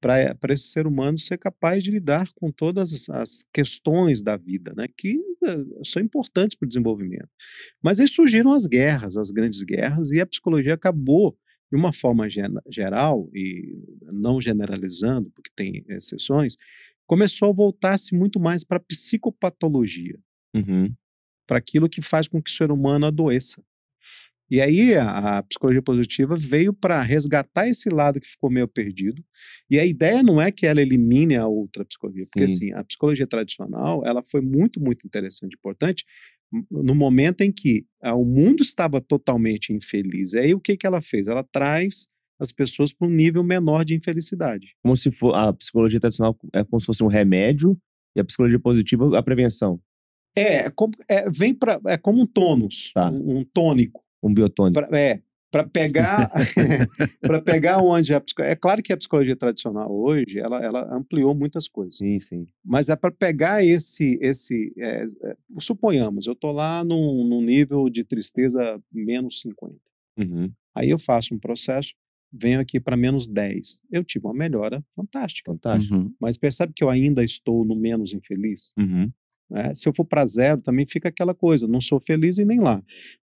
para 0.00 0.36
esse 0.54 0.68
ser 0.68 0.86
humano 0.86 1.18
ser 1.18 1.38
capaz 1.38 1.82
de 1.84 1.90
lidar 1.90 2.30
com 2.34 2.50
todas 2.50 3.08
as- 3.10 3.44
questões 3.52 4.22
da 4.22 4.36
vida, 4.36 4.72
né, 4.76 4.86
que 4.96 5.18
eh, 5.46 5.56
são 5.84 6.02
importantes 6.02 6.56
para 6.56 6.66
o 6.66 6.68
desenvolvimento. 6.68 7.28
Mas 7.82 8.00
aí 8.00 8.08
surgiram 8.08 8.52
as 8.52 8.66
guerras, 8.66 9.16
as 9.16 9.30
grandes 9.30 9.60
guerras, 9.62 10.10
e 10.10 10.20
a 10.20 10.26
psicologia 10.26 10.74
acabou, 10.74 11.36
de 11.72 11.76
uma 11.78 11.92
forma 11.92 12.26
geral, 12.68 13.30
e 13.34 13.78
não 14.12 14.40
generalizando, 14.40 15.30
porque 15.30 15.50
tem 15.54 15.84
exceções, 15.88 16.56
começou 17.06 17.50
a 17.50 17.52
voltar-se 17.52 18.14
muito 18.14 18.40
mais 18.40 18.64
para 18.64 18.78
a 18.78 18.80
psicopatologia 18.80 20.18
Uhum. 20.54 20.94
para 21.46 21.58
aquilo 21.58 21.88
que 21.88 22.00
faz 22.00 22.28
com 22.28 22.42
que 22.42 22.50
o 22.50 22.54
ser 22.54 22.70
humano 22.70 23.06
adoeça. 23.06 23.62
E 24.50 24.60
aí 24.60 24.94
a, 24.94 25.38
a 25.38 25.42
psicologia 25.44 25.80
positiva 25.82 26.34
veio 26.34 26.72
para 26.72 27.00
resgatar 27.02 27.68
esse 27.68 27.88
lado 27.88 28.20
que 28.20 28.26
ficou 28.26 28.50
meio 28.50 28.66
perdido. 28.66 29.22
E 29.70 29.78
a 29.78 29.84
ideia 29.86 30.22
não 30.22 30.40
é 30.40 30.50
que 30.50 30.66
ela 30.66 30.82
elimine 30.82 31.36
a 31.36 31.46
outra 31.46 31.84
psicologia, 31.84 32.24
porque 32.24 32.48
Sim. 32.48 32.54
assim, 32.54 32.72
a 32.72 32.82
psicologia 32.84 33.26
tradicional, 33.26 34.02
ela 34.04 34.22
foi 34.22 34.40
muito, 34.40 34.80
muito 34.80 35.06
interessante, 35.06 35.54
importante 35.54 36.04
m- 36.52 36.64
no 36.70 36.94
momento 36.94 37.42
em 37.42 37.52
que 37.52 37.84
ah, 38.02 38.14
o 38.14 38.24
mundo 38.24 38.62
estava 38.62 39.00
totalmente 39.00 39.72
infeliz. 39.72 40.32
E 40.32 40.38
aí 40.38 40.54
o 40.54 40.60
que 40.60 40.76
que 40.76 40.86
ela 40.86 41.00
fez? 41.00 41.28
Ela 41.28 41.44
traz 41.44 42.06
as 42.40 42.50
pessoas 42.50 42.92
para 42.92 43.06
um 43.06 43.10
nível 43.10 43.44
menor 43.44 43.84
de 43.84 43.94
infelicidade. 43.94 44.74
Como 44.82 44.96
se 44.96 45.10
for 45.12 45.34
a 45.36 45.52
psicologia 45.52 46.00
tradicional 46.00 46.36
é 46.54 46.64
como 46.64 46.80
se 46.80 46.86
fosse 46.86 47.04
um 47.04 47.06
remédio 47.06 47.78
e 48.16 48.20
a 48.20 48.24
psicologia 48.24 48.58
positiva 48.58 49.16
a 49.16 49.22
prevenção, 49.22 49.78
É, 50.34 50.66
é 50.66 50.70
como- 50.70 50.94
é, 51.08 51.28
vem 51.30 51.54
para 51.54 51.78
é 51.86 51.96
como 51.98 52.22
um 52.22 52.26
tônus, 52.26 52.90
Tá. 52.94 53.10
um, 53.10 53.38
um 53.40 53.44
tônico. 53.44 54.02
Um 54.22 54.32
biotônico. 54.32 54.80
Pra- 54.86 54.98
é, 54.98 55.20
para 55.50 55.64
pegar 55.68 56.30
para 57.20 57.40
pegar 57.42 57.78
onde 57.82 58.14
a 58.14 58.20
psico- 58.20 58.42
é 58.42 58.54
claro 58.54 58.82
que 58.82 58.92
a 58.92 58.96
psicologia 58.96 59.34
tradicional 59.34 59.90
hoje 59.92 60.38
ela, 60.38 60.62
ela 60.64 60.94
ampliou 60.94 61.34
muitas 61.34 61.66
coisas 61.66 61.96
Sim, 61.96 62.18
sim. 62.20 62.46
mas 62.64 62.88
é 62.88 62.94
para 62.94 63.10
pegar 63.10 63.64
esse 63.64 64.16
esse 64.22 64.72
é, 64.78 65.02
é, 65.24 65.36
suponhamos 65.58 66.26
eu 66.26 66.34
tô 66.36 66.52
lá 66.52 66.84
num, 66.84 67.24
num 67.24 67.42
nível 67.42 67.88
de 67.90 68.04
tristeza 68.04 68.80
menos 68.92 69.40
50 69.40 69.74
Uhum. 70.18 70.50
aí 70.74 70.90
eu 70.90 70.98
faço 70.98 71.34
um 71.34 71.38
processo 71.38 71.94
venho 72.32 72.60
aqui 72.60 72.78
para 72.78 72.96
menos 72.96 73.26
10 73.26 73.80
eu 73.90 74.04
tive 74.04 74.26
uma 74.26 74.34
melhora 74.34 74.84
fantástica 74.94 75.50
Fantástico. 75.50 75.94
Uhum. 75.96 76.14
mas 76.20 76.36
percebe 76.36 76.72
que 76.74 76.84
eu 76.84 76.90
ainda 76.90 77.24
estou 77.24 77.64
no 77.64 77.74
menos 77.74 78.12
infeliz 78.12 78.72
Uhum. 78.78 79.10
né? 79.50 79.74
Se 79.74 79.88
eu 79.88 79.92
for 79.92 80.04
para 80.04 80.24
zero, 80.26 80.60
também 80.60 80.86
fica 80.86 81.08
aquela 81.08 81.34
coisa, 81.34 81.66
não 81.66 81.80
sou 81.80 81.98
feliz 81.98 82.38
e 82.38 82.44
nem 82.44 82.60
lá. 82.60 82.80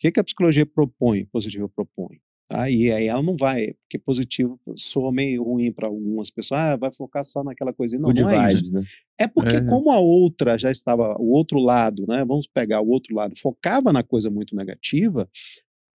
O 0.05 0.07
que, 0.07 0.13
que 0.13 0.21
a 0.21 0.25
psicologia 0.25 0.67
propõe, 0.67 1.25
positiva 1.33 1.67
propõe? 1.67 2.21
E 2.69 2.93
aí 2.93 3.07
ela 3.07 3.23
não 3.23 3.37
vai, 3.39 3.73
porque 3.73 3.99
positivo 3.99 4.61
soa 4.77 5.11
meio 5.11 5.43
ruim 5.43 5.73
para 5.73 5.89
algumas 5.89 6.29
pessoas, 6.29 6.61
ah, 6.61 6.77
vai 6.77 6.93
focar 6.93 7.25
só 7.25 7.43
naquela 7.43 7.73
coisa. 7.73 7.97
Não, 7.97 8.11
Good 8.11 8.23
não 8.23 8.31
é 8.31 8.53
isso. 8.53 8.71
né? 8.71 8.85
É 9.19 9.27
porque 9.27 9.57
É. 9.57 9.65
como 9.65 9.91
a 9.91 9.99
outra 9.99 10.59
já 10.59 10.71
estava, 10.71 11.17
o 11.19 11.31
outro 11.31 11.59
lado, 11.59 12.05
né? 12.07 12.23
Vamos 12.23 12.47
pegar 12.47 12.83
o 12.83 12.89
outro 12.89 13.15
lado, 13.15 13.35
focava 13.39 13.95
na 13.95 14.03
coisa 14.03 14.29
muito 14.29 14.55
negativa, 14.55 15.27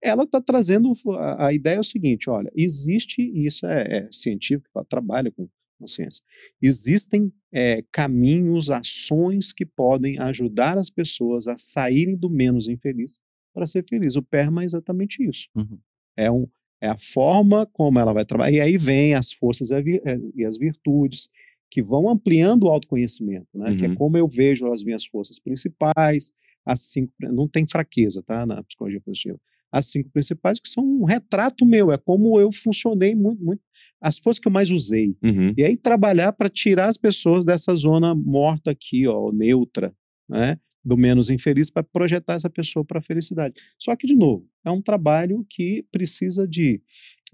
ela 0.03 0.23
está 0.23 0.41
trazendo 0.41 0.91
a, 1.19 1.49
a 1.49 1.53
ideia 1.53 1.77
é 1.77 1.81
o 1.81 1.85
seguinte, 1.85 2.31
olha, 2.31 2.51
existe 2.57 3.21
e 3.21 3.45
isso 3.45 3.67
é, 3.67 3.99
é 3.99 4.09
científico, 4.11 4.71
ela 4.75 4.87
trabalha 4.89 5.31
com 5.31 5.47
a 5.83 5.87
ciência. 5.87 6.25
Existem 6.63 7.31
é, 7.53 7.85
caminhos, 7.93 8.71
ações 8.71 9.53
que 9.53 9.67
podem 9.67 10.19
ajudar 10.19 10.79
as 10.79 10.89
pessoas 10.89 11.47
a 11.47 11.59
saírem 11.59 12.17
do 12.17 12.31
menos 12.31 12.69
infeliz 12.69 13.21
para 13.59 13.67
ser 13.67 13.85
feliz. 13.85 14.15
O 14.15 14.23
PERMA 14.23 14.63
é 14.63 14.65
exatamente 14.65 15.21
isso. 15.29 15.49
Uhum. 15.57 15.79
É, 16.17 16.31
um, 16.31 16.47
é 16.81 16.89
a 16.89 16.97
forma 16.97 17.67
como 17.67 17.99
ela 17.99 18.13
vai 18.13 18.25
trabalhar. 18.25 18.57
E 18.57 18.61
aí 18.61 18.79
vem 18.79 19.15
as 19.15 19.33
forças 19.33 19.71
e 19.71 19.75
eh, 20.05 20.21
e 20.37 20.45
as 20.45 20.57
virtudes 20.57 21.29
que 21.69 21.83
vão 21.83 22.09
ampliando 22.09 22.63
o 22.65 22.69
autoconhecimento, 22.69 23.49
né? 23.55 23.75
Que 23.77 23.85
é 23.85 23.89
Uhum. 23.89 23.95
como 23.97 24.17
eu 24.17 24.29
vejo 24.29 24.71
as 24.73 24.83
minhas 24.85 25.05
forças 25.05 25.39
principais, 25.41 26.33
as 26.65 26.81
cinco, 26.83 27.13
não 27.19 27.49
tem 27.49 27.67
fraqueza, 27.67 28.23
tá? 28.23 28.47
Na 28.47 28.63
psicologia 28.63 29.01
positiva. 29.01 29.39
As 29.73 29.87
cinco 29.87 30.09
principais 30.11 30.59
que 30.61 30.69
são 30.69 30.83
um 30.85 31.05
retrato 31.05 31.67
meu, 31.67 31.91
é 31.93 31.99
como 31.99 32.39
eu 32.41 32.51
funcionei 32.53 33.15
muito, 33.15 33.45
muito 33.45 33.61
as 34.01 34.17
forças 34.19 34.39
que 34.41 34.49
eu 34.49 34.53
mais 34.53 34.71
usei. 34.71 35.15
Uhum. 35.23 35.53
E 35.59 35.65
aí 35.65 35.77
trabalhar 35.77 36.33
para 36.33 36.49
tirar 36.49 36.89
as 36.89 36.97
pessoas 36.97 37.45
dessa 37.45 37.75
zona 37.75 38.15
morta 38.15 38.71
aqui, 38.71 39.07
ó, 39.09 39.31
neutra, 39.33 39.93
né? 40.29 40.59
Do 40.89 40.97
menos 40.97 41.29
infeliz 41.29 41.69
para 41.69 41.83
projetar 41.83 42.35
essa 42.35 42.49
pessoa 42.49 42.83
para 42.83 42.99
a 42.99 43.03
felicidade. 43.03 43.61
Só 43.79 43.95
que 43.95 44.07
de 44.07 44.15
novo, 44.15 44.49
é 44.65 44.71
um 44.71 44.81
trabalho 44.81 45.45
que 45.51 45.85
precisa 45.93 46.49
de 46.49 46.81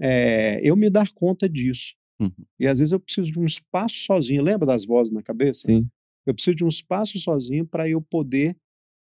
é, 0.00 0.60
eu 0.62 0.74
me 0.74 0.90
dar 0.90 1.12
conta 1.12 1.48
disso. 1.48 1.94
Uhum. 2.18 2.32
E 2.58 2.66
às 2.66 2.80
vezes 2.80 2.90
eu 2.90 2.98
preciso 2.98 3.30
de 3.30 3.38
um 3.38 3.44
espaço 3.44 3.94
sozinho. 3.96 4.42
Lembra 4.42 4.66
das 4.66 4.84
vozes 4.84 5.12
na 5.12 5.22
cabeça? 5.22 5.66
Sim. 5.66 5.88
Eu 6.26 6.34
preciso 6.34 6.56
de 6.56 6.64
um 6.64 6.68
espaço 6.68 7.16
sozinho 7.18 7.64
para 7.64 7.88
eu 7.88 8.02
poder 8.02 8.56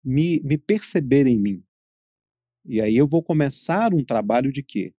me, 0.04 0.42
me 0.44 0.58
perceber 0.58 1.28
em 1.28 1.38
mim. 1.38 1.64
E 2.66 2.82
aí 2.82 2.98
eu 2.98 3.08
vou 3.08 3.24
começar 3.24 3.94
um 3.94 4.04
trabalho 4.04 4.52
de 4.52 4.62
quê? 4.62 4.94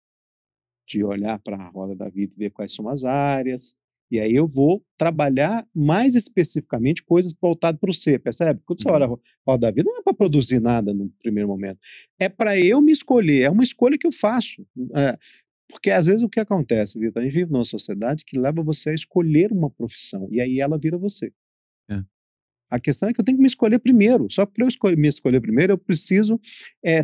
De 0.87 1.03
olhar 1.03 1.37
para 1.39 1.57
a 1.57 1.69
roda 1.69 1.95
da 1.95 2.09
vida 2.09 2.33
e 2.35 2.39
ver 2.39 2.49
quais 2.49 2.73
são 2.73 2.89
as 2.89 3.03
áreas. 3.03 3.77
E 4.13 4.19
aí 4.19 4.33
eu 4.35 4.45
vou 4.47 4.85
trabalhar 4.95 5.67
mais 5.73 6.13
especificamente 6.13 7.03
coisas 7.03 7.33
voltadas 7.41 7.79
para 7.81 7.89
o 7.89 7.93
ser, 7.93 8.19
percebe? 8.21 8.61
Quando 8.63 8.79
você 8.79 8.87
Uhum. 8.87 8.93
olha 8.93 9.05
a 9.05 9.07
ro- 9.07 9.21
roda 9.47 9.61
da 9.67 9.71
vida, 9.71 9.89
não 9.89 9.97
é 9.99 10.03
para 10.03 10.13
produzir 10.13 10.59
nada 10.61 10.93
no 10.93 11.09
primeiro 11.21 11.49
momento. 11.49 11.79
É 12.19 12.29
para 12.29 12.59
eu 12.59 12.79
me 12.79 12.91
escolher. 12.91 13.41
É 13.41 13.49
uma 13.49 13.63
escolha 13.63 13.97
que 13.97 14.05
eu 14.05 14.11
faço. 14.11 14.63
É, 14.95 15.17
porque 15.67 15.89
às 15.89 16.05
vezes 16.05 16.21
o 16.21 16.29
que 16.29 16.39
acontece, 16.39 16.99
Vitor? 16.99 17.23
A 17.23 17.25
gente 17.25 17.33
vive 17.33 17.51
numa 17.51 17.63
sociedade 17.65 18.23
que 18.23 18.37
leva 18.37 18.61
você 18.61 18.91
a 18.91 18.93
escolher 18.93 19.51
uma 19.51 19.71
profissão. 19.71 20.27
E 20.29 20.39
aí 20.39 20.59
ela 20.59 20.77
vira 20.77 20.95
você. 20.95 21.33
É. 21.89 21.99
A 22.69 22.79
questão 22.79 23.09
é 23.09 23.13
que 23.13 23.19
eu 23.19 23.25
tenho 23.25 23.37
que 23.37 23.41
me 23.41 23.47
escolher 23.47 23.79
primeiro. 23.79 24.27
Só 24.29 24.45
para 24.45 24.63
eu 24.63 24.67
escolher, 24.67 24.95
me 24.95 25.07
escolher 25.07 25.41
primeiro, 25.41 25.73
eu 25.73 25.77
preciso 25.77 26.39
é, 26.85 27.01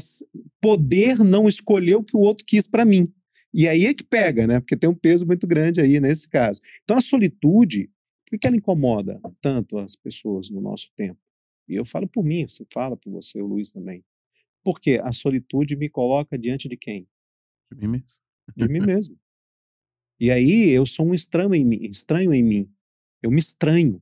poder 0.61 1.19
não 1.23 1.47
escolher 1.47 1.95
o 1.95 2.03
que 2.03 2.15
o 2.15 2.19
outro 2.19 2.45
quis 2.45 2.67
para 2.67 2.85
mim. 2.85 3.11
E 3.53 3.67
aí 3.67 3.85
é 3.85 3.93
que 3.93 4.03
pega, 4.03 4.45
né? 4.45 4.59
Porque 4.59 4.77
tem 4.77 4.89
um 4.89 4.95
peso 4.95 5.25
muito 5.25 5.47
grande 5.47 5.81
aí 5.81 5.99
nesse 5.99 6.27
caso. 6.27 6.61
Então 6.83 6.97
a 6.97 7.01
solitude, 7.01 7.89
por 8.27 8.37
que 8.37 8.47
ela 8.47 8.55
incomoda 8.55 9.19
tanto 9.41 9.77
as 9.77 9.95
pessoas 9.95 10.49
no 10.49 10.61
nosso 10.61 10.91
tempo? 10.95 11.19
E 11.67 11.75
eu 11.75 11.85
falo 11.85 12.07
por 12.07 12.23
mim, 12.23 12.47
você 12.47 12.65
fala 12.71 12.95
por 12.97 13.11
você, 13.11 13.41
o 13.41 13.45
Luiz 13.45 13.69
também. 13.71 14.03
Porque 14.63 14.99
a 15.03 15.11
solitude 15.11 15.75
me 15.75 15.89
coloca 15.89 16.37
diante 16.37 16.67
de 16.67 16.77
quem? 16.77 17.07
De 17.71 17.77
mim 17.77 17.87
mesmo. 17.87 18.21
De 18.55 18.67
mim 18.67 18.79
mesmo. 18.85 19.17
E 20.19 20.29
aí 20.29 20.69
eu 20.69 20.85
sou 20.85 21.07
um 21.07 21.13
estranho 21.13 21.55
em 21.55 21.65
mim, 21.65 21.85
estranho 21.85 22.33
em 22.33 22.43
mim. 22.43 22.71
Eu 23.21 23.31
me 23.31 23.39
estranho, 23.39 24.01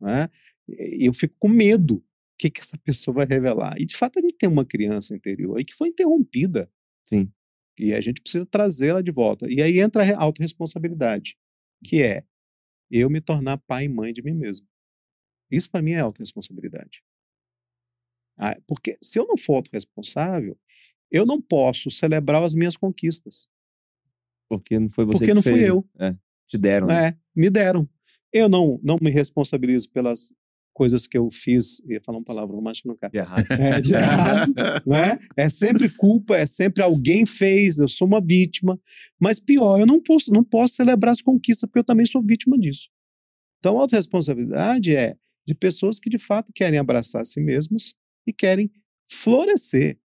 né? 0.00 0.28
E 0.68 1.06
Eu 1.06 1.12
fico 1.12 1.34
com 1.38 1.48
medo. 1.48 1.96
O 1.96 2.38
que 2.38 2.50
que 2.50 2.60
essa 2.60 2.76
pessoa 2.78 3.14
vai 3.14 3.26
revelar? 3.26 3.80
E 3.80 3.86
de 3.86 3.96
fato 3.96 4.18
a 4.18 4.22
gente 4.22 4.36
tem 4.36 4.48
uma 4.48 4.64
criança 4.64 5.14
interior 5.14 5.56
aí 5.56 5.64
que 5.64 5.74
foi 5.74 5.88
interrompida. 5.88 6.70
Sim. 7.04 7.32
E 7.78 7.92
a 7.94 8.00
gente 8.00 8.20
precisa 8.22 8.46
trazê-la 8.46 9.02
de 9.02 9.10
volta. 9.10 9.46
E 9.50 9.60
aí 9.62 9.80
entra 9.80 10.02
a 10.02 10.04
re- 10.04 10.14
autorresponsabilidade, 10.14 11.36
que 11.84 12.02
é 12.02 12.24
eu 12.90 13.10
me 13.10 13.20
tornar 13.20 13.58
pai 13.58 13.84
e 13.84 13.88
mãe 13.88 14.12
de 14.12 14.22
mim 14.22 14.32
mesmo. 14.34 14.66
Isso 15.50 15.70
para 15.70 15.82
mim 15.82 15.92
é 15.92 16.00
autorresponsabilidade. 16.00 17.02
Ah, 18.38 18.56
porque 18.66 18.98
se 19.02 19.18
eu 19.18 19.26
não 19.26 19.36
for 19.36 19.56
autorresponsável, 19.56 20.58
eu 21.10 21.24
não 21.24 21.40
posso 21.40 21.90
celebrar 21.90 22.42
as 22.42 22.54
minhas 22.54 22.76
conquistas. 22.76 23.48
Porque 24.48 24.78
não 24.78 24.90
foi 24.90 25.04
você 25.04 25.12
Porque 25.18 25.26
que 25.26 25.34
não 25.34 25.42
fui 25.42 25.52
fez, 25.52 25.62
né? 25.64 25.70
eu. 25.70 25.88
É. 25.98 26.16
Te 26.46 26.58
deram. 26.58 26.86
né? 26.86 27.08
É, 27.08 27.18
me 27.34 27.50
deram. 27.50 27.88
Eu 28.32 28.48
não, 28.48 28.78
não 28.82 28.96
me 29.00 29.10
responsabilizo 29.10 29.90
pelas 29.90 30.32
coisas 30.76 31.06
que 31.06 31.16
eu 31.16 31.30
fiz. 31.30 31.80
Ia 31.88 32.02
falar 32.02 32.18
uma 32.18 32.24
palavra, 32.24 32.54
mas 32.60 32.82
não 32.84 32.94
quero. 32.94 33.10
De 33.10 33.18
errado. 33.18 33.50
É, 33.50 33.80
de 33.80 33.94
errado, 33.94 34.54
né? 34.86 35.18
É 35.34 35.48
sempre 35.48 35.88
culpa, 35.88 36.36
é 36.36 36.46
sempre 36.46 36.82
alguém 36.82 37.24
fez, 37.24 37.78
eu 37.78 37.88
sou 37.88 38.06
uma 38.06 38.20
vítima. 38.20 38.78
Mas 39.18 39.40
pior, 39.40 39.80
eu 39.80 39.86
não 39.86 40.02
posso, 40.02 40.30
não 40.30 40.44
posso 40.44 40.74
celebrar 40.74 41.12
as 41.12 41.22
conquistas, 41.22 41.66
porque 41.66 41.78
eu 41.78 41.84
também 41.84 42.04
sou 42.04 42.22
vítima 42.22 42.58
disso. 42.58 42.88
Então, 43.58 43.78
a 43.78 43.80
autorresponsabilidade 43.80 44.94
é 44.94 45.16
de 45.46 45.54
pessoas 45.54 45.98
que 45.98 46.10
de 46.10 46.18
fato 46.18 46.52
querem 46.54 46.78
abraçar 46.78 47.22
a 47.22 47.24
si 47.24 47.40
mesmas 47.40 47.94
e 48.26 48.32
querem 48.32 48.70
florescer. 49.10 49.98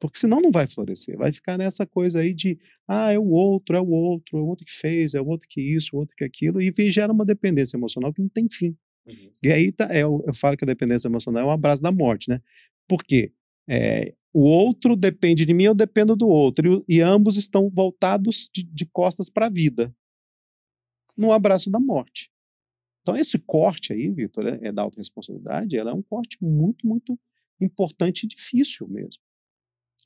Porque 0.00 0.18
senão 0.18 0.40
não 0.40 0.52
vai 0.52 0.68
florescer, 0.68 1.18
vai 1.18 1.32
ficar 1.32 1.58
nessa 1.58 1.84
coisa 1.84 2.20
aí 2.20 2.32
de 2.32 2.58
ah, 2.88 3.12
é 3.12 3.18
o 3.18 3.28
outro, 3.28 3.76
é 3.76 3.80
o 3.80 3.88
outro, 3.88 4.38
é 4.38 4.40
o 4.40 4.46
outro 4.46 4.64
que 4.64 4.72
fez, 4.72 5.14
é 5.14 5.20
o 5.20 5.26
outro 5.26 5.48
que 5.50 5.60
isso, 5.60 5.90
o 5.92 5.98
outro 5.98 6.14
que 6.16 6.24
aquilo, 6.24 6.62
e 6.62 6.90
gera 6.90 7.12
uma 7.12 7.24
dependência 7.24 7.76
emocional 7.76 8.14
que 8.14 8.22
não 8.22 8.28
tem 8.28 8.46
fim. 8.48 8.74
E 9.42 9.50
aí 9.50 9.72
tá, 9.72 9.88
é, 9.90 10.02
eu, 10.02 10.22
eu 10.26 10.34
falo 10.34 10.56
que 10.56 10.64
a 10.64 10.66
dependência 10.66 11.08
emocional 11.08 11.42
é 11.42 11.46
um 11.46 11.50
abraço 11.50 11.82
da 11.82 11.90
morte, 11.90 12.28
né? 12.28 12.40
Por 12.88 13.02
quê? 13.02 13.32
É, 13.68 14.14
o 14.32 14.42
outro 14.42 14.96
depende 14.96 15.44
de 15.44 15.54
mim, 15.54 15.64
eu 15.64 15.74
dependo 15.74 16.14
do 16.14 16.28
outro, 16.28 16.84
e, 16.88 16.96
e 16.96 17.00
ambos 17.00 17.36
estão 17.36 17.68
voltados 17.68 18.48
de, 18.52 18.62
de 18.62 18.86
costas 18.86 19.28
para 19.28 19.46
a 19.46 19.50
vida, 19.50 19.94
no 21.16 21.32
abraço 21.32 21.70
da 21.70 21.80
morte. 21.80 22.30
Então, 23.02 23.16
esse 23.16 23.38
corte 23.38 23.92
aí, 23.92 24.10
Vitor, 24.10 24.46
é, 24.46 24.58
é 24.62 24.72
da 24.72 24.82
autorresponsabilidade, 24.82 25.76
ela 25.76 25.90
é 25.90 25.94
um 25.94 26.02
corte 26.02 26.36
muito, 26.40 26.86
muito 26.86 27.18
importante 27.60 28.24
e 28.24 28.28
difícil 28.28 28.86
mesmo. 28.88 29.22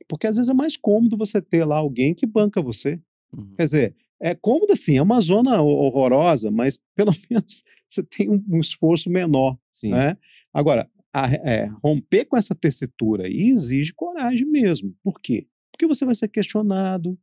Porque 0.08 0.26
às 0.26 0.36
vezes 0.36 0.50
é 0.50 0.54
mais 0.54 0.76
cômodo 0.76 1.16
você 1.16 1.40
ter 1.40 1.64
lá 1.64 1.76
alguém 1.76 2.14
que 2.14 2.26
banca 2.26 2.60
você. 2.60 3.00
Uhum. 3.32 3.54
Quer 3.56 3.64
dizer, 3.64 3.96
é 4.20 4.34
cômodo 4.34 4.72
assim, 4.72 4.96
é 4.96 5.02
uma 5.02 5.20
zona 5.20 5.60
horrorosa, 5.62 6.50
mas 6.50 6.78
pelo 6.94 7.12
menos 7.30 7.62
você 7.88 8.02
tem 8.02 8.30
um, 8.30 8.60
esforço 8.60 9.10
menor. 9.10 9.58
Sim. 9.72 9.90
Né? 9.90 10.16
Agora, 10.52 10.90
a, 11.12 11.32
é, 11.32 11.66
romper 11.82 12.24
com 12.24 12.36
essa 12.36 12.54
tessitura 12.54 13.26
aí 13.26 13.50
exige 13.50 13.92
coragem 13.92 14.46
mesmo. 14.46 14.94
Por 15.02 15.20
quê? 15.20 15.46
Porque 15.70 15.86
você 15.86 16.04
vai 16.04 16.14
ser 16.14 16.28
questionado, 16.28 17.18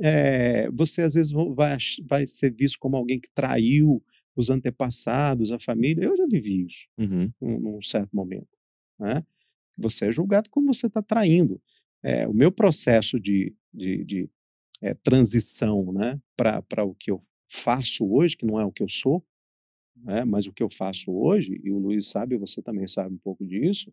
é, 0.00 0.70
você 0.70 1.02
às 1.02 1.14
vezes 1.14 1.32
vai, 1.32 1.76
vai 2.04 2.26
ser 2.26 2.52
visto 2.52 2.78
como 2.78 2.96
alguém 2.96 3.18
que 3.18 3.28
traiu 3.34 4.02
os 4.36 4.50
antepassados, 4.50 5.50
a 5.50 5.58
família. 5.58 6.04
Eu 6.04 6.16
já 6.16 6.26
vivi 6.30 6.66
isso 6.66 6.86
Uhum. 6.98 7.32
num, 7.40 7.58
num 7.58 7.82
certo 7.82 8.14
momento. 8.14 8.48
Né? 8.98 9.24
Você 9.76 10.06
é 10.06 10.12
julgado 10.12 10.48
como 10.50 10.72
você 10.72 10.86
está 10.86 11.02
traindo. 11.02 11.60
É, 12.02 12.28
o 12.28 12.32
meu 12.32 12.52
processo 12.52 13.18
de, 13.18 13.54
de, 13.74 14.04
de 14.04 14.30
é, 14.82 14.94
transição 14.94 15.92
né, 15.92 16.20
para 16.36 16.84
o 16.84 16.94
que 16.94 17.10
eu 17.10 17.22
faço 17.48 18.06
hoje, 18.10 18.36
que 18.36 18.46
não 18.46 18.60
é 18.60 18.64
o 18.64 18.72
que 18.72 18.82
eu 18.82 18.88
sou, 18.88 19.24
né, 19.96 20.24
mas 20.24 20.46
o 20.46 20.52
que 20.52 20.62
eu 20.62 20.68
faço 20.68 21.10
hoje, 21.10 21.60
e 21.62 21.70
o 21.70 21.78
Luiz 21.78 22.06
sabe, 22.06 22.36
você 22.36 22.60
também 22.60 22.86
sabe 22.86 23.14
um 23.14 23.18
pouco 23.18 23.46
disso, 23.46 23.92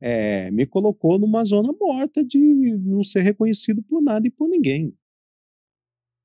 é, 0.00 0.50
me 0.50 0.66
colocou 0.66 1.18
numa 1.18 1.44
zona 1.44 1.72
morta 1.72 2.24
de 2.24 2.38
não 2.78 3.04
ser 3.04 3.22
reconhecido 3.22 3.82
por 3.82 4.02
nada 4.02 4.26
e 4.26 4.30
por 4.30 4.48
ninguém. 4.48 4.92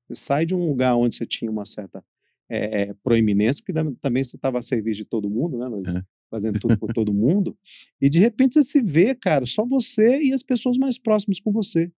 Você 0.06 0.14
sai 0.14 0.46
de 0.46 0.54
um 0.54 0.66
lugar 0.66 0.96
onde 0.96 1.14
você 1.14 1.26
tinha 1.26 1.50
uma 1.50 1.64
certa 1.64 2.04
é, 2.48 2.94
proeminência, 2.94 3.62
porque 3.62 3.78
também 4.00 4.24
você 4.24 4.36
estava 4.36 4.58
a 4.58 4.62
serviço 4.62 5.02
de 5.02 5.04
todo 5.04 5.30
mundo, 5.30 5.58
né, 5.58 5.66
Luiz? 5.66 5.94
É. 5.94 6.02
Fazendo 6.30 6.60
tudo 6.60 6.78
por 6.78 6.92
todo 6.92 7.14
mundo, 7.14 7.56
e 7.98 8.10
de 8.10 8.18
repente 8.18 8.54
você 8.54 8.62
se 8.62 8.82
vê, 8.82 9.14
cara, 9.14 9.46
só 9.46 9.64
você 9.64 10.20
e 10.20 10.34
as 10.34 10.42
pessoas 10.42 10.76
mais 10.76 10.98
próximas 10.98 11.40
com 11.40 11.50
você. 11.50 11.90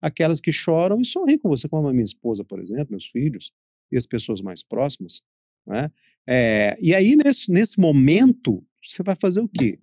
Aquelas 0.00 0.40
que 0.40 0.52
choram 0.52 1.00
e 1.00 1.06
sorriem 1.06 1.38
com 1.38 1.48
você, 1.48 1.68
como 1.68 1.88
a 1.88 1.92
minha 1.92 2.04
esposa, 2.04 2.44
por 2.44 2.60
exemplo, 2.60 2.88
meus 2.90 3.06
filhos, 3.06 3.52
e 3.90 3.96
as 3.96 4.06
pessoas 4.06 4.40
mais 4.40 4.62
próximas. 4.62 5.22
Né? 5.66 5.90
É, 6.26 6.76
e 6.80 6.94
aí, 6.94 7.16
nesse, 7.16 7.50
nesse 7.50 7.80
momento, 7.80 8.64
você 8.82 9.02
vai 9.02 9.16
fazer 9.16 9.40
o 9.40 9.48
quê? 9.48 9.78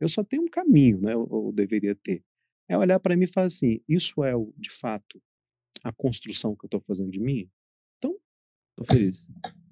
Eu 0.00 0.08
só 0.08 0.24
tenho 0.24 0.42
um 0.42 0.48
caminho, 0.48 1.00
né? 1.00 1.14
Eu, 1.14 1.28
eu 1.30 1.52
deveria 1.52 1.94
ter. 1.94 2.22
É 2.68 2.76
olhar 2.76 2.98
para 2.98 3.16
mim 3.16 3.24
e 3.24 3.32
falar 3.32 3.46
assim: 3.46 3.80
isso 3.88 4.24
é, 4.24 4.34
o, 4.34 4.52
de 4.56 4.70
fato, 4.70 5.20
a 5.82 5.92
construção 5.92 6.56
que 6.56 6.64
eu 6.64 6.68
estou 6.68 6.80
fazendo 6.80 7.10
de 7.10 7.20
mim? 7.20 7.48
Tô 8.76 8.84
feliz. 8.84 9.24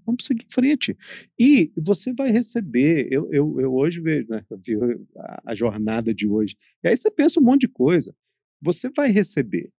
Vamos 0.04 0.24
seguir 0.24 0.44
em 0.44 0.52
frente. 0.52 0.96
E 1.38 1.72
você 1.76 2.12
vai 2.12 2.30
receber. 2.30 3.08
Eu, 3.10 3.32
eu, 3.32 3.60
eu 3.60 3.74
hoje 3.74 4.00
vejo 4.00 4.28
né, 4.28 4.44
a, 5.16 5.52
a 5.52 5.54
jornada 5.54 6.14
de 6.14 6.26
hoje. 6.26 6.56
E 6.82 6.88
aí 6.88 6.96
você 6.96 7.10
pensa 7.10 7.40
um 7.40 7.42
monte 7.42 7.62
de 7.62 7.68
coisa. 7.68 8.14
Você 8.62 8.88
vai 8.90 9.10
receber. 9.10 9.70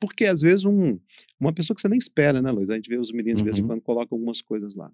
Porque 0.00 0.26
às 0.26 0.42
vezes 0.42 0.64
um, 0.66 0.98
uma 1.40 1.52
pessoa 1.52 1.74
que 1.74 1.80
você 1.80 1.88
nem 1.88 1.98
espera, 1.98 2.42
né, 2.42 2.50
Luiz? 2.50 2.68
A 2.68 2.74
gente 2.74 2.88
vê 2.90 2.98
os 2.98 3.10
meninos 3.10 3.38
de 3.40 3.44
vez 3.44 3.56
em 3.58 3.62
Uhum. 3.62 3.68
quando 3.68 3.80
colocam 3.82 4.16
algumas 4.16 4.42
coisas 4.42 4.74
lá. 4.74 4.92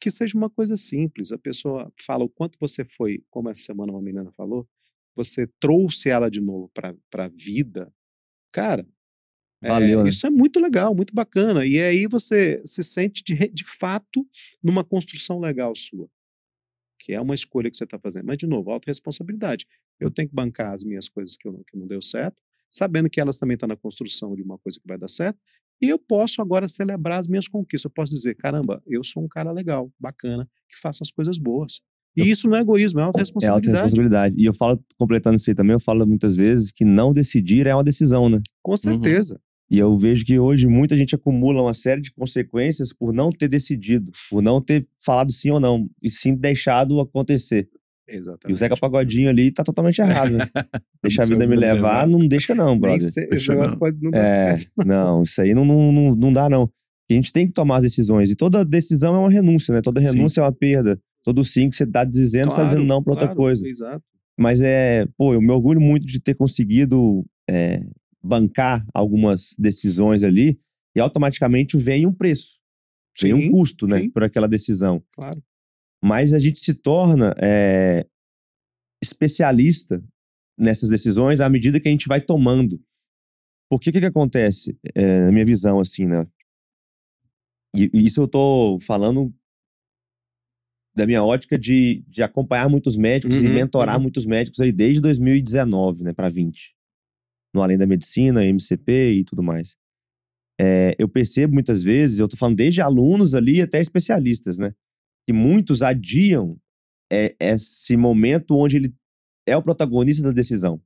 Que 0.00 0.10
seja 0.10 0.36
uma 0.38 0.48
coisa 0.48 0.76
simples. 0.76 1.32
A 1.32 1.38
pessoa 1.38 1.92
fala 2.00 2.24
o 2.24 2.28
quanto 2.28 2.56
você 2.60 2.84
foi, 2.84 3.24
como 3.28 3.50
essa 3.50 3.62
semana 3.62 3.90
uma 3.92 4.00
menina 4.00 4.30
falou, 4.32 4.68
você 5.16 5.48
trouxe 5.58 6.08
ela 6.08 6.30
de 6.30 6.40
novo 6.40 6.70
para 6.72 6.94
a 7.24 7.28
vida. 7.28 7.92
Cara, 8.52 8.86
é, 9.62 9.68
Valeu, 9.68 10.04
né? 10.04 10.10
isso 10.10 10.26
é 10.26 10.30
muito 10.30 10.60
legal, 10.60 10.94
muito 10.94 11.14
bacana. 11.14 11.66
E 11.66 11.80
aí 11.80 12.06
você 12.06 12.62
se 12.64 12.82
sente 12.82 13.24
de, 13.24 13.34
de 13.48 13.64
fato 13.64 14.24
numa 14.62 14.84
construção 14.84 15.40
legal 15.40 15.74
sua. 15.74 16.08
Que 17.06 17.12
é 17.12 17.20
uma 17.20 17.36
escolha 17.36 17.70
que 17.70 17.76
você 17.76 17.84
está 17.84 18.00
fazendo. 18.00 18.24
Mas, 18.26 18.36
de 18.36 18.48
novo, 18.48 18.68
autorresponsabilidade. 18.72 19.64
Eu 20.00 20.10
tenho 20.10 20.28
que 20.28 20.34
bancar 20.34 20.72
as 20.72 20.82
minhas 20.82 21.08
coisas 21.08 21.36
que, 21.36 21.46
eu, 21.46 21.52
não- 21.52 21.62
que 21.62 21.76
não 21.78 21.86
deu 21.86 22.02
certo, 22.02 22.36
sabendo 22.68 23.08
que 23.08 23.20
elas 23.20 23.36
também 23.38 23.54
estão 23.54 23.68
na 23.68 23.76
construção 23.76 24.34
de 24.34 24.42
uma 24.42 24.58
coisa 24.58 24.76
que 24.80 24.88
vai 24.88 24.98
dar 24.98 25.06
certo. 25.08 25.38
E 25.80 25.88
eu 25.88 26.00
posso 26.00 26.42
agora 26.42 26.66
celebrar 26.66 27.20
as 27.20 27.28
minhas 27.28 27.46
conquistas. 27.46 27.84
Eu 27.84 27.90
posso 27.94 28.12
dizer, 28.12 28.34
caramba, 28.34 28.82
eu 28.88 29.04
sou 29.04 29.22
um 29.22 29.28
cara 29.28 29.52
legal, 29.52 29.88
bacana, 30.00 30.48
que 30.68 30.76
faça 30.80 31.04
as 31.04 31.10
coisas 31.12 31.38
boas. 31.38 31.80
E 32.16 32.28
isso 32.28 32.48
não 32.48 32.56
é 32.56 32.60
egoísmo, 32.62 32.98
é 32.98 33.02
É 33.02 33.06
autorresponsabilidade. 33.06 33.68
autorresponsabilidade. 33.68 34.34
E 34.36 34.44
eu 34.46 34.54
falo, 34.54 34.82
completando 34.98 35.36
isso 35.36 35.48
aí 35.48 35.54
também, 35.54 35.74
eu 35.74 35.80
falo 35.80 36.04
muitas 36.06 36.34
vezes 36.34 36.72
que 36.72 36.84
não 36.84 37.12
decidir 37.12 37.66
é 37.68 37.74
uma 37.74 37.84
decisão, 37.84 38.28
né? 38.28 38.40
Com 38.62 38.74
certeza. 38.76 39.40
E 39.70 39.78
eu 39.78 39.96
vejo 39.98 40.24
que 40.24 40.38
hoje 40.38 40.66
muita 40.66 40.96
gente 40.96 41.14
acumula 41.14 41.60
uma 41.62 41.74
série 41.74 42.00
de 42.00 42.12
consequências 42.12 42.92
por 42.92 43.12
não 43.12 43.30
ter 43.30 43.48
decidido, 43.48 44.12
por 44.30 44.40
não 44.42 44.60
ter 44.60 44.86
falado 45.04 45.32
sim 45.32 45.50
ou 45.50 45.58
não, 45.58 45.88
e 46.02 46.08
sim 46.08 46.34
deixado 46.36 47.00
acontecer. 47.00 47.68
E 48.08 48.14
o 48.14 48.18
Exatamente. 48.18 48.56
Zeca 48.58 48.76
Pagodinho 48.76 49.28
ali 49.28 49.50
tá 49.50 49.64
totalmente 49.64 50.00
errado, 50.00 50.30
né? 50.36 50.46
Deixa 51.02 51.24
a 51.24 51.26
vida 51.26 51.44
me 51.46 51.56
levar, 51.56 52.06
não 52.06 52.20
deixa 52.20 52.54
não, 52.54 52.70
Nem 52.70 52.80
brother. 52.80 53.10
sei- 53.12 53.28
Deixa 53.28 53.54
não. 53.54 53.76
pode 53.76 53.96
não 54.00 54.12
dar 54.12 54.18
É, 54.24 54.56
certo. 54.58 54.70
não, 54.86 55.22
isso 55.24 55.40
aí 55.42 55.52
não, 55.52 55.64
não, 55.64 55.90
não, 55.92 56.14
não 56.14 56.32
dá 56.32 56.48
não. 56.48 56.70
A 57.10 57.12
gente 57.12 57.32
tem 57.32 57.46
que 57.46 57.52
tomar 57.52 57.78
as 57.78 57.82
decisões, 57.82 58.30
e 58.30 58.36
toda 58.36 58.64
decisão 58.64 59.16
é 59.16 59.18
uma 59.18 59.30
renúncia, 59.30 59.74
né? 59.74 59.80
Toda 59.82 60.00
Sim. 60.00 60.12
renúncia 60.12 60.40
é 60.40 60.44
uma 60.44 60.52
perda. 60.52 61.00
Todo 61.24 61.42
sim 61.44 61.68
que 61.68 61.74
você 61.74 61.84
tá 61.86 62.04
dizendo, 62.04 62.50
você 62.52 62.56
tá 62.56 62.64
dizendo 62.64 62.84
não 62.84 63.02
pra 63.02 63.12
outra 63.12 63.26
claro, 63.26 63.40
coisa. 63.40 63.66
Exato. 63.66 64.02
Mas 64.38 64.60
é, 64.60 65.06
pô, 65.16 65.34
eu 65.34 65.40
me 65.40 65.50
orgulho 65.50 65.80
muito 65.80 66.06
de 66.06 66.20
ter 66.20 66.34
conseguido 66.34 67.24
é, 67.50 67.80
bancar 68.26 68.86
algumas 68.92 69.54
decisões 69.58 70.22
ali 70.22 70.58
e 70.94 71.00
automaticamente 71.00 71.76
vem 71.76 72.06
um 72.06 72.12
preço, 72.12 72.58
vem 73.20 73.34
um 73.34 73.42
Sim, 73.42 73.50
custo, 73.50 73.86
né, 73.86 74.00
sim. 74.00 74.10
por 74.10 74.24
aquela 74.24 74.48
decisão. 74.48 75.02
Claro. 75.12 75.42
Mas 76.02 76.32
a 76.32 76.38
gente 76.38 76.58
se 76.58 76.74
torna 76.74 77.34
é, 77.40 78.06
especialista 79.02 80.02
nessas 80.58 80.88
decisões 80.88 81.40
à 81.40 81.48
medida 81.48 81.80
que 81.80 81.88
a 81.88 81.90
gente 81.90 82.08
vai 82.08 82.20
tomando. 82.20 82.80
Porque 83.70 83.90
o 83.90 83.92
que, 83.92 84.00
que 84.00 84.06
acontece, 84.06 84.78
é, 84.94 85.20
na 85.20 85.32
minha 85.32 85.44
visão, 85.44 85.80
assim, 85.80 86.06
né? 86.06 86.26
E, 87.74 87.90
e 87.92 88.06
isso 88.06 88.20
eu 88.20 88.28
tô 88.28 88.78
falando 88.80 89.34
da 90.94 91.04
minha 91.04 91.22
ótica 91.22 91.58
de, 91.58 92.02
de 92.08 92.22
acompanhar 92.22 92.70
muitos 92.70 92.96
médicos 92.96 93.36
e 93.36 93.46
Uhum, 93.46 93.52
mentorar 93.52 93.96
uhum. 93.96 94.02
muitos 94.02 94.24
médicos 94.24 94.60
aí 94.60 94.72
desde 94.72 95.00
2019, 95.00 96.04
né, 96.04 96.12
para 96.14 96.30
20. 96.30 96.75
No 97.56 97.62
Além 97.62 97.78
da 97.78 97.86
Medicina, 97.86 98.44
MCP 98.44 99.14
e 99.14 99.24
tudo 99.24 99.42
mais. 99.42 99.74
É, 100.60 100.94
eu 100.98 101.08
percebo 101.08 101.54
muitas 101.54 101.82
vezes, 101.82 102.18
eu 102.18 102.28
tô 102.28 102.36
falando 102.36 102.56
desde 102.56 102.80
alunos 102.80 103.34
ali 103.34 103.62
até 103.62 103.80
especialistas, 103.80 104.58
né? 104.58 104.74
Que 105.26 105.32
muitos 105.32 105.82
adiam 105.82 106.58
é, 107.10 107.34
esse 107.40 107.96
momento 107.96 108.56
onde 108.56 108.76
ele 108.76 108.94
é 109.46 109.56
o 109.56 109.62
protagonista 109.62 110.22
da 110.22 110.32
decisão. 110.32 110.80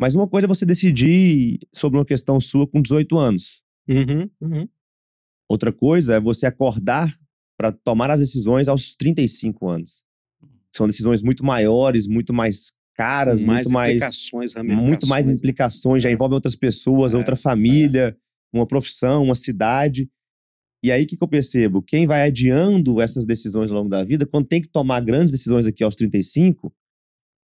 Mas 0.00 0.14
uma 0.14 0.28
coisa 0.28 0.46
é 0.46 0.48
você 0.48 0.64
decidir 0.64 1.58
sobre 1.74 1.98
uma 1.98 2.04
questão 2.04 2.38
sua 2.38 2.68
com 2.68 2.80
18 2.80 3.18
anos. 3.18 3.62
Uhum, 3.88 4.30
uhum. 4.40 4.68
Outra 5.48 5.72
coisa 5.72 6.14
é 6.14 6.20
você 6.20 6.46
acordar 6.46 7.12
para 7.58 7.72
tomar 7.72 8.12
as 8.12 8.20
decisões 8.20 8.68
aos 8.68 8.94
35 8.94 9.68
anos. 9.68 10.04
São 10.72 10.86
decisões 10.86 11.20
muito 11.20 11.44
maiores, 11.44 12.06
muito 12.06 12.32
mais 12.32 12.72
caras, 12.98 13.42
muito 13.42 13.70
mais 13.70 13.96
implicações, 13.96 14.54
muito 14.64 15.06
mais 15.06 15.30
implicações, 15.30 16.02
já 16.02 16.08
É. 16.08 16.12
envolve 16.12 16.34
outras 16.34 16.56
pessoas, 16.56 17.14
É, 17.14 17.16
outra 17.16 17.36
família, 17.36 18.16
uma 18.52 18.66
profissão, 18.66 19.22
uma 19.22 19.34
cidade. 19.36 20.10
E 20.84 20.90
aí 20.92 21.04
o 21.04 21.06
que, 21.06 21.16
que 21.16 21.22
eu 21.22 21.28
percebo? 21.28 21.80
Quem 21.82 22.06
vai 22.06 22.22
adiando 22.22 23.00
essas 23.00 23.24
decisões 23.24 23.70
ao 23.70 23.78
longo 23.78 23.88
da 23.88 24.02
vida, 24.04 24.26
quando 24.26 24.46
tem 24.46 24.60
que 24.60 24.68
tomar 24.68 25.00
grandes 25.00 25.32
decisões 25.32 25.64
aqui 25.66 25.82
aos 25.84 25.94
35, 25.96 26.72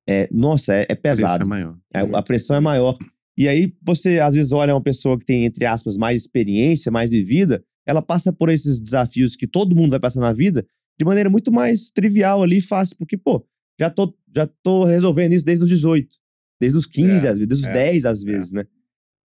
é, 0.09 0.29
nossa, 0.31 0.75
é, 0.75 0.87
é 0.89 0.95
pesado. 0.95 1.45
é 1.45 1.49
maior. 1.49 1.77
É, 1.95 2.01
a 2.01 2.23
pressão 2.23 2.57
é 2.57 2.61
maior. 2.61 2.97
E 3.37 3.49
aí 3.49 3.73
você, 3.83 4.21
às 4.21 4.35
vezes, 4.35 4.53
olha 4.53 4.75
uma 4.75 4.81
pessoa 4.83 5.19
que 5.19 5.25
tem, 5.25 5.45
entre 5.45 5.65
aspas, 5.67 5.97
mais 5.97 6.21
experiência, 6.23 6.93
mais 6.93 7.11
vivida, 7.11 7.65
ela 7.87 8.01
passa 8.03 8.33
por 8.33 8.49
esses 8.51 8.79
desafios 8.81 9.35
que 9.37 9.47
todo 9.47 9.75
mundo 9.75 9.91
vai 9.91 10.01
passar 10.01 10.21
na 10.21 10.33
vida 10.33 10.65
de 10.99 11.05
maneira 11.05 11.29
muito 11.29 11.51
mais 11.53 11.91
trivial 11.91 12.43
ali 12.43 12.59
e 12.59 12.61
fácil, 12.61 12.97
porque, 12.97 13.17
pô, 13.17 13.45
já 13.81 13.91
tô, 13.91 14.15
já 14.35 14.47
tô 14.63 14.85
resolvendo 14.85 15.33
isso 15.33 15.45
desde 15.45 15.65
os 15.65 15.69
18, 15.69 16.17
desde 16.61 16.79
os 16.79 16.87
15, 16.87 17.27
É, 17.27 17.31
às 17.31 17.39
vezes, 17.39 17.47
desde 17.47 17.65
os 17.67 17.69
é, 17.69 17.73
10, 17.73 18.05
às 18.05 18.23
vezes, 18.23 18.53
né? 18.53 18.65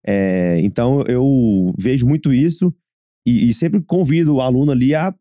É, 0.06 0.60
então, 0.60 1.02
eu 1.02 1.74
vejo 1.78 2.06
muito 2.06 2.32
isso 2.32 2.74
e, 3.26 3.50
e 3.50 3.54
sempre 3.54 3.82
convido 3.82 4.34
o 4.34 4.40
aluno 4.40 4.72
ali 4.72 4.94
a, 4.94 5.14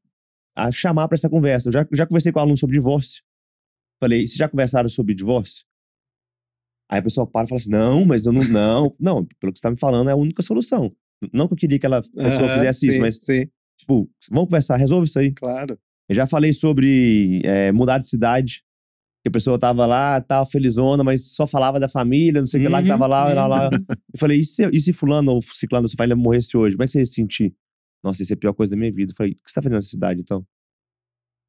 a 0.55 0.71
chamar 0.71 1.07
para 1.07 1.15
essa 1.15 1.29
conversa. 1.29 1.69
Eu 1.69 1.73
já, 1.73 1.87
já 1.91 2.05
conversei 2.05 2.31
com 2.31 2.39
o 2.39 2.41
aluno 2.41 2.57
sobre 2.57 2.77
divórcio. 2.77 3.21
Falei, 4.01 4.25
vocês 4.25 4.37
já 4.37 4.47
conversaram 4.47 4.87
sobre 4.87 5.13
divórcio? 5.13 5.65
Aí 6.89 6.99
a 6.99 7.03
pessoa 7.03 7.27
para 7.27 7.45
e 7.45 7.49
fala 7.49 7.59
assim: 7.59 7.69
não, 7.69 8.05
mas 8.05 8.25
eu 8.25 8.31
não. 8.31 8.43
Não, 8.43 8.91
não, 8.99 9.25
pelo 9.39 9.51
que 9.53 9.59
você 9.59 9.63
tá 9.63 9.69
me 9.69 9.77
falando, 9.77 10.09
é 10.09 10.13
a 10.13 10.15
única 10.15 10.41
solução. 10.41 10.91
Não 11.33 11.47
que 11.47 11.53
eu 11.53 11.57
queria 11.57 11.77
que 11.77 11.85
ela, 11.85 12.01
pessoa 12.01 12.49
fizesse 12.53 12.87
isso, 12.87 12.95
sim, 12.95 13.01
mas, 13.01 13.17
Sim, 13.19 13.47
tipo, 13.77 14.09
vamos 14.31 14.47
conversar, 14.47 14.77
resolve 14.77 15.05
isso 15.05 15.19
aí. 15.19 15.31
claro. 15.33 15.77
Eu 16.07 16.15
já 16.15 16.25
falei 16.25 16.51
sobre 16.53 17.41
é, 17.45 17.71
mudar 17.71 17.99
de 17.99 18.07
cidade. 18.07 18.63
Que 19.21 19.27
a 19.27 19.31
pessoa 19.31 19.59
tava 19.59 19.85
lá, 19.85 20.21
tava 20.21 20.45
felizona, 20.49 21.03
mas 21.03 21.33
só 21.33 21.45
falava 21.45 21.79
da 21.79 21.89
família, 21.89 22.39
não 22.39 22.47
sei 22.47 22.61
o 22.61 22.63
que 22.63 22.69
lá, 22.69 22.81
que 22.81 22.87
tava 22.87 23.05
lá, 23.05 23.27
Uhum, 23.27 23.35
lá, 23.35 23.47
lá. 23.47 23.69
Eu 23.73 24.17
falei, 24.17 24.39
e 24.39 24.45
se, 24.45 24.69
e 24.71 24.79
se 24.79 24.93
fulano 24.93 25.33
ou 25.33 25.41
ciclano 25.41 25.83
da 25.83 25.89
sua 25.89 25.97
família 25.97 26.15
morresse 26.15 26.55
hoje? 26.55 26.75
Como 26.75 26.83
é 26.83 26.85
que 26.85 26.93
você 26.93 26.99
ia 26.99 27.05
se 27.05 27.13
sentir? 27.13 27.53
Nossa, 28.03 28.23
isso 28.23 28.31
é 28.31 28.35
a 28.35 28.37
pior 28.37 28.53
coisa 28.53 28.69
da 28.71 28.77
minha 28.77 28.91
vida. 28.91 29.11
Eu 29.11 29.15
falei, 29.15 29.33
o 29.33 29.35
que 29.35 29.41
você 29.45 29.55
tá 29.55 29.61
fazendo 29.61 29.75
nessa 29.75 29.89
cidade, 29.89 30.21
então? 30.21 30.45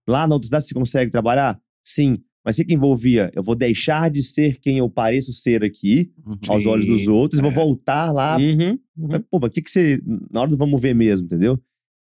Lá 0.08 0.26
na 0.26 0.34
outra 0.34 0.46
cidade 0.46 0.64
você 0.64 0.74
consegue 0.74 1.10
trabalhar? 1.10 1.60
Sim. 1.84 2.18
Mas 2.44 2.56
o 2.56 2.60
que, 2.62 2.64
que 2.68 2.74
envolvia? 2.74 3.30
Eu 3.34 3.42
vou 3.42 3.54
deixar 3.54 4.10
de 4.10 4.22
ser 4.22 4.58
quem 4.58 4.78
eu 4.78 4.88
pareço 4.88 5.32
ser 5.32 5.62
aqui, 5.62 6.10
Uhum. 6.26 6.38
aos 6.48 6.64
olhos 6.66 6.86
dos 6.86 7.06
outros, 7.06 7.38
e 7.38 7.42
vou 7.42 7.50
é. 7.50 7.54
voltar 7.54 8.10
lá. 8.12 8.36
Uhum, 8.38 8.70
uhum. 8.96 9.08
Mas, 9.08 9.22
pô, 9.30 9.38
mas 9.40 9.48
o 9.48 9.52
que, 9.52 9.62
que 9.62 9.70
você. 9.70 10.00
Na 10.30 10.40
hora 10.40 10.50
do 10.50 10.56
vamos 10.56 10.80
ver 10.80 10.94
mesmo, 10.94 11.26
entendeu? 11.26 11.60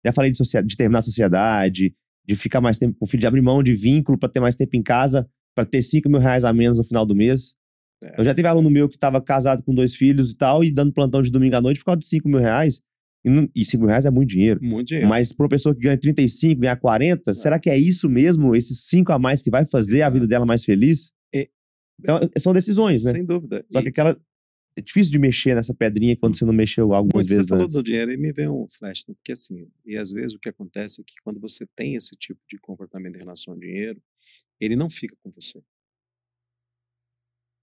Já 0.06 0.12
falei 0.12 0.32
de, 0.32 0.40
de 0.66 0.76
terminar 0.76 1.00
a 1.00 1.04
sociedade, 1.04 1.96
de 2.28 2.36
ficar 2.36 2.60
mais 2.60 2.78
tempo 2.78 2.98
com 2.98 3.06
o 3.06 3.08
filho, 3.08 3.22
de 3.22 3.28
abrir 3.28 3.42
mão 3.42 3.62
de 3.62 3.74
vínculo 3.76 4.18
pra 4.18 4.28
ter 4.28 4.40
mais 4.40 4.56
tempo 4.56 4.76
em 4.76 4.82
casa, 4.82 5.30
pra 5.56 5.66
ter 5.66 5.82
5 5.82 6.10
mil 6.10 6.20
reais 6.20 6.44
a 6.44 6.52
menos 6.54 6.78
no 6.78 6.84
final 6.84 7.06
do 7.06 7.16
mês. 7.16 7.56
É. 8.04 8.20
Eu 8.20 8.26
já 8.26 8.34
tive 8.34 8.48
aluno 8.48 8.70
meu 8.70 8.90
que 8.90 8.98
tava 8.98 9.22
casado 9.22 9.64
com 9.64 9.74
dois 9.74 9.96
filhos 9.96 10.32
e 10.32 10.36
tal, 10.36 10.64
e 10.64 10.72
dando 10.72 10.92
plantão 10.94 11.22
de 11.22 11.32
domingo 11.32 11.56
à 11.56 11.62
noite 11.62 11.80
por 11.80 11.86
causa 11.86 12.00
de 12.00 12.06
5 12.06 12.28
mil 12.28 12.40
reais. 12.40 12.82
E, 13.26 13.30
não- 13.30 13.48
e 13.56 13.64
5 13.64 13.78
mil 13.82 13.88
reais 13.90 14.06
é 14.06 14.12
muito 14.12 14.30
dinheiro. 14.30 14.60
Muito 14.62 14.88
dinheiro. 14.90 15.08
Mas 15.08 15.32
para 15.32 15.44
uma 15.46 15.50
pessoa 15.50 15.74
que 15.74 15.82
ganha 15.82 15.98
35, 15.98 16.60
ganha 16.62 16.76
40, 16.76 17.34
será 17.34 17.58
que 17.60 17.70
é 17.70 17.78
isso 17.78 18.10
mesmo, 18.10 18.56
esses 18.56 18.86
5 18.90 19.12
a 19.14 19.20
mais 19.20 19.42
que 19.42 19.50
vai 19.50 19.66
fazer 19.66 20.02
a 20.02 20.10
vida 20.10 20.28
dela 20.28 20.46
mais 20.46 20.66
feliz? 20.66 21.14
É. 21.34 21.48
Então, 22.00 22.20
são 22.38 22.52
decisões, 22.52 23.06
né? 23.06 23.12
Sem 23.12 23.24
dúvida. 23.26 23.66
Só 23.72 23.80
E- 23.80 23.84
que 23.84 23.90
aquela. 23.90 24.20
É 24.76 24.82
difícil 24.82 25.12
de 25.12 25.20
mexer 25.20 25.54
nessa 25.54 25.72
pedrinha 25.72 26.18
quando 26.20 26.36
você 26.36 26.44
não 26.46 26.52
mexeu 26.52 26.94
algumas 26.96 27.14
Muito 27.14 27.30
você 27.30 27.36
vezes 27.36 27.48
falou 27.48 27.66
antes. 27.66 27.76
do 27.76 27.84
dinheiro 27.84 28.12
e 28.12 28.18
me 28.18 28.34
veio 28.34 28.56
um 28.64 28.68
flash, 28.68 29.04
né? 29.08 29.14
porque 29.14 29.32
assim, 29.32 29.68
e 29.86 29.96
às 29.96 30.10
vezes 30.10 30.34
o 30.34 30.40
que 30.40 30.50
acontece 30.50 31.00
é 31.00 31.04
que 31.06 31.14
quando 31.24 31.40
você 31.40 31.64
tem 31.76 31.94
esse 31.94 32.16
tipo 32.18 32.40
de 32.50 32.58
comportamento 32.58 33.16
em 33.16 33.20
relação 33.20 33.54
ao 33.54 33.60
dinheiro, 33.60 34.02
ele 34.64 34.76
não 34.76 34.90
fica 34.90 35.16
com 35.22 35.30
você. 35.32 35.62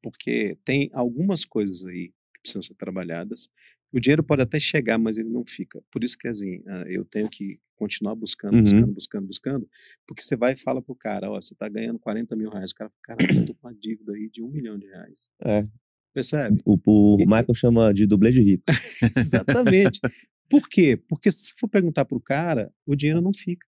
Porque 0.03 0.57
tem 0.65 0.91
algumas 0.93 1.45
coisas 1.45 1.85
aí 1.85 2.09
que 2.35 2.41
precisam 2.43 2.63
ser 2.63 2.75
trabalhadas. 2.75 3.49
O 3.93 4.01
dinheiro 4.01 4.23
pode 4.23 4.43
até 4.43 4.59
chegar, 4.61 4.99
mas 4.99 5.19
ele 5.19 5.29
não 5.29 5.45
fica. 5.45 5.83
Por 5.91 6.05
isso 6.05 6.17
que 6.17 6.29
assim, 6.29 6.63
ah, 6.67 6.85
eu 6.89 7.05
tenho 7.05 7.29
que 7.29 7.59
continuar 7.77 8.15
buscando, 8.15 8.55
Uhum. 8.55 8.63
buscando, 8.63 8.93
buscando, 8.93 9.27
buscando, 9.27 9.71
porque 10.07 10.23
você 10.23 10.37
vai 10.37 10.53
e 10.53 10.57
fala 10.57 10.81
pro 10.83 10.95
cara, 10.95 11.31
ó, 11.31 11.41
você 11.41 11.55
tá 11.55 11.69
ganhando 11.69 11.99
40 11.99 12.37
mil 12.37 12.51
reais. 12.51 12.71
O 12.71 12.75
cara, 12.75 12.93
cara, 13.03 13.19
eu 13.35 13.47
tô 13.47 13.55
com 13.55 13.67
uma 13.67 13.75
dívida 13.75 14.13
aí 14.13 14.29
de 14.29 14.43
um 14.43 14.49
milhão 14.49 14.79
de 14.79 14.87
reais. 14.87 15.29
É. 15.45 15.67
Percebe? 16.13 16.61
O, 16.65 16.79
o 16.85 17.21
E- 17.21 17.25
Michael 17.27 17.55
chama 17.55 17.93
de 17.93 18.07
dublê 18.07 18.31
de 18.31 18.41
rico. 18.43 18.65
Exatamente. 19.17 20.01
Por 20.49 20.69
quê? 20.69 20.97
Porque 21.09 21.31
se 21.31 21.53
for 21.59 21.69
perguntar 21.69 22.05
para 22.05 22.17
o 22.17 22.21
cara, 22.21 22.73
o 22.87 22.95
dinheiro 22.95 23.21
não 23.23 23.33
fica. 23.33 23.67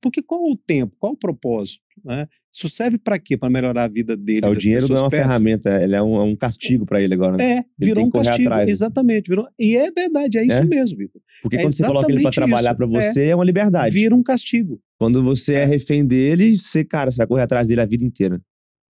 Porque 0.00 0.22
qual 0.22 0.42
o 0.42 0.56
tempo? 0.56 0.94
Qual 0.98 1.12
o 1.12 1.16
propósito? 1.16 1.80
Né? 2.04 2.26
Isso 2.52 2.68
serve 2.68 2.98
para 2.98 3.18
quê? 3.18 3.36
Para 3.36 3.50
melhorar 3.50 3.84
a 3.84 3.88
vida 3.88 4.16
dele? 4.16 4.40
É, 4.44 4.48
o 4.48 4.54
dinheiro 4.54 4.86
não 4.88 4.96
é 4.96 5.00
uma 5.00 5.10
perto? 5.10 5.22
ferramenta, 5.22 5.82
ele 5.82 5.94
é 5.94 6.02
um, 6.02 6.16
é 6.16 6.22
um 6.22 6.36
castigo 6.36 6.84
pra 6.86 7.00
ele 7.00 7.14
agora. 7.14 7.36
né? 7.36 7.58
É, 7.58 7.64
virou 7.78 8.04
um 8.06 8.10
castigo. 8.10 8.48
atrás, 8.48 8.66
né? 8.66 8.72
Exatamente. 8.72 9.28
Virou... 9.28 9.46
E 9.58 9.76
é 9.76 9.90
verdade, 9.90 10.38
é 10.38 10.42
isso 10.44 10.56
É? 10.56 10.64
mesmo, 10.64 10.96
Vitor. 10.98 11.20
Porque 11.42 11.56
é 11.56 11.62
quando 11.62 11.72
você 11.74 11.82
coloca 11.84 12.06
ele 12.12 12.20
pra 12.22 12.30
exatamente 12.30 12.34
trabalhar 12.34 12.76
É. 12.80 13.10
você, 13.10 13.24
é, 13.28 13.34
uma 13.34 13.44
liberdade. 13.44 13.94
Vira 13.94 14.14
um 14.14 14.22
castigo. 14.22 14.80
Quando 14.98 15.22
você 15.22 15.54
é 15.54 15.62
É. 15.62 15.64
refém 15.64 16.06
dele, 16.06 16.56
você, 16.56 16.84
cara, 16.84 17.10
você 17.10 17.16
vai 17.18 17.26
correr 17.26 17.42
atrás 17.42 17.66
dele 17.66 17.80
a 17.80 17.86
vida 17.86 18.04
inteira. 18.04 18.40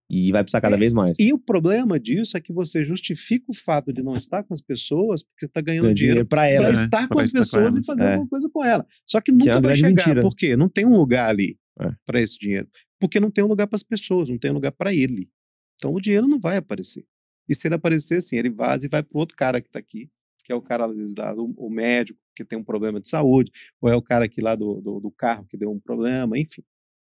E 0.08 0.30
vai 0.30 0.42
precisar 0.44 0.60
cada 0.60 0.76
É. 0.76 0.78
vez 0.78 0.92
mais. 0.92 1.18
E 1.18 1.32
o 1.32 1.38
problema 1.38 1.98
disso 1.98 2.36
é 2.36 2.40
que 2.40 2.52
você 2.52 2.84
justifica 2.84 3.46
o 3.48 3.54
fato 3.54 3.92
de 3.92 4.02
não 4.02 4.14
estar 4.14 4.44
com 4.44 4.54
as 4.54 4.60
pessoas 4.60 5.22
porque 5.22 5.46
está 5.46 5.60
ganhando 5.60 5.84
Ganha 5.86 5.94
dinheiro 5.94 6.14
dinheiro 6.14 6.28
pra 6.28 6.38
para 6.42 6.48
ela. 6.48 6.72
né? 6.72 6.84
estar 6.84 7.08
com 7.08 7.14
Pra 7.14 7.22
as 7.22 7.26
estar 7.28 7.38
com 7.40 7.44
pessoas 7.44 7.74
e 7.74 7.76
elas. 7.78 7.86
fazer 7.86 8.02
É. 8.02 8.12
alguma 8.12 8.28
coisa 8.28 8.48
com 8.52 8.64
ela. 8.64 8.86
Só 9.04 9.20
que 9.20 9.32
Que 9.32 9.48
é 9.48 9.54
nunca 9.54 9.60
vai 9.68 9.76
chegar. 9.76 9.88
mentira. 9.90 10.22
Por 10.22 10.36
quê? 10.36 10.56
Não 10.56 10.68
tem 10.68 10.86
um 10.86 10.96
lugar 10.96 11.28
ali 11.28 11.58
É. 11.80 11.90
para 12.06 12.20
esse 12.20 12.38
dinheiro. 12.38 12.68
Porque 13.00 13.18
não 13.18 13.30
tem 13.30 13.42
um 13.44 13.48
lugar 13.48 13.66
para 13.66 13.74
as 13.76 13.82
pessoas, 13.82 14.28
não 14.28 14.38
tem 14.38 14.50
um 14.50 14.54
lugar 14.54 14.70
para 14.72 14.94
ele. 14.94 15.28
Então 15.74 15.92
o 15.92 16.00
dinheiro 16.00 16.26
não 16.28 16.38
vai 16.38 16.56
aparecer. 16.56 17.04
E 17.48 17.54
se 17.54 17.66
ele 17.66 17.74
aparecer, 17.74 18.16
assim, 18.18 18.36
ele 18.36 18.48
vaza 18.50 18.86
e 18.86 18.88
vai 18.88 19.02
para 19.02 19.18
outro 19.18 19.36
cara 19.36 19.60
que 19.60 19.68
está 19.68 19.78
aqui, 19.78 20.08
que 20.44 20.52
é 20.52 20.54
o 20.54 20.62
cara, 20.62 20.86
às 20.86 20.96
vezes, 20.96 21.12
o 21.56 21.68
médico 21.68 22.18
que 22.36 22.44
tem 22.44 22.56
um 22.58 22.62
problema 22.64 23.00
de 23.00 23.08
saúde, 23.08 23.50
ou 23.80 23.88
é 23.90 23.96
o 23.96 24.02
cara 24.02 24.24
aqui 24.26 24.40
lá 24.40 24.54
do, 24.54 24.80
do, 24.80 25.00
do 25.00 25.10
carro 25.10 25.44
que 25.48 25.56
deu 25.56 25.70
um 25.70 25.80
problema, 25.80 26.38
enfim. 26.38 26.62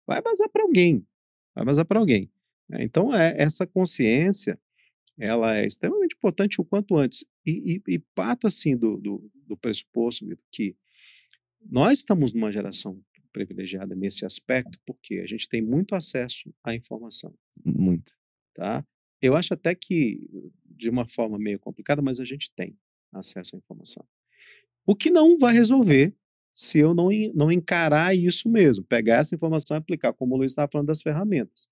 Vai 0.06 0.22
vazar 0.22 0.50
para 0.50 0.64
alguém. 0.64 1.06
Vai 1.56 1.64
vazar 1.66 1.86
para 1.86 2.00
alguém. 2.00 2.30
Né? 2.70 2.84
Então, 2.84 3.14
é, 3.14 3.36
essa 3.38 3.66
consciência, 3.66 4.60
ela 5.18 5.58
é 5.58 5.66
extremamente 5.66 6.16
importante 6.16 6.62
o 6.62 6.66
quanto 6.66 6.96
antes. 6.96 7.26
E, 7.46 7.82
e, 7.88 7.96
e 7.96 8.00
parto, 8.16 8.48
assim, 8.48 8.78
do, 8.78 8.98
do, 8.98 9.32
do 9.48 9.58
pressuposto, 9.58 10.26
que 10.52 10.76
nós 11.70 12.00
estamos 12.00 12.34
numa 12.34 12.52
geração 12.52 13.02
privilegiada 13.32 13.96
nesse 13.96 14.26
aspecto, 14.26 14.80
porque 14.86 15.16
a 15.16 15.28
gente 15.28 15.48
tem 15.48 15.62
muito 15.62 15.96
acesso 15.96 16.54
à 16.64 16.74
informação, 16.74 17.34
Muito. 17.64 18.14
tá? 18.54 18.86
Eu 19.22 19.36
acho 19.36 19.54
até 19.54 19.76
que, 19.76 20.30
de 20.66 20.90
uma 20.90 21.08
forma 21.08 21.38
meio 21.38 21.60
complicada, 21.60 22.02
mas 22.02 22.20
a 22.20 22.26
gente 22.26 22.52
tem 22.56 22.78
acesso 23.12 23.56
à 23.56 23.60
informação. 23.60 24.06
O 24.86 24.96
que 24.96 25.12
não 25.12 25.38
vai 25.38 25.54
resolver 25.54 26.16
se 26.54 26.80
eu 26.80 26.94
não, 26.94 27.10
não 27.34 27.52
encarar 27.52 28.16
isso 28.16 28.50
mesmo, 28.50 28.84
pegar 28.84 29.18
essa 29.18 29.36
informação 29.36 29.78
e 29.78 29.80
aplicar, 29.80 30.14
como 30.14 30.36
o 30.36 30.38
Luiz 30.38 30.52
estava 30.52 30.70
falando 30.72 30.88
das 30.88 31.02
ferramentas. 31.02 31.68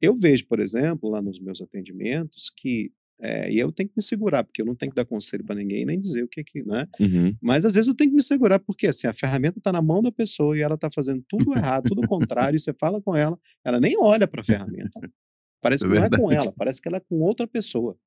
Eu 0.00 0.14
vejo, 0.14 0.46
por 0.46 0.60
exemplo, 0.60 1.08
lá 1.10 1.22
nos 1.22 1.38
meus 1.40 1.60
atendimentos, 1.60 2.50
que, 2.56 2.90
é, 3.20 3.50
e 3.50 3.58
eu 3.58 3.72
tenho 3.72 3.88
que 3.88 3.94
me 3.96 4.02
segurar, 4.02 4.44
porque 4.44 4.60
eu 4.60 4.66
não 4.66 4.74
tenho 4.74 4.90
que 4.92 4.96
dar 4.96 5.04
conselho 5.04 5.44
para 5.44 5.54
ninguém, 5.56 5.84
nem 5.86 5.98
dizer 5.98 6.22
o 6.22 6.28
que 6.28 6.44
que, 6.44 6.62
né? 6.62 6.86
Uhum. 7.00 7.34
Mas 7.40 7.64
às 7.64 7.74
vezes 7.74 7.88
eu 7.88 7.94
tenho 7.94 8.10
que 8.10 8.16
me 8.16 8.22
segurar, 8.22 8.58
porque 8.58 8.86
assim, 8.86 9.06
a 9.06 9.12
ferramenta 9.12 9.58
está 9.58 9.72
na 9.72 9.80
mão 9.80 10.02
da 10.02 10.12
pessoa 10.12 10.56
e 10.56 10.60
ela 10.60 10.74
está 10.74 10.90
fazendo 10.90 11.24
tudo 11.28 11.52
errado, 11.54 11.84
tudo 11.88 12.06
contrário, 12.06 12.56
e 12.56 12.60
você 12.60 12.72
fala 12.74 13.00
com 13.00 13.16
ela, 13.16 13.38
ela 13.64 13.80
nem 13.80 13.96
olha 13.98 14.26
para 14.26 14.40
a 14.42 14.44
ferramenta. 14.44 15.00
Parece 15.62 15.84
É 15.84 15.88
que 15.88 15.94
não 15.94 16.04
é 16.04 16.10
com 16.10 16.30
ela, 16.30 16.52
parece 16.52 16.80
que 16.80 16.86
ela 16.86 16.98
é 16.98 17.00
com 17.00 17.20
outra 17.22 17.46
pessoa. 17.46 17.98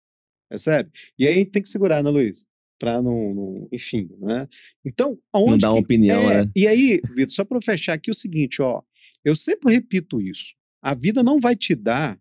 Percebe? 0.48 0.92
E 1.18 1.28
aí 1.28 1.46
tem 1.46 1.62
que 1.62 1.68
segurar, 1.68 2.02
né, 2.04 2.10
Luiz? 2.10 2.46
Para 2.80 3.02
não, 3.02 3.34
não- 3.34 3.68
Enfim, 3.72 4.08
né? 4.20 4.48
Então, 4.86 5.20
aonde. 5.34 5.52
Não 5.52 5.58
dar 5.58 5.72
uma 5.72 5.80
opinião, 5.80 6.32
é, 6.32 6.46
né? 6.46 6.52
E 6.56 6.68
aí, 6.68 7.02
Vitor, 7.16 7.34
só 7.34 7.44
para 7.44 7.60
fechar 7.62 7.94
aqui 7.94 8.10
o 8.10 8.14
seguinte, 8.14 8.62
ó. 8.62 8.82
Eu 9.26 9.36
sempre 9.36 9.74
repito 9.74 10.22
isso. 10.22 10.54
A 10.82 10.94
vida 10.94 11.22
não 11.22 11.40
vai 11.40 11.56
te 11.56 11.76
dar 11.76 12.20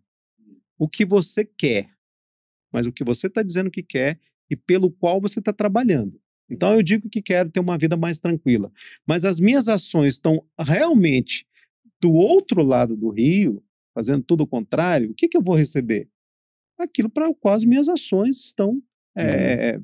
o 0.77 0.87
que 0.87 1.05
você 1.05 1.45
quer, 1.45 1.89
mas 2.71 2.85
o 2.85 2.91
que 2.91 3.03
você 3.03 3.27
está 3.27 3.41
dizendo 3.43 3.71
que 3.71 3.83
quer 3.83 4.19
e 4.49 4.55
pelo 4.55 4.91
qual 4.91 5.21
você 5.21 5.39
está 5.39 5.53
trabalhando. 5.53 6.19
Então 6.49 6.73
eu 6.73 6.81
digo 6.81 7.09
que 7.09 7.21
quero 7.21 7.49
ter 7.49 7.59
uma 7.59 7.77
vida 7.77 7.95
mais 7.95 8.19
tranquila, 8.19 8.71
mas 9.05 9.23
as 9.23 9.39
minhas 9.39 9.67
ações 9.67 10.15
estão 10.15 10.43
realmente 10.57 11.45
do 12.01 12.11
outro 12.13 12.63
lado 12.63 12.95
do 12.95 13.09
rio, 13.09 13.63
fazendo 13.93 14.23
tudo 14.23 14.43
o 14.43 14.47
contrário. 14.47 15.11
O 15.11 15.13
que, 15.13 15.27
que 15.27 15.37
eu 15.37 15.41
vou 15.41 15.55
receber? 15.55 16.09
Aquilo 16.77 17.09
para 17.09 17.29
o 17.29 17.35
qual 17.35 17.53
as 17.55 17.63
minhas 17.63 17.89
ações 17.89 18.37
estão 18.37 18.81
é, 19.15 19.79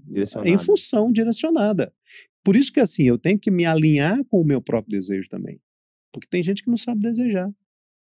em 0.46 0.58
função 0.58 1.12
direcionada. 1.12 1.94
Por 2.44 2.56
isso 2.56 2.72
que 2.72 2.80
assim 2.80 3.04
eu 3.04 3.18
tenho 3.18 3.38
que 3.38 3.52
me 3.52 3.66
alinhar 3.66 4.24
com 4.26 4.40
o 4.40 4.46
meu 4.46 4.62
próprio 4.62 4.98
desejo 4.98 5.28
também, 5.30 5.60
porque 6.14 6.28
tem 6.28 6.42
gente 6.42 6.64
que 6.64 6.70
não 6.70 6.78
sabe 6.78 7.02
desejar. 7.02 7.52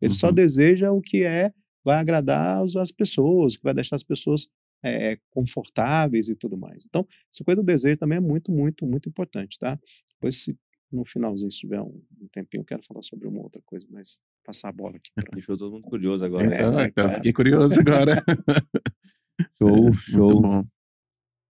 Ele 0.05 0.13
só 0.13 0.27
Uhum. 0.29 0.33
deseja 0.33 0.91
o 0.91 1.01
que 1.01 1.23
é 1.23 1.51
vai 1.83 1.97
agradar 1.97 2.63
as, 2.63 2.75
as 2.75 2.91
pessoas, 2.91 3.55
que 3.55 3.63
vai 3.63 3.73
deixar 3.73 3.95
as 3.95 4.03
pessoas 4.03 4.47
é, 4.83 5.17
confortáveis 5.31 6.27
e 6.29 6.35
tudo 6.35 6.57
mais. 6.57 6.85
Então, 6.87 7.07
essa 7.33 7.43
coisa 7.43 7.61
do 7.61 7.65
desejo 7.65 7.97
também 7.97 8.17
é 8.17 8.21
muito, 8.21 8.51
muito, 8.51 8.85
muito 8.85 9.09
importante, 9.09 9.57
tá? 9.57 9.79
Depois, 10.15 10.41
se 10.43 10.55
no 10.91 11.03
finalzinho, 11.05 11.51
se 11.51 11.59
tiver 11.59 11.81
um, 11.81 12.01
um 12.21 12.27
tempinho, 12.31 12.61
eu 12.61 12.65
quero 12.65 12.83
falar 12.83 13.01
sobre 13.01 13.27
uma 13.27 13.41
outra 13.41 13.61
coisa, 13.65 13.85
mas 13.91 14.21
passar 14.45 14.69
a 14.69 14.71
bola 14.71 14.95
aqui. 14.97 15.09
Pra... 15.15 15.23
Deixou 15.33 15.57
todo 15.57 15.71
mundo 15.73 15.83
curioso 15.83 16.23
agora. 16.25 16.53
É, 16.53 16.63
Ah, 16.63 16.67
é, 16.67 16.73
cara, 16.73 16.91
claro. 16.91 17.13
Fiquei 17.15 17.33
curioso 17.33 17.79
agora. 17.79 18.23
Show, 19.57 19.89
É, 19.89 19.93
show. 19.93 20.19
Muito 20.29 20.41
bom. 20.41 20.63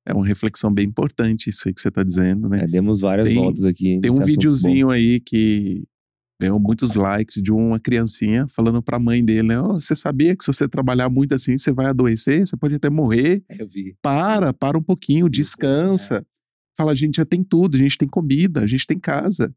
É 0.08 0.14
uma 0.14 0.26
reflexão 0.26 0.72
bem 0.74 0.86
importante 0.86 1.50
isso 1.50 1.68
aí 1.68 1.74
que 1.74 1.82
você 1.82 1.90
está 1.90 2.04
dizendo, 2.04 2.48
né? 2.48 2.60
É, 2.64 2.68
demos 2.68 3.00
várias 3.02 3.28
Tem- 3.28 3.38
voltas 3.38 3.64
aqui. 3.64 4.00
Tem 4.02 4.12
um 4.12 4.24
videozinho 4.24 4.90
aí 4.92 5.20
que 5.20 5.84
ganhou 6.40 6.60
muitos 6.60 6.96
likes 6.96 7.42
de 7.42 7.52
uma 7.52 7.80
criancinha 7.80 8.46
falando 8.48 8.82
pra 8.82 9.00
mãe 9.00 9.24
dele, 9.24 9.44
né? 9.50 9.60
"Ó, 9.60 9.74
você 9.74 9.96
sabia 9.96 10.36
que 10.36 10.44
se 10.44 10.52
você 10.54 10.68
trabalhar 10.68 11.10
muito 11.10 11.34
assim, 11.34 11.58
você 11.58 11.72
vai 11.72 11.86
adoecer, 11.88 12.46
você 12.46 12.58
pode 12.58 12.76
até 12.76 12.90
morrer. 12.90 13.44
É, 13.50 13.62
eu 13.62 13.68
vi. 13.68 13.96
Para, 14.02 14.54
para 14.54 14.78
um 14.78 14.84
pouquinho, 14.84 15.30
descansa. 15.30 16.26
Fala, 16.78 16.92
a 16.92 16.96
gente 16.96 17.16
já 17.18 17.26
tem 17.26 17.42
tudo, 17.44 17.76
a 17.76 17.80
gente 17.80 17.98
tem 17.98 18.08
comida, 18.08 18.62
a 18.62 18.68
gente 18.68 18.86
tem 18.86 19.00
casa. 19.00 19.54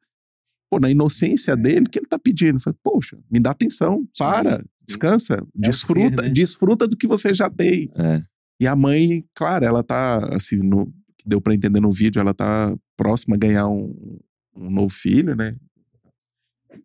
Pô, 0.70 0.78
na 0.78 0.88
inocência 0.90 1.52
É. 1.52 1.56
dele, 1.56 1.86
o 1.86 1.90
que 1.90 1.98
ele 1.98 2.06
tá 2.06 2.18
pedindo? 2.18 2.60
Fala, 2.60 2.76
Poxa, 2.82 3.18
me 3.30 3.40
dá 3.40 3.50
atenção, 3.50 4.06
para, 4.16 4.64
descansa, 4.86 5.44
desfruta, 5.54 6.22
né? 6.22 6.28
desfruta 6.28 6.86
do 6.86 6.96
que 6.96 7.06
você 7.08 7.34
já 7.34 7.50
tem. 7.50 7.90
É. 7.96 8.22
E 8.60 8.66
a 8.66 8.76
mãe, 8.76 9.24
claro, 9.34 9.64
ela 9.64 9.82
tá, 9.82 10.18
assim, 10.34 10.56
no, 10.56 10.86
que 11.16 11.26
deu 11.28 11.40
pra 11.40 11.54
entender 11.54 11.80
no 11.80 11.90
vídeo, 11.90 12.20
ela 12.20 12.34
tá 12.34 12.76
próxima 12.96 13.34
a 13.34 13.38
ganhar 13.38 13.66
um, 13.68 14.18
um 14.54 14.70
novo 14.70 14.92
filho, 14.94 15.34
né? 15.34 15.56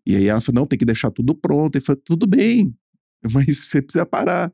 E 0.05 0.15
aí 0.15 0.27
ela 0.27 0.41
falou, 0.41 0.61
não, 0.61 0.67
tem 0.67 0.77
que 0.79 0.85
deixar 0.85 1.11
tudo 1.11 1.35
pronto. 1.35 1.75
Ele 1.75 1.85
falou, 1.85 2.01
tudo 2.03 2.27
bem, 2.27 2.75
mas 3.33 3.65
você 3.65 3.81
precisa 3.81 4.05
parar. 4.05 4.51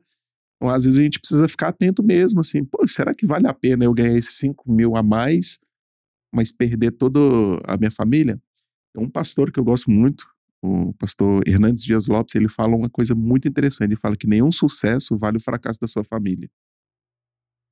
Então, 0.56 0.68
às 0.68 0.84
vezes 0.84 0.98
a 0.98 1.02
gente 1.02 1.18
precisa 1.18 1.48
ficar 1.48 1.68
atento 1.68 2.02
mesmo, 2.02 2.40
assim, 2.40 2.62
pô, 2.64 2.86
será 2.86 3.14
que 3.14 3.26
vale 3.26 3.46
a 3.46 3.54
pena 3.54 3.84
eu 3.84 3.94
ganhar 3.94 4.16
esses 4.16 4.34
5 4.34 4.70
mil 4.70 4.94
a 4.94 5.02
mais, 5.02 5.58
mas 6.32 6.52
perder 6.52 6.92
toda 6.92 7.18
a 7.64 7.78
minha 7.78 7.90
família? 7.90 8.40
Tem 8.94 9.02
um 9.02 9.08
pastor 9.08 9.50
que 9.50 9.58
eu 9.58 9.64
gosto 9.64 9.90
muito, 9.90 10.26
o 10.62 10.92
pastor 10.94 11.42
Hernandes 11.48 11.82
Dias 11.82 12.06
Lopes, 12.06 12.34
ele 12.34 12.48
fala 12.48 12.76
uma 12.76 12.90
coisa 12.90 13.14
muito 13.14 13.48
interessante, 13.48 13.88
ele 13.88 13.96
fala 13.96 14.16
que 14.16 14.26
nenhum 14.26 14.50
sucesso 14.50 15.16
vale 15.16 15.38
o 15.38 15.40
fracasso 15.40 15.80
da 15.80 15.86
sua 15.86 16.04
família. 16.04 16.50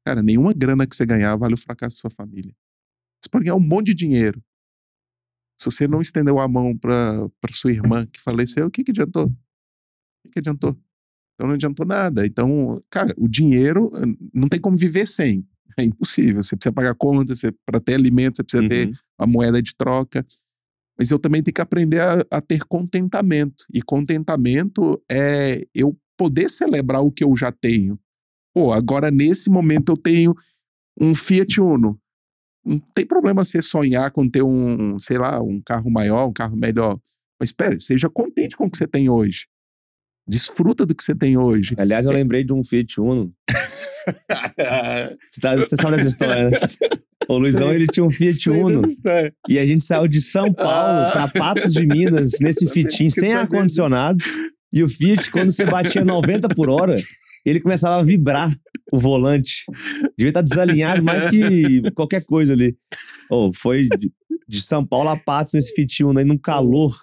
Cara, 0.06 0.22
nenhuma 0.22 0.54
grana 0.54 0.86
que 0.86 0.96
você 0.96 1.04
ganhar 1.04 1.36
vale 1.36 1.52
o 1.52 1.58
fracasso 1.58 1.96
da 1.96 2.00
sua 2.00 2.10
família. 2.10 2.54
Você 3.22 3.28
pode 3.30 3.44
ganhar 3.44 3.56
um 3.56 3.60
monte 3.60 3.88
de 3.88 3.94
dinheiro. 3.94 4.42
Se 5.58 5.64
você 5.66 5.88
não 5.88 6.00
estendeu 6.00 6.38
a 6.38 6.46
mão 6.46 6.76
para 6.76 7.28
sua 7.52 7.72
irmã 7.72 8.06
que 8.06 8.20
faleceu, 8.20 8.66
o 8.66 8.70
que, 8.70 8.84
que 8.84 8.90
adiantou? 8.92 9.26
O 9.26 9.32
que, 10.22 10.30
que 10.30 10.38
adiantou? 10.38 10.78
Então 11.34 11.48
não 11.48 11.54
adiantou 11.54 11.84
nada. 11.86 12.24
Então, 12.26 12.80
cara, 12.90 13.12
o 13.16 13.28
dinheiro 13.28 13.90
não 14.32 14.48
tem 14.48 14.60
como 14.60 14.76
viver 14.76 15.06
sem. 15.08 15.46
É 15.76 15.82
impossível. 15.84 16.42
Você 16.42 16.56
precisa 16.56 16.72
pagar 16.72 16.94
conta, 16.94 17.34
você, 17.36 17.52
para 17.66 17.80
ter 17.80 17.94
alimento, 17.94 18.36
você 18.36 18.44
precisa 18.44 18.68
ter 18.68 18.86
Uhum. 18.88 18.92
a 19.18 19.26
moeda 19.26 19.62
de 19.62 19.74
troca. 19.76 20.24
Mas 20.98 21.10
eu 21.10 21.18
também 21.18 21.42
tenho 21.42 21.54
que 21.54 21.60
aprender 21.60 22.00
a, 22.00 22.24
a 22.30 22.40
ter 22.40 22.64
contentamento. 22.64 23.64
E 23.72 23.80
contentamento 23.82 25.00
é 25.10 25.64
eu 25.74 25.96
poder 26.16 26.50
celebrar 26.50 27.02
o 27.02 27.12
que 27.12 27.22
eu 27.22 27.36
já 27.36 27.52
tenho. 27.52 27.98
Pô, 28.52 28.72
agora 28.72 29.08
nesse 29.10 29.48
momento 29.48 29.92
eu 29.92 29.96
tenho 29.96 30.34
um 31.00 31.14
Fiat 31.14 31.60
Uno. 31.60 32.00
Não 32.68 32.78
tem 32.94 33.06
problema 33.06 33.44
você 33.44 33.62
sonhar 33.62 34.10
com 34.10 34.28
ter 34.28 34.42
um, 34.42 34.98
sei 34.98 35.16
lá, 35.18 35.40
um 35.42 35.60
carro 35.64 35.90
maior, 35.90 36.26
um 36.28 36.32
carro 36.32 36.56
melhor. 36.56 36.98
Mas 37.40 37.48
espere, 37.50 37.80
seja 37.80 38.08
contente 38.10 38.56
com 38.56 38.66
o 38.66 38.70
que 38.70 38.76
você 38.76 38.86
tem 38.86 39.08
hoje. 39.08 39.46
Desfruta 40.28 40.84
do 40.84 40.94
que 40.94 41.02
você 41.02 41.14
tem 41.14 41.38
hoje. 41.38 41.74
Aliás, 41.78 42.04
eu 42.04 42.12
lembrei 42.12 42.44
de 42.44 42.52
um 42.52 42.62
Fiat 42.62 43.00
Uno. 43.00 43.32
Você, 45.30 45.40
tá- 45.42 45.56
você 45.56 45.76
sabe 45.76 45.96
dessa 45.96 46.08
história, 46.08 46.48
né? 46.50 46.58
O 47.28 47.36
Luizão, 47.36 47.70
ele 47.72 47.86
tinha 47.86 48.02
um 48.04 48.10
Fiat 48.10 48.48
Uno. 48.48 48.80
E 49.46 49.58
a 49.58 49.66
gente 49.66 49.84
saiu 49.84 50.08
de 50.08 50.22
São 50.22 50.50
Paulo 50.52 51.12
pra 51.12 51.28
Patos 51.28 51.74
de 51.74 51.84
Minas, 51.86 52.32
nesse 52.40 52.66
Fitinho, 52.68 53.10
sem 53.10 53.34
ar-condicionado. 53.34 54.24
E 54.72 54.82
o 54.82 54.88
Fiat, 54.88 55.30
quando 55.30 55.52
você 55.52 55.66
batia 55.66 56.02
90 56.04 56.48
por 56.54 56.70
hora, 56.70 56.96
ele 57.44 57.60
começava 57.60 58.00
a 58.00 58.02
vibrar 58.02 58.56
o 58.92 58.98
volante. 58.98 59.64
Devia 60.16 60.30
estar 60.30 60.42
desalinhado 60.42 61.02
mais 61.02 61.26
que 61.28 61.82
qualquer 61.94 62.24
coisa 62.24 62.52
ali. 62.52 62.76
Oh, 63.30 63.52
foi 63.52 63.88
de, 63.98 64.10
de 64.48 64.62
São 64.62 64.84
Paulo 64.86 65.10
a 65.10 65.16
Patos 65.16 65.52
nesse 65.54 65.74
Fiat 65.74 66.04
Uno 66.04 66.18
aí, 66.18 66.24
num 66.24 66.38
calor. 66.38 66.98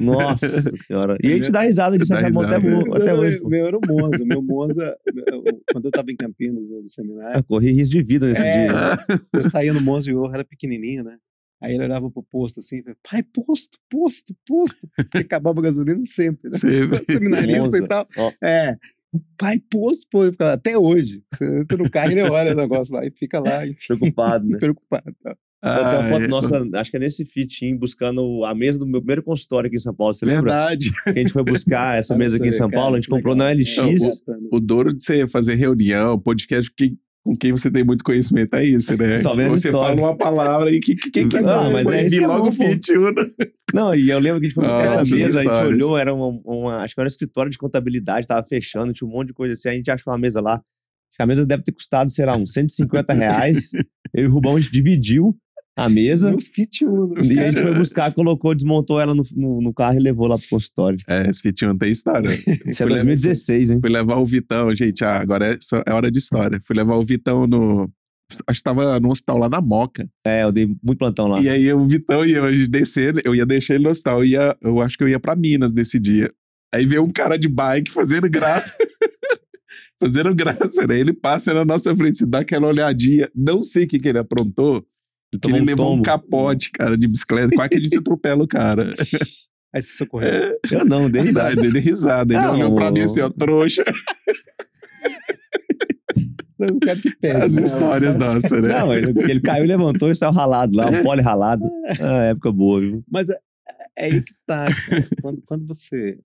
Nossa 0.00 0.46
senhora. 0.76 1.16
E 1.22 1.32
a 1.32 1.36
gente 1.36 1.50
dá 1.50 1.62
risada 1.62 1.96
disso, 1.96 2.12
até, 2.14 2.26
até, 2.28 2.38
risada. 2.58 2.60
mo- 2.60 2.94
até 2.94 3.14
hoje. 3.14 3.38
Pô. 3.40 3.48
meu 3.48 3.66
era 3.66 3.76
o 3.76 3.80
Monza. 3.88 4.24
Meu 4.24 4.42
Monza, 4.42 4.96
eu- 5.26 5.62
quando 5.72 5.84
eu 5.86 5.90
tava 5.90 6.10
em 6.12 6.16
Campinas, 6.16 6.62
no 6.68 6.86
seminário, 6.88 7.38
Eu 7.38 7.44
corri 7.44 7.72
risco 7.72 7.92
de 7.92 8.02
vida 8.02 8.26
nesse 8.28 8.42
É. 8.42 8.66
dia. 8.66 8.98
eu 9.32 9.42
saía 9.50 9.72
no 9.72 9.80
Monza 9.80 10.10
e 10.10 10.14
o 10.14 10.26
era 10.26 10.44
pequenininho, 10.44 11.02
né? 11.04 11.16
Aí 11.62 11.74
ele 11.74 11.84
olhava 11.84 12.10
pro 12.10 12.22
posto 12.22 12.60
assim, 12.60 12.78
e 12.78 12.82
falava, 12.82 12.98
pai, 13.10 13.22
posto, 13.22 13.78
posto, 13.90 14.34
posto. 14.46 14.88
Porque 14.96 15.18
acabava 15.18 15.60
a 15.60 15.62
gasolina 15.62 16.00
sempre, 16.04 16.50
né? 16.50 16.58
Você- 16.58 17.12
Seminarista 17.12 17.60
Monza. 17.62 17.78
e 17.78 17.86
tal. 17.86 18.08
Ó. 18.16 18.32
É. 18.42 18.76
Pai, 19.36 19.60
posto, 19.70 20.06
pô. 20.10 20.24
Eu 20.24 20.32
ficava, 20.32 20.52
Até 20.52 20.76
hoje. 20.78 21.22
Você 21.34 21.60
entra 21.60 21.78
no 21.78 21.90
carro 21.90 22.10
e 22.10 22.12
ele 22.14 22.22
olha 22.22 22.52
o 22.52 22.56
negócio 22.56 22.94
lá 22.94 23.04
e 23.04 23.10
fica 23.10 23.40
lá, 23.40 23.66
enfim, 23.68 23.86
Preocupado, 23.88 24.46
né? 24.48 24.58
preocupado. 24.58 25.14
tá? 25.22 25.36
Tem 25.62 25.72
uma 25.72 25.98
Ah, 26.00 26.08
foto 26.08 26.22
é. 26.24 26.28
nossa, 26.28 26.68
acho 26.74 26.90
que 26.90 26.96
é 26.96 27.00
nesse 27.00 27.22
fitinho, 27.24 27.78
buscando 27.78 28.44
a 28.46 28.54
mesa 28.54 28.78
do 28.78 28.86
meu 28.86 29.00
primeiro 29.00 29.22
consultório 29.22 29.66
aqui 29.68 29.76
em 29.76 29.80
São 29.80 29.94
Paulo. 29.94 30.14
Você 30.14 30.24
lembra? 30.24 30.42
Verdade. 30.54 30.90
Que 31.04 31.10
a 31.10 31.14
gente 31.18 31.32
foi 31.32 31.44
buscar 31.44 31.98
essa 31.98 32.14
Olha 32.14 32.18
mesa 32.24 32.36
aqui 32.38 32.48
em 32.48 32.52
São 32.52 32.70
Paulo, 32.70 32.94
a 32.94 32.98
gente 32.98 33.10
comprou 33.10 33.34
na. 33.34 33.50
LX. 33.52 33.76
É, 33.78 33.82
bacana. 33.84 34.48
O 34.52 34.58
duro 34.60 34.94
de 34.94 35.02
você 35.02 35.26
fazer 35.26 35.56
reunião, 35.56 36.18
podcast 36.18 36.72
que, 36.74 36.94
com 37.30 37.36
quem 37.36 37.52
você 37.52 37.70
tem 37.70 37.84
muito 37.84 38.02
conhecimento 38.02 38.54
é 38.56 38.64
isso, 38.64 38.96
né? 38.96 39.18
Só 39.18 39.36
vendo 39.36 39.50
você 39.50 39.68
história. 39.68 39.94
fala 39.96 40.08
uma 40.08 40.16
palavra 40.16 40.70
e 40.72 40.80
que, 40.80 40.96
que, 40.96 41.10
que 41.28 41.36
é 41.36 41.38
Ah, 41.40 41.62
bom? 41.62 41.72
mas 41.72 41.86
é 41.86 42.06
isso 42.06 42.16
que 42.18 42.24
é 42.24 42.26
logo 42.26 42.48
Uno. 42.48 43.32
Não, 43.72 43.94
e 43.94 44.10
eu 44.10 44.18
lembro 44.18 44.40
que 44.40 44.46
a 44.46 44.48
gente 44.48 44.54
foi 44.54 44.64
buscar 44.64 44.80
Ah, 44.80 45.00
essa 45.00 45.14
mesa, 45.14 45.40
a 45.40 45.44
gente 45.44 45.62
olhou, 45.64 45.96
era 45.96 46.12
uma, 46.12 46.26
uma- 46.44 46.76
acho 46.78 46.92
que 46.94 47.00
era 47.00 47.06
um 47.06 47.08
escritório 47.08 47.48
de 47.50 47.56
contabilidade, 47.56 48.26
tava 48.26 48.44
fechando, 48.44 48.92
tinha 48.92 49.06
um 49.06 49.12
monte 49.12 49.28
de 49.28 49.34
coisa 49.34 49.52
assim, 49.54 49.68
a 49.68 49.72
gente 49.72 49.88
achou 49.90 50.12
uma 50.12 50.18
mesa 50.18 50.40
lá. 50.40 50.60
Que 51.16 51.22
a 51.22 51.26
mesa 51.26 51.46
deve 51.46 51.62
ter 51.62 51.70
custado, 51.72 52.10
sei 52.10 52.24
lá, 52.26 52.36
uns 52.36 52.52
150 52.52 53.12
reais. 53.12 53.70
Eu 54.12 54.24
e 54.24 54.26
o 54.26 54.32
Rubão, 54.32 54.56
a 54.56 54.60
gente 54.60 54.72
dividiu 54.72 55.36
a 55.76 55.88
mesa. 55.88 56.30
Meus 56.30 56.46
Fit 56.46 56.84
Uno. 56.84 57.14
E 57.24 57.38
a 57.38 57.50
gente 57.50 57.62
foi 57.62 57.74
buscar, 57.74 58.12
colocou, 58.12 58.54
desmontou 58.54 59.00
ela 59.00 59.14
no, 59.14 59.22
no, 59.34 59.60
no 59.60 59.74
carro 59.74 59.96
e 59.96 60.02
levou 60.02 60.26
lá 60.26 60.38
pro 60.38 60.48
consultório. 60.48 60.98
É, 61.08 61.28
esse 61.30 61.64
Uno 61.64 61.78
tem 61.78 61.90
história. 61.90 62.30
Isso 62.66 62.82
é 62.82 62.86
Fui 62.86 62.94
2016, 62.94 63.70
hein? 63.70 63.80
Fui 63.80 63.90
levar 63.90 64.16
o 64.16 64.26
Vitão, 64.26 64.74
gente, 64.74 65.04
ah, 65.04 65.18
agora 65.18 65.54
é, 65.54 65.58
é 65.86 65.92
hora 65.92 66.10
de 66.10 66.18
história. 66.18 66.60
Fui 66.62 66.76
levar 66.76 66.96
o 66.96 67.04
Vitão 67.04 67.46
no... 67.46 67.90
Acho 68.46 68.60
que 68.60 68.64
tava 68.64 69.00
no 69.00 69.10
hospital 69.10 69.38
lá 69.38 69.48
na 69.48 69.60
Moca. 69.60 70.08
É, 70.24 70.44
eu 70.44 70.52
dei 70.52 70.66
muito 70.66 70.98
plantão 70.98 71.26
lá. 71.26 71.40
E 71.40 71.48
aí 71.48 71.72
o 71.72 71.84
Vitão 71.86 72.24
e 72.24 72.30
eu 72.32 72.44
a 72.44 72.52
gente 72.52 72.70
descer, 72.70 73.20
eu 73.24 73.34
ia 73.34 73.44
deixar 73.44 73.74
ele 73.74 73.84
no 73.84 73.90
hospital. 73.90 74.18
Eu, 74.18 74.24
ia, 74.24 74.56
eu 74.62 74.80
acho 74.80 74.96
que 74.96 75.02
eu 75.02 75.08
ia 75.08 75.18
pra 75.18 75.34
Minas 75.34 75.72
nesse 75.72 75.98
dia. 75.98 76.32
Aí 76.72 76.86
veio 76.86 77.02
um 77.02 77.10
cara 77.10 77.36
de 77.36 77.48
bike 77.48 77.90
fazendo 77.90 78.30
graça. 78.30 78.72
fazendo 80.00 80.32
graça, 80.32 80.86
né? 80.86 80.98
Ele 80.98 81.12
passa 81.12 81.52
na 81.52 81.64
nossa 81.64 81.94
frente, 81.96 82.24
dá 82.24 82.40
aquela 82.40 82.68
olhadinha. 82.68 83.28
Não 83.34 83.62
sei 83.62 83.84
o 83.84 83.88
que, 83.88 83.98
que 83.98 84.08
ele 84.08 84.18
aprontou. 84.18 84.86
Ele 85.32 85.60
um 85.60 85.64
levou 85.64 85.86
um 85.86 85.90
tombo. 85.90 86.02
capote, 86.02 86.70
cara, 86.72 86.96
de 86.96 87.06
bicicleta. 87.06 87.54
Quase 87.54 87.70
que 87.70 87.76
a 87.76 87.80
gente 87.80 87.98
atropela 87.98 88.42
o 88.42 88.48
cara. 88.48 88.94
Aí 89.72 89.80
você 89.80 89.92
socorreu. 89.96 90.28
É, 90.28 90.58
Eu 90.72 90.84
não, 90.84 91.08
dei 91.08 91.22
risada. 91.22 91.64
ele 91.64 91.78
risada. 91.78 92.34
Ele 92.34 92.42
Não, 92.42 92.54
olhou 92.54 92.74
pra 92.74 92.90
mim 92.90 93.02
assim, 93.02 93.20
ó, 93.20 93.30
trouxa. 93.30 93.84
Eu 96.58 96.78
quero 96.80 97.00
que 97.00 97.16
pegue. 97.16 97.42
As 97.42 97.52
né? 97.52 97.62
histórias 97.62 98.16
nossas, 98.16 98.50
né? 98.50 98.68
Não, 98.68 98.92
ele, 98.92 99.12
ele 99.30 99.40
caiu 99.40 99.64
levantou 99.64 100.10
e 100.10 100.14
saiu 100.14 100.32
ralado 100.32 100.76
lá, 100.76 100.90
um 100.90 101.02
pole 101.02 101.22
ralado. 101.22 101.64
Ah, 102.00 102.24
época 102.24 102.52
boa, 102.52 102.80
viu? 102.80 103.04
Mas 103.08 103.30
é, 103.30 103.40
é 103.96 104.04
aí 104.06 104.22
que 104.22 104.34
tá. 104.44 104.66
quando, 105.22 105.40
quando 105.42 105.66
você 105.66 106.18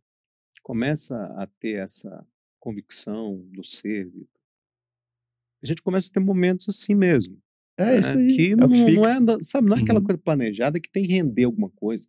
começa 0.61 1.15
a 1.37 1.47
ter 1.59 1.75
essa 1.75 2.25
convicção 2.59 3.45
do 3.53 3.63
ser, 3.63 4.11
a 5.63 5.65
gente 5.67 5.81
começa 5.81 6.09
a 6.09 6.13
ter 6.13 6.19
momentos 6.19 6.67
assim 6.67 6.95
mesmo. 6.95 7.37
É 7.77 7.85
né? 7.85 7.99
isso 7.99 8.17
aí. 8.17 8.27
Que, 8.27 8.51
é 8.51 8.55
não, 8.55 8.69
que 8.69 8.91
não 8.95 9.05
é, 9.07 9.17
sabe, 9.41 9.67
não 9.69 9.77
é 9.77 9.81
aquela 9.81 9.99
Uhum. 9.99 10.05
coisa 10.05 10.17
planejada 10.21 10.79
que 10.79 10.89
tem 10.89 11.03
que 11.05 11.11
render 11.13 11.43
alguma 11.43 11.69
coisa. 11.69 12.07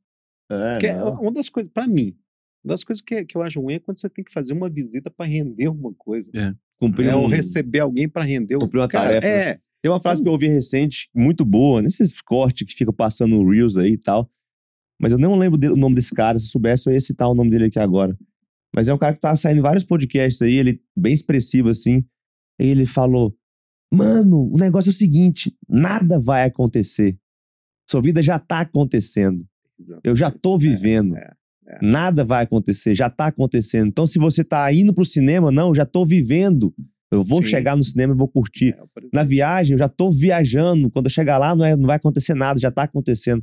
É, 0.51 0.79
Que 0.79 0.87
é 0.87 1.03
uma 1.03 1.33
das 1.33 1.49
coisas, 1.49 1.71
pra 1.73 1.87
mim, 1.89 2.17
uma 2.65 2.73
das 2.73 2.85
coisas 2.85 3.03
que, 3.03 3.25
que 3.25 3.37
eu 3.37 3.43
acho 3.43 3.61
ruim 3.61 3.75
é 3.75 3.79
quando 3.81 3.99
você 4.01 4.09
tem 4.09 4.25
que 4.25 4.33
fazer 4.33 4.53
uma 4.53 4.69
visita 4.69 5.11
pra 5.11 5.27
render 5.27 5.67
alguma 5.67 5.93
coisa. 5.95 6.31
Cumprir 6.79 7.09
É, 7.09 7.17
um- 7.17 7.23
ou 7.23 7.27
receber 7.27 7.81
alguém 7.81 8.09
pra 8.09 8.23
render 8.23 8.59
cumprir 8.59 8.81
uma 8.81 8.89
Cara, 8.89 9.21
tarefa. 9.21 9.27
É, 9.27 9.61
Tem 9.83 9.91
uma 9.93 10.01
frase 10.01 10.23
que 10.23 10.29
eu 10.29 10.33
ouvi 10.33 10.49
recente, 10.49 11.09
muito 11.15 11.45
boa, 11.45 11.81
nesses 11.83 12.21
cortes 12.23 12.67
que 12.67 12.75
fica 12.75 12.93
passando 12.93 13.37
no 13.37 13.49
Reels 13.51 13.77
aí 13.77 13.93
e 13.93 13.99
tal. 13.99 14.31
Mas 15.01 15.13
eu 15.13 15.19
não 15.19 15.37
lembro 15.37 15.59
o 15.73 15.77
nome 15.77 15.95
desse 15.95 16.13
cara. 16.15 16.39
Se 16.39 16.47
eu 16.47 16.51
soubesse, 16.51 16.89
eu 16.89 16.93
ia 16.93 17.01
citar 17.01 17.29
o 17.29 17.35
nome 17.35 17.51
dele 17.51 17.67
aqui 17.67 17.79
agora. 17.79 18.17
Mas 18.75 18.89
é 18.89 18.95
um 18.95 18.99
cara 18.99 19.15
que 19.15 19.21
tá 19.21 19.35
saindo 19.37 19.59
em 19.59 19.63
vários 19.63 19.85
podcasts 19.85 20.41
aí, 20.43 20.55
ele 20.55 20.83
bem 20.97 21.13
expressivo 21.15 21.69
assim. 21.69 22.05
E 22.59 22.67
ele 22.67 22.85
falou: 22.87 23.37
Mano, 23.93 24.51
o 24.53 24.57
negócio 24.59 24.91
é 24.91 24.93
o 24.93 24.95
seguinte: 24.95 25.55
nada 25.69 26.19
vai 26.19 26.45
acontecer. 26.45 27.17
Sua 27.89 28.01
vida 28.03 28.23
já 28.23 28.39
tá 28.39 28.61
acontecendo. 28.61 29.45
Eu 30.05 30.17
já 30.17 30.31
tô 30.31 30.59
vivendo. 30.59 31.17
é, 31.17 31.33
é. 31.69 31.79
Nada 31.83 32.25
vai 32.25 32.45
acontecer, 32.45 32.95
já 32.95 33.09
tá 33.11 33.27
acontecendo. 33.27 33.89
Então, 33.89 34.07
se 34.07 34.19
você 34.19 34.43
tá 34.43 34.73
indo 34.73 34.93
pro 34.95 35.05
cinema, 35.05 35.51
não, 35.53 35.75
já 35.75 35.85
tô 35.87 36.05
vivendo. 36.05 36.75
Eu 37.13 37.23
vou 37.23 37.43
Sim. 37.45 37.51
chegar 37.51 37.77
no 37.77 37.85
cinema 37.85 38.13
e 38.13 38.17
vou 38.17 38.27
curtir. 38.27 38.71
é, 38.71 38.83
Na 39.13 39.23
viagem, 39.23 39.75
eu 39.75 39.79
já 39.79 39.89
tô 39.89 40.11
viajando. 40.11 40.91
Quando 40.91 41.07
eu 41.07 41.11
chegar 41.11 41.39
lá, 41.39 41.55
não, 41.55 41.65
é- 41.65 41.77
não 41.77 41.85
vai 41.87 41.97
acontecer 41.97 42.35
nada, 42.35 42.59
já 42.59 42.71
tá 42.71 42.83
acontecendo. 42.83 43.43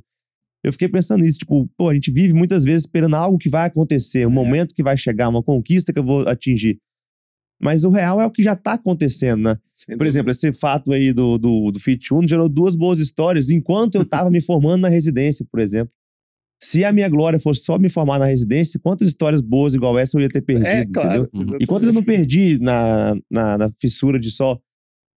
Eu 0.65 0.71
fiquei 0.73 0.89
pensando 0.89 1.21
nisso, 1.23 1.39
tipo, 1.39 1.69
pô, 1.77 1.89
a 1.89 1.93
gente 1.93 2.11
vive 2.11 2.33
muitas 2.33 2.63
vezes 2.65 2.83
esperando 2.83 3.15
algo 3.15 3.37
que 3.37 3.49
vai 3.49 3.67
acontecer, 3.67 4.25
um 4.27 4.31
É. 4.31 4.33
momento 4.33 4.73
que 4.75 4.83
vai 4.83 4.97
chegar, 4.97 5.29
uma 5.29 5.41
conquista 5.43 5.93
que 5.93 5.99
eu 5.99 6.03
vou 6.05 6.27
atingir. 6.27 6.77
Mas 7.63 7.83
o 7.83 7.89
real 7.89 8.21
é 8.21 8.25
o 8.25 8.31
que 8.31 8.43
já 8.43 8.55
tá 8.55 8.73
acontecendo, 8.73 9.43
né? 9.43 9.57
Sem 9.73 9.97
Por 9.97 10.05
exemplo, 10.05 10.31
esse 10.31 10.51
fato 10.51 10.91
aí 10.91 11.13
do, 11.13 11.37
do, 11.37 11.71
do 11.71 11.79
Fit 11.79 12.13
Uno 12.13 12.27
gerou 12.27 12.49
duas 12.49 12.75
boas 12.75 12.99
histórias 12.99 13.49
enquanto 13.49 13.95
eu 13.95 14.05
tava 14.05 14.29
me 14.29 14.41
formando 14.41 14.81
na 14.81 14.89
residência, 14.89 15.45
por 15.49 15.59
exemplo. 15.59 15.93
Se 16.61 16.83
a 16.85 16.93
minha 16.93 17.09
glória 17.09 17.39
fosse 17.39 17.61
só 17.63 17.77
me 17.77 17.89
formar 17.89 18.19
na 18.19 18.25
residência, 18.25 18.79
quantas 18.81 19.07
histórias 19.07 19.41
boas 19.41 19.73
igual 19.73 19.99
essa 19.99 20.17
eu 20.17 20.21
ia 20.21 20.29
ter 20.29 20.41
perdido, 20.41 20.67
É, 20.67 20.85
claro. 20.85 21.29
entendeu? 21.33 21.57
E 21.59 21.65
quantas 21.65 21.89
eu 21.89 21.93
não 21.93 22.03
perdi 22.03 22.57
na, 22.59 23.15
na, 23.29 23.57
na 23.57 23.69
fissura 23.79 24.17
de 24.17 24.31
só 24.31 24.57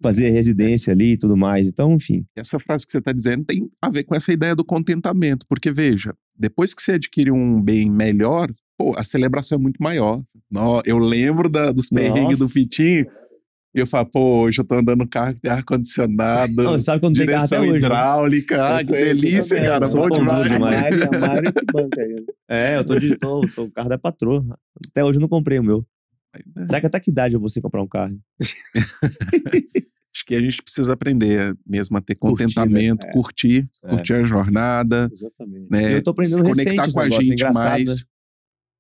fazer 0.03 0.31
residência 0.31 0.93
ali 0.93 1.13
e 1.13 1.17
tudo 1.17 1.37
mais. 1.37 1.67
Então, 1.67 1.93
enfim. 1.95 2.25
Essa 2.37 2.59
frase 2.59 2.85
que 2.85 2.93
você 2.93 2.99
está 2.99 3.13
dizendo 3.13 3.45
tem 3.45 3.69
a 3.81 3.89
ver 3.89 4.05
com 4.05 4.15
essa 4.15 4.33
ideia 4.33 4.55
do 4.55 4.65
contentamento, 4.65 5.47
porque 5.49 5.71
veja, 5.71 6.15
depois 6.39 6.75
que 6.75 6.83
você 6.83 6.93
adquire 6.93 7.31
um 7.31 7.63
bem 7.63 7.91
melhor, 7.91 8.53
pô, 8.79 8.95
a 8.97 9.05
celebração 9.05 9.59
é 9.59 9.61
muito 9.61 9.83
maior. 9.83 10.23
Eu 10.85 10.99
lembro 10.99 11.49
da- 11.49 11.73
dos 11.73 11.89
perrengues 11.89 12.39
Nossa. 12.39 12.45
do 12.45 12.49
Fitinho, 12.49 13.07
e 13.75 13.79
eu 13.81 13.87
falo, 13.87 14.07
pô, 14.07 14.43
hoje 14.45 14.61
eu 14.61 14.65
tô 14.65 14.75
andando 14.77 15.01
no 15.01 15.09
carro 15.09 15.35
que 15.35 15.41
tem 15.43 15.51
ar-condicionado, 15.51 16.81
sabe 16.81 17.01
quando 17.01 17.17
tem 17.17 17.27
carro 17.27 17.45
até 17.45 17.57
direção 17.57 17.61
hoje? 17.63 17.71
né? 17.73 17.77
hidráulica, 17.87 18.77
ah, 18.77 18.83
que 18.85 18.89
sei, 18.91 19.05
delícia, 19.05 19.55
eu 19.57 19.65
cara, 19.65 19.89
bom 19.89 20.09
demais. 20.11 20.51
Demais. 20.51 20.95
Ele. 21.99 22.27
É, 22.49 22.77
eu 22.79 22.85
tô 22.85 22.99
de. 22.99 23.17
Tô, 23.19 23.41
tô- 23.55 23.65
o 23.65 23.71
carro 23.71 23.89
da 23.91 23.99
patroa. 23.99 24.45
Até 24.89 25.05
hoje 25.05 25.19
eu 25.19 25.21
não 25.21 25.29
comprei 25.29 25.59
o 25.59 25.63
meu. 25.65 25.85
Será 26.67 26.81
que 26.81 26.87
até 26.87 27.01
que 27.01 27.11
idade 27.11 27.35
eu 27.35 27.41
vou 27.41 27.49
comprar 27.63 27.83
um 27.83 27.87
carro? 27.89 28.15
Acho 30.15 30.25
que 30.27 30.35
a 30.35 30.41
gente 30.41 30.63
precisa 30.63 30.95
aprender 30.95 31.55
mesmo 31.67 31.97
a 31.99 32.01
ter 32.01 32.15
Curtir, 32.15 32.45
né? 32.45 32.49
contentamento, 32.49 33.07
É. 33.07 33.11
curtir, 33.13 33.69
É. 33.85 33.89
curtir 33.91 34.15
a 34.15 34.23
jornada, 34.25 35.11
Exatamente. 35.13 35.67
né? 35.71 35.95
eu 35.95 36.03
tô 36.03 36.11
aprendendo 36.13 36.41
se 36.43 36.49
recente 36.49 36.65
conectar 36.77 36.93
com 36.93 37.01
a 37.01 37.07
é 37.07 37.11
gente 37.11 37.33
engraçado, 37.33 37.63
mais. 37.69 37.89
né? 37.91 37.97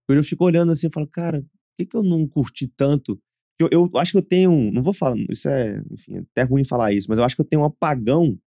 Eu 0.08 0.22
fico 0.24 0.44
olhando 0.44 0.72
assim 0.72 0.86
e 0.86 0.90
falo, 0.92 1.06
cara, 1.06 1.40
por 1.42 1.48
que, 1.78 1.86
que 1.86 1.96
eu 1.96 2.02
não 2.02 2.26
curti 2.26 2.68
tanto? 2.68 3.20
Eu, 3.58 3.68
eu 3.72 3.90
acho 3.96 4.12
que 4.12 4.18
eu 4.18 4.22
tenho. 4.22 4.70
Não 4.72 4.82
vou 4.82 4.92
falar, 4.92 5.16
isso 5.30 5.48
é, 5.48 5.82
enfim, 5.90 6.16
é 6.16 6.18
até 6.18 6.42
ruim 6.42 6.64
falar 6.64 6.92
isso, 6.92 7.06
mas 7.08 7.18
eu 7.18 7.24
acho 7.24 7.34
que 7.34 7.40
eu 7.42 7.46
tenho 7.46 7.62
um 7.62 7.64
apagão 7.66 8.38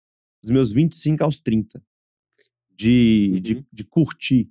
dos 0.43 0.51
meus 0.51 0.71
25 0.73 1.25
aos 1.25 1.41
30. 1.41 1.83
De, 2.77 3.41
de, 3.41 3.55
Uhum. 3.55 3.65
de 3.73 3.85
curtir, 3.85 4.49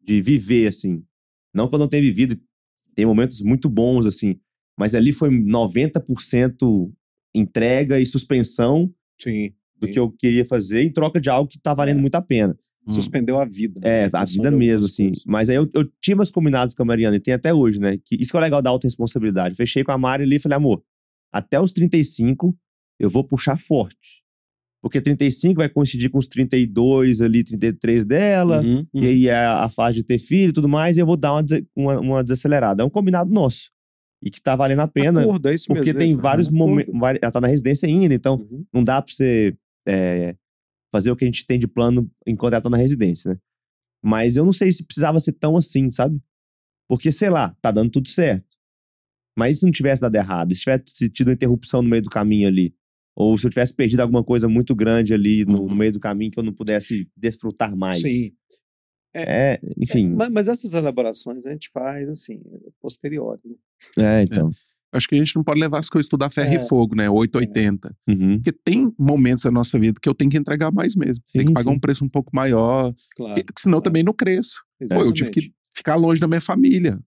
de 0.00 0.20
viver, 0.20 0.66
assim. 0.66 1.04
Não 1.54 1.68
que 1.68 1.74
eu 1.74 1.78
não 1.78 1.86
tenha 1.88 2.02
vivido, 2.02 2.36
tem 2.96 3.06
momentos 3.06 3.40
muito 3.42 3.68
bons, 3.68 4.06
assim. 4.06 4.40
Mas 4.76 4.94
ali 4.94 5.12
foi 5.12 5.30
90% 5.30 6.92
entrega 7.34 8.00
e 8.00 8.06
suspensão 8.06 8.92
Sim. 9.20 9.52
do 9.76 9.86
Sim. 9.86 9.92
que 9.92 9.98
eu 9.98 10.10
queria 10.10 10.44
fazer 10.44 10.82
em 10.82 10.92
troca 10.92 11.20
de 11.20 11.30
algo 11.30 11.48
que 11.48 11.60
tá 11.60 11.72
valendo 11.74 11.98
É. 11.98 12.00
muito 12.00 12.14
a 12.16 12.22
pena. 12.22 12.58
Hum. 12.86 12.92
Suspendeu 12.92 13.38
a 13.38 13.44
vida. 13.44 13.78
né, 13.80 14.04
É, 14.04 14.06
em 14.06 14.10
a 14.12 14.24
vida 14.24 14.50
mesmo, 14.50 14.86
assim. 14.86 15.08
coisas. 15.08 15.24
Mas 15.26 15.50
aí 15.50 15.56
eu, 15.56 15.68
eu 15.74 15.84
tinha 16.00 16.16
meus 16.16 16.30
combinados 16.30 16.74
com 16.74 16.82
a 16.82 16.86
Mariana, 16.86 17.16
e 17.16 17.20
tem 17.20 17.34
até 17.34 17.52
hoje, 17.52 17.78
né? 17.80 17.98
Que 18.04 18.16
isso 18.16 18.30
que 18.30 18.36
é 18.36 18.40
o 18.40 18.42
legal 18.42 18.62
da 18.62 18.70
autorresponsabilidade. 18.70 19.54
Fechei 19.54 19.84
com 19.84 19.92
a 19.92 19.98
Mari 19.98 20.22
ali 20.24 20.36
e 20.36 20.40
falei, 20.40 20.56
amor, 20.56 20.82
até 21.32 21.60
os 21.60 21.72
35 21.72 22.56
eu 22.98 23.08
vou 23.10 23.22
puxar 23.24 23.56
forte. 23.58 24.20
Porque 24.82 24.98
35 25.00 25.56
vai 25.56 25.68
coincidir 25.68 26.08
com 26.10 26.16
os 26.16 26.26
32 26.26 27.20
ali, 27.20 27.44
33 27.44 28.02
dela. 28.04 28.62
Uhum, 28.62 28.86
E 28.94 29.06
aí 29.06 29.28
é 29.28 29.36
a 29.44 29.68
fase 29.68 29.96
de 29.96 30.02
ter 30.02 30.18
filho 30.18 30.48
e 30.50 30.52
tudo 30.54 30.68
mais, 30.68 30.96
e 30.96 31.00
eu 31.00 31.06
vou 31.06 31.18
dar 31.18 31.32
uma, 31.34 31.44
uma, 31.76 32.00
uma 32.00 32.22
desacelerada. 32.22 32.82
É 32.82 32.86
um 32.86 32.90
combinado 32.90 33.30
nosso. 33.30 33.70
E 34.22 34.30
que 34.30 34.40
tá 34.40 34.56
valendo 34.56 34.80
a 34.80 34.88
pena, 34.88 35.20
Acordo, 35.22 35.48
é 35.48 35.54
isso 35.54 35.66
porque 35.66 35.92
mesmo, 35.92 35.98
tem 35.98 36.14
né? 36.16 36.20
vários 36.22 36.48
momentos. 36.48 36.94
Ela 37.22 37.30
tá 37.30 37.40
na 37.42 37.46
residência 37.48 37.86
ainda, 37.86 38.14
então 38.14 38.36
Uhum. 38.50 38.64
não 38.72 38.82
dá 38.84 39.00
pra 39.02 39.12
você 39.12 39.54
é, 39.86 40.34
fazer 40.92 41.10
o 41.10 41.16
que 41.16 41.24
a 41.24 41.28
gente 41.28 41.46
tem 41.46 41.58
de 41.58 41.66
plano 41.68 42.10
enquanto 42.26 42.54
ela 42.54 42.62
tá 42.62 42.70
na 42.70 42.76
residência, 42.76 43.32
né? 43.32 43.38
Mas 44.02 44.36
eu 44.36 44.44
não 44.44 44.52
sei 44.52 44.72
se 44.72 44.84
precisava 44.84 45.20
ser 45.20 45.32
tão 45.32 45.56
assim, 45.56 45.90
sabe? 45.90 46.20
Porque, 46.88 47.12
sei 47.12 47.30
lá, 47.30 47.54
tá 47.60 47.70
dando 47.70 47.90
tudo 47.90 48.08
certo. 48.08 48.56
Mas 49.38 49.58
se 49.58 49.64
não 49.64 49.70
tivesse 49.70 50.00
dado 50.00 50.14
errado? 50.14 50.54
Se 50.54 50.60
tivesse 50.60 51.10
tido 51.10 51.28
uma 51.28 51.34
interrupção 51.34 51.82
no 51.82 51.88
meio 51.88 52.02
do 52.02 52.10
caminho 52.10 52.48
ali? 52.48 52.74
Ou 53.14 53.36
se 53.36 53.46
eu 53.46 53.50
tivesse 53.50 53.74
perdido 53.74 54.00
alguma 54.00 54.24
coisa 54.24 54.48
muito 54.48 54.74
grande 54.74 55.12
ali 55.12 55.44
no, 55.44 55.52
no 55.52 55.62
Uhum. 55.64 55.74
meio 55.74 55.92
do 55.92 56.00
caminho 56.00 56.30
que 56.30 56.38
eu 56.38 56.42
não 56.42 56.52
pudesse 56.52 57.08
desfrutar 57.16 57.76
mais? 57.76 58.00
Sim. 58.00 58.32
É, 59.14 59.60
enfim. 59.76 60.16
É, 60.20 60.28
mas, 60.30 60.48
essas 60.48 60.72
elaborações 60.72 61.44
a 61.44 61.50
gente 61.50 61.68
faz 61.70 62.08
assim, 62.08 62.40
posterior. 62.80 63.40
Né? 63.96 64.20
É, 64.20 64.22
então. 64.22 64.50
Acho 64.92 65.06
que 65.06 65.14
a 65.14 65.18
gente 65.18 65.36
não 65.36 65.44
pode 65.44 65.60
levar 65.60 65.78
as 65.78 65.88
coisas 65.88 66.08
tudo 66.08 66.24
a 66.24 66.30
ferro 66.30 66.52
É. 66.52 66.56
e 66.56 66.68
fogo, 66.68 66.96
né? 66.96 67.08
880. 67.08 67.94
Uhum. 68.08 68.36
Porque 68.36 68.50
tem 68.52 68.92
momentos 68.98 69.44
da 69.44 69.50
nossa 69.50 69.78
vida 69.78 69.98
que 70.02 70.08
eu 70.08 70.14
tenho 70.14 70.30
que 70.30 70.36
entregar 70.36 70.72
mais 70.72 70.96
mesmo. 70.96 71.22
tem 71.32 71.46
que 71.46 71.52
pagar 71.52 71.70
sim. 71.70 71.76
um 71.76 71.78
preço 71.78 72.04
um 72.04 72.08
pouco 72.08 72.34
maior. 72.34 72.92
Claro. 73.14 73.34
porque 73.34 73.52
senão 73.60 73.78
eu 73.78 73.82
claro. 73.82 73.84
também 73.84 74.02
não 74.02 74.12
cresço. 74.12 74.60
Pô, 74.88 75.02
eu 75.02 75.12
tive 75.12 75.30
que 75.30 75.52
ficar 75.74 75.94
longe 75.94 76.20
da 76.20 76.26
minha 76.26 76.40
família. 76.40 76.98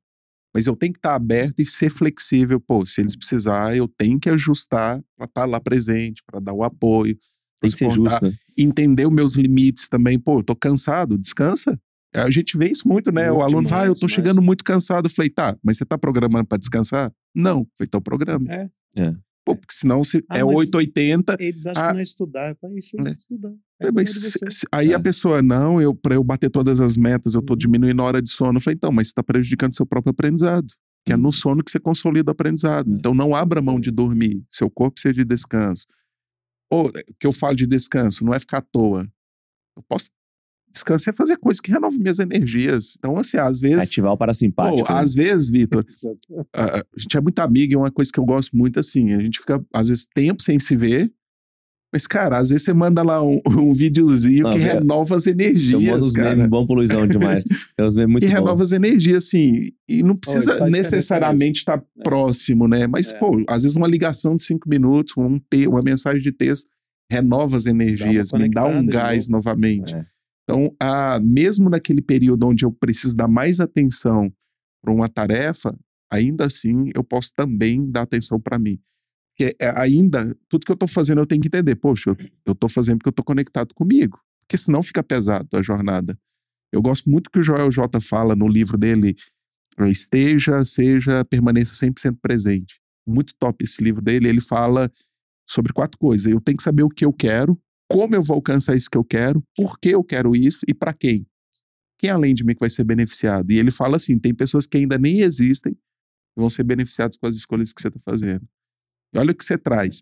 Mas 0.53 0.67
eu 0.67 0.75
tenho 0.75 0.93
que 0.93 0.99
estar 0.99 1.15
aberto 1.15 1.59
e 1.61 1.65
ser 1.65 1.89
flexível. 1.89 2.59
Pô, 2.59 2.85
se 2.85 3.01
eles 3.01 3.15
precisarem, 3.15 3.79
eu 3.79 3.87
tenho 3.87 4.19
que 4.19 4.29
ajustar 4.29 5.01
para 5.17 5.25
estar 5.25 5.45
lá 5.45 5.59
presente, 5.59 6.21
para 6.25 6.39
dar 6.39 6.53
o 6.53 6.63
apoio. 6.63 7.15
pra 7.59 7.69
Tem 7.69 7.71
que 7.71 7.77
ser 7.77 7.91
justo, 7.91 8.23
né? 8.23 8.33
Entender 8.57 9.07
os 9.07 9.11
meus 9.11 9.33
limites 9.35 9.89
também. 9.89 10.19
Pô, 10.19 10.39
eu 10.39 10.43
tô 10.43 10.55
cansado, 10.55 11.17
descansa. 11.17 11.77
A 12.13 12.29
gente 12.29 12.57
vê 12.57 12.69
isso 12.69 12.87
muito, 12.87 13.11
né? 13.11 13.31
o 13.31 13.35
Muito 13.35 13.45
aluno 13.45 13.67
fala, 13.67 13.83
ah, 13.83 13.85
eu 13.87 13.93
tô 13.93 13.99
demais, 14.01 14.13
chegando 14.13 14.41
muito 14.41 14.63
cansado. 14.63 15.07
Eu 15.07 15.11
falei, 15.13 15.29
tá, 15.29 15.57
mas 15.63 15.77
você 15.77 15.85
tá 15.85 15.97
programando 15.97 16.45
para 16.45 16.57
descansar? 16.57 17.11
Não, 17.35 17.67
foi 17.75 17.85
então 17.85 18.01
programa. 18.01 18.45
É. 18.51 18.69
É. 18.97 19.15
Pô, 19.45 19.55
porque 19.57 19.73
senão 19.73 20.03
se 20.03 20.23
Ah, 20.29 20.37
é 20.39 20.43
mas- 20.43 20.55
880, 20.55 21.35
Eles 21.39 21.65
acham 21.65 21.83
Ah. 21.83 21.87
que 21.87 21.93
não 21.93 21.99
é 21.99 22.03
estudar. 22.03 22.49
Eu 22.51 22.55
falei, 22.55 22.77
isso 22.77 22.95
é 22.97 23.01
É. 23.09 23.13
estudar. 23.13 23.53
É, 23.81 23.87
É 23.87 24.05
se- 24.05 24.19
se- 24.31 24.67
aí 24.71 24.91
É. 24.91 24.95
a 24.95 24.99
pessoa, 24.99 25.41
não, 25.41 25.81
eu, 25.81 25.93
pra 25.93 26.15
eu 26.15 26.23
bater 26.23 26.49
todas 26.49 26.79
as 26.79 26.95
metas, 26.95 27.33
eu 27.33 27.41
tô 27.41 27.53
Uhum. 27.53 27.57
diminuindo 27.57 28.01
a 28.01 28.05
hora 28.05 28.21
de 28.21 28.29
sono. 28.29 28.57
Eu 28.57 28.61
falei, 28.61 28.75
então, 28.75 28.91
mas 28.91 29.07
você 29.09 29.13
tá 29.15 29.23
prejudicando 29.23 29.75
seu 29.75 29.85
próprio 29.85 30.11
aprendizado. 30.11 30.67
Que 31.05 31.11
é 31.11 31.17
no 31.17 31.33
sono 31.33 31.61
que 31.61 31.69
você 31.69 31.79
consolida 31.81 32.29
o 32.29 32.31
aprendizado. 32.31 32.89
É. 32.89 32.95
Então 32.95 33.13
não 33.13 33.35
abra 33.35 33.61
mão 33.61 33.77
de 33.77 33.91
dormir. 33.91 34.41
Seu 34.49 34.69
corpo 34.69 34.93
precisa 34.93 35.13
de 35.13 35.25
descanso. 35.25 35.85
Ou, 36.71 36.87
o 36.87 36.91
que 37.19 37.27
eu 37.27 37.33
falo 37.33 37.55
de 37.55 37.67
descanso, 37.67 38.23
não 38.23 38.33
é 38.33 38.39
ficar 38.39 38.59
à 38.59 38.61
toa. 38.61 39.05
Eu 39.75 39.83
posso. 39.89 40.09
Descanso 40.73 41.07
é 41.09 41.13
fazer 41.13 41.37
coisas 41.37 41.61
que 41.61 41.71
renovam 41.71 41.99
minhas 41.99 42.17
energias. 42.17 42.95
Então, 42.97 43.15
assim, 43.17 43.37
às 43.37 43.59
vezes. 43.59 43.77
Ativar 43.77 44.13
o 44.13 44.17
parasimpático. 44.17 44.85
Pô, 44.87 44.93
né? 44.93 44.99
às 44.99 45.13
vezes, 45.13 45.49
Vitor, 45.49 45.85
a, 46.53 46.83
gente 46.97 47.15
é 47.15 47.21
muito 47.21 47.39
amigo 47.39 47.73
e 47.73 47.75
é 47.75 47.77
uma 47.77 47.91
coisa 47.91 48.11
que 48.11 48.19
eu 48.19 48.25
gosto 48.25 48.57
muito 48.57 48.79
assim. 48.79 49.13
A 49.13 49.21
gente 49.21 49.39
fica, 49.39 49.63
às 49.71 49.89
vezes, 49.89 50.07
tempo 50.13 50.41
sem 50.41 50.57
se 50.57 50.75
ver. 50.75 51.11
Mas, 51.93 52.07
cara, 52.07 52.39
às 52.39 52.49
vezes 52.49 52.65
você 52.65 52.73
manda 52.73 53.03
lá 53.03 53.23
um, 53.23 53.39
um 53.47 53.71
videozinho 53.71 54.41
Não, 54.41 54.53
que 54.53 54.57
velho, 54.57 54.79
renova 54.79 55.15
as 55.15 55.27
Eu 55.27 55.33
mando 55.35 55.43
energias, 55.43 56.01
os 56.01 56.11
cara. 56.13 56.35
memes 56.35 56.49
bons 56.49 56.65
pro 56.65 56.75
Luizão 56.75 57.05
demais. 57.05 57.43
Tem 57.77 57.85
uns 57.85 57.95
memes 57.95 58.11
muito 58.11 58.25
que 58.25 58.33
renova 58.33 58.63
as 58.63 58.71
energias, 58.71 59.25
assim. 59.25 59.69
E 59.87 60.01
não 60.01 60.15
precisa 60.15 60.57
faz 60.57 60.71
necessariamente 60.71 61.59
estar 61.59 61.77
É. 61.77 62.03
próximo, 62.03 62.67
né? 62.67 62.87
Mas, 62.87 63.11
É. 63.11 63.19
pô, 63.19 63.43
às 63.47 63.61
vezes 63.61 63.77
uma 63.77 63.87
ligação 63.87 64.35
de 64.35 64.41
cinco 64.41 64.67
minutos, 64.67 65.13
um 65.15 65.37
te 65.37 65.67
uma 65.67 65.83
mensagem 65.83 66.19
de 66.19 66.31
texto, 66.31 66.67
renova 67.11 67.57
as 67.57 67.67
energias, 67.67 68.31
me 68.31 68.49
dá 68.49 68.65
um 68.65 68.83
gás 68.83 69.27
novamente. 69.27 69.93
É. 69.93 70.03
Então, 70.43 70.75
a, 70.79 71.19
mesmo 71.19 71.69
naquele 71.69 72.01
período 72.01 72.47
onde 72.47 72.65
eu 72.65 72.71
preciso 72.71 73.15
dar 73.15 73.27
mais 73.27 73.59
atenção 73.59 74.31
para 74.81 74.93
uma 74.93 75.07
tarefa, 75.07 75.75
ainda 76.11 76.45
assim 76.45 76.91
eu 76.93 77.03
posso 77.03 77.31
também 77.33 77.89
dar 77.89 78.01
atenção 78.01 78.39
para 78.39 78.59
mim. 78.59 78.79
Porque 79.35 79.55
é, 79.59 79.73
ainda, 79.79 80.37
tudo 80.47 80.65
que 80.65 80.71
eu 80.71 80.75
estou 80.75 80.87
fazendo 80.87 81.19
eu 81.21 81.25
tenho 81.25 81.41
que 81.41 81.47
entender. 81.47 81.75
Poxa, 81.75 82.15
eu, 82.45 82.53
estou 82.53 82.69
fazendo 82.69 82.97
porque 82.97 83.09
eu 83.09 83.11
estou 83.11 83.25
conectado 83.25 83.73
comigo. 83.73 84.19
Porque 84.41 84.57
senão 84.57 84.83
fica 84.83 85.01
pesado 85.01 85.47
a 85.53 85.61
jornada. 85.61 86.17
Eu 86.71 86.81
gosto 86.81 87.09
muito 87.09 87.31
que 87.31 87.39
o 87.39 87.43
Joel 87.43 87.71
J 87.71 87.99
fala 88.01 88.35
no 88.35 88.47
livro 88.47 88.77
dele, 88.77 89.15
é, 89.79 89.89
Esteja, 89.89 90.63
Seja, 90.65 91.25
Permaneça 91.25 91.73
100% 91.73 92.17
Presente. 92.21 92.79
Muito 93.07 93.33
top 93.39 93.63
esse 93.63 93.83
livro 93.83 94.01
dele. 94.01 94.27
Ele 94.27 94.41
fala 94.41 94.91
sobre 95.49 95.73
quatro 95.73 95.97
coisas. 95.97 96.31
Eu 96.31 96.39
tenho 96.39 96.57
que 96.57 96.63
saber 96.63 96.83
o 96.83 96.89
que 96.89 97.05
eu 97.05 97.13
quero, 97.13 97.59
como 97.93 98.15
eu 98.15 98.23
vou 98.23 98.33
alcançar 98.35 98.75
isso 98.75 98.89
que 98.89 98.97
eu 98.97 99.03
quero, 99.03 99.43
por 99.55 99.77
que 99.79 99.89
eu 99.89 100.03
quero 100.03 100.35
isso 100.35 100.61
e 100.67 100.73
para 100.73 100.91
quem. 100.93 101.27
Quem 101.99 102.09
além 102.09 102.33
de 102.33 102.43
mim 102.43 102.55
que 102.55 102.59
vai 102.59 102.69
ser 102.69 102.83
beneficiado? 102.83 103.51
E 103.51 103.59
ele 103.59 103.69
fala 103.69 103.97
assim: 103.97 104.17
tem 104.17 104.33
pessoas 104.33 104.65
que 104.65 104.77
ainda 104.77 104.97
nem 104.97 105.21
existem 105.21 105.73
que 105.73 105.79
vão 106.35 106.49
ser 106.49 106.63
beneficiadas 106.63 107.15
com 107.15 107.27
as 107.27 107.35
escolhas 107.35 107.71
que 107.71 107.79
você 107.79 107.89
está 107.89 107.99
fazendo. 107.99 108.47
E 109.13 109.19
olha 109.19 109.31
o 109.31 109.35
que 109.35 109.45
você 109.45 109.59
traz. 109.59 110.01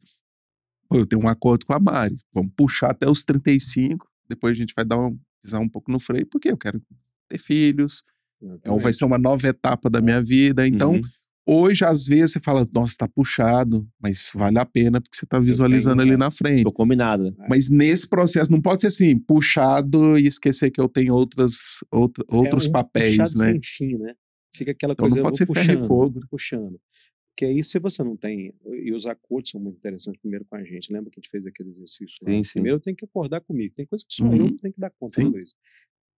Pô, 0.89 0.99
eu 0.99 1.05
tenho 1.05 1.21
um 1.21 1.27
acordo 1.27 1.65
com 1.65 1.73
a 1.73 1.79
Mari. 1.79 2.17
Vamos 2.33 2.53
puxar 2.55 2.91
até 2.91 3.09
os 3.09 3.25
35. 3.25 4.09
Depois 4.29 4.51
a 4.51 4.55
gente 4.55 4.73
vai 4.73 4.85
dar 4.85 4.97
um, 4.97 5.19
pisar 5.43 5.59
um 5.59 5.67
pouco 5.67 5.91
no 5.91 5.99
freio, 5.99 6.25
porque 6.25 6.49
eu 6.49 6.57
quero 6.57 6.81
ter 7.27 7.37
filhos. 7.37 8.05
Então 8.41 8.79
vai 8.79 8.93
ser 8.93 9.03
uma 9.03 9.17
nova 9.17 9.47
etapa 9.47 9.89
da 9.89 10.01
minha 10.01 10.21
vida. 10.23 10.65
Então, 10.65 10.93
Uhum. 10.93 11.01
Hoje, 11.47 11.83
às 11.85 12.05
vezes, 12.05 12.33
você 12.33 12.39
fala, 12.39 12.67
nossa, 12.73 12.95
tá 12.97 13.07
puxado, 13.07 13.87
mas 14.01 14.31
vale 14.33 14.59
a 14.59 14.65
pena 14.65 15.01
porque 15.01 15.15
você 15.15 15.25
tá 15.25 15.39
visualizando 15.39 15.97
tenho, 15.97 16.07
ali 16.09 16.13
é. 16.15 16.17
na 16.17 16.31
frente. 16.31 16.63
Tô 16.63 16.71
combinado. 16.71 17.23
né? 17.31 17.45
Mas 17.49 17.69
nesse 17.69 18.07
processo 18.07 18.51
não 18.51 18.61
pode 18.61 18.81
ser 18.81 18.87
assim, 18.87 19.17
puxado 19.17 20.17
e 20.17 20.27
esquecer 20.27 20.71
que 20.71 20.79
eu 20.79 20.87
tenho 20.89 21.13
outras, 21.13 21.55
outra, 21.91 22.23
outros 22.27 22.65
é 22.65 22.69
um 22.69 22.71
papéis, 22.71 23.17
puxado 23.17 23.39
né? 23.39 23.51
sem 23.53 23.61
fim, 23.63 23.97
né? 23.97 24.13
Fica 24.55 24.71
aquela 24.71 24.93
Então 24.93 25.03
coisa, 25.03 25.15
não 25.15 25.23
pode 25.23 25.37
ser 25.37 25.45
ferro 25.47 25.59
e 25.61 25.67
puxando, 25.75 25.87
fogo. 25.87 26.19
puxando. 26.29 26.79
Porque 27.33 27.45
aí, 27.45 27.63
se 27.63 27.79
você 27.79 28.03
não 28.03 28.17
tem. 28.17 28.53
E 28.83 28.91
os 28.93 29.05
acordos 29.05 29.51
são 29.51 29.59
muito 29.61 29.77
interessantes 29.77 30.19
primeiro 30.21 30.43
com 30.45 30.57
a 30.57 30.63
gente. 30.65 30.91
Lembra 30.91 31.09
que 31.09 31.19
a 31.19 31.21
gente 31.21 31.31
fez 31.31 31.45
aquele 31.45 31.69
exercício? 31.69 32.17
lá? 32.21 32.29
Sim, 32.31 32.43
sim. 32.43 32.51
Primeiro 32.55 32.75
eu 32.75 32.81
tenho 32.81 32.95
que 32.97 33.05
acordar 33.05 33.39
comigo. 33.39 33.73
Tem 33.73 33.85
coisa 33.85 34.03
que 34.05 34.13
só 34.13 34.25
Uhum. 34.25 34.35
eu 34.47 34.57
tenho 34.57 34.73
que 34.73 34.79
dar 34.79 34.89
conta, 34.91 35.15
Sim. 35.15 35.29
Luiz? 35.29 35.55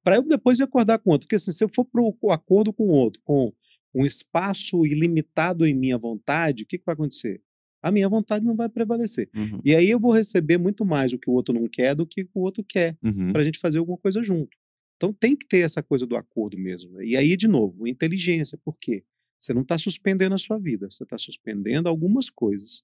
Para 0.04 0.16
eu 0.16 0.24
depois 0.24 0.60
acordar 0.60 0.98
com 0.98 1.12
outro. 1.12 1.28
Porque 1.28 1.36
assim, 1.36 1.52
se 1.52 1.64
eu 1.64 1.70
for 1.74 1.86
para 1.86 2.02
o 2.02 2.32
acordo 2.32 2.74
com 2.74 2.84
o 2.88 2.90
outro, 2.90 3.22
com 3.24 3.54
um 3.94 4.06
espaço 4.06 4.86
ilimitado 4.86 5.65
em 5.65 5.74
minha 5.74 5.98
vontade, 5.98 6.64
o 6.64 6.65
que, 6.65 6.78
que 6.78 6.86
vai 6.86 6.94
acontecer? 6.94 7.41
A 7.82 7.91
minha 7.91 8.07
vontade 8.07 8.45
não 8.45 8.56
vai 8.56 8.70
prevalecer. 8.70 9.30
Uhum. 9.36 9.60
E 9.64 9.76
aí 9.76 9.90
eu 9.90 9.99
vou 9.99 10.11
receber 10.14 10.57
muito 10.57 10.86
mais 10.86 11.11
o 11.14 11.18
que 11.20 11.30
o 11.30 11.34
outro 11.34 11.53
não 11.53 11.68
quer 11.68 11.94
do 11.95 12.06
que 12.06 12.28
o 12.34 12.40
outro 12.41 12.64
quer 12.64 12.98
Uhum. 13.03 13.32
para 13.34 13.41
a 13.41 13.44
gente 13.45 13.60
fazer 13.60 13.78
alguma 13.80 13.98
coisa 13.98 14.24
junto. 14.24 14.57
Então 14.95 15.11
tem 15.11 15.36
que 15.36 15.45
ter 15.45 15.60
essa 15.60 15.84
coisa 15.84 16.06
do 16.07 16.15
acordo 16.15 16.57
mesmo. 16.57 16.91
né? 16.94 17.06
E 17.06 17.18
aí, 17.18 17.36
de 17.36 17.48
novo, 17.48 17.86
inteligência. 17.88 18.57
Por 18.64 18.78
quê? 18.80 19.03
Você 19.38 19.53
não 19.53 19.64
está 19.64 19.78
suspendendo 19.78 20.34
a 20.34 20.38
sua 20.38 20.57
vida, 20.57 20.90
você 20.90 21.03
está 21.03 21.18
suspendendo 21.18 21.90
algumas 21.90 22.30
coisas 22.30 22.82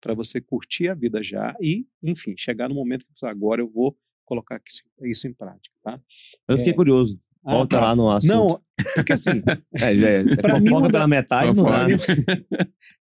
para 0.00 0.14
você 0.14 0.40
curtir 0.40 0.86
a 0.88 0.94
vida 0.94 1.20
já 1.20 1.56
e, 1.60 1.84
enfim, 2.00 2.34
chegar 2.36 2.68
no 2.68 2.76
momento 2.76 3.04
que 3.04 3.12
você 3.18 3.26
agora 3.26 3.60
eu 3.60 3.68
vou 3.68 3.96
colocar 4.24 4.60
isso, 4.64 4.82
isso 5.02 5.26
em 5.26 5.32
prática, 5.32 5.74
tá? 5.82 6.00
Eu 6.46 6.56
fiquei 6.58 6.72
É. 6.72 6.76
curioso. 6.76 7.20
Ah, 7.46 7.52
Volta 7.52 7.76
tá. 7.76 7.84
lá 7.86 7.96
no 7.96 8.10
assunto. 8.10 8.28
Não, 8.28 8.62
porque 8.94 9.12
assim, 9.12 9.30
É, 9.74 9.96
já 9.96 10.08
é. 10.08 10.24
Pra 10.36 10.58
mim, 10.60 10.64
pela 10.68 10.88
da- 10.88 11.08
metade 11.08 11.54
não 11.54 11.64
dá. 11.64 11.86
né? 11.86 11.94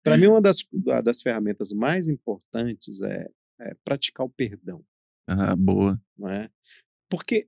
para 0.04 0.18
mim 0.18 0.28
uma 0.28 0.42
das, 0.42 0.58
da- 0.72 1.02
das 1.02 1.22
ferramentas 1.22 1.72
mais 1.72 2.08
importantes 2.08 3.02
é, 3.02 3.30
é 3.62 3.74
praticar 3.86 4.26
o 4.26 4.30
perdão. 4.30 4.84
Ah, 5.28 5.56
boa. 5.56 6.00
não 6.18 6.30
é? 6.30 6.50
Porque 7.10 7.48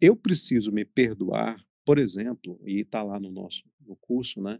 eu 0.00 0.16
preciso 0.16 0.72
me 0.72 0.84
perdoar, 0.84 1.64
por 1.86 1.98
exemplo, 1.98 2.60
e 2.64 2.80
está 2.80 3.02
lá 3.02 3.20
no 3.20 3.30
nosso 3.30 3.62
no 3.86 3.94
curso, 3.96 4.42
né? 4.42 4.58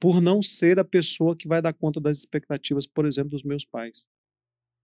Por 0.00 0.20
não 0.20 0.42
ser 0.42 0.78
a 0.80 0.84
pessoa 0.84 1.36
que 1.36 1.46
vai 1.46 1.60
dar 1.62 1.72
conta 1.72 2.00
das 2.00 2.18
expectativas, 2.18 2.86
por 2.86 3.06
exemplo, 3.06 3.30
dos 3.30 3.42
meus 3.42 3.64
pais. 3.64 4.06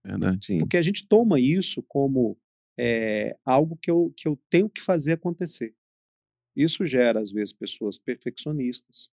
Verdade. 0.05 0.57
Porque 0.59 0.77
a 0.77 0.81
gente 0.81 1.07
toma 1.07 1.39
isso 1.39 1.83
como 1.87 2.37
é, 2.77 3.35
algo 3.45 3.77
que 3.81 3.89
eu, 3.91 4.13
que 4.17 4.27
eu 4.27 4.39
tenho 4.49 4.69
que 4.69 4.81
fazer 4.81 5.13
acontecer. 5.13 5.73
Isso 6.55 6.85
gera, 6.85 7.19
às 7.21 7.31
vezes, 7.31 7.53
pessoas 7.53 7.97
perfeccionistas, 7.97 9.09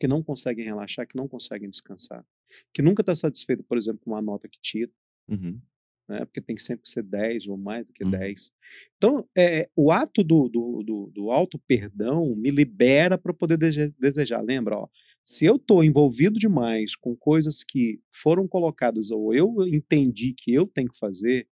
que 0.00 0.08
não 0.08 0.22
conseguem 0.22 0.64
relaxar, 0.64 1.06
que 1.06 1.16
não 1.16 1.28
conseguem 1.28 1.70
descansar, 1.70 2.26
que 2.74 2.82
nunca 2.82 3.02
está 3.02 3.14
satisfeito, 3.14 3.62
por 3.64 3.78
exemplo, 3.78 4.00
com 4.04 4.10
uma 4.10 4.22
nota 4.22 4.48
que 4.48 4.58
tira 4.60 4.90
Uhum. 5.28 5.60
né? 6.08 6.24
porque 6.24 6.40
tem 6.40 6.56
que 6.56 6.62
sempre 6.62 6.88
ser 6.90 7.04
10 7.04 7.46
ou 7.46 7.56
mais 7.56 7.86
do 7.86 7.92
que 7.92 8.02
Uhum. 8.04 8.10
10. 8.10 8.50
Então, 8.96 9.28
é, 9.36 9.70
o 9.76 9.92
ato 9.92 10.24
do, 10.24 10.48
do, 10.48 10.82
do, 10.82 11.10
do 11.14 11.30
auto-perdão 11.30 12.34
me 12.34 12.50
libera 12.50 13.16
para 13.16 13.32
poder 13.32 13.56
dese- 13.56 13.94
desejar. 13.98 14.42
Lembra, 14.42 14.76
ó, 14.76 14.88
Se 15.24 15.44
eu 15.44 15.54
estou 15.54 15.84
envolvido 15.84 16.36
demais 16.36 16.96
com 16.96 17.14
coisas 17.14 17.62
que 17.62 18.00
foram 18.10 18.48
colocadas 18.48 19.12
ou 19.12 19.32
eu 19.32 19.54
entendi 19.68 20.34
que 20.36 20.52
eu 20.52 20.66
tenho 20.66 20.88
que 20.90 20.98
fazer, 20.98 21.46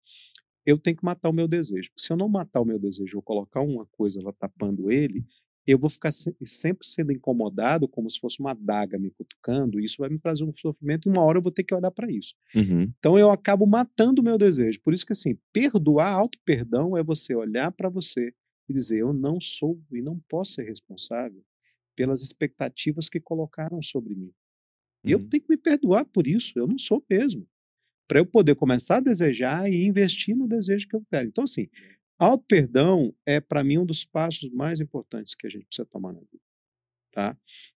eu 0.66 0.78
tenho 0.78 0.96
que 0.96 1.04
matar 1.04 1.28
o 1.28 1.32
meu 1.32 1.48
desejo. 1.48 1.90
Se 1.96 2.12
eu 2.12 2.16
não 2.16 2.28
matar 2.28 2.60
o 2.60 2.64
meu 2.64 2.78
desejo 2.78 3.16
ou 3.18 3.22
colocar 3.22 3.60
uma 3.60 3.86
coisa 3.86 4.22
lá 4.22 4.32
tapando 4.32 4.90
ele, 4.90 5.24
eu 5.66 5.78
vou 5.78 5.90
ficar 5.90 6.12
se- 6.12 6.34
sempre 6.44 6.86
sendo 6.88 7.12
incomodado 7.12 7.86
como 7.88 8.10
se 8.10 8.18
fosse 8.18 8.40
uma 8.40 8.52
adaga 8.52 8.98
me 8.98 9.10
cutucando, 9.10 9.80
e 9.80 9.84
isso 9.84 9.96
vai 9.98 10.08
me 10.08 10.18
trazer 10.18 10.44
um 10.44 10.52
sofrimento 10.54 11.08
e 11.08 11.10
uma 11.12 11.22
hora 11.22 11.38
eu 11.38 11.42
vou 11.42 11.52
ter 11.52 11.64
que 11.64 11.74
olhar 11.74 11.90
para 11.90 12.10
isso. 12.10 12.34
Uhum. 12.54 12.92
Então 12.98 13.18
eu 13.18 13.30
acabo 13.30 13.66
matando 13.66 14.20
o 14.20 14.24
meu 14.24 14.36
desejo. 14.38 14.80
Por 14.82 14.92
isso 14.92 15.06
que 15.06 15.12
assim, 15.12 15.38
perdoar, 15.52 16.12
auto-perdão 16.14 16.96
é 16.96 17.02
você 17.02 17.34
olhar 17.34 17.70
para 17.72 17.88
você 17.88 18.32
e 18.68 18.72
dizer: 18.72 18.98
eu 18.98 19.12
não 19.12 19.40
sou 19.40 19.80
e 19.92 20.02
não 20.02 20.18
posso 20.28 20.54
ser 20.54 20.64
responsável 20.64 21.42
pelas 21.96 22.22
expectativas 22.22 23.08
que 23.08 23.20
colocaram 23.20 23.82
sobre 23.82 24.14
mim. 24.14 24.32
E 25.04 25.12
eu 25.12 25.18
Uhum. 25.18 25.28
tenho 25.28 25.42
que 25.44 25.50
me 25.50 25.56
perdoar 25.56 26.04
por 26.06 26.26
isso, 26.26 26.52
eu 26.56 26.66
não 26.66 26.78
sou 26.78 27.04
mesmo. 27.10 27.46
Para 28.10 28.18
eu 28.18 28.26
poder 28.26 28.56
começar 28.56 28.96
a 28.96 29.00
desejar 29.00 29.70
e 29.70 29.84
investir 29.84 30.34
no 30.36 30.48
desejo 30.48 30.88
que 30.88 30.96
eu 30.96 31.02
quero. 31.08 31.28
Então, 31.28 31.44
assim, 31.44 31.68
auto-perdão 32.18 33.14
é, 33.24 33.40
para 33.40 33.62
mim, 33.62 33.78
um 33.78 33.86
dos 33.86 34.04
passos 34.04 34.50
mais 34.50 34.80
importantes 34.80 35.32
que 35.34 35.46
a 35.46 35.50
gente 35.50 35.64
precisa 35.66 35.86
tomar 35.86 36.12
na 36.12 36.18
vida. 36.18 36.42
Tá? 37.12 37.36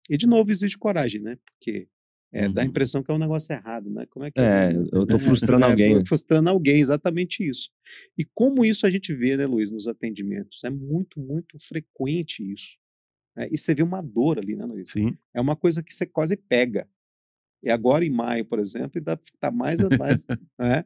E, 0.10 0.18
de 0.18 0.26
novo, 0.28 0.50
exige 0.52 0.76
coragem, 0.78 1.22
né? 1.22 1.38
Porque 1.46 1.88
é, 2.32 2.50
dá 2.50 2.62
a 2.62 2.64
Uhum. 2.64 2.70
impressão 2.72 3.04
que 3.04 3.12
é 3.12 3.14
um 3.14 3.20
negócio 3.20 3.54
errado, 3.54 3.92
né? 3.92 4.08
Como 4.10 4.26
é 4.26 4.32
que 4.32 4.40
É, 4.42 4.72
eu 4.92 5.06
tô 5.06 5.18
frustrando 5.60 5.66
alguém, 5.66 5.96
né? 5.96 6.04
Frustrando 6.08 6.50
alguém, 6.50 6.80
exatamente 6.80 7.48
isso. 7.48 7.70
E 8.18 8.26
como 8.26 8.66
isso 8.66 8.88
a 8.88 8.90
gente 8.90 9.14
vê, 9.14 9.38
né, 9.38 9.46
Luiz, 9.46 9.72
nos 9.72 9.88
atendimentos? 9.88 10.64
É 10.64 10.70
muito, 10.70 11.20
muito 11.20 11.60
frequente 11.60 12.44
isso. 12.52 12.76
né? 13.36 13.48
E 13.52 13.58
você 13.58 13.74
vê 13.76 13.84
uma 13.84 14.02
dor 14.02 14.40
ali, 14.40 14.56
né, 14.56 14.66
Luiz? 14.66 14.90
Sim. 14.92 15.16
é 15.34 15.40
uma 15.40 15.56
coisa 15.56 15.84
que 15.84 15.94
você 15.94 16.06
quase 16.08 16.36
pega. 16.36 16.88
E 17.64 17.70
agora 17.70 18.06
em 18.06 18.10
maio, 18.10 18.46
por 18.46 18.60
exemplo, 18.60 18.92
ainda 18.96 19.18
tá 19.40 19.50
mais, 19.50 19.80
mais 19.98 20.26
né? 20.60 20.84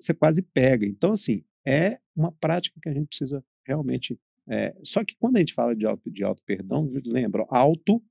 Você 0.00 0.14
quase 0.14 0.40
pega. 0.40 0.86
Então, 0.86 1.12
assim, 1.12 1.42
é 1.66 1.98
uma 2.14 2.30
prática 2.30 2.78
que 2.80 2.88
a 2.88 2.94
gente 2.94 3.08
precisa 3.08 3.44
realmente. 3.66 4.18
é, 4.48 4.74
Só 4.84 5.04
que 5.04 5.16
quando 5.18 5.36
a 5.36 5.38
gente 5.40 5.52
fala 5.54 5.74
de 5.74 5.84
auto, 5.84 6.10
de 6.10 6.22
auto 6.22 6.42
perdão, 6.44 6.88
lembra, 7.04 7.44
auto, 7.48 8.02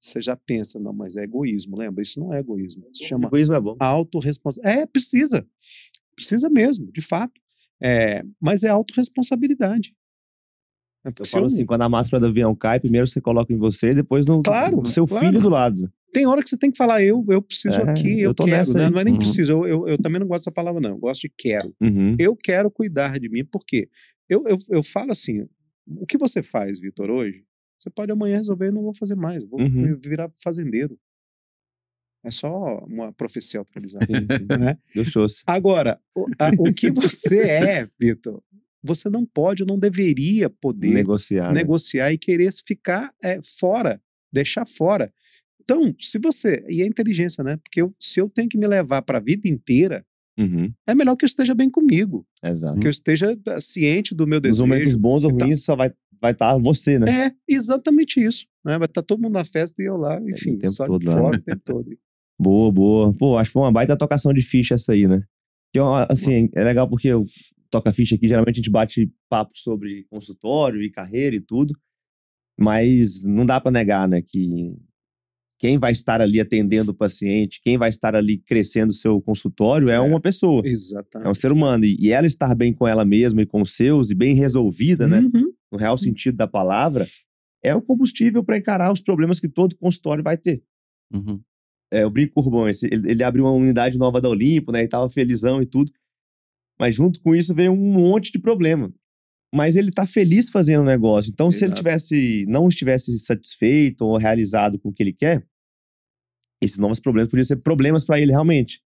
você 0.00 0.20
já 0.20 0.34
pensa, 0.34 0.80
não, 0.80 0.92
mas 0.92 1.16
é 1.16 1.22
egoísmo, 1.22 1.76
lembra? 1.76 2.02
Isso 2.02 2.18
não 2.18 2.32
é 2.32 2.40
egoísmo. 2.40 2.88
Isso 2.92 3.04
chama 3.04 3.26
Egoísmo 3.26 3.54
é 3.54 3.60
bom. 3.60 3.76
autorresponsabilidade. 3.78 4.82
É, 4.82 4.86
precisa. 4.86 5.46
Precisa 6.16 6.48
mesmo, 6.48 6.90
de 6.90 7.00
fato. 7.00 7.40
É, 7.80 8.24
mas 8.40 8.62
é 8.64 8.68
autorresponsabilidade. 8.68 9.94
É 11.04 11.10
Eu 11.18 11.26
falo 11.26 11.46
assim, 11.46 11.66
quando 11.66 11.82
a 11.82 11.88
máscara 11.88 12.20
do 12.20 12.26
avião 12.26 12.54
cai, 12.54 12.80
primeiro 12.80 13.06
você 13.06 13.20
coloca 13.20 13.52
em 13.52 13.56
você, 13.56 13.90
depois 13.90 14.24
no, 14.24 14.42
Claro, 14.42 14.76
no 14.78 14.86
seu 14.86 15.06
claro. 15.06 15.26
filho 15.26 15.40
do 15.40 15.48
lado. 15.48 15.92
Tem 16.12 16.26
hora 16.26 16.42
que 16.42 16.48
você 16.48 16.56
tem 16.56 16.70
que 16.70 16.76
falar, 16.76 17.02
eu, 17.02 17.24
eu 17.28 17.40
preciso 17.42 17.80
É, 17.80 17.90
aqui, 17.90 18.20
eu 18.20 18.30
eu, 18.30 18.34
quero, 18.34 18.72
né? 18.74 18.90
Não 18.90 18.98
é 19.00 19.04
nem 19.04 19.14
Uhum. 19.14 19.18
preciso, 19.18 19.52
eu, 19.52 19.66
eu, 19.66 19.88
eu 19.88 19.98
também 19.98 20.20
não 20.20 20.26
gosto 20.26 20.40
dessa 20.42 20.52
palavra, 20.52 20.80
não. 20.80 20.90
Eu 20.90 20.98
gosto 20.98 21.22
de 21.22 21.32
quero. 21.36 21.74
Uhum. 21.80 22.14
Eu 22.18 22.36
quero 22.36 22.70
cuidar 22.70 23.18
de 23.18 23.28
mim, 23.28 23.44
porque 23.44 23.88
eu, 24.28 24.44
eu, 24.46 24.58
eu 24.68 24.82
falo 24.82 25.10
assim: 25.12 25.46
o 25.86 26.06
que 26.06 26.18
você 26.18 26.42
faz, 26.42 26.78
Vitor, 26.78 27.10
hoje, 27.10 27.44
você 27.78 27.90
pode 27.90 28.12
amanhã 28.12 28.36
resolver, 28.36 28.68
eu 28.68 28.72
não 28.72 28.82
vou 28.82 28.94
fazer 28.94 29.14
mais, 29.14 29.44
vou 29.44 29.60
Uhum. 29.60 29.96
virar 29.98 30.30
fazendeiro. 30.42 30.98
É 32.24 32.30
só 32.30 32.78
uma 32.86 33.12
profecia 33.12 33.60
sim. 34.06 34.26
né? 34.58 34.78
Deus 34.94 35.10
trouxe. 35.10 35.42
Agora, 35.44 35.98
o, 36.14 36.26
a- 36.38 36.50
o 36.56 36.72
que 36.72 36.88
você 36.92 37.40
é, 37.40 37.88
Vitor, 37.98 38.40
você 38.80 39.08
não 39.10 39.26
pode, 39.26 39.64
não 39.64 39.76
deveria 39.78 40.48
poder 40.48 40.92
Negociar. 40.94 41.48
né? 41.52 41.60
negociar 41.60 42.12
e 42.12 42.18
querer 42.18 42.52
ficar 42.64 43.12
é, 43.22 43.40
fora, 43.58 44.00
deixar 44.32 44.64
fora. 44.68 45.12
Então, 45.62 45.94
se 46.00 46.18
você. 46.18 46.64
E 46.68 46.82
a 46.82 46.86
inteligência, 46.86 47.42
né? 47.44 47.56
Porque 47.56 47.80
eu- 47.82 47.94
se 47.98 48.20
eu 48.20 48.28
tenho 48.28 48.48
que 48.48 48.58
me 48.58 48.66
levar 48.66 49.02
para 49.02 49.18
a 49.18 49.20
vida 49.20 49.48
inteira, 49.48 50.04
Uhum. 50.38 50.72
é 50.86 50.94
melhor 50.94 51.14
que 51.16 51.24
eu 51.24 51.28
esteja 51.28 51.54
bem 51.54 51.70
comigo, 51.70 52.26
Exato. 52.42 52.78
que 52.80 52.86
eu 52.86 52.90
esteja 52.90 53.38
ah, 53.48 53.60
ciente 53.60 54.14
do 54.14 54.26
meu 54.26 54.40
Nos 54.40 54.60
momentos 54.60 54.86
desejo. 54.86 54.98
bons 55.00 55.24
ou 55.24 55.30
Então- 55.30 55.46
ruins, 55.46 55.62
só 55.64 55.76
vai 55.76 55.88
estar 55.88 55.98
vai 56.20 56.34
tá 56.34 56.56
você, 56.58 56.98
né? 56.98 57.26
É 57.26 57.32
exatamente 57.48 58.20
isso. 58.20 58.46
Né? 58.64 58.78
Vai 58.78 58.86
estar 58.86 59.02
todo 59.02 59.20
mundo 59.20 59.34
na 59.34 59.44
festa 59.44 59.82
e 59.82 59.86
eu 59.86 59.96
lá, 59.96 60.20
enfim, 60.22 60.52
o 60.54 60.58
tempo 60.58 60.72
só 60.72 60.86
todo 60.86 61.04
lá, 61.06 61.18
fora 61.18 61.36
né? 61.36 61.38
o 61.38 61.42
tempo 61.42 61.62
todo. 61.64 61.98
Boa, 62.40 62.72
boa. 62.72 63.14
Pô, 63.18 63.36
acho 63.36 63.50
que 63.50 63.52
foi 63.54 63.62
uma 63.62 63.72
baita 63.72 63.96
tocação 63.96 64.32
de 64.32 64.40
ficha 64.42 64.74
essa 64.74 64.92
aí, 64.92 65.06
né? 65.06 65.22
Que, 65.74 65.80
é 65.80 65.82
assim, 66.10 66.48
é 66.54 66.62
legal 66.64 66.88
porque 66.88 67.08
eu 67.08 67.24
toca 67.70 67.92
ficha 67.92 68.14
aqui, 68.14 68.28
geralmente 68.28 68.56
a 68.56 68.58
gente 68.62 68.70
bate 68.70 69.10
papo 69.28 69.52
sobre 69.56 70.04
consultório 70.10 70.82
e 70.82 70.90
carreira 70.90 71.34
e 71.36 71.40
tudo, 71.40 71.74
mas 72.58 73.22
não 73.24 73.44
dá 73.46 73.60
pra 73.60 73.70
negar, 73.72 74.06
né, 74.08 74.22
que 74.22 74.74
quem 75.62 75.78
vai 75.78 75.92
estar 75.92 76.20
ali 76.20 76.40
atendendo 76.40 76.90
o 76.90 76.94
paciente, 76.94 77.60
quem 77.62 77.78
vai 77.78 77.88
estar 77.88 78.16
ali 78.16 78.36
crescendo 78.36 78.90
o 78.90 78.92
seu 78.92 79.22
consultório 79.22 79.88
é, 79.88 79.94
É. 79.94 80.00
uma 80.00 80.20
pessoa, 80.20 80.60
é 80.64 80.68
um 80.68 80.72
Exatamente. 80.72 81.38
ser 81.38 81.52
humano. 81.52 81.84
E, 81.84 81.96
e 82.00 82.10
ela 82.10 82.26
estar 82.26 82.52
bem 82.56 82.74
com 82.74 82.86
ela 82.88 83.04
mesma 83.04 83.42
e 83.42 83.46
com 83.46 83.62
os 83.62 83.76
seus 83.76 84.10
e 84.10 84.14
bem 84.14 84.34
resolvida, 84.34 85.06
né, 85.06 85.20
Uhum. 85.20 85.52
no 85.70 85.78
real 85.78 85.96
sentido 85.96 86.36
da 86.36 86.48
palavra, 86.48 87.06
é 87.62 87.72
o 87.76 87.80
combustível 87.80 88.42
para 88.42 88.58
encarar 88.58 88.92
os 88.92 89.00
problemas 89.00 89.38
que 89.38 89.48
todo 89.48 89.76
consultório 89.76 90.24
vai 90.24 90.36
ter. 90.36 90.64
Uhum. 91.14 91.40
É, 91.92 92.08
brinco 92.10 92.40
o 92.40 92.42
Rubão, 92.42 92.68
esse- 92.68 92.86
ele, 92.90 93.12
ele 93.12 93.22
abriu 93.22 93.44
uma 93.44 93.52
unidade 93.52 93.96
nova 93.96 94.20
da 94.20 94.28
Olimpo, 94.28 94.72
né, 94.72 94.82
e 94.82 94.88
tava 94.88 95.08
felizão 95.08 95.62
e 95.62 95.66
tudo. 95.66 95.92
Mas 96.80 96.96
junto 96.96 97.20
com 97.22 97.36
isso 97.36 97.54
veio 97.54 97.70
um 97.70 97.76
monte 97.92 98.32
de 98.32 98.40
problema. 98.40 98.92
Mas 99.54 99.76
ele 99.76 99.92
tá 99.92 100.06
feliz 100.06 100.48
fazendo 100.50 100.80
o 100.80 100.86
negócio. 100.86 101.30
Então, 101.30 101.50
se 101.52 101.58
ele 101.58 101.66
Exato. 101.66 101.80
tivesse, 101.82 102.44
não 102.48 102.66
estivesse 102.66 103.16
satisfeito 103.20 104.02
ou 104.04 104.16
realizado 104.16 104.76
com 104.80 104.88
o 104.88 104.92
que 104.92 105.02
ele 105.02 105.12
quer, 105.12 105.46
esses 106.64 106.78
novos 106.78 107.00
problemas 107.00 107.28
podiam 107.30 107.44
ser 107.44 107.56
problemas 107.56 108.04
para 108.04 108.20
ele 108.20 108.30
realmente. 108.32 108.80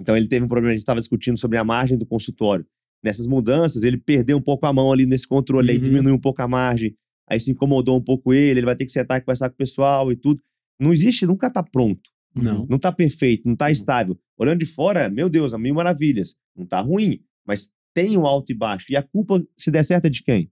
Então, 0.00 0.16
ele 0.16 0.28
teve 0.28 0.44
um 0.44 0.48
problema, 0.48 0.70
a 0.70 0.74
gente 0.74 0.82
estava 0.82 1.00
discutindo 1.00 1.36
sobre 1.36 1.58
a 1.58 1.64
margem 1.64 1.98
do 1.98 2.06
consultório. 2.06 2.64
Nessas 3.02 3.26
mudanças, 3.26 3.82
ele 3.82 3.96
perdeu 3.96 4.36
um 4.36 4.42
pouco 4.42 4.66
a 4.66 4.72
mão 4.72 4.92
ali 4.92 5.06
nesse 5.06 5.26
controle, 5.26 5.70
aí 5.70 5.78
Uhum. 5.78 5.84
diminuiu 5.84 6.14
um 6.14 6.20
pouco 6.20 6.40
a 6.42 6.48
margem, 6.48 6.96
aí 7.28 7.38
se 7.40 7.50
incomodou 7.50 7.96
um 7.98 8.02
pouco 8.02 8.32
ele, 8.32 8.60
ele 8.60 8.66
vai 8.66 8.76
ter 8.76 8.84
que 8.84 8.92
sentar 8.92 9.18
e 9.18 9.20
conversar 9.20 9.48
com 9.48 9.54
o 9.54 9.58
pessoal 9.58 10.10
e 10.12 10.16
tudo. 10.16 10.42
Não 10.80 10.92
existe, 10.92 11.26
nunca 11.26 11.50
tá 11.50 11.62
pronto. 11.62 12.10
Não. 12.34 12.66
Não 12.70 12.78
tá 12.78 12.92
perfeito, 12.92 13.48
não 13.48 13.56
tá 13.56 13.70
estável. 13.70 14.16
Olhando 14.38 14.60
de 14.60 14.66
fora, 14.66 15.08
meu 15.08 15.28
Deus, 15.28 15.52
a 15.52 15.58
mil 15.58 15.74
maravilhas. 15.74 16.36
Não 16.56 16.64
tá 16.64 16.80
ruim, 16.80 17.20
mas 17.44 17.68
tem 17.94 18.16
o 18.16 18.26
alto 18.26 18.52
e 18.52 18.54
baixo. 18.54 18.86
E 18.90 18.96
a 18.96 19.02
culpa, 19.02 19.44
se 19.56 19.70
der 19.72 19.82
certo, 19.84 20.04
é 20.04 20.10
de 20.10 20.22
quem? 20.22 20.50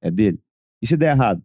É 0.00 0.10
dele. 0.10 0.40
E 0.80 0.86
se 0.86 0.96
der 0.96 1.10
errado? 1.14 1.42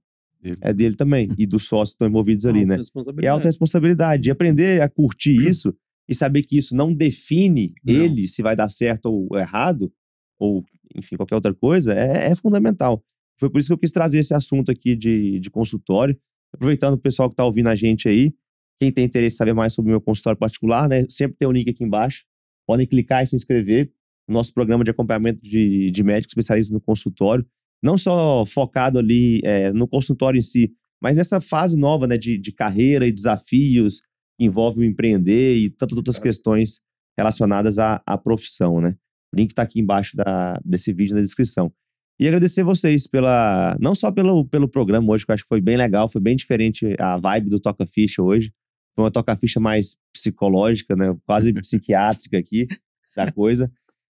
É 0.62 0.74
dele 0.74 0.96
também. 0.96 1.30
E 1.38 1.46
dos 1.46 1.68
sócios 1.68 1.90
que 1.92 1.96
estão 1.96 2.08
envolvidos 2.08 2.46
ali, 2.46 2.66
né? 2.66 2.76
E 2.76 2.78
Responsabilidade. 2.78 3.28
a 3.28 3.32
autorresponsabilidade. 3.34 4.30
E 4.30 4.32
aprender 4.32 4.82
a 4.82 4.90
curtir 4.90 5.48
isso 5.48 5.74
e 6.08 6.16
saber 6.16 6.44
que 6.44 6.58
isso 6.58 6.76
não 6.76 6.94
define 6.94 7.74
Não. 7.84 7.94
ele 7.94 8.28
se 8.28 8.42
vai 8.42 8.56
dar 8.56 8.70
certo 8.70 9.08
ou 9.08 9.38
errado, 9.38 9.92
ou, 10.40 10.64
enfim, 10.96 11.18
qualquer 11.18 11.36
outra 11.36 11.54
coisa, 11.54 11.94
é, 11.94 12.32
é 12.32 12.36
fundamental. 12.36 13.04
Foi 13.38 13.50
por 13.50 13.60
isso 13.60 13.68
que 13.68 13.74
eu 13.74 13.78
quis 13.78 13.92
trazer 13.92 14.20
esse 14.20 14.34
assunto 14.34 14.72
aqui 14.72 14.96
de, 14.96 15.40
de 15.40 15.50
consultório. 15.50 16.18
Aproveitando 16.54 16.94
o 16.94 16.98
pessoal 16.98 17.30
que 17.30 17.34
está 17.34 17.46
ouvindo 17.46 17.68
a 17.68 17.76
gente 17.76 18.08
aí, 18.08 18.34
quem 18.80 18.92
tem 18.92 19.06
interesse 19.06 19.36
em 19.36 19.38
saber 19.38 19.54
mais 19.54 19.74
sobre 19.74 19.92
o 19.92 19.94
meu 19.94 20.02
consultório 20.02 20.40
particular, 20.40 20.88
né? 20.88 21.04
Sempre 21.10 21.38
tem 21.38 21.48
o 21.48 21.52
link 21.52 21.70
aqui 21.70 21.84
embaixo. 21.84 22.24
Podem 22.66 22.86
clicar 22.86 23.24
e 23.24 23.28
se 23.28 23.36
inscrever 23.36 23.92
no 24.28 24.34
nosso 24.34 24.54
programa 24.54 24.84
de 24.84 24.92
acompanhamento 24.92 25.42
de, 25.42 25.90
de 25.92 26.04
médicos 26.04 26.32
especialistas 26.32 26.74
no 26.74 26.82
consultório. 26.82 27.46
Não 27.82 27.98
só 27.98 28.46
focado 28.46 29.00
ali 29.00 29.42
é, 29.44 29.72
no 29.72 29.88
consultório 29.88 30.38
em 30.38 30.42
si, 30.42 30.72
mas 31.02 31.18
nessa 31.18 31.40
fase 31.40 31.78
nova 31.78 32.08
né, 32.08 32.18
de, 32.18 32.38
de 32.38 32.52
carreira 32.52 33.08
e 33.08 33.12
desafios 33.12 34.02
que 34.38 34.46
envolvem 34.46 34.88
o 34.88 34.92
empreender 34.92 35.58
e 35.58 35.70
tantas 35.70 35.98
outras 35.98 36.18
questões 36.18 36.80
relacionadas 37.18 37.80
à, 37.80 38.02
à 38.06 38.18
profissão, 38.18 38.80
né? 38.80 38.96
O 39.34 39.38
link 39.38 39.50
está 39.50 39.64
aqui 39.64 39.80
embaixo 39.80 40.16
da, 40.16 40.60
desse 40.64 40.94
vídeo 40.94 41.16
na 41.16 41.22
descrição. 41.22 41.72
E 42.20 42.28
agradecer 42.28 42.64
vocês 42.64 43.06
pela. 43.06 43.78
Não 43.80 43.94
só 43.94 44.12
pelo, 44.12 44.46
pelo 44.46 44.68
programa 44.68 45.12
hoje, 45.12 45.26
que 45.26 45.32
eu 45.32 45.34
acho 45.34 45.44
que 45.44 45.50
foi 45.50 45.62
bem 45.62 45.78
legal, 45.78 46.10
foi 46.10 46.22
bem 46.22 46.36
diferente 46.36 46.96
a 47.00 47.18
vibe 47.18 47.50
do 47.50 47.60
Toca 47.60 47.86
Ficha 47.86 48.24
hoje. 48.24 48.52
Foi 48.96 49.04
uma 49.04 49.12
Toca 49.12 49.36
Ficha 49.36 49.60
mais 49.60 49.96
psicológica, 50.12 50.96
né? 50.96 51.16
Quase 51.26 51.54
psiquiátrica 51.54 52.38
aqui 52.38 52.68
da 53.16 53.32
coisa. 53.32 53.72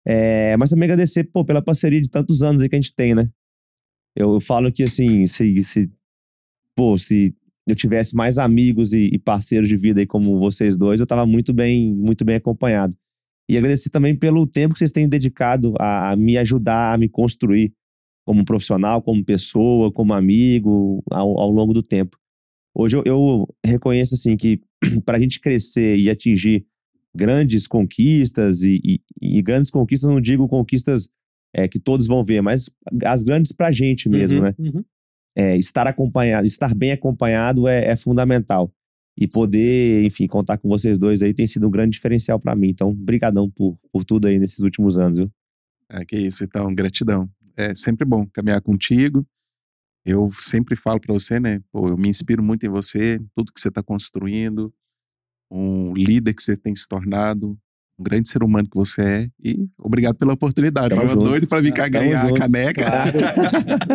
É, 0.07 0.57
mas 0.57 0.70
também 0.70 0.85
agradecer 0.85 1.24
pô, 1.24 1.45
pela 1.45 1.61
parceria 1.61 2.01
de 2.01 2.09
tantos 2.09 2.43
anos 2.43 2.62
aí 2.62 2.69
que 2.69 2.77
a 2.77 2.81
gente 2.81 2.95
tem, 2.95 3.15
né? 3.15 3.28
Eu, 4.16 4.41
falo 4.41 4.73
que 4.73 4.82
assim, 4.82 5.27
se, 5.27 5.62
se, 5.62 5.91
pô, 6.77 6.97
se 6.99 7.35
eu 7.69 7.77
tivesse 7.77 8.15
mais 8.15 8.39
amigos 8.39 8.93
e, 8.93 9.11
e 9.12 9.19
parceiros 9.19 9.69
de 9.69 9.77
vida 9.77 10.01
aí 10.01 10.07
como 10.07 10.39
vocês 10.39 10.77
dois, 10.77 11.01
eu 11.01 11.07
tava 11.07 11.27
muito 11.27 11.53
bem, 11.53 11.95
muito 11.95 12.24
bem 12.24 12.37
acompanhado. 12.37 12.97
E 13.49 13.57
agradecer 13.57 13.91
também 13.91 14.16
pelo 14.16 14.47
tempo 14.47 14.74
que 14.74 14.78
vocês 14.78 14.93
têm 14.93 15.09
dedicado 15.09 15.74
a, 15.78 16.12
a 16.12 16.16
me 16.16 16.37
ajudar 16.37 16.95
a 16.95 16.99
me 16.99 17.09
construir 17.09 17.73
como 18.24 18.45
profissional, 18.45 19.03
como 19.03 19.24
pessoa, 19.24 19.93
como 19.93 20.15
amigo, 20.15 21.03
ao, 21.11 21.39
ao 21.39 21.51
longo 21.51 21.73
do 21.73 21.82
tempo. 21.82 22.16
Hoje 22.74 22.97
eu, 22.97 23.03
eu 23.05 23.49
reconheço 23.65 24.15
assim 24.15 24.37
que 24.37 24.61
para 25.05 25.16
a 25.16 25.20
gente 25.20 25.41
crescer 25.41 25.97
e 25.97 26.09
atingir 26.09 26.65
grandes 27.15 27.66
conquistas 27.66 28.62
e, 28.62 28.81
e, 28.85 29.01
e 29.20 29.43
grandes 29.43 29.70
conquistas, 29.70 30.09
não 30.09 30.20
digo 30.20 30.47
conquistas 30.49 31.09
é, 31.55 31.68
que 31.68 31.78
todos 31.78 32.06
vão 32.06 32.22
ver, 32.22 32.40
mas 32.40 32.70
as 33.05 33.22
grandes 33.22 33.52
para 33.52 33.68
a 33.68 33.70
gente 33.70 34.09
mesmo, 34.09 34.39
Uhum, 34.39 34.44
né? 34.44 34.55
uhum. 34.59 34.85
É, 35.36 35.56
estar 35.56 35.86
acompanhado, 35.86 36.47
estar 36.47 36.74
bem 36.74 36.93
acompanhado 36.93 37.68
é, 37.68 37.86
é 37.86 37.97
fundamental. 37.97 38.72
E 39.16 39.28
poder, 39.28 40.05
enfim, 40.05 40.27
contar 40.27 40.56
com 40.59 40.68
vocês 40.68 40.97
dois 40.97 41.20
aí 41.22 41.35
tem 41.35 41.47
sido 41.47 41.66
um 41.66 41.70
grande 41.70 41.90
diferencial 41.93 42.39
para 42.40 42.56
mim. 42.56 42.68
Então, 42.70 42.94
brigadão 42.94 43.51
por, 43.51 43.78
por 43.93 44.05
tudo 44.05 44.28
aí 44.28 44.39
nesses 44.39 44.60
últimos 44.60 44.98
anos, 44.98 45.18
viu? 45.18 45.31
É, 45.90 46.05
que 46.05 46.16
isso, 46.16 46.43
então, 46.43 46.72
gratidão. 46.74 47.28
É 47.56 47.74
sempre 47.74 48.06
bom 48.06 48.27
caminhar 48.32 48.60
contigo. 48.62 49.27
Eu 50.05 50.31
sempre 50.39 50.74
falo 50.74 50.98
para 51.01 51.12
você, 51.12 51.39
né? 51.39 51.60
Pô, 51.70 51.89
eu 51.89 51.97
me 51.97 52.09
inspiro 52.09 52.43
muito 52.43 52.64
em 52.64 52.70
você, 52.70 53.20
tudo 53.35 53.52
que 53.52 53.60
você 53.60 53.68
está 53.68 53.82
construindo, 53.82 54.72
um 55.51 55.93
líder 55.93 56.32
que 56.32 56.43
você 56.43 56.56
tem 56.56 56.74
se 56.74 56.89
tornado, 56.89 57.59
um 58.01 58.02
grande 58.02 58.28
ser 58.31 58.43
humano 58.43 58.66
que 58.68 58.77
você 58.77 59.02
é. 59.02 59.28
E 59.43 59.66
obrigado 59.78 60.16
pela 60.16 60.32
oportunidade. 60.32 60.89
Tamo 60.89 61.02
Tava 61.02 61.12
junto. 61.12 61.24
doido 61.27 61.47
para 61.47 61.60
vir 61.60 61.72
cá 61.72 61.90
Tamo 61.90 62.05
ganhar 62.06 62.27
a 62.27 62.32
caneca. 62.35 62.85
Claro. 62.85 63.18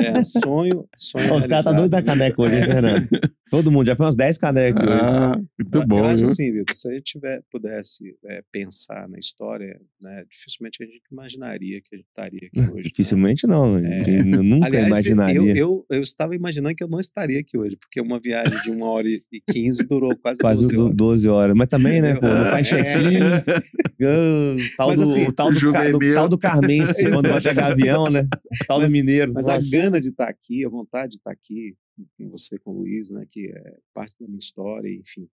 É, 0.06 0.24
sonho, 0.24 0.88
sonho 0.96 1.34
Ó, 1.34 1.38
os 1.40 1.48
caras 1.48 1.64
tá 1.66 1.72
doido 1.72 1.90
da 1.92 1.98
né? 1.98 2.04
caneca 2.04 2.42
hoje, 2.42 2.56
hein, 2.56 2.64
Fernando? 2.66 3.08
Todo 3.50 3.72
mundo, 3.72 3.86
já 3.86 3.96
foi 3.96 4.06
umas 4.08 4.16
10 4.16 4.38
canecas 4.40 4.82
aqui 4.82 4.92
hoje. 4.92 5.02
Ah, 5.04 5.32
muito 5.60 5.76
Eu 5.78 5.88
bom, 5.88 6.04
acho 6.06 6.24
viu? 6.24 6.32
assim, 6.32 6.52
Vitor, 6.52 6.76
se 6.76 6.88
a 6.88 6.92
gente 6.94 7.04
tiver, 7.04 7.42
pudesse 7.52 8.16
é, 8.26 8.42
pensar 8.52 9.08
na 9.08 9.20
história, 9.20 9.80
né, 10.02 10.24
dificilmente 10.30 10.84
a 10.84 10.86
gente 10.86 11.02
imaginaria 11.12 11.80
que 11.82 11.94
a 11.94 11.98
gente 11.98 12.08
estaria 12.08 12.48
aqui 12.48 12.60
hoje. 12.72 12.74
né? 12.76 12.82
Dificilmente 12.82 13.46
não, 13.48 13.78
É. 13.78 14.02
eu 14.10 14.44
nunca 14.44 14.66
Aliás, 14.68 14.88
imaginaria. 14.88 15.36
Eu, 15.56 15.56
eu, 15.56 15.86
eu 15.92 16.02
estava 16.02 16.36
imaginando 16.36 16.76
que 16.76 16.84
eu 16.84 16.88
não 16.90 17.00
estaria 17.00 17.40
aqui 17.40 17.56
hoje, 17.58 17.78
porque 17.78 18.02
uma 18.02 18.20
viagem 18.20 18.60
de 18.64 18.72
uma 18.72 18.88
hora 18.90 19.08
e 19.08 19.22
quinze 19.52 19.84
durou 19.84 20.16
quase, 20.18 20.42
Quase 20.42 20.62
12 20.64 20.74
do- 20.76 20.84
horas. 20.86 20.96
12 20.96 21.28
horas. 21.30 21.56
Mas 21.56 21.68
também, 21.70 22.02
né, 22.02 22.16
pô, 22.16 22.28
não 22.28 22.46
faz 22.46 22.72
É. 22.72 22.84
check-in. 22.84 23.20
O 24.00 24.76
tal 24.78 24.90
Mas 24.90 24.98
do, 25.00 25.04
assim, 25.04 25.28
o 25.28 25.34
tal 25.34 25.52
do, 25.52 25.72
ca- 25.72 25.90
do, 25.92 26.14
tal 26.14 26.30
do 26.30 26.38
Carmense, 26.38 27.04
quando 27.12 27.30
vai 27.30 27.42
pegar 27.42 27.68
avião, 27.68 28.10
né? 28.10 28.28
O 28.62 28.66
tal 28.68 28.82
do 28.82 28.90
mineiro. 28.90 29.34
Mas 29.34 29.48
Nossa. 29.48 29.68
a 29.68 29.72
gana 29.72 30.00
de 30.02 30.10
estar 30.10 30.28
aqui, 30.28 30.66
a 30.66 30.70
vontade 30.70 31.12
de 31.12 31.18
estar 31.18 31.32
aqui 31.32 31.76
com 32.18 32.30
você, 32.30 32.60
com 32.60 32.72
o 32.72 32.80
Luiz, 32.80 33.10
né, 33.10 33.26
que 33.30 33.48
é 33.48 33.78
parte 33.94 34.16
da 34.20 34.28
minha 34.28 34.40
história, 34.40 34.90
enfim, 34.94 35.30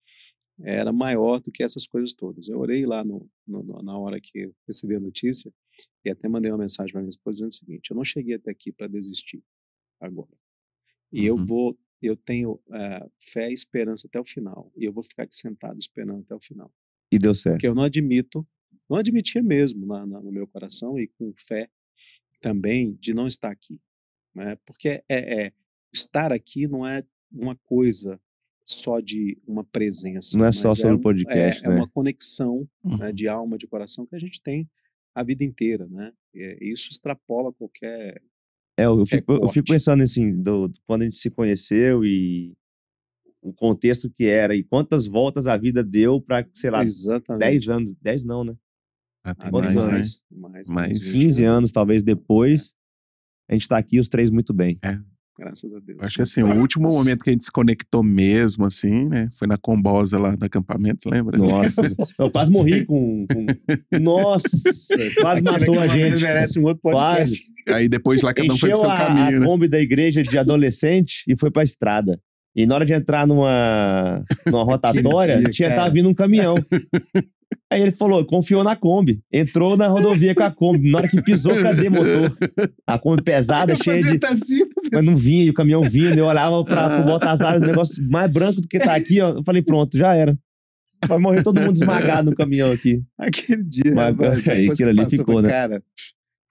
era 0.63 0.91
maior 0.91 1.39
do 1.41 1.53
que 1.53 1.63
essas 1.63 1.87
coisas 1.87 2.15
todas. 2.15 2.49
Eu 2.49 2.59
orei 2.59 2.87
lá 2.87 3.05
no, 3.05 3.29
no- 3.47 3.83
na 3.83 3.99
hora 3.99 4.19
que 4.19 4.39
eu 4.39 4.55
recebi 4.67 4.97
a 4.97 5.01
notícia 5.01 5.53
e 6.03 6.11
até 6.11 6.27
mandei 6.29 6.51
uma 6.51 6.57
mensagem 6.59 6.93
para 6.93 7.03
minha 7.03 7.11
esposa 7.11 7.35
dizendo 7.37 7.51
o 7.51 7.55
seguinte: 7.55 7.91
eu 7.91 7.97
não 7.97 8.05
cheguei 8.05 8.37
até 8.37 8.51
aqui 8.51 8.73
para 8.73 8.87
desistir 8.87 9.43
agora. 10.01 10.33
E 11.13 11.27
eu 11.27 11.37
Uhum. 11.37 11.45
vou, 11.45 11.79
eu 12.01 12.17
tenho 12.17 12.59
eh, 12.73 13.07
fé 13.21 13.51
e 13.51 13.53
esperança 13.55 14.07
até 14.07 14.19
o 14.19 14.25
final. 14.25 14.73
E 14.77 14.85
eu 14.87 14.93
vou 14.93 15.03
ficar 15.03 15.25
aqui 15.25 15.35
sentado 15.35 15.79
esperando 15.79 16.21
até 16.23 16.35
o 16.35 16.41
final. 16.41 16.73
E 17.13 17.19
deu 17.19 17.35
certo. 17.35 17.55
Porque 17.57 17.67
eu 17.69 17.75
não 17.75 17.83
admito, 17.83 18.47
não 18.89 18.97
admitia 18.97 19.43
mesmo 19.43 19.87
na- 19.87 20.07
na- 20.07 20.21
no 20.21 20.33
meu 20.33 20.47
coração 20.47 20.99
e 20.99 21.07
com 21.09 21.33
fé 21.37 21.69
também 22.41 22.95
de 23.01 23.15
não 23.15 23.27
estar 23.27 23.51
aqui. 23.51 23.81
Né? 24.35 24.57
Porque 24.67 24.89
é, 24.89 25.05
é- 25.47 25.53
estar 25.93 26.33
aqui 26.33 26.67
não 26.67 26.87
é 26.87 27.05
uma 27.33 27.57
coisa 27.57 28.21
só 28.65 28.99
de 29.01 29.39
uma 29.47 29.65
presença. 29.65 30.37
Não 30.37 30.45
é 30.47 30.53
só 30.53 30.69
mas 30.69 30.79
sobre 30.79 30.95
o 30.95 30.99
um- 30.99 31.01
podcast, 31.03 31.65
é, 31.65 31.69
né? 31.69 31.75
é 31.75 31.79
uma 31.79 31.89
conexão 31.89 32.69
né, 32.85 33.07
Uhum. 33.09 33.13
de 33.13 33.29
alma, 33.29 33.57
de 33.57 33.67
coração 33.67 34.05
que 34.07 34.15
a 34.17 34.19
gente 34.19 34.41
tem 34.43 34.69
a 35.15 35.23
vida 35.23 35.45
inteira. 35.45 35.87
Né? 35.87 36.13
E 36.35 36.59
isso 36.73 36.89
extrapola 36.91 37.53
qualquer. 37.53 38.21
É, 38.79 38.85
eu 38.85 39.07
fico, 39.07 39.33
eu 39.33 39.49
fico 39.49 39.69
pensando 39.69 40.03
assim, 40.03 40.43
do, 40.43 40.69
do- 40.69 40.79
quando 40.87 41.03
a 41.03 41.05
gente 41.05 41.17
se 41.17 41.31
conheceu 41.31 42.05
e 42.05 42.55
o 43.49 43.53
contexto 43.53 44.11
que 44.11 44.25
era 44.25 44.55
e 44.57 44.63
quantas 44.65 45.07
voltas 45.07 45.47
a 45.47 45.57
vida 45.57 45.83
deu 45.85 46.21
pra, 46.21 46.45
sei 46.53 46.71
lá, 46.71 46.83
Exatamente. 46.83 47.41
10 47.41 47.69
anos, 47.69 47.95
10 48.03 48.25
não, 48.25 48.45
né? 48.45 48.55
Ah, 49.25 49.35
quantos 49.51 49.75
mais, 49.75 49.87
anos? 49.89 50.25
né? 50.31 50.39
mais, 50.49 50.69
Mais. 50.69 50.91
mais 51.01 51.13
15 51.13 51.45
anos, 51.45 51.73
talvez 51.73 52.03
depois, 52.03 52.75
a 53.49 53.55
gente 53.55 53.69
tá 53.69 53.79
aqui 53.79 53.99
os 53.99 54.09
três 54.09 54.31
muito 54.31 54.53
bem. 54.53 54.79
Graças 55.39 55.71
a 55.71 55.79
Deus. 55.81 55.99
Acho 56.01 56.17
que 56.17 56.23
assim, 56.23 56.43
o 56.43 56.61
último 56.61 56.89
momento 56.89 57.23
que 57.23 57.29
a 57.29 57.33
gente 57.33 57.45
se 57.45 57.53
conectou 57.53 58.03
mesmo, 58.03 58.65
assim, 58.65 59.07
né? 59.07 59.29
Foi 59.39 59.47
na 59.47 59.59
combosa 59.59 60.19
lá 60.19 60.35
no 60.35 60.45
acampamento, 60.47 61.11
lembra? 61.11 61.37
Nossa, 61.37 61.83
eu 62.19 62.31
quase 62.31 62.51
morri 62.51 62.87
com. 62.87 63.27
com- 63.27 63.99
Nossa, 64.01 64.49
quase 65.21 65.43
matou 65.43 65.79
a 65.79 65.87
gente. 65.89 66.23
merece 66.23 66.59
um 66.59 66.65
outro 66.65 66.81
podcast. 66.83 67.45
Aí 67.69 67.87
depois 67.89 68.23
lá 68.23 68.33
cada 68.33 68.51
um 68.53 68.57
foi 68.57 68.71
pro 68.71 68.79
seu 68.79 68.91
a, 68.91 68.97
caminho, 68.97 69.37
a 69.37 69.41
né? 69.41 69.47
Kombi 69.47 69.69
da 69.69 69.79
igreja 69.81 70.23
de 70.23 70.39
adolescente 70.39 71.23
e 71.29 71.37
foi 71.37 71.51
pra 71.51 71.63
estrada. 71.63 72.19
E 72.57 72.65
na 72.65 72.75
hora 72.75 72.87
de 72.87 72.95
entrar 72.95 73.27
numa, 73.27 74.25
numa 74.47 74.65
rotatória, 74.65 75.37
dia, 75.37 75.51
tinha 75.51 75.69
cara. 75.69 75.83
tava 75.83 75.95
vindo 75.95 76.09
um 76.09 76.15
caminhão. 76.15 76.57
Aí 77.71 77.83
ele 77.83 77.93
falou, 77.93 78.25
confiou 78.25 78.65
na 78.65 78.75
Kombi. 78.75 79.21
Entrou 79.33 79.77
na 79.77 79.87
rodovia 79.89 80.35
com 80.35 80.43
a 80.43 80.51
Kombi. 80.51 80.91
Na 80.91 80.99
hora 80.99 81.09
que 81.09 81.21
pisou, 81.23 81.55
cadê 81.63 81.89
motor? 81.89 82.37
A 82.87 82.99
Kombi 82.99 83.23
pesada, 83.23 83.77
cheia 83.77 84.03
de. 84.03 84.19
Mas 84.93 85.05
não 85.05 85.17
vinha, 85.17 85.45
e 85.45 85.51
o 85.51 85.55
caminhão 85.55 85.83
vindo. 85.83 86.19
Eu 86.19 86.27
olhava 86.27 86.65
pra, 86.65 86.97
pro 86.97 87.05
Baltazar, 87.05 87.57
o 87.57 87.61
negócio 87.61 88.03
mais 88.09 88.33
branco 88.33 88.61
do 88.61 88.69
que 88.69 88.79
tá 88.79 88.97
aqui, 88.97 89.21
ó. 89.21 89.31
Eu 89.31 89.45
falei, 89.45 89.63
pronto, 89.63 89.97
já 89.97 90.15
era. 90.15 90.37
Vai 91.07 91.19
morrer 91.19 91.43
todo 91.43 91.61
mundo 91.61 91.77
esmagado 91.77 92.31
no 92.31 92.37
caminhão 92.37 92.73
aqui. 92.73 93.03
Aquele 93.19 93.63
dia. 93.63 93.95
Mas, 93.95 94.17
rapaz, 94.17 94.31
aí, 94.49 94.61
depois 94.61 94.71
aquilo 94.81 94.91
ali 94.91 95.11
ficou, 95.11 95.43
né? 95.43 95.49
Cara, 95.49 95.83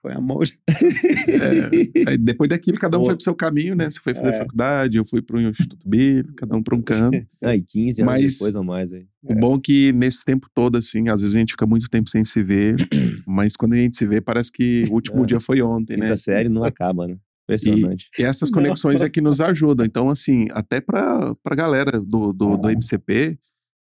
foi 0.06 0.14
a 0.14 0.20
mão 0.20 0.38
de 0.38 0.52
É, 2.06 2.16
depois 2.16 2.48
daquilo, 2.48 2.78
cada 2.78 2.96
um 2.96 3.00
Pô. 3.00 3.06
foi 3.06 3.14
pro 3.16 3.24
seu 3.24 3.34
caminho, 3.34 3.74
né? 3.74 3.90
Você 3.90 3.98
foi 4.00 4.14
fazer 4.14 4.28
É. 4.28 4.38
faculdade, 4.38 4.98
eu 4.98 5.04
fui 5.04 5.20
pro 5.20 5.40
Instituto 5.40 5.88
Bíblico, 5.88 6.34
cada 6.36 6.56
um 6.56 6.62
pra 6.62 6.76
um 6.76 6.82
canto. 6.82 7.26
Aí, 7.42 7.60
15 7.60 8.02
anos 8.02 8.12
Mas- 8.14 8.32
depois 8.34 8.54
ou 8.54 8.64
mais 8.64 8.92
aí. 8.92 9.06
O 9.24 9.34
bom 9.34 9.56
é 9.56 9.60
que 9.60 9.92
nesse 9.92 10.24
tempo 10.24 10.46
todo, 10.54 10.76
assim, 10.78 11.08
às 11.08 11.20
vezes 11.20 11.34
a 11.34 11.38
gente 11.40 11.52
fica 11.52 11.66
muito 11.66 11.88
tempo 11.90 12.08
sem 12.08 12.22
se 12.24 12.40
ver, 12.42 12.76
mas 13.26 13.56
quando 13.56 13.72
a 13.72 13.76
gente 13.76 13.96
se 13.96 14.06
vê, 14.06 14.20
parece 14.20 14.52
que 14.52 14.84
o 14.88 14.92
último 14.94 15.24
É. 15.24 15.26
dia 15.26 15.40
foi 15.40 15.60
ontem, 15.60 15.96
né? 15.96 16.06
Quinta 16.06 16.16
série 16.16 16.48
não 16.48 16.62
acaba, 16.64 17.08
né? 17.08 17.16
Impressionante. 17.48 18.08
E 18.18 18.22
essas 18.24 18.50
Não. 18.50 18.58
conexões 18.58 19.00
é 19.02 19.08
que 19.08 19.20
nos 19.20 19.40
ajudam. 19.40 19.86
Então, 19.86 20.10
assim, 20.10 20.46
até 20.50 20.80
pra, 20.80 21.34
pra 21.44 21.54
galera 21.56 22.00
do, 22.00 22.32
do, 22.32 22.56
do 22.56 22.68
MCP, 22.70 23.38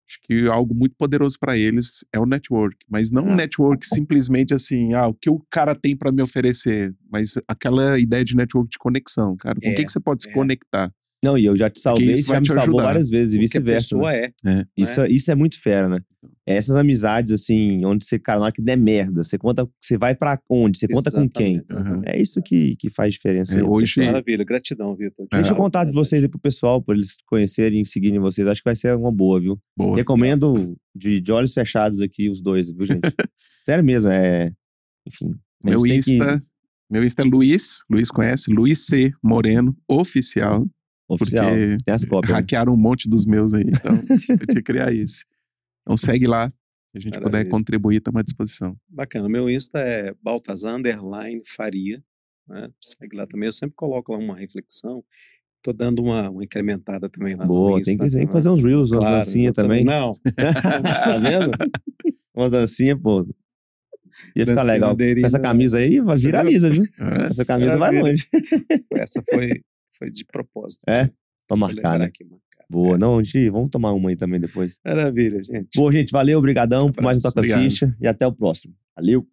acho 0.09 0.19
que 0.23 0.47
algo 0.47 0.73
muito 0.73 0.95
poderoso 0.97 1.37
pra 1.39 1.55
eles 1.57 2.03
é 2.11 2.19
o 2.19 2.25
network. 2.25 2.75
Mas 2.89 3.11
não 3.11 3.25
um 3.25 3.31
Ah. 3.33 3.35
network 3.35 3.85
simplesmente 3.85 4.53
assim, 4.53 4.93
ah, 4.93 5.07
o 5.07 5.13
que 5.13 5.29
o 5.29 5.39
cara 5.51 5.75
tem 5.75 5.95
pra 5.95 6.11
me 6.11 6.21
oferecer, 6.23 6.93
mas 7.11 7.33
aquela 7.47 7.99
ideia 7.99 8.23
de 8.25 8.35
network 8.35 8.69
de 8.71 8.77
conexão, 8.79 9.37
cara. 9.37 9.59
Com 9.61 9.69
É, 9.69 9.73
quem 9.73 9.85
que 9.85 9.91
você 9.91 9.99
pode 9.99 10.23
se 10.23 10.29
é. 10.29 10.33
conectar? 10.33 10.91
Não, 11.23 11.37
e 11.37 11.43
eu 11.45 11.55
já 11.57 11.69
te 11.69 11.79
salvei, 11.81 12.11
isso 12.11 12.25
você 12.27 12.31
já 12.33 12.39
me 12.39 12.47
salvou 12.47 12.63
ajudar. 12.79 12.83
várias 12.83 13.09
vezes, 13.09 13.33
e 13.33 13.37
vice-versa. 13.39 13.97
né? 13.97 14.15
é. 14.15 14.33
É. 14.45 14.63
Isso, 14.77 15.01
é- 15.01 15.09
isso 15.09 15.29
é 15.31 15.35
muito 15.35 15.61
fera, 15.61 15.89
né? 15.89 15.99
Essas 16.45 16.75
amizades, 16.77 17.31
assim, 17.33 17.83
onde 17.85 18.05
você, 18.05 18.17
cara, 18.17 18.39
na 18.39 18.45
hora 18.45 18.53
que 18.53 18.61
der 18.61 18.77
merda, 18.77 19.23
você 19.23 19.37
conta, 19.37 19.67
você 19.79 19.97
vai 19.97 20.15
pra 20.15 20.39
onde? 20.49 20.77
Você 20.79 20.87
conta 20.87 21.11
com 21.11 21.27
quem? 21.29 21.61
Aham. 21.69 22.01
É 22.05 22.19
isso 22.19 22.41
que, 22.41 22.75
que 22.77 22.89
faz 22.89 23.13
diferença. 23.13 23.53
É, 23.55 23.57
aí, 23.57 23.63
hoje-. 23.63 23.99
Maravilha, 24.03 24.43
gratidão, 24.45 24.95
Vitor. 24.95 25.27
Deixa 25.31 25.49
É. 25.49 25.53
o 25.53 25.55
contato 25.55 25.89
de 25.89 25.93
vocês 25.93 26.23
aí 26.23 26.29
pro 26.29 26.39
pessoal, 26.39 26.81
pra 26.81 26.95
eles 26.95 27.15
conhecerem 27.27 27.81
e 27.81 27.85
seguirem 27.85 28.17
vocês. 28.19 28.47
Acho 28.47 28.61
que 28.61 28.69
vai 28.69 28.75
ser 28.75 28.95
uma 28.95 29.11
boa, 29.11 29.39
viu? 29.41 29.59
Boa. 29.77 29.95
Recomendo 29.97 30.75
de, 30.95 31.19
de 31.19 31.31
olhos 31.31 31.53
fechados 31.53 31.99
aqui 32.01 32.29
os 32.29 32.41
dois, 32.41 32.71
viu, 32.71 32.85
gente? 32.85 33.01
Sério 33.65 33.83
mesmo, 33.83 34.07
é. 34.09 34.51
Enfim. 35.07 35.35
Meu 35.63 35.81
tem 35.81 35.99
que- 36.01 36.13
Insta, 36.13 36.39
meu 36.89 37.03
Insta 37.03 37.21
é 37.21 37.25
Luiz, 37.25 37.79
Luiz 37.91 38.09
conhece, 38.09 38.51
Luiz 38.51 38.85
C. 38.85 39.11
Moreno, 39.21 39.75
oficial. 39.87 40.65
Oficial. 41.09 41.49
porque 41.49 41.77
Tem 41.83 41.93
as 41.93 42.05
cópias. 42.05 42.31
né? 42.31 42.37
Hackearam 42.39 42.73
um 42.73 42.77
monte 42.77 43.09
dos 43.09 43.25
meus 43.25 43.53
aí, 43.53 43.63
então 43.67 43.91
eu 44.29 44.47
tinha 44.47 44.55
que 44.55 44.61
criar 44.61 44.93
esse. 44.93 45.23
Então 45.81 45.97
segue 45.97 46.27
lá, 46.27 46.49
se 46.49 46.55
a 46.97 46.99
gente 46.99 47.13
puder 47.17 47.31
Maravilha. 47.31 47.51
contribuir, 47.51 47.97
estamos 47.97 48.19
à 48.19 48.23
disposição. 48.23 48.75
Bacana. 48.87 49.27
Meu 49.27 49.49
Insta 49.49 49.79
é 49.79 50.13
Baltazar 50.21 50.75
Underline 50.75 51.41
Faria. 51.45 52.01
Né? 52.47 52.69
Segue 52.81 53.15
lá 53.15 53.25
também. 53.27 53.47
Eu 53.47 53.53
sempre 53.53 53.75
coloco 53.75 54.11
lá 54.11 54.17
uma 54.19 54.37
reflexão. 54.37 55.03
Tô 55.61 55.73
dando 55.73 56.01
uma, 56.01 56.29
uma 56.29 56.43
incrementada 56.43 57.09
também 57.09 57.35
lá 57.35 57.45
Boa, 57.45 57.81
tem 57.81 57.97
que, 57.97 58.09
tem 58.09 58.25
que 58.25 58.31
fazer 58.31 58.49
uns 58.49 58.63
reels, 58.63 58.91
umas 58.91 59.03
Claro, 59.03 59.25
dancinhas 59.25 59.49
eu 59.57 59.63
também. 59.63 59.83
Não, 59.83 60.13
tá 60.35 61.17
vendo? 61.17 61.51
Uma 62.33 62.49
dancinha, 62.49 62.97
pô. 62.97 63.27
Ia 64.35 64.45
ficar 64.47 64.63
legal. 64.63 64.91
Madeirinha, 64.91 65.27
essa 65.27 65.37
camisa 65.39 65.77
aí, 65.79 65.99
viraliza, 66.17 66.69
viu? 66.69 66.83
É, 67.01 67.27
Essa 67.27 67.43
camisa 67.43 67.75
vai 67.75 67.99
longe. 68.01 68.25
essa 68.93 69.21
foi, 69.29 69.61
foi 69.99 70.09
de 70.09 70.25
propósito. 70.25 70.81
É? 70.87 71.05
Pra 71.05 71.13
Pra 71.47 71.57
marcar, 71.57 71.99
né? 71.99 72.05
aqui, 72.05 72.23
marcar. 72.23 72.65
Boa. 72.69 72.97
Não, 72.97 73.23
gente, 73.23 73.49
vamos 73.49 73.69
tomar 73.69 73.91
uma 73.93 74.09
aí 74.09 74.15
também 74.15 74.39
depois. 74.39 74.77
Maravilha, 74.85 75.43
gente. 75.43 75.69
Boa, 75.75 75.91
gente, 75.91 76.11
valeu, 76.11 76.39
obrigadão 76.39 76.91
por 76.91 77.03
mais 77.03 77.17
um 77.23 77.27
obrigado. 77.27 77.61
Ficha 77.61 77.95
e 77.99 78.07
até 78.07 78.25
o 78.25 78.31
próximo. 78.31 78.73
Valeu. 78.95 79.27